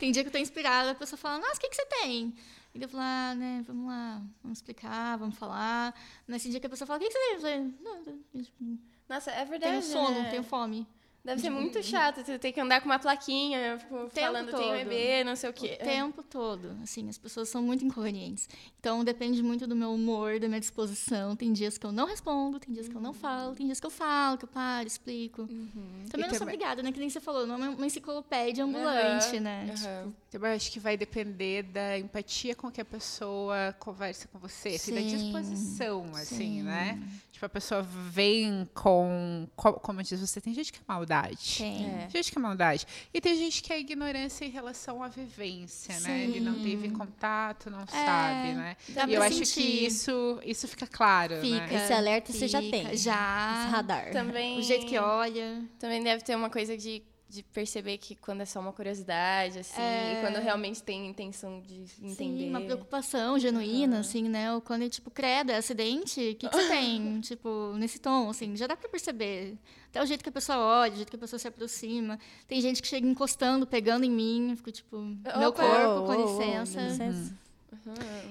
tem 0.00 0.10
dia 0.10 0.24
que 0.24 0.28
eu 0.28 0.32
tô 0.32 0.38
inspirada, 0.38 0.90
a 0.90 0.94
pessoa 0.94 1.16
fala, 1.16 1.38
nossa, 1.38 1.56
o 1.56 1.60
que, 1.60 1.68
que 1.68 1.76
você 1.76 1.86
tem? 1.86 2.34
E 2.74 2.82
eu 2.82 2.88
falo, 2.88 3.04
ah, 3.04 3.34
né, 3.36 3.64
vamos 3.66 3.86
lá, 3.86 4.20
vamos 4.42 4.58
explicar, 4.58 5.16
vamos 5.16 5.36
falar. 5.38 5.94
Nesse 6.26 6.50
dia 6.50 6.58
que 6.58 6.66
a 6.66 6.70
pessoa 6.70 6.86
fala, 6.86 6.98
o 6.98 7.02
que, 7.02 7.08
que 7.08 7.12
você 7.12 7.18
tem? 7.20 7.34
Eu 7.34 7.40
falei, 7.40 7.74
não, 7.80 8.78
Nossa, 9.08 9.30
é 9.30 9.44
verdade. 9.44 9.72
Tenho 9.72 9.82
sono, 9.82 10.20
né? 10.20 10.30
tenho 10.30 10.42
fome. 10.42 10.84
Deve 11.24 11.40
ser 11.40 11.48
muito 11.48 11.82
chato 11.82 12.22
você 12.22 12.38
ter 12.38 12.52
que 12.52 12.60
andar 12.60 12.82
com 12.82 12.86
uma 12.86 12.98
plaquinha 12.98 13.78
tipo, 13.78 14.10
falando 14.10 14.50
todo. 14.50 14.60
tem 14.60 14.72
bebê, 14.72 15.24
não 15.24 15.34
sei 15.34 15.48
o 15.48 15.52
quê. 15.54 15.78
O 15.80 15.84
tempo 15.84 16.22
todo. 16.22 16.76
Assim, 16.82 17.08
as 17.08 17.16
pessoas 17.16 17.48
são 17.48 17.62
muito 17.62 17.82
inconvenientes. 17.82 18.46
Então 18.78 19.02
depende 19.02 19.42
muito 19.42 19.66
do 19.66 19.74
meu 19.74 19.94
humor, 19.94 20.38
da 20.38 20.46
minha 20.48 20.60
disposição. 20.60 21.34
Tem 21.34 21.50
dias 21.50 21.78
que 21.78 21.86
eu 21.86 21.92
não 21.92 22.06
respondo, 22.06 22.60
tem 22.60 22.74
dias 22.74 22.88
que 22.88 22.94
eu 22.94 23.00
não 23.00 23.14
falo, 23.14 23.54
tem 23.54 23.64
dias 23.64 23.80
que 23.80 23.86
eu 23.86 23.90
falo, 23.90 24.36
que 24.36 24.44
eu 24.44 24.48
paro, 24.48 24.86
explico. 24.86 25.42
Uhum. 25.42 26.04
Também 26.10 26.26
e 26.26 26.30
não 26.30 26.34
sou 26.34 26.46
obrigada, 26.46 26.82
né? 26.82 26.92
Que 26.92 27.00
nem 27.00 27.08
você 27.08 27.20
falou, 27.20 27.46
não 27.46 27.54
é 27.64 27.68
uma 27.70 27.86
enciclopédia 27.86 28.62
ambulante, 28.62 29.36
uhum. 29.36 29.40
né? 29.40 29.74
Uhum. 30.04 30.12
Tipo, 30.30 30.44
eu 30.44 30.52
acho 30.52 30.70
que 30.70 30.78
vai 30.78 30.94
depender 30.94 31.62
da 31.62 31.98
empatia 31.98 32.54
com 32.54 32.70
que 32.70 32.82
a 32.82 32.84
pessoa 32.84 33.74
conversa 33.78 34.28
com 34.28 34.38
você, 34.38 34.70
assim, 34.70 34.94
da 34.94 35.00
disposição, 35.00 36.04
assim, 36.14 36.36
Sim. 36.36 36.62
né? 36.64 37.02
Tipo, 37.34 37.46
a 37.46 37.48
pessoa 37.48 37.82
vem 37.82 38.64
com, 38.72 39.48
como 39.56 40.00
diz 40.04 40.20
você, 40.20 40.40
tem 40.40 40.54
gente 40.54 40.72
que 40.72 40.78
é 40.78 40.82
maldade. 40.86 41.56
Tem. 41.58 41.84
É. 41.84 42.08
Gente 42.08 42.30
que 42.30 42.38
é 42.38 42.40
maldade. 42.40 42.86
E 43.12 43.20
tem 43.20 43.36
gente 43.36 43.60
que 43.60 43.72
é 43.72 43.80
ignorância 43.80 44.44
em 44.44 44.50
relação 44.50 45.02
à 45.02 45.08
vivência, 45.08 45.96
Sim. 45.96 46.02
né? 46.04 46.22
Ele 46.22 46.38
não 46.38 46.62
teve 46.62 46.90
contato, 46.90 47.68
não 47.68 47.80
é. 47.80 47.86
sabe, 47.86 48.54
né? 48.54 48.76
Dá 48.90 49.08
e 49.08 49.14
eu 49.14 49.22
sentir. 49.22 49.42
acho 49.42 49.54
que 49.54 49.60
isso, 49.60 50.40
isso 50.44 50.68
fica 50.68 50.86
claro. 50.86 51.40
Fica. 51.40 51.66
Né? 51.66 51.74
Esse 51.74 51.92
alerta 51.92 52.32
fica, 52.32 52.38
você 52.38 52.46
já 52.46 52.60
tem. 52.60 52.96
Já. 52.96 53.62
Esse 53.62 53.70
radar. 53.72 54.12
Também, 54.12 54.56
o 54.60 54.62
jeito 54.62 54.86
que 54.86 54.96
olha. 54.96 55.68
Também 55.80 56.04
deve 56.04 56.22
ter 56.22 56.36
uma 56.36 56.48
coisa 56.48 56.78
de 56.78 57.02
de 57.28 57.42
perceber 57.42 57.98
que 57.98 58.14
quando 58.14 58.42
é 58.42 58.44
só 58.44 58.60
uma 58.60 58.72
curiosidade, 58.72 59.58
assim, 59.58 59.80
é... 59.80 60.18
e 60.18 60.20
quando 60.20 60.42
realmente 60.42 60.82
tem 60.82 61.08
intenção 61.08 61.60
de 61.60 61.82
entender. 62.00 62.44
Sim, 62.44 62.50
uma 62.50 62.60
preocupação 62.60 63.38
genuína, 63.38 63.96
uhum. 63.96 64.00
assim, 64.00 64.28
né? 64.28 64.52
Ou 64.52 64.60
quando 64.60 64.84
é, 64.84 64.88
tipo, 64.88 65.10
credo, 65.10 65.50
é 65.50 65.56
acidente, 65.56 66.20
o 66.20 66.34
que, 66.36 66.48
que 66.48 66.56
você 66.56 66.68
tem? 66.68 67.20
tipo, 67.20 67.72
nesse 67.76 67.98
tom, 67.98 68.30
assim, 68.30 68.56
já 68.56 68.66
dá 68.66 68.76
pra 68.76 68.88
perceber. 68.88 69.56
Até 69.88 70.02
o 70.02 70.06
jeito 70.06 70.22
que 70.22 70.28
a 70.28 70.32
pessoa 70.32 70.58
olha, 70.58 70.92
o 70.92 70.96
jeito 70.96 71.10
que 71.10 71.16
a 71.16 71.18
pessoa 71.18 71.38
se 71.38 71.48
aproxima. 71.48 72.18
Tem 72.46 72.60
gente 72.60 72.82
que 72.82 72.88
chega 72.88 73.06
encostando, 73.06 73.66
pegando 73.66 74.04
em 74.04 74.10
mim, 74.10 74.50
eu 74.50 74.56
fico, 74.56 74.72
tipo, 74.72 74.98
meu 74.98 75.52
corpo, 75.52 76.06
com 76.06 76.14
licença. 76.14 76.80
Oh, 76.80 76.84
licença. 76.84 77.04
Uhum. 77.04 77.43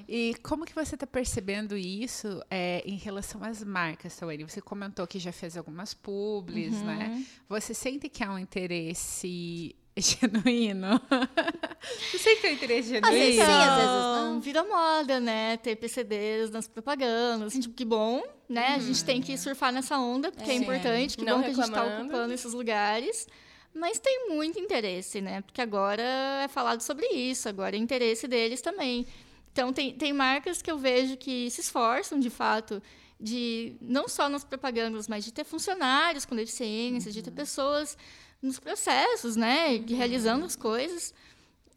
E 0.07 0.35
como 0.43 0.65
que 0.65 0.73
você 0.73 0.95
está 0.95 1.07
percebendo 1.07 1.75
isso 1.77 2.43
é, 2.49 2.83
em 2.85 2.97
relação 2.97 3.43
às 3.43 3.63
marcas, 3.63 4.15
Taweri? 4.15 4.43
Você 4.43 4.61
comentou 4.61 5.05
que 5.07 5.19
já 5.19 5.31
fez 5.31 5.57
algumas 5.57 5.93
publis, 5.93 6.73
uhum. 6.75 6.85
né? 6.85 7.25
Você 7.49 7.73
sente 7.73 8.09
que 8.09 8.23
há 8.23 8.31
um 8.31 8.39
interesse 8.39 9.75
genuíno? 9.97 11.01
Você 12.11 12.35
tem 12.37 12.51
um 12.51 12.53
interesse 12.55 12.89
genuíno? 12.89 13.07
Às 13.07 13.13
vezes 13.13 13.35
sim, 13.35 13.51
às 13.51 13.75
vezes 13.75 13.91
não. 13.91 14.41
Vira 14.41 14.63
moda, 14.63 15.19
né? 15.19 15.57
Ter 15.57 15.75
PCDs 15.75 16.49
nas 16.49 16.67
propagandas. 16.67 17.47
Assim, 17.47 17.59
tipo, 17.59 17.75
que 17.75 17.85
bom, 17.85 18.23
né? 18.47 18.69
Uhum. 18.69 18.75
A 18.75 18.79
gente 18.79 19.05
tem 19.05 19.21
que 19.21 19.37
surfar 19.37 19.71
nessa 19.71 19.97
onda, 19.97 20.31
porque 20.31 20.49
é, 20.49 20.53
é 20.53 20.57
importante. 20.57 21.17
Que 21.17 21.25
não 21.25 21.37
bom 21.37 21.43
que 21.43 21.51
a 21.51 21.53
gente 21.53 21.65
está 21.65 21.83
ocupando 21.83 22.33
esses 22.33 22.53
lugares. 22.53 23.27
Mas 23.73 23.97
tem 23.97 24.29
muito 24.29 24.59
interesse, 24.59 25.19
né? 25.19 25.41
Porque 25.41 25.59
agora 25.59 26.03
é 26.43 26.47
falado 26.47 26.81
sobre 26.81 27.07
isso, 27.07 27.49
agora 27.49 27.75
é 27.75 27.79
interesse 27.79 28.27
deles 28.27 28.61
também. 28.61 29.07
Então, 29.53 29.71
tem, 29.71 29.93
tem 29.93 30.11
marcas 30.11 30.63
que 30.63 30.71
eu 30.71 30.79
vejo 30.79 31.15
que 31.15 31.49
se 31.51 31.61
esforçam, 31.61 32.19
de 32.19 32.31
fato, 32.31 32.81
de 33.19 33.75
não 33.79 34.07
só 34.07 34.27
nas 34.27 34.43
propagandas, 34.43 35.07
mas 35.07 35.23
de 35.23 35.31
ter 35.31 35.43
funcionários 35.43 36.25
com 36.25 36.35
deficiência, 36.35 37.09
uhum. 37.09 37.13
de 37.13 37.21
ter 37.21 37.29
uhum. 37.29 37.35
pessoas 37.35 37.95
nos 38.41 38.59
processos, 38.59 39.35
né, 39.35 39.75
uhum. 39.75 39.85
realizando 39.95 40.43
as 40.43 40.55
coisas. 40.55 41.13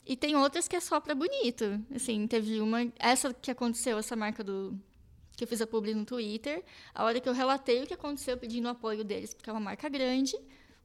E 0.07 0.16
tem 0.16 0.35
outras 0.37 0.66
que 0.66 0.74
é 0.74 0.81
só 0.81 0.99
para 0.99 1.14
bonito. 1.14 1.79
Assim, 1.95 2.27
teve 2.27 2.61
uma, 2.61 2.91
essa 2.99 3.35
que 3.35 3.51
aconteceu, 3.51 3.99
essa 3.99 4.16
marca 4.16 4.43
do 4.43 4.79
que 5.37 5.45
eu 5.45 5.49
fiz 5.49 5.61
a 5.61 5.66
publi 5.66 5.95
no 5.95 6.07
Twitter, 6.07 6.64
a 6.95 7.05
hora 7.05 7.20
que 7.20 7.29
eu 7.29 7.35
relatei 7.35 7.83
o 7.83 7.87
que 7.87 7.93
aconteceu 7.93 8.39
pedindo 8.39 8.68
apoio 8.70 9.05
deles, 9.05 9.35
porque 9.35 9.51
é 9.51 9.53
uma 9.53 9.61
marca 9.61 9.87
grande, 9.87 10.35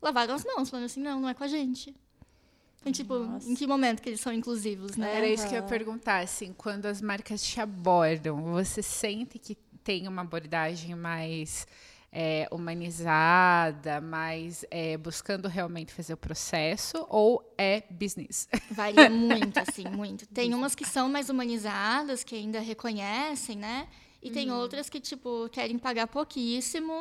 lavaram 0.02 0.36
as 0.36 0.44
mãos, 0.44 0.70
falando 0.70 0.88
assim, 0.88 1.00
não, 1.00 1.22
não 1.22 1.30
é 1.30 1.34
com 1.34 1.46
a 1.46 1.48
gente. 1.48 1.96
Então, 2.82 2.92
tipo, 2.92 3.20
Nossa. 3.20 3.50
em 3.50 3.54
que 3.54 3.68
momento 3.68 4.02
que 4.02 4.10
eles 4.10 4.20
são 4.20 4.34
inclusivos, 4.34 4.98
né? 4.98 5.16
Era 5.16 5.28
isso 5.28 5.48
que 5.48 5.54
eu 5.54 5.62
ia 5.62 5.64
perguntar, 5.64 6.24
assim, 6.24 6.52
quando 6.52 6.88
as 6.88 7.00
marcas 7.00 7.44
te 7.44 7.62
abordam, 7.62 8.42
você 8.42 8.82
sente 8.82 9.38
que 9.38 9.56
tem 9.84 10.08
uma 10.08 10.24
abordagem 10.24 10.96
mais 10.96 11.68
é, 12.12 12.48
humanizada, 12.52 14.02
mais 14.02 14.66
é, 14.72 14.98
buscando 14.98 15.48
realmente 15.48 15.94
fazer 15.94 16.14
o 16.14 16.18
processo, 16.18 17.06
ou 17.08 17.54
é 17.56 17.84
business? 17.90 18.50
Varia 18.72 19.10
muito, 19.12 19.60
assim, 19.60 19.88
muito. 19.88 20.28
Tem 20.28 20.54
umas 20.54 20.74
que 20.74 20.86
são 20.86 21.08
mais 21.08 21.30
humanizadas, 21.30 22.24
que 22.24 22.36
ainda 22.36 22.60
reconhecem, 22.60 23.56
né? 23.56 23.88
E 24.22 24.28
uhum. 24.28 24.34
tem 24.34 24.52
outras 24.52 24.90
que, 24.90 25.00
tipo, 25.00 25.50
querem 25.50 25.80
pagar 25.80 26.08
pouquíssimo, 26.08 26.94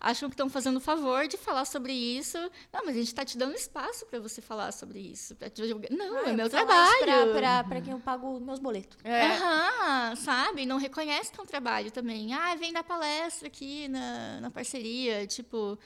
acham 0.00 0.28
que 0.28 0.34
estão 0.34 0.48
fazendo 0.48 0.76
o 0.76 0.80
favor 0.80 1.28
de 1.28 1.36
falar 1.36 1.64
sobre 1.66 1.92
isso. 1.92 2.38
Não, 2.72 2.84
mas 2.84 2.96
a 2.96 2.98
gente 2.98 3.08
está 3.08 3.24
te 3.24 3.36
dando 3.36 3.54
espaço 3.54 4.06
para 4.06 4.18
você 4.18 4.40
falar 4.40 4.72
sobre 4.72 4.98
isso. 4.98 5.34
Pra 5.36 5.50
te... 5.50 5.62
Não, 5.90 6.16
ah, 6.18 6.30
é 6.30 6.32
meu 6.32 6.48
trabalho. 6.48 7.32
Para 7.68 7.80
quem 7.80 7.92
eu 7.92 8.00
pago 8.00 8.40
meus 8.40 8.58
boletos. 8.58 8.96
É. 9.04 9.26
Aham, 9.26 10.16
sabe? 10.16 10.64
Não 10.64 10.78
reconhece 10.78 11.30
que 11.30 11.38
é 11.38 11.42
um 11.42 11.46
trabalho 11.46 11.90
também. 11.90 12.32
Ah, 12.32 12.54
vem 12.54 12.72
dar 12.72 12.82
palestra 12.82 13.48
aqui 13.48 13.86
na, 13.88 14.40
na 14.40 14.50
parceria. 14.50 15.26
Tipo, 15.26 15.78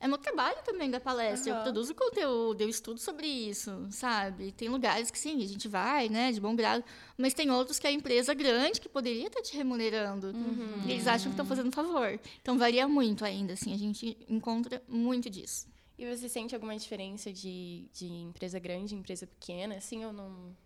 é 0.00 0.08
meu 0.08 0.16
trabalho 0.16 0.56
também 0.64 0.90
da 0.90 0.98
palestra. 0.98 1.52
Uhum. 1.52 1.58
Eu 1.58 1.62
produzo 1.62 1.94
conteúdo, 1.94 2.60
eu 2.62 2.68
estudo 2.68 2.98
sobre 2.98 3.26
isso, 3.26 3.86
sabe? 3.90 4.50
Tem 4.52 4.68
lugares 4.68 5.10
que 5.10 5.18
sim, 5.18 5.42
a 5.42 5.46
gente 5.46 5.68
vai, 5.68 6.08
né, 6.08 6.32
de 6.32 6.40
bom 6.40 6.56
grado, 6.56 6.82
mas 7.18 7.34
tem 7.34 7.50
outros 7.50 7.78
que 7.78 7.86
é 7.86 7.90
a 7.90 7.92
empresa 7.92 8.32
grande 8.32 8.80
que 8.80 8.88
poderia 8.88 9.26
estar 9.26 9.42
te 9.42 9.54
remunerando. 9.54 10.28
Uhum. 10.28 10.88
Eles 10.88 11.06
acham 11.06 11.26
que 11.26 11.34
estão 11.34 11.44
fazendo 11.44 11.70
favor. 11.70 12.18
Então 12.40 12.56
varia 12.56 12.88
muito 12.88 13.24
ainda, 13.26 13.52
assim, 13.52 13.74
a 13.74 13.78
gente 13.78 14.16
encontra 14.26 14.82
muito 14.88 15.28
disso. 15.28 15.68
E 15.98 16.06
você 16.06 16.30
sente 16.30 16.54
alguma 16.54 16.74
diferença 16.78 17.30
de, 17.30 17.84
de 17.92 18.06
empresa 18.06 18.58
grande 18.58 18.94
e 18.94 18.98
empresa 18.98 19.26
pequena, 19.26 19.74
assim, 19.74 20.02
ou 20.02 20.14
não? 20.14 20.56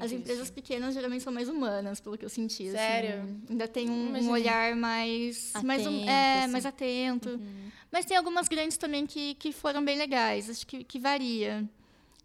As 0.00 0.12
empresas 0.12 0.44
isso. 0.44 0.52
pequenas 0.52 0.94
geralmente 0.94 1.22
são 1.22 1.32
mais 1.32 1.48
humanas, 1.48 2.00
pelo 2.00 2.16
que 2.16 2.24
eu 2.24 2.28
senti. 2.28 2.68
Assim. 2.68 2.76
Sério? 2.76 3.22
Assim. 3.22 3.42
Ainda 3.50 3.68
tem 3.68 3.90
um, 3.90 4.16
um 4.16 4.30
olhar 4.30 4.74
mais 4.76 5.50
atento, 5.54 5.66
mais, 5.66 5.86
um, 5.86 6.08
é, 6.08 6.42
assim. 6.42 6.52
mais 6.52 6.66
atento. 6.66 7.28
Uhum. 7.30 7.70
Mas 7.90 8.04
tem 8.04 8.16
algumas 8.16 8.48
grandes 8.48 8.76
também 8.76 9.06
que, 9.06 9.34
que 9.34 9.52
foram 9.52 9.84
bem 9.84 9.96
legais. 9.96 10.50
Acho 10.50 10.66
que, 10.66 10.84
que 10.84 10.98
varia. 10.98 11.68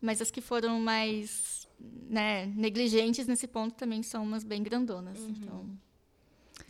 Mas 0.01 0.21
as 0.21 0.29
que 0.29 0.41
foram 0.41 0.79
mais 0.79 1.67
né, 2.09 2.45
negligentes 2.55 3.27
nesse 3.27 3.47
ponto 3.47 3.75
também 3.75 4.03
são 4.03 4.23
umas 4.23 4.43
bem 4.43 4.61
grandonas. 4.63 5.19
Uhum. 5.19 5.29
Então, 5.29 5.79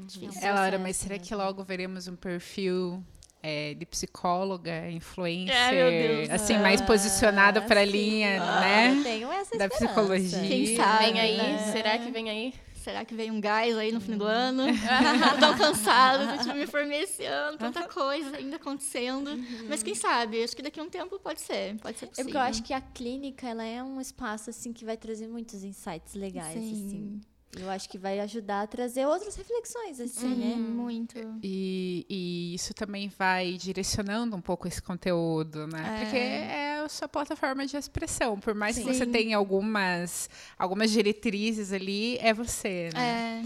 difícil. 0.05 0.41
É, 0.41 0.51
Laura, 0.51 0.79
mas 0.79 0.97
será 0.97 1.17
que 1.19 1.33
logo 1.33 1.63
veremos 1.63 2.07
um 2.07 2.15
perfil 2.15 3.03
é, 3.43 3.73
de 3.73 3.85
psicóloga, 3.85 4.89
influencer, 4.89 5.53
é, 5.53 6.31
assim, 6.31 6.57
mais 6.57 6.79
posicionada 6.79 7.61
para 7.61 7.81
a 7.81 7.85
linha, 7.85 8.41
ah, 8.41 8.61
né? 8.61 9.01
Tenho 9.03 9.29
essa 9.29 9.57
da 9.57 9.67
psicologia. 9.67 10.47
Quem 10.47 10.77
sabe, 10.77 11.05
vem 11.05 11.19
aí? 11.19 11.37
Né? 11.37 11.71
Será 11.73 11.97
que 11.97 12.09
vem 12.09 12.29
aí? 12.29 12.53
Será 12.73 13.05
que 13.05 13.15
vem 13.15 13.31
um 13.31 13.39
gás 13.39 13.77
aí 13.77 13.91
no 13.91 14.01
fim 14.01 14.17
do 14.17 14.25
ano? 14.25 14.63
Tô 15.39 15.57
cansado, 15.57 16.37
tipo, 16.43 16.55
me 16.55 16.67
formei 16.67 17.03
esse 17.03 17.23
ano, 17.25 17.57
tanta 17.57 17.87
coisa 17.87 18.35
ainda 18.35 18.57
acontecendo. 18.57 19.29
Uhum. 19.29 19.67
Mas 19.69 19.81
quem 19.81 19.95
sabe? 19.95 20.43
Acho 20.43 20.55
que 20.55 20.61
daqui 20.61 20.81
a 20.81 20.83
um 20.83 20.89
tempo 20.89 21.17
pode 21.19 21.39
ser, 21.39 21.77
pode 21.77 21.97
ser 21.97 22.07
possível. 22.07 22.23
É 22.23 22.23
porque 22.25 22.37
eu 22.37 22.41
acho 22.41 22.63
que 22.63 22.73
a 22.73 22.81
clínica, 22.81 23.47
ela 23.47 23.63
é 23.63 23.81
um 23.81 24.01
espaço, 24.01 24.49
assim, 24.49 24.73
que 24.73 24.83
vai 24.83 24.97
trazer 24.97 25.27
muitos 25.27 25.63
insights 25.63 26.13
legais, 26.13 26.53
Sim. 26.53 26.71
assim. 26.71 27.21
Eu 27.59 27.69
acho 27.69 27.87
que 27.87 27.97
vai 27.97 28.19
ajudar 28.19 28.63
a 28.63 28.67
trazer 28.67 29.05
outras 29.05 29.35
reflexões, 29.35 29.99
assim, 29.99 30.25
uhum, 30.25 30.35
né? 30.35 30.55
Muito. 30.55 31.17
E, 31.43 32.05
e, 32.09 32.55
isso 32.55 32.73
também 32.73 33.09
vai 33.09 33.53
direcionando 33.53 34.35
um 34.35 34.41
pouco 34.41 34.67
esse 34.67 34.81
conteúdo, 34.81 35.67
né? 35.67 35.83
É. 35.85 36.03
Porque 36.03 36.17
é 36.17 36.79
a 36.83 36.89
sua 36.89 37.07
plataforma 37.07 37.65
de 37.65 37.77
expressão. 37.77 38.39
Por 38.39 38.55
mais 38.55 38.75
Sim. 38.75 38.83
que 38.85 38.93
você 38.93 39.05
tenha 39.05 39.37
algumas, 39.37 40.29
algumas 40.57 40.91
diretrizes 40.91 41.71
ali, 41.71 42.17
é 42.19 42.33
você, 42.33 42.89
né? 42.93 43.43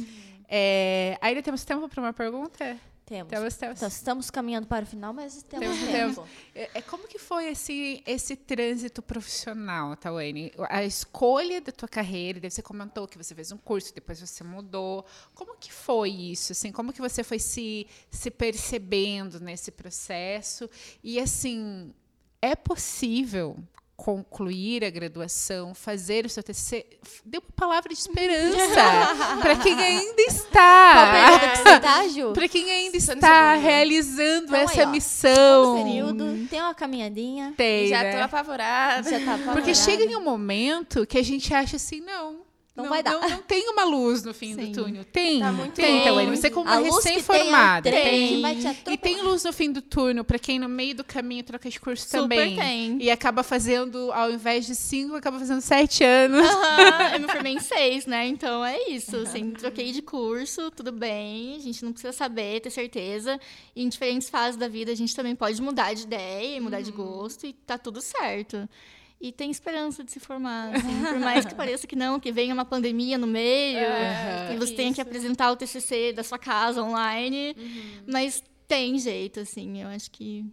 É. 0.48 1.14
é 1.14 1.18
ainda 1.22 1.42
temos 1.42 1.66
tempo 1.66 1.88
para 1.90 2.02
uma 2.02 2.14
pergunta? 2.14 2.78
Temos. 3.08 3.30
Temos, 3.30 3.56
temos. 3.56 3.78
Então, 3.78 3.88
estamos 3.88 4.30
caminhando 4.30 4.68
para 4.68 4.84
o 4.84 4.86
final, 4.86 5.14
mas 5.14 5.42
temos, 5.42 5.66
temos 5.66 5.90
tempo. 5.90 6.28
É, 6.54 6.72
é, 6.74 6.82
como 6.82 7.08
que 7.08 7.18
foi 7.18 7.48
esse, 7.48 8.04
esse 8.06 8.36
trânsito 8.36 9.02
profissional, 9.02 9.96
Tawane? 9.96 10.52
A 10.70 10.84
escolha 10.84 11.62
da 11.62 11.72
tua 11.72 11.88
carreira, 11.88 12.50
você 12.50 12.62
comentou 12.62 13.08
que 13.08 13.18
você 13.18 13.34
fez 13.34 13.50
um 13.54 13.58
curso, 13.58 13.96
depois 13.96 14.20
você 14.20 14.44
mudou. 14.44 15.06
Como 15.34 15.56
que 15.56 15.72
foi 15.72 16.10
isso? 16.10 16.52
Assim, 16.52 16.70
como 16.70 16.92
que 16.92 17.00
você 17.00 17.24
foi 17.24 17.40
se, 17.40 17.88
se 18.12 18.30
percebendo 18.30 19.40
nesse 19.40 19.72
processo? 19.72 20.70
E, 21.02 21.18
assim, 21.18 21.94
é 22.42 22.58
possível 22.58 23.56
concluir 23.98 24.86
a 24.86 24.92
graduação, 24.92 25.74
fazer 25.74 26.24
o 26.24 26.30
seu 26.30 26.44
TCC, 26.44 26.86
dê 27.26 27.40
uma 27.40 27.52
palavra 27.56 27.92
de 27.92 28.00
esperança 28.00 28.56
para 29.42 29.56
quem 29.56 29.74
ainda 29.74 30.22
está. 30.22 31.52
para 32.34 32.48
quem 32.48 32.72
ainda 32.72 32.96
está 32.96 33.56
realizando 33.56 34.50
então, 34.50 34.60
essa 34.60 34.82
aí, 34.82 34.88
missão. 34.88 35.84
período, 35.84 36.48
tem 36.48 36.62
uma 36.62 36.76
caminhadinha. 36.76 37.54
Tem, 37.58 37.88
já 37.88 38.04
né? 38.04 38.18
tô 38.18 38.24
apavorada. 38.24 39.10
Já 39.10 39.18
tá 39.18 39.34
apavorada. 39.34 39.54
Porque 39.54 39.74
chega 39.74 40.04
em 40.04 40.16
um 40.16 40.24
momento 40.24 41.06
que 41.08 41.18
a 41.18 41.24
gente 41.24 41.52
acha 41.52 41.78
assim, 41.78 42.00
não, 42.00 42.47
não, 42.78 42.84
não 42.84 42.92
vai 42.92 43.02
dar. 43.02 43.14
Não, 43.14 43.28
não, 43.28 43.42
tem 43.42 43.68
uma 43.70 43.84
luz 43.86 44.24
no 44.24 44.36
fim 44.36 44.54
Sim. 44.54 44.72
do 44.72 44.84
túnel. 44.84 45.04
Tem. 45.06 45.40
Tá 45.40 45.52
muito 45.52 45.74
tem, 45.74 46.02
então, 46.02 46.26
Você 46.28 46.52
como 46.52 46.70
recém-formada. 46.70 47.90
Tem. 47.90 48.44
tem. 48.44 48.94
E 48.94 48.98
tem 48.98 49.20
luz 49.24 49.44
no 49.44 49.52
fim 49.52 49.72
do 49.72 49.82
túnel 49.82 50.24
para 50.24 50.38
quem 50.38 50.60
no 50.60 50.70
meio 50.70 50.94
do 50.94 51.04
caminho 51.04 51.44
troca 51.44 51.68
de 51.68 51.80
curso 51.80 52.04
Super 52.04 52.20
também. 52.20 52.56
tem. 52.56 53.02
E 53.02 53.10
acaba 53.10 53.42
fazendo, 53.42 54.12
ao 54.12 54.30
invés 54.30 54.68
de 54.68 54.76
cinco, 54.76 55.16
acaba 55.16 55.40
fazendo 55.40 55.60
sete 55.60 56.04
anos. 56.04 56.46
eu 57.14 57.20
me 57.20 57.28
formei 57.28 57.54
em 57.54 57.60
seis, 57.60 58.06
né? 58.06 58.28
Então 58.28 58.64
é 58.64 58.90
isso. 58.90 59.16
Assim, 59.18 59.52
troquei 59.54 59.92
de 59.92 60.04
curso, 60.04 60.70
tudo 60.70 60.92
bem. 60.92 61.56
A 61.56 61.60
gente 61.60 61.84
não 61.84 61.92
precisa 61.92 62.14
saber, 62.14 62.60
ter 62.60 62.70
certeza. 62.70 63.40
E 63.76 63.84
em 63.84 63.90
diferentes 63.90 64.30
fases 64.30 64.56
da 64.56 64.68
vida 64.68 64.92
a 64.92 64.96
gente 64.96 65.16
também 65.16 65.36
pode 65.36 65.60
mudar 65.64 65.96
de 65.96 66.04
ideia, 66.04 66.62
mudar 66.62 66.78
uhum. 66.78 66.84
de 66.84 66.92
gosto 66.92 67.48
e 67.48 67.54
tá 67.54 67.76
tudo 67.76 68.00
certo 68.02 68.70
e 69.20 69.32
tem 69.32 69.50
esperança 69.50 70.04
de 70.04 70.12
se 70.12 70.20
formar. 70.20 70.74
Assim, 70.76 71.04
por 71.04 71.20
mais 71.20 71.46
que 71.46 71.56
pareça 71.56 71.88
que 71.88 71.96
não, 71.96 72.20
que 72.20 72.32
venha 72.32 72.54
uma 72.54 72.66
pandemia 72.66 73.18
no 73.18 73.28
meio, 73.28 73.80
é, 73.80 74.54
e 74.54 74.58
você 74.58 74.74
tenha 74.74 74.94
que 74.94 75.02
apresentar 75.02 75.52
o 75.52 75.56
TCC 75.56 76.14
da 76.14 76.24
sua 76.24 76.38
casa 76.38 76.82
online, 76.82 77.56
uhum. 77.58 78.04
mas 78.08 78.44
tem 78.68 79.00
jeito, 79.00 79.40
assim, 79.40 79.82
eu 79.82 79.88
acho 79.88 80.12
que 80.12 80.46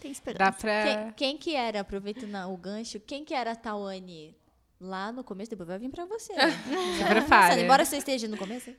Tem 0.00 0.10
esperança. 0.10 0.50
Dá 0.50 0.52
pra... 0.52 0.82
Quem, 0.82 1.12
quem 1.12 1.38
que 1.38 1.54
era, 1.54 1.80
aproveitando 1.80 2.36
o 2.50 2.56
gancho, 2.56 2.98
quem 3.00 3.24
que 3.24 3.34
era 3.34 3.52
a 3.52 3.56
Tawane 3.56 4.34
lá 4.80 5.12
no 5.12 5.22
começo? 5.22 5.50
Depois 5.50 5.68
vai 5.68 5.78
vir 5.78 5.90
pra 5.90 6.06
você. 6.06 6.32
Né? 6.34 6.50
Se 6.96 7.04
prepara. 7.04 7.60
Embora 7.60 7.84
você 7.84 7.98
esteja 7.98 8.26
no 8.26 8.36
começo. 8.38 8.74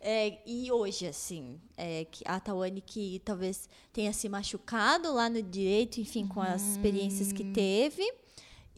É, 0.00 0.38
e 0.46 0.70
hoje, 0.70 1.08
assim, 1.08 1.60
é, 1.76 2.04
que 2.04 2.22
a 2.24 2.38
Tawane 2.38 2.80
que 2.80 3.20
talvez 3.24 3.68
tenha 3.92 4.12
se 4.12 4.28
machucado 4.28 5.12
lá 5.12 5.28
no 5.28 5.42
direito, 5.42 6.00
enfim, 6.00 6.26
com 6.26 6.40
as 6.40 6.62
experiências 6.62 7.32
que 7.32 7.44
teve. 7.44 8.04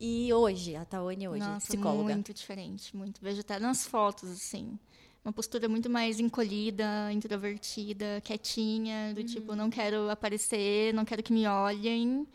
E 0.00 0.32
hoje, 0.32 0.74
a 0.76 0.84
Tawane 0.84 1.28
hoje, 1.28 1.40
Nossa, 1.40 1.66
psicóloga. 1.66 2.14
muito 2.14 2.32
diferente, 2.32 2.96
muito. 2.96 3.20
Vejo 3.20 3.40
até 3.42 3.58
nas 3.58 3.86
fotos, 3.86 4.30
assim. 4.30 4.78
Uma 5.22 5.32
postura 5.32 5.68
muito 5.68 5.90
mais 5.90 6.18
encolhida, 6.18 7.12
introvertida, 7.12 8.22
quietinha, 8.24 9.12
do 9.14 9.22
tipo, 9.22 9.54
não 9.54 9.68
quero 9.68 10.08
aparecer, 10.08 10.94
não 10.94 11.04
quero 11.04 11.22
que 11.22 11.34
me 11.34 11.46
olhem. 11.46 12.26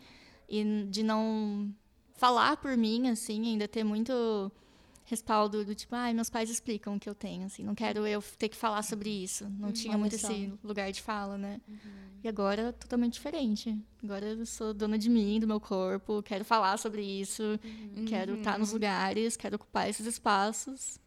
E 0.48 0.84
de 0.84 1.02
não 1.02 1.74
falar 2.14 2.56
por 2.58 2.76
mim, 2.76 3.08
assim, 3.08 3.44
ainda 3.48 3.66
ter 3.66 3.82
muito 3.82 4.52
respaldo 5.06 5.64
do 5.64 5.74
tipo, 5.74 5.94
ai, 5.94 6.12
meus 6.12 6.28
pais 6.28 6.50
explicam 6.50 6.96
o 6.96 7.00
que 7.00 7.08
eu 7.08 7.14
tenho, 7.14 7.46
assim, 7.46 7.62
não 7.62 7.74
quero 7.74 8.06
eu 8.06 8.22
ter 8.38 8.48
que 8.48 8.56
falar 8.56 8.82
sobre 8.82 9.08
isso. 9.08 9.48
Não 9.58 9.72
tinha 9.72 9.92
olha 9.92 9.98
muito 9.98 10.18
só. 10.18 10.30
esse 10.30 10.52
lugar 10.62 10.90
de 10.92 11.00
fala, 11.00 11.38
né? 11.38 11.60
E 12.24 12.28
agora 12.28 12.72
totalmente 12.72 13.14
diferente. 13.14 13.78
Agora 14.02 14.26
eu 14.26 14.44
sou 14.44 14.74
dona 14.74 14.98
de 14.98 15.08
mim, 15.08 15.38
do 15.38 15.46
meu 15.46 15.60
corpo, 15.60 16.22
quero 16.22 16.44
falar 16.44 16.76
sobre 16.76 17.02
isso, 17.02 17.42
quero 18.06 18.34
estar 18.36 18.58
nos 18.58 18.72
lugares, 18.72 19.36
quero 19.36 19.56
ocupar 19.56 19.88
esesses 19.88 20.14
espaços. 20.14 20.98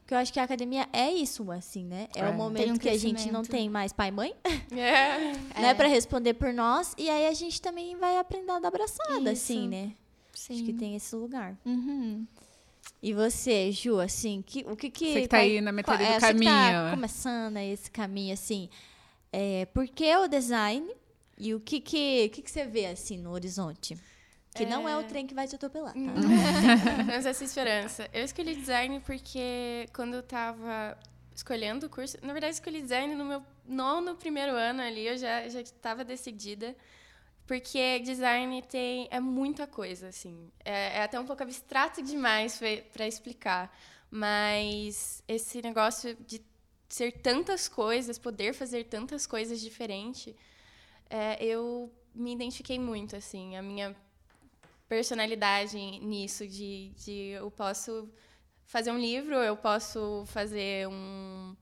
Porque 0.00 0.12
eu 0.12 0.18
acho 0.18 0.30
que 0.32 0.38
a 0.40 0.42
academia 0.44 0.86
é 0.92 1.10
isso, 1.10 1.50
assim, 1.50 1.82
né? 1.84 2.08
É, 2.14 2.20
É. 2.20 2.28
o 2.28 2.34
momento 2.34 2.72
um 2.74 2.76
que 2.76 2.90
a 2.90 2.98
gente 2.98 3.30
não 3.30 3.42
tem 3.42 3.70
mais 3.70 3.90
pai 3.90 4.08
e 4.08 4.12
mãe, 4.12 4.34
É. 4.72 5.32
né? 5.58 5.72
Pra 5.74 5.86
responder 5.88 6.34
por 6.34 6.52
nós. 6.52 6.92
E 6.98 7.08
aí 7.08 7.26
a 7.26 7.32
gente 7.32 7.62
também 7.62 7.96
vai 7.96 8.18
aprender 8.18 8.50
a 8.52 8.58
dar 8.58 8.68
abraçada, 8.68 9.32
Isso. 9.32 9.44
assim, 9.44 9.66
né? 9.68 9.92
Sim. 10.34 10.54
Acho 10.56 10.64
que 10.64 10.72
tem 10.74 10.94
esse 10.96 11.14
lugar. 11.16 11.56
Uhum. 11.64 12.26
E 13.06 13.12
você, 13.12 13.70
Ju, 13.70 14.00
assim, 14.00 14.40
que, 14.40 14.64
o 14.66 14.74
que 14.74 14.88
que... 14.88 15.12
Você 15.12 15.20
que 15.22 15.28
tá 15.28 15.36
qual- 15.36 15.42
aí 15.42 15.60
na 15.60 15.72
metade 15.72 15.98
qual- 16.02 16.08
do 16.10 16.14
é, 16.16 16.18
você 16.20 16.34
que 16.34 16.44
tá 16.44 16.50
caminho. 16.72 16.90
começando 16.90 17.56
esse 17.58 17.90
caminho, 17.90 18.32
assim, 18.32 18.70
é, 19.30 19.66
por 19.66 19.86
que 19.86 20.16
o 20.16 20.26
design 20.26 20.90
e 21.36 21.52
o 21.54 21.60
que 21.60 21.80
que, 21.80 22.26
o 22.28 22.30
que 22.34 22.40
que 22.40 22.50
você 22.50 22.64
vê, 22.64 22.86
assim, 22.86 23.18
no 23.18 23.30
horizonte? 23.32 23.94
Que 24.54 24.64
não 24.64 24.88
é 24.88 24.96
o 24.96 25.02
trem 25.02 25.26
que 25.26 25.34
vai 25.34 25.46
te 25.46 25.54
atropelar, 25.54 25.92
tá? 25.92 26.00
Essa 27.12 27.44
esperança. 27.44 28.08
Eu 28.12 28.24
escolhi 28.24 28.54
design 28.54 29.00
porque 29.00 29.86
quando 29.92 30.14
eu 30.14 30.22
tava 30.22 30.96
escolhendo 31.34 31.86
o 31.86 31.90
curso, 31.90 32.16
na 32.22 32.32
verdade 32.32 32.54
escolhi 32.54 32.80
design 32.80 33.14
no 33.16 33.24
meu 33.26 33.42
nono 33.66 34.14
primeiro 34.14 34.52
ano 34.52 34.80
ali, 34.80 35.06
eu 35.08 35.18
já 35.18 35.46
já 35.48 35.60
estava 35.60 36.04
decidida. 36.04 36.74
Porque 37.46 37.98
design 38.00 38.62
tem 38.62 39.06
é 39.10 39.20
muita 39.20 39.66
coisa 39.66 40.08
assim. 40.08 40.50
É, 40.64 40.98
é 40.98 41.02
até 41.02 41.20
um 41.20 41.26
pouco 41.26 41.42
abstrato 41.42 42.02
demais 42.02 42.58
para 42.92 43.06
explicar, 43.06 43.76
mas 44.10 45.22
esse 45.28 45.60
negócio 45.60 46.14
de 46.26 46.40
ser 46.88 47.12
tantas 47.12 47.68
coisas, 47.68 48.18
poder 48.18 48.54
fazer 48.54 48.84
tantas 48.84 49.26
coisas 49.26 49.60
diferentes, 49.60 50.34
é, 51.10 51.44
eu 51.44 51.92
me 52.14 52.32
identifiquei 52.32 52.78
muito 52.78 53.16
assim, 53.16 53.56
a 53.56 53.62
minha 53.62 53.94
personalidade 54.88 55.76
nisso 55.76 56.46
de, 56.46 56.90
de 56.90 57.12
eu 57.30 57.50
posso 57.50 58.08
fazer 58.64 58.90
um 58.92 58.98
livro, 58.98 59.34
eu 59.34 59.56
posso 59.56 60.24
fazer 60.26 60.88
um, 60.88 61.56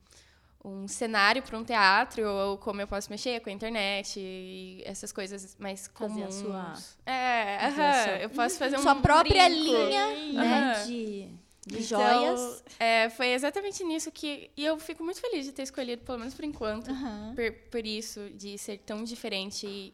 um 0.65 0.87
cenário 0.87 1.43
para 1.43 1.59
um 1.59 1.65
teatro, 1.65 2.25
ou 2.29 2.57
como 2.59 2.81
eu 2.81 2.87
posso 2.87 3.11
mexer 3.11 3.41
com 3.41 3.51
a 3.51 3.53
internet 3.53 4.21
e 4.21 4.81
essas 4.85 5.11
coisas 5.13 5.57
mais 5.59 5.89
Fazer 5.89 6.23
a 6.23 6.27
comuns. 6.29 6.35
sua- 6.35 7.13
É, 7.13 7.59
fazer 7.59 7.75
sua- 8.05 8.19
eu 8.23 8.31
posso 8.31 8.59
fazer 8.59 8.77
um 8.79 8.83
Sua 8.83 8.95
própria 8.95 9.49
brinco. 9.49 9.65
linha, 9.65 10.09
né, 10.35 10.85
de, 10.85 11.29
de 11.67 11.79
Então, 11.85 11.85
joias. 11.85 12.65
é, 12.79 13.11
foi 13.11 13.29
exatamente 13.33 13.83
nisso 13.83 14.13
que. 14.13 14.51
E 14.57 14.65
eu 14.65 14.79
fico 14.79 15.03
muito 15.03 15.21
feliz 15.21 15.45
de 15.47 15.53
ter 15.53 15.63
escolhido, 15.63 16.03
pelo 16.05 16.19
menos 16.19 16.33
por 16.35 16.45
enquanto, 16.45 16.91
por, 17.35 17.53
por 17.71 17.85
isso, 17.87 18.31
de 18.31 18.57
ser 18.57 18.79
tão 18.79 19.03
diferente 19.03 19.67
e, 19.67 19.93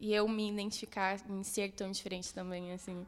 e 0.00 0.12
eu 0.14 0.26
me 0.28 0.48
identificar 0.50 1.16
em 1.30 1.44
ser 1.44 1.70
tão 1.72 1.90
diferente 1.92 2.34
também, 2.34 2.72
assim. 2.72 3.04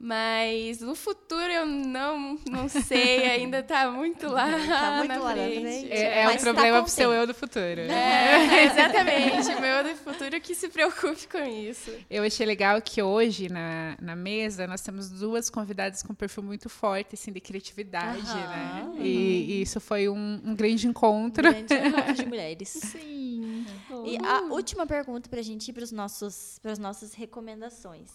Mas 0.00 0.80
no 0.80 0.94
futuro 0.94 1.50
eu 1.50 1.66
não, 1.66 2.38
não 2.48 2.68
sei, 2.68 3.24
ainda 3.24 3.64
tá 3.64 3.90
muito 3.90 4.28
lá. 4.28 4.48
Tá 4.48 4.98
muito 4.98 5.08
na 5.08 5.18
lá 5.18 5.34
na 5.34 5.42
frente. 5.42 5.90
É, 5.92 6.22
é 6.22 6.28
o 6.28 6.32
tá 6.32 6.38
problema 6.38 6.78
com 6.78 6.84
pro 6.84 6.92
seu 6.92 7.12
eu 7.12 7.26
do 7.26 7.34
futuro. 7.34 7.80
É, 7.80 8.64
exatamente. 8.70 9.48
O 9.48 9.60
meu 9.60 9.82
do 9.82 9.96
futuro 9.96 10.40
que 10.40 10.54
se 10.54 10.68
preocupe 10.68 11.26
com 11.26 11.42
isso. 11.42 11.92
Eu 12.08 12.22
achei 12.22 12.46
legal 12.46 12.80
que 12.80 13.02
hoje, 13.02 13.48
na, 13.48 13.96
na 14.00 14.14
mesa, 14.14 14.68
nós 14.68 14.82
temos 14.82 15.10
duas 15.10 15.50
convidadas 15.50 16.00
com 16.00 16.12
um 16.12 16.16
perfil 16.16 16.44
muito 16.44 16.68
forte, 16.68 17.14
assim, 17.14 17.32
de 17.32 17.40
criatividade, 17.40 18.30
Aham. 18.30 18.92
né? 18.94 19.04
E, 19.04 19.58
e 19.58 19.62
isso 19.62 19.80
foi 19.80 20.08
um, 20.08 20.40
um 20.44 20.54
grande 20.54 20.86
encontro. 20.86 21.42
Grande 21.42 21.74
encontro 21.74 22.14
de 22.14 22.24
mulheres. 22.24 22.68
Sim. 22.92 23.66
E 24.06 24.16
a 24.24 24.42
última 24.42 24.86
pergunta 24.86 25.28
pra 25.28 25.42
gente 25.42 25.68
ir 25.68 25.72
para 25.72 25.84
nossos, 25.92 26.60
as 26.64 26.78
nossas 26.78 27.14
recomendações. 27.14 28.10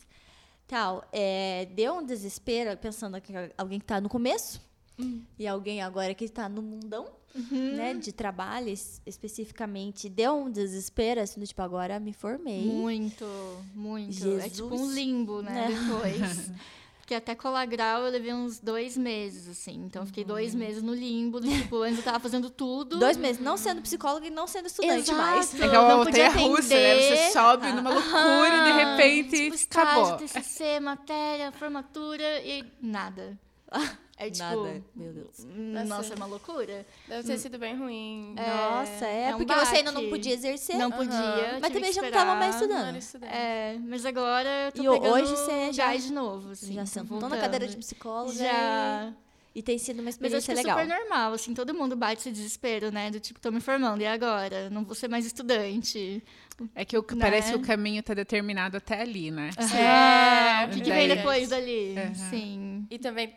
Tal, 0.74 1.07
é, 1.13 1.67
deu 1.76 1.93
um 1.97 2.03
desespero 2.03 2.76
pensando 2.76 3.21
que 3.21 3.32
alguém 3.55 3.80
que 3.80 3.86
tá 3.86 4.01
no 4.01 4.09
começo 4.09 4.59
e 5.38 5.45
alguém 5.47 5.84
agora 5.84 6.15
que 6.15 6.28
tá 6.28 6.49
no 6.49 6.63
mundão, 6.63 7.05
né, 7.51 7.93
de 7.93 8.11
trabalho 8.11 8.69
es- 8.69 8.99
especificamente, 9.05 10.09
deu 10.09 10.34
um 10.36 10.49
desespero, 10.49 11.21
assim, 11.21 11.39
tipo, 11.43 11.61
agora 11.61 11.99
me 11.99 12.11
formei. 12.11 12.65
Muito, 12.65 13.24
muito. 13.76 14.39
É 14.39 14.49
tipo 14.49 14.65
um 14.65 14.78
Jesus. 14.78 14.95
limbo, 14.95 15.41
né? 15.43 15.67
Depois. 15.67 16.51
Porque 17.03 17.15
até 17.15 17.35
colar 17.35 17.65
grau 17.65 18.03
eu 18.03 18.09
levei 18.09 18.33
uns 18.33 18.61
dois 18.61 18.95
meses, 18.95 19.49
assim. 19.49 19.73
Então 19.73 20.03
eu 20.03 20.05
fiquei 20.05 20.23
dois 20.23 20.55
meses 20.55 20.81
no 20.81 20.93
limbo. 20.93 21.41
do 21.41 21.49
Tipo, 21.49 21.81
antes 21.81 21.97
eu 21.97 22.03
tava 22.03 22.17
fazendo 22.17 22.49
tudo. 22.49 22.97
Dois 22.97 23.17
meses, 23.17 23.41
não 23.41 23.57
sendo 23.57 23.81
psicóloga 23.81 24.25
e 24.25 24.29
não 24.29 24.47
sendo 24.47 24.67
estudante 24.67 25.11
Exato. 25.11 25.17
mais. 25.17 25.53
É 25.53 25.65
aquela 25.65 25.89
não 25.89 25.97
montanha 25.97 26.31
podia 26.31 26.47
russa, 26.47 26.73
né? 26.73 27.01
Você 27.01 27.31
sobe 27.33 27.71
numa 27.73 27.89
loucura, 27.89 28.63
de 28.63 28.71
repente, 28.71 29.35
Tipo, 29.35 29.55
estágio, 29.55 30.01
acabou. 30.01 30.17
TCC, 30.17 30.79
matéria, 30.79 31.51
formatura 31.51 32.39
e 32.41 32.63
nada. 32.81 33.37
É 34.16 34.30
tipo... 34.30 34.43
Nada, 34.45 34.82
meu 34.95 35.11
Deus. 35.11 35.39
hum, 35.39 35.74
Nossa. 35.74 35.86
Nossa, 35.86 36.14
é 36.14 36.16
uma 36.16 36.26
loucura. 36.28 36.86
Deve 37.07 37.28
ter 37.28 37.38
sido 37.39 37.57
bem 37.57 37.76
ruim. 37.76 38.36
Nossa, 38.38 39.05
é, 39.05 39.30
é 39.32 39.36
um 39.36 39.39
porque 39.39 39.53
você 39.55 39.78
ainda 39.78 39.91
não 39.91 40.07
podia 40.09 40.34
exercer. 40.34 40.78
Não 40.78 40.91
podia. 40.91 41.57
Mas 41.59 41.72
tive 41.72 41.74
também 41.74 41.91
já 41.93 42.01
não 42.03 42.11
tava 42.11 42.36
mais 42.36 42.55
estudando. 42.55 43.26
É, 43.26 43.78
mas 43.80 44.05
agora 44.05 44.47
eu 44.68 44.72
tô 44.72 44.84
E 44.84 44.99
pegando 44.99 45.14
hoje 45.16 45.32
você 45.32 45.74
já- 45.74 45.95
de 45.95 46.14
novo, 46.14 46.51
assim. 46.51 46.74
já 46.74 46.86
sentou 46.86 47.16
na 47.20 47.28
voltando. 47.28 47.41
cadeira 47.41 47.68
de 47.68 47.76
psicóloga 47.76 48.34
Já. 48.34 49.11
e, 49.55 49.64
tem 49.64 49.78
sido 49.80 49.97
uma 49.99 50.03
Mas 50.05 50.16
acho 50.16 50.26
experiência 50.28 50.53
que 50.53 50.59
é 50.59 50.64
legal. 50.64 50.80
super 50.80 50.99
normal, 50.99 51.34
assim, 51.34 51.53
todo 51.55 51.74
mundo 51.74 51.95
bate 51.95 52.22
esse 52.22 52.32
desespero, 52.32 52.91
né? 52.91 53.09
Do 53.09 53.20
tipo, 53.20 53.39
tô 53.39 53.51
me 53.51 53.59
formando, 53.59 54.01
e 54.01 54.05
agora? 54.05 54.70
Não 54.70 54.84
vou 54.86 54.93
ser 54.95 55.07
mais 55.07 55.26
estudante. 55.26 56.24
É 56.76 56.86
que 56.86 56.95
o, 56.95 57.01
Né? 57.01 57.18
parece 57.20 57.49
que 57.51 57.57
o 57.57 57.61
caminho 57.61 58.03
tá 58.03 58.14
determinado 58.14 58.78
até 58.78 59.01
ali, 59.01 59.32
né? 59.32 59.49
É, 59.57 60.66
o 60.68 60.70
que, 60.70 60.82
que 60.82 60.91
vem 60.91 61.07
Daí- 61.07 61.18
depois 61.18 61.49
dali? 61.49 61.95
Aham. 61.97 62.14
Sim. 62.30 62.88
E 62.91 62.99
também 62.99 63.34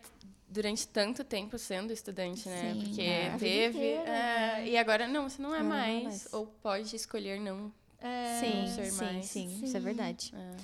durante 0.57 0.89
tanto 0.89 1.23
tempo 1.23 1.59
sendo 1.59 1.93
estudante, 1.93 2.49
né? 2.49 2.73
Sim, 2.75 2.81
Porque 2.81 3.03
é. 3.03 3.31
Teve. 3.39 3.79
inteira, 3.79 4.11
é, 4.11 4.69
e 4.69 4.77
agora 4.79 5.07
não, 5.07 5.29
você 5.29 5.41
não 5.41 5.55
é 5.55 5.63
não 5.63 5.75
é 5.75 6.03
mais. 6.03 6.29
Ou 6.33 6.47
pode 6.47 6.97
escolher 6.97 7.39
não. 7.39 7.73
É, 8.01 8.41
Sim, 8.41 8.75
ser 8.75 8.91
sim, 8.91 9.05
mais. 9.05 9.27
sim, 9.27 9.61
isso 9.63 9.77
é 9.77 9.81
verdade. 9.81 10.33
É. 10.35 10.57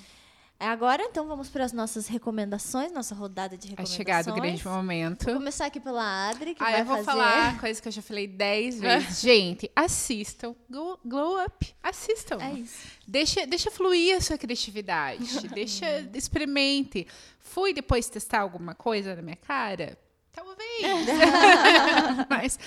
Agora, 0.63 1.03
então, 1.03 1.27
vamos 1.27 1.49
para 1.49 1.65
as 1.65 1.73
nossas 1.73 2.07
recomendações, 2.07 2.93
nossa 2.93 3.15
rodada 3.15 3.57
de 3.57 3.67
É 3.67 3.71
recomendações. 3.71 3.97
chegado 3.97 4.31
o 4.31 4.35
grande 4.35 4.67
momento. 4.67 5.25
Vou 5.25 5.35
começar 5.35 5.67
aqui 5.67 5.81
pela 5.81 6.29
Adri, 6.31 6.55
que 6.55 6.63
Ah, 6.63 6.71
vai 6.71 6.81
eu 6.81 6.85
vou 6.85 6.95
fazer... 6.99 7.05
falar 7.07 7.61
coisa 7.61 7.83
que 7.83 7.89
eu 7.89 7.93
já 7.93 8.01
falei 8.03 8.27
dez 8.29 8.79
vezes. 8.81 9.21
Gente, 9.21 9.71
assistam. 9.75 10.55
Glow, 10.71 11.01
Glow 11.05 11.45
Up. 11.45 11.75
Assistam. 11.83 12.39
É 12.41 12.53
isso. 12.53 12.87
Deixa, 13.07 13.47
deixa 13.47 13.71
fluir 13.71 14.17
a 14.17 14.21
sua 14.21 14.39
criatividade. 14.39 15.49
deixa, 15.53 16.09
experimente. 16.15 17.07
Fui 17.41 17.75
depois 17.75 18.09
testar 18.09 18.41
alguma 18.41 18.75
coisa 18.75 19.17
na 19.17 19.23
minha 19.23 19.37
cara? 19.37 19.99
Talvez. 20.33 21.07
Mas, 22.31 22.59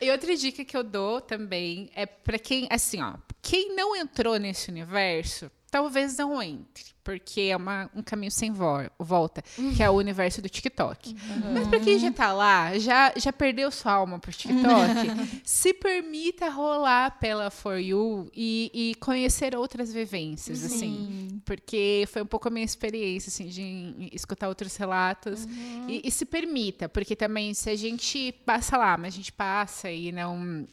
e 0.00 0.10
outra 0.10 0.36
dica 0.36 0.64
que 0.64 0.76
eu 0.76 0.84
dou 0.84 1.20
também 1.20 1.90
é 1.94 2.04
para 2.04 2.38
quem, 2.38 2.66
assim, 2.70 3.00
ó, 3.02 3.14
quem 3.40 3.74
não 3.74 3.96
entrou 3.96 4.36
nesse 4.38 4.70
universo, 4.70 5.50
talvez 5.76 6.16
não 6.16 6.42
entre. 6.42 6.84
Porque 7.04 7.42
é 7.42 7.56
uma- 7.56 7.88
um 7.94 8.02
caminho 8.02 8.32
sem 8.32 8.50
vo- 8.50 8.90
volta, 8.98 9.40
que 9.76 9.80
é 9.80 9.88
o 9.88 9.92
universo 9.92 10.42
do 10.42 10.48
TikTok. 10.48 11.14
Mas 11.54 11.68
pra 11.68 11.78
quem 11.78 12.00
já 12.00 12.10
tá 12.10 12.32
lá, 12.32 12.76
já, 12.80 13.12
já 13.16 13.32
perdeu 13.32 13.70
sua 13.70 13.92
alma 13.92 14.18
pro 14.18 14.32
TikTok, 14.32 15.40
se 15.44 15.72
permita 15.72 16.48
rolar 16.50 17.16
pela 17.20 17.48
For 17.48 17.78
You 17.78 18.28
e, 18.34 18.70
e 18.74 18.94
conhecer 18.96 19.54
outras 19.54 19.92
vivências, 19.92 20.64
assim. 20.64 21.40
Porque 21.44 22.04
foi 22.12 22.22
um 22.22 22.26
pouco 22.26 22.48
a 22.48 22.50
minha 22.50 22.64
experiência, 22.64 23.28
assim, 23.28 23.46
de 23.46 24.08
escutar 24.12 24.48
outros 24.48 24.74
relatos. 24.76 25.46
E, 25.88 26.00
e 26.04 26.10
se 26.10 26.24
permita, 26.24 26.88
porque 26.88 27.14
também 27.14 27.54
se 27.54 27.70
a 27.70 27.76
gente 27.76 28.32
passa 28.44 28.76
lá, 28.76 28.96
mas 28.98 29.14
a 29.14 29.16
gente 29.16 29.32
passa 29.32 29.88
e 29.88 30.10
não 30.10 30.66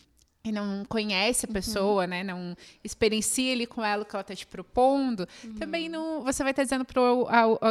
e 0.45 0.51
não 0.51 0.83
conhece 0.83 1.45
a 1.45 1.47
uhum. 1.47 1.53
pessoa, 1.53 2.03
uhum. 2.03 2.09
né? 2.09 2.21
Não 2.21 2.55
experiencia 2.83 3.53
ali 3.53 3.65
com 3.65 3.83
ela 3.83 4.03
o 4.03 4.05
que 4.05 4.13
ela 4.13 4.21
está 4.21 4.35
te 4.35 4.45
propondo, 4.45 5.25
uhum. 5.41 5.55
também 5.55 5.87
não, 5.87 6.21
você 6.21 6.43
vai 6.43 6.51
estar 6.51 6.63
tá 6.63 6.65
dizendo 6.65 6.83
pro 6.83 7.27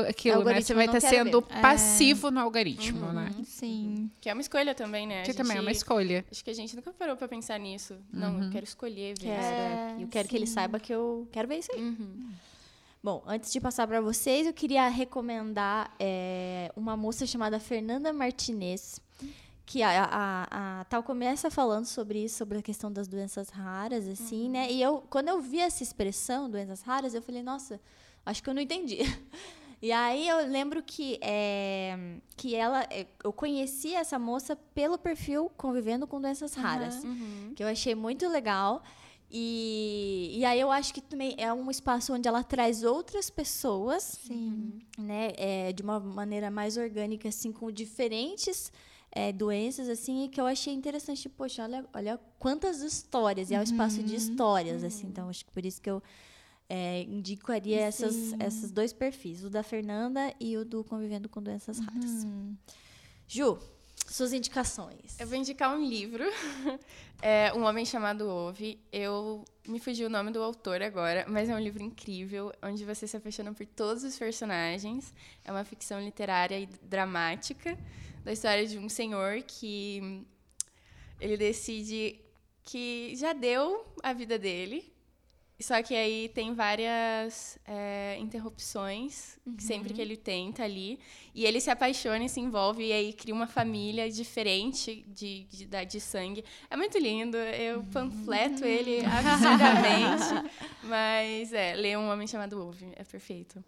aquilo, 0.09 0.43
né? 0.45 0.59
Você 0.59 0.73
vai 0.73 0.87
estar 0.87 1.01
tá 1.01 1.07
sendo 1.07 1.43
ver. 1.43 1.61
passivo 1.61 2.29
é. 2.29 2.31
no 2.31 2.41
algoritmo, 2.41 3.05
uhum. 3.05 3.13
né? 3.13 3.31
Sim. 3.45 4.11
Que 4.23 4.31
é 4.31 4.33
uma 4.33 4.41
escolha 4.41 4.75
também, 4.75 5.07
né? 5.07 5.21
Que 5.21 5.27
gente, 5.27 5.37
também 5.37 5.59
é 5.59 5.61
uma 5.61 5.71
escolha. 5.71 6.25
Acho 6.31 6.43
que 6.43 6.49
a 6.49 6.55
gente 6.55 6.75
nunca 6.75 6.91
parou 6.95 7.15
para 7.15 7.29
pensar 7.29 7.61
nisso. 7.61 7.95
Não, 8.11 8.39
eu 8.39 8.45
uhum. 8.45 8.51
quero 8.51 8.65
escolher 8.65 9.19
ver. 9.19 9.27
Quero, 9.27 9.45
é, 9.45 9.97
eu 10.01 10.09
quero 10.09 10.25
sim. 10.25 10.31
que 10.31 10.37
ele 10.37 10.47
saiba 10.47 10.81
que 10.81 10.95
eu 10.95 11.29
quero 11.31 11.47
ver 11.47 11.59
isso 11.59 11.73
aí. 11.73 11.79
Uhum. 11.79 12.31
Bom, 13.05 13.23
antes 13.27 13.53
de 13.53 13.61
passar 13.61 13.87
para 13.87 14.01
vocês, 14.01 14.47
eu 14.47 14.53
queria 14.55 14.89
recomendar 14.89 15.95
é, 16.01 16.73
uma 16.75 16.97
moça 16.97 17.27
chamada 17.27 17.61
Fernanda 17.61 18.15
Martinez 18.15 18.99
que 19.65 19.83
a, 19.83 20.05
a, 20.05 20.81
a, 20.81 20.85
Tal 20.85 21.03
começa 21.03 21.51
falando 21.51 21.87
sobre 21.87 22.25
isso, 22.25 22.37
sobre 22.37 22.59
a 22.59 22.63
questão 22.63 22.93
das 22.93 23.09
doenças 23.09 23.49
raras, 23.49 24.07
assim, 24.09 24.47
uhum. 24.47 24.53
né? 24.53 24.71
E 24.71 24.83
eu, 24.83 25.05
quando 25.09 25.29
eu 25.29 25.41
vi 25.41 25.61
essa 25.61 25.83
expressão, 25.83 26.51
doenças 26.51 26.83
raras, 26.83 27.15
eu 27.15 27.23
falei, 27.23 27.43
nossa, 27.43 27.81
acho 28.27 28.43
que 28.43 28.51
eu 28.51 28.55
não 28.55 28.63
entendi. 28.63 28.99
E 29.83 29.91
aí 29.91 30.29
eu 30.29 30.47
lembro 30.47 30.81
que, 30.81 31.19
é, 31.21 32.19
que 32.37 32.55
ela. 32.55 32.85
É, 32.85 33.05
eu 33.25 33.33
conheci 33.33 33.97
essa 33.97 34.17
moça 34.17 34.55
pelo 34.55 34.97
perfil 34.97 35.51
Convivendo 35.57 36.07
com 36.07 36.21
Doenças 36.21 36.55
Raras, 36.55 37.03
uhum. 37.03 37.53
que 37.57 37.65
eu 37.65 37.67
achei 37.67 37.93
muito 37.93 38.29
legal. 38.29 38.81
E, 39.29 40.35
e 40.37 40.45
aí 40.45 40.61
eu 40.61 40.71
acho 40.71 40.95
que 40.95 41.01
também 41.01 41.35
é 41.37 41.53
um 41.53 41.69
espaço 41.69 42.15
onde 42.15 42.29
ela 42.29 42.45
traz 42.45 42.85
outras 42.85 43.29
pessoas, 43.29 44.21
Sim. 44.25 44.79
né? 44.97 45.33
É, 45.37 45.73
de 45.73 45.83
uma 45.83 45.99
maneira 45.99 46.49
mais 46.49 46.77
orgânica, 46.77 47.29
assim, 47.29 47.51
com 47.51 47.69
diferentes 47.73 48.71
é, 49.15 49.31
doenças, 49.31 49.89
assim, 49.89 50.29
que 50.29 50.41
eu 50.41 50.47
achei 50.47 50.73
interessante. 50.73 51.29
Poxa, 51.29 51.63
olha, 51.63 51.85
olha 51.93 52.21
quantas 52.39 52.81
histórias, 52.81 53.51
e 53.51 53.55
é 53.55 53.61
o 53.61 53.63
espaço 53.63 54.01
uhum. 54.01 54.07
de 54.07 54.17
histórias, 54.17 54.81
uhum. 54.81 54.89
assim. 54.89 55.07
Então, 55.07 55.29
acho 55.29 55.45
que 55.45 55.53
por 55.53 55.65
isso 55.65 55.81
que 55.81 55.91
eu 55.91 56.03
é, 56.69 57.03
indicaria 57.03 57.81
essas, 57.81 58.33
esses 58.41 58.71
dois 58.71 58.93
perfis, 58.93 59.45
o 59.45 59.51
da 59.51 59.63
Fernanda 59.63 60.35
e 60.41 60.57
o 60.57 60.65
do 60.65 60.83
Convivendo 60.83 61.29
com 61.29 61.43
Doenças 61.43 61.79
Raras. 61.79 62.25
Uhum. 62.25 62.57
Ju, 63.29 63.59
suas 64.07 64.33
indicações. 64.33 65.21
Eu 65.21 65.27
vou 65.27 65.37
indicar 65.37 65.77
um 65.77 65.85
livro, 65.85 66.25
é 67.21 67.53
Um 67.55 67.65
Homem 67.65 67.85
Chamado 67.85 68.27
Ove. 68.27 68.81
Eu 68.91 69.45
me 69.69 69.79
fugiu 69.79 70.07
o 70.07 70.11
nome 70.11 70.31
do 70.31 70.43
autor 70.43 70.81
agora, 70.81 71.27
mas 71.29 71.51
é 71.51 71.55
um 71.55 71.59
livro 71.59 71.83
incrível, 71.83 72.51
onde 72.63 72.83
você 72.85 73.07
se 73.07 73.17
apaixona 73.17 73.53
por 73.53 73.67
todos 73.67 74.03
os 74.05 74.19
personagens. 74.19 75.13
É 75.45 75.53
uma 75.53 75.65
ficção 75.65 76.01
literária 76.01 76.59
e 76.59 76.67
dramática 76.83 77.77
da 78.25 78.33
história 78.33 78.67
de 78.67 78.79
um 78.79 78.89
senhor 78.89 79.43
que 79.43 80.25
ele 81.21 81.37
decide 81.37 82.21
que 82.65 83.15
já 83.17 83.33
deu 83.33 83.85
a 84.03 84.13
vida 84.13 84.39
dele, 84.39 84.93
só 85.63 85.81
que 85.83 85.95
aí 85.95 86.29
tem 86.29 86.55
várias 86.55 87.59
é, 87.65 88.17
interrupções 88.19 89.39
uhum. 89.47 89.55
sempre 89.59 89.95
que 89.95 90.01
ele 90.01 90.17
tenta 90.17 90.65
ali. 90.65 90.99
E 91.35 91.45
ele 91.45 91.61
se 91.61 91.71
apaixona 91.71 92.25
e 92.25 92.29
se 92.29 92.41
envolve, 92.41 92.85
e 92.85 92.93
aí 92.93 93.13
cria 93.13 93.35
uma 93.35 93.47
família 93.47 94.11
diferente 94.11 95.05
de, 95.07 95.45
de, 95.45 95.67
de, 95.67 95.85
de 95.87 96.01
sangue. 96.01 96.45
É 96.69 96.77
muito 96.77 96.99
lindo, 96.99 97.37
eu 97.37 97.79
uhum. 97.79 97.85
panfleto 97.87 98.65
ele 98.65 99.05
absurdamente. 99.07 100.51
mas 100.83 101.53
é, 101.53 101.75
ler 101.75 101.97
Um 101.97 102.11
Homem 102.11 102.27
Chamado 102.27 102.57
Wolf, 102.57 102.83
é 102.97 103.05
perfeito. 103.05 103.65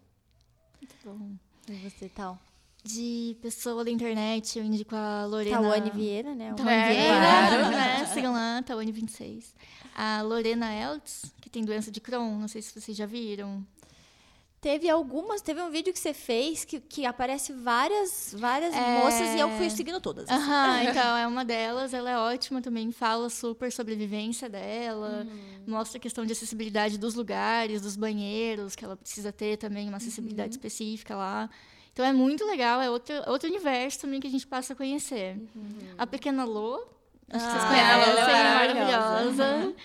Muito 0.81 0.95
bom. 1.03 1.31
E 1.69 1.89
você, 1.89 2.09
tal? 2.09 2.37
De 2.85 3.35
pessoa 3.41 3.83
da 3.83 3.89
internet, 3.89 4.59
eu 4.59 4.63
indico 4.63 4.95
a 4.95 5.25
Lorena. 5.25 5.57
Tawane 5.57 5.89
Vieira, 5.89 6.35
né? 6.35 6.53
Tawane 6.53 6.77
é, 6.77 6.89
Vieira, 6.93 7.17
claro. 7.17 7.71
né? 7.71 8.05
Sigam 8.13 8.31
lá, 8.31 8.61
Tawane26. 8.63 9.43
A 9.95 10.21
Lorena 10.21 10.71
Eltz, 10.71 11.33
que 11.41 11.49
tem 11.49 11.65
doença 11.65 11.89
de 11.89 11.99
Crohn, 11.99 12.37
não 12.37 12.47
sei 12.47 12.61
se 12.61 12.79
vocês 12.79 12.95
já 12.95 13.07
viram. 13.07 13.65
Teve 14.61 14.89
algumas, 14.89 15.41
teve 15.41 15.61
um 15.61 15.69
vídeo 15.69 15.93
que 15.93 15.99
você 15.99 16.13
fez 16.13 16.63
que, 16.63 16.79
que 16.79 17.05
aparece 17.05 17.53
várias, 17.53 18.35
várias 18.37 18.73
é... 18.73 18.99
moças 18.99 19.35
e 19.35 19.39
eu 19.39 19.49
fui 19.57 19.69
seguindo 19.69 19.99
todas. 19.99 20.29
Aham, 20.29 20.83
então 20.83 21.17
é 21.17 21.25
uma 21.27 21.43
delas, 21.43 21.93
ela 21.93 22.09
é 22.09 22.17
ótima 22.17 22.61
também, 22.61 22.91
fala 22.91 23.29
super 23.29 23.71
sobre 23.71 23.93
a 23.93 23.97
vivência 23.97 24.49
dela, 24.49 25.25
uhum. 25.25 25.63
mostra 25.67 25.97
a 25.97 26.01
questão 26.01 26.25
de 26.25 26.33
acessibilidade 26.33 26.97
dos 26.97 27.15
lugares, 27.15 27.81
dos 27.81 27.95
banheiros, 27.95 28.75
que 28.75 28.85
ela 28.85 28.95
precisa 28.95 29.31
ter 29.31 29.57
também 29.57 29.87
uma 29.87 29.97
acessibilidade 29.97 30.49
uhum. 30.49 30.55
específica 30.55 31.15
lá. 31.15 31.49
Então 31.95 32.03
é 32.03 32.11
muito 32.11 32.45
legal, 32.45 32.81
é 32.81 32.89
outro, 32.89 33.15
outro 33.25 33.47
universo 33.47 34.01
também 34.01 34.19
que 34.19 34.27
a 34.27 34.29
gente 34.29 34.45
passa 34.45 34.73
a 34.73 34.75
conhecer. 34.75 35.37
Uhum. 35.55 35.77
A 35.97 36.05
Pequena 36.05 36.43
Lô, 36.43 36.75
acho 37.29 37.45
que 37.45 37.51
vocês 37.51 37.63
ah, 37.63 37.67
conhecem, 37.69 38.11
ela 38.11 38.31
é 38.31 38.73
maravilhosa. 38.73 39.55
Uhum. 39.55 39.75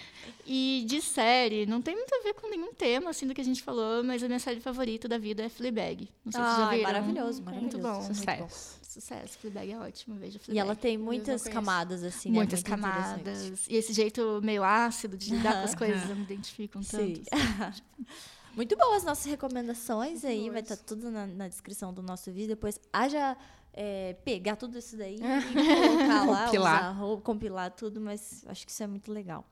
E 0.45 0.85
de 0.89 1.01
série, 1.01 1.67
não 1.67 1.81
tem 1.81 1.95
muito 1.95 2.13
a 2.13 2.25
ver 2.25 2.35
com 2.35 2.51
nenhum 2.51 2.75
tema, 2.75 3.11
assim, 3.11 3.29
do 3.29 3.33
que 3.33 3.41
a 3.41 3.45
gente 3.45 3.63
falou, 3.63 4.03
mas 4.03 4.25
a 4.25 4.27
minha 4.27 4.41
série 4.41 4.59
favorita 4.59 5.07
da 5.07 5.19
vida 5.19 5.45
é 5.45 5.49
Fleabag. 5.49 6.09
Não 6.25 6.33
sei 6.33 6.41
ah, 6.41 6.51
se 6.53 6.61
já 6.61 6.71
viram. 6.71 6.83
maravilhoso, 6.83 7.43
maravilhoso. 7.45 7.79
Muito 7.79 7.89
bom. 7.89 8.03
Sucesso. 8.03 8.41
Muito 8.41 8.51
bom. 8.51 8.81
Sucesso. 8.83 9.39
Fleabag 9.39 9.71
é 9.71 9.79
ótimo, 9.79 10.17
veja 10.17 10.41
Fleabag. 10.41 10.57
E 10.57 10.59
ela 10.59 10.75
tem 10.75 10.99
muitas 10.99 11.45
camadas, 11.45 12.03
assim, 12.03 12.31
né? 12.31 12.35
Muitas 12.35 12.65
né? 12.65 12.69
camadas. 12.69 13.69
E 13.69 13.77
esse 13.77 13.93
jeito 13.93 14.41
meio 14.43 14.65
ácido 14.65 15.17
de 15.17 15.33
lidar 15.33 15.59
com 15.59 15.65
as 15.65 15.77
coisas, 15.79 16.11
eu 16.11 16.17
me 16.17 16.23
identifico 16.23 16.81
tanto. 16.81 16.97
Sim. 16.97 17.23
Assim. 17.31 17.83
Muito 18.61 18.77
boas 18.77 18.97
as 18.97 19.05
nossas 19.05 19.25
recomendações 19.25 20.23
Muito 20.23 20.27
aí, 20.27 20.41
boas. 20.41 20.53
vai 20.53 20.61
estar 20.61 20.77
tá 20.77 20.83
tudo 20.87 21.11
na, 21.11 21.27
na, 21.27 21.49
descrição 21.49 21.95
do 21.95 22.03
nosso 22.03 22.31
vídeo. 22.31 22.49
Depois 22.49 22.79
haja 22.93 23.35
é, 23.73 24.15
pegar 24.23 24.55
tudo 24.57 24.79
isso 24.79 24.99
daí 24.99 25.17
e 25.17 25.19
colocar 25.89 26.27
lá, 26.27 26.45
compilar. 26.45 27.03
Usar, 27.03 27.23
compilar 27.23 27.71
tudo, 27.71 28.03
mas 28.03 28.45
acho 28.47 28.67
que 28.67 28.71
isso 28.71 28.83
é 28.83 28.87
muito 28.87 29.11
legal. 29.11 29.47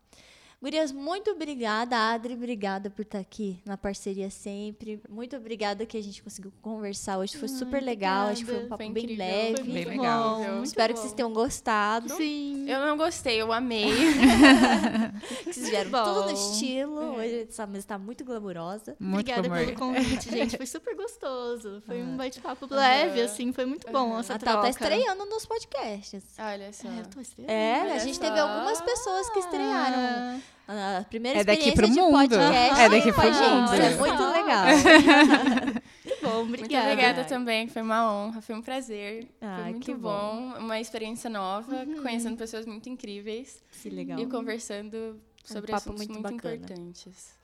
Gurias, 0.61 0.91
muito 0.91 1.31
obrigada. 1.31 1.97
Adri, 1.97 2.35
obrigada 2.35 2.91
por 2.91 3.03
estar 3.03 3.21
aqui 3.21 3.61
na 3.65 3.77
parceria 3.77 4.29
sempre. 4.29 5.01
Muito 5.09 5.37
obrigada 5.37 5.87
que 5.87 5.97
a 5.97 6.03
gente 6.03 6.21
conseguiu 6.21 6.53
conversar 6.61 7.19
hoje. 7.19 7.37
Foi 7.39 7.47
super 7.47 7.81
legal. 7.81 8.27
Obrigada. 8.27 8.33
Acho 8.33 8.45
que 8.45 8.51
foi 8.51 8.65
um 8.65 8.69
papo 8.69 8.83
foi 8.83 8.93
bem 8.93 9.17
leve. 9.17 9.57
Foi 9.57 9.65
bem 9.65 9.85
legal. 9.85 10.43
Bom. 10.43 10.63
Espero 10.65 10.93
bom. 10.93 10.95
que 10.95 11.01
vocês 11.01 11.13
tenham 11.13 11.33
gostado. 11.33 12.09
Sim. 12.09 12.69
Eu 12.69 12.81
não 12.81 12.97
gostei, 12.97 13.41
eu 13.41 13.53
amei. 13.53 13.87
vocês 15.47 15.69
vieram 15.69 15.93
bom. 15.93 16.03
tudo 16.03 16.25
no 16.25 16.33
estilo. 16.33 17.03
É. 17.03 17.17
Hoje 17.19 17.47
essa 17.49 17.65
mesa 17.65 17.79
está 17.79 17.97
muito 17.97 18.25
glamurosa. 18.25 18.97
Muito 18.99 19.31
obrigada 19.31 19.65
pelo 19.65 19.79
convite, 19.79 20.29
gente. 20.29 20.57
Foi 20.57 20.67
super 20.67 20.97
gostoso. 20.97 21.81
Foi 21.87 22.03
um 22.03 22.17
bate-papo 22.17 22.67
leve, 22.69 23.23
assim. 23.23 23.53
Foi 23.53 23.65
muito 23.65 23.89
bom 23.93 24.11
uhum. 24.11 24.19
essa 24.19 24.35
a 24.35 24.39
troca. 24.39 24.63
tá 24.63 24.71
estreando 24.71 25.25
nos 25.25 25.47
podcasts. 25.47 26.25
Olha 26.37 26.73
só. 26.73 26.89
É, 26.89 26.99
eu 26.99 27.07
tô 27.07 27.21
estreando. 27.21 27.53
É, 27.53 27.81
Olha 27.83 27.95
a 27.95 27.99
gente 27.99 28.17
só. 28.17 28.23
teve 28.23 28.41
algumas 28.41 28.81
pessoas 28.81 29.31
que 29.31 29.39
estrearam. 29.39 30.43
A 30.69 31.03
primeira 31.09 31.41
é 31.41 31.45
daqui 31.45 31.73
pro 31.73 31.89
mundo. 31.89 32.11
podcast 32.11 32.81
é 32.83 32.89
daqui 32.91 33.11
pro 33.11 33.25
mundo. 33.25 33.73
É 33.73 33.97
muito 33.97 34.23
legal. 34.23 34.67
muito 36.05 36.23
bom, 36.23 36.43
obrigada. 36.43 36.85
Muito 36.85 36.93
obrigada 36.93 37.25
também, 37.25 37.69
foi 37.69 37.81
uma 37.81 38.13
honra, 38.13 38.43
foi 38.43 38.55
um 38.55 38.61
prazer. 38.61 39.27
Ah, 39.41 39.61
foi 39.63 39.71
muito 39.73 39.95
bom. 39.95 40.53
bom. 40.53 40.59
uma 40.59 40.79
experiência 40.79 41.31
nova, 41.31 41.75
uhum. 41.75 42.03
conhecendo 42.03 42.37
pessoas 42.37 42.67
muito 42.67 42.87
incríveis. 42.87 43.63
Que 43.81 43.89
legal. 43.89 44.19
E 44.19 44.27
conversando 44.27 45.19
sobre 45.43 45.73
um 45.73 45.75
assuntos 45.75 46.07
muito, 46.07 46.21
muito 46.21 46.35
importantes. 46.35 47.38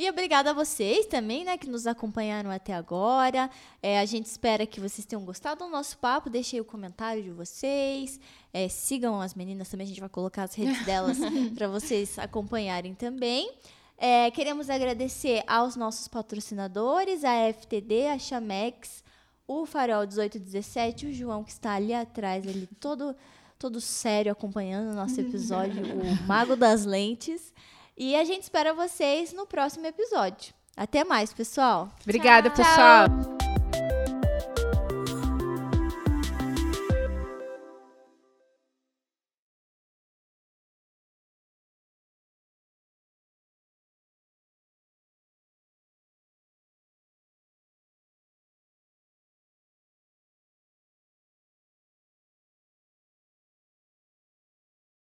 E 0.00 0.08
obrigada 0.08 0.48
a 0.48 0.54
vocês 0.54 1.04
também, 1.04 1.44
né, 1.44 1.58
que 1.58 1.68
nos 1.68 1.86
acompanharam 1.86 2.50
até 2.50 2.72
agora. 2.72 3.50
É, 3.82 4.00
a 4.00 4.06
gente 4.06 4.24
espera 4.24 4.64
que 4.64 4.80
vocês 4.80 5.04
tenham 5.04 5.22
gostado 5.26 5.62
do 5.62 5.70
nosso 5.70 5.98
papo. 5.98 6.30
Deixem 6.30 6.58
o 6.58 6.64
comentário 6.64 7.22
de 7.22 7.30
vocês. 7.30 8.18
É, 8.50 8.66
sigam 8.66 9.20
as 9.20 9.34
meninas 9.34 9.68
também, 9.68 9.84
a 9.84 9.88
gente 9.88 10.00
vai 10.00 10.08
colocar 10.08 10.44
as 10.44 10.54
redes 10.54 10.86
delas 10.86 11.18
para 11.54 11.68
vocês 11.68 12.18
acompanharem 12.18 12.94
também. 12.94 13.52
É, 13.98 14.30
queremos 14.30 14.70
agradecer 14.70 15.44
aos 15.46 15.76
nossos 15.76 16.08
patrocinadores, 16.08 17.22
a 17.22 17.52
FTD, 17.52 18.06
a 18.06 18.18
Chamex, 18.18 19.04
o 19.46 19.66
Farol 19.66 20.06
1817, 20.06 21.08
o 21.08 21.12
João 21.12 21.44
que 21.44 21.50
está 21.50 21.74
ali 21.74 21.92
atrás, 21.92 22.46
ele 22.46 22.66
todo, 22.80 23.14
todo 23.58 23.78
sério 23.82 24.32
acompanhando 24.32 24.92
o 24.92 24.94
nosso 24.94 25.20
episódio, 25.20 25.82
o 25.92 26.26
Mago 26.26 26.56
das 26.56 26.86
Lentes. 26.86 27.52
E 28.02 28.16
a 28.16 28.24
gente 28.24 28.44
espera 28.44 28.72
vocês 28.72 29.30
no 29.34 29.46
próximo 29.46 29.86
episódio. 29.86 30.54
Até 30.74 31.04
mais, 31.04 31.34
pessoal. 31.34 31.90
Obrigada, 32.02 32.48
Tchau. 32.48 32.64
pessoal. 32.64 33.59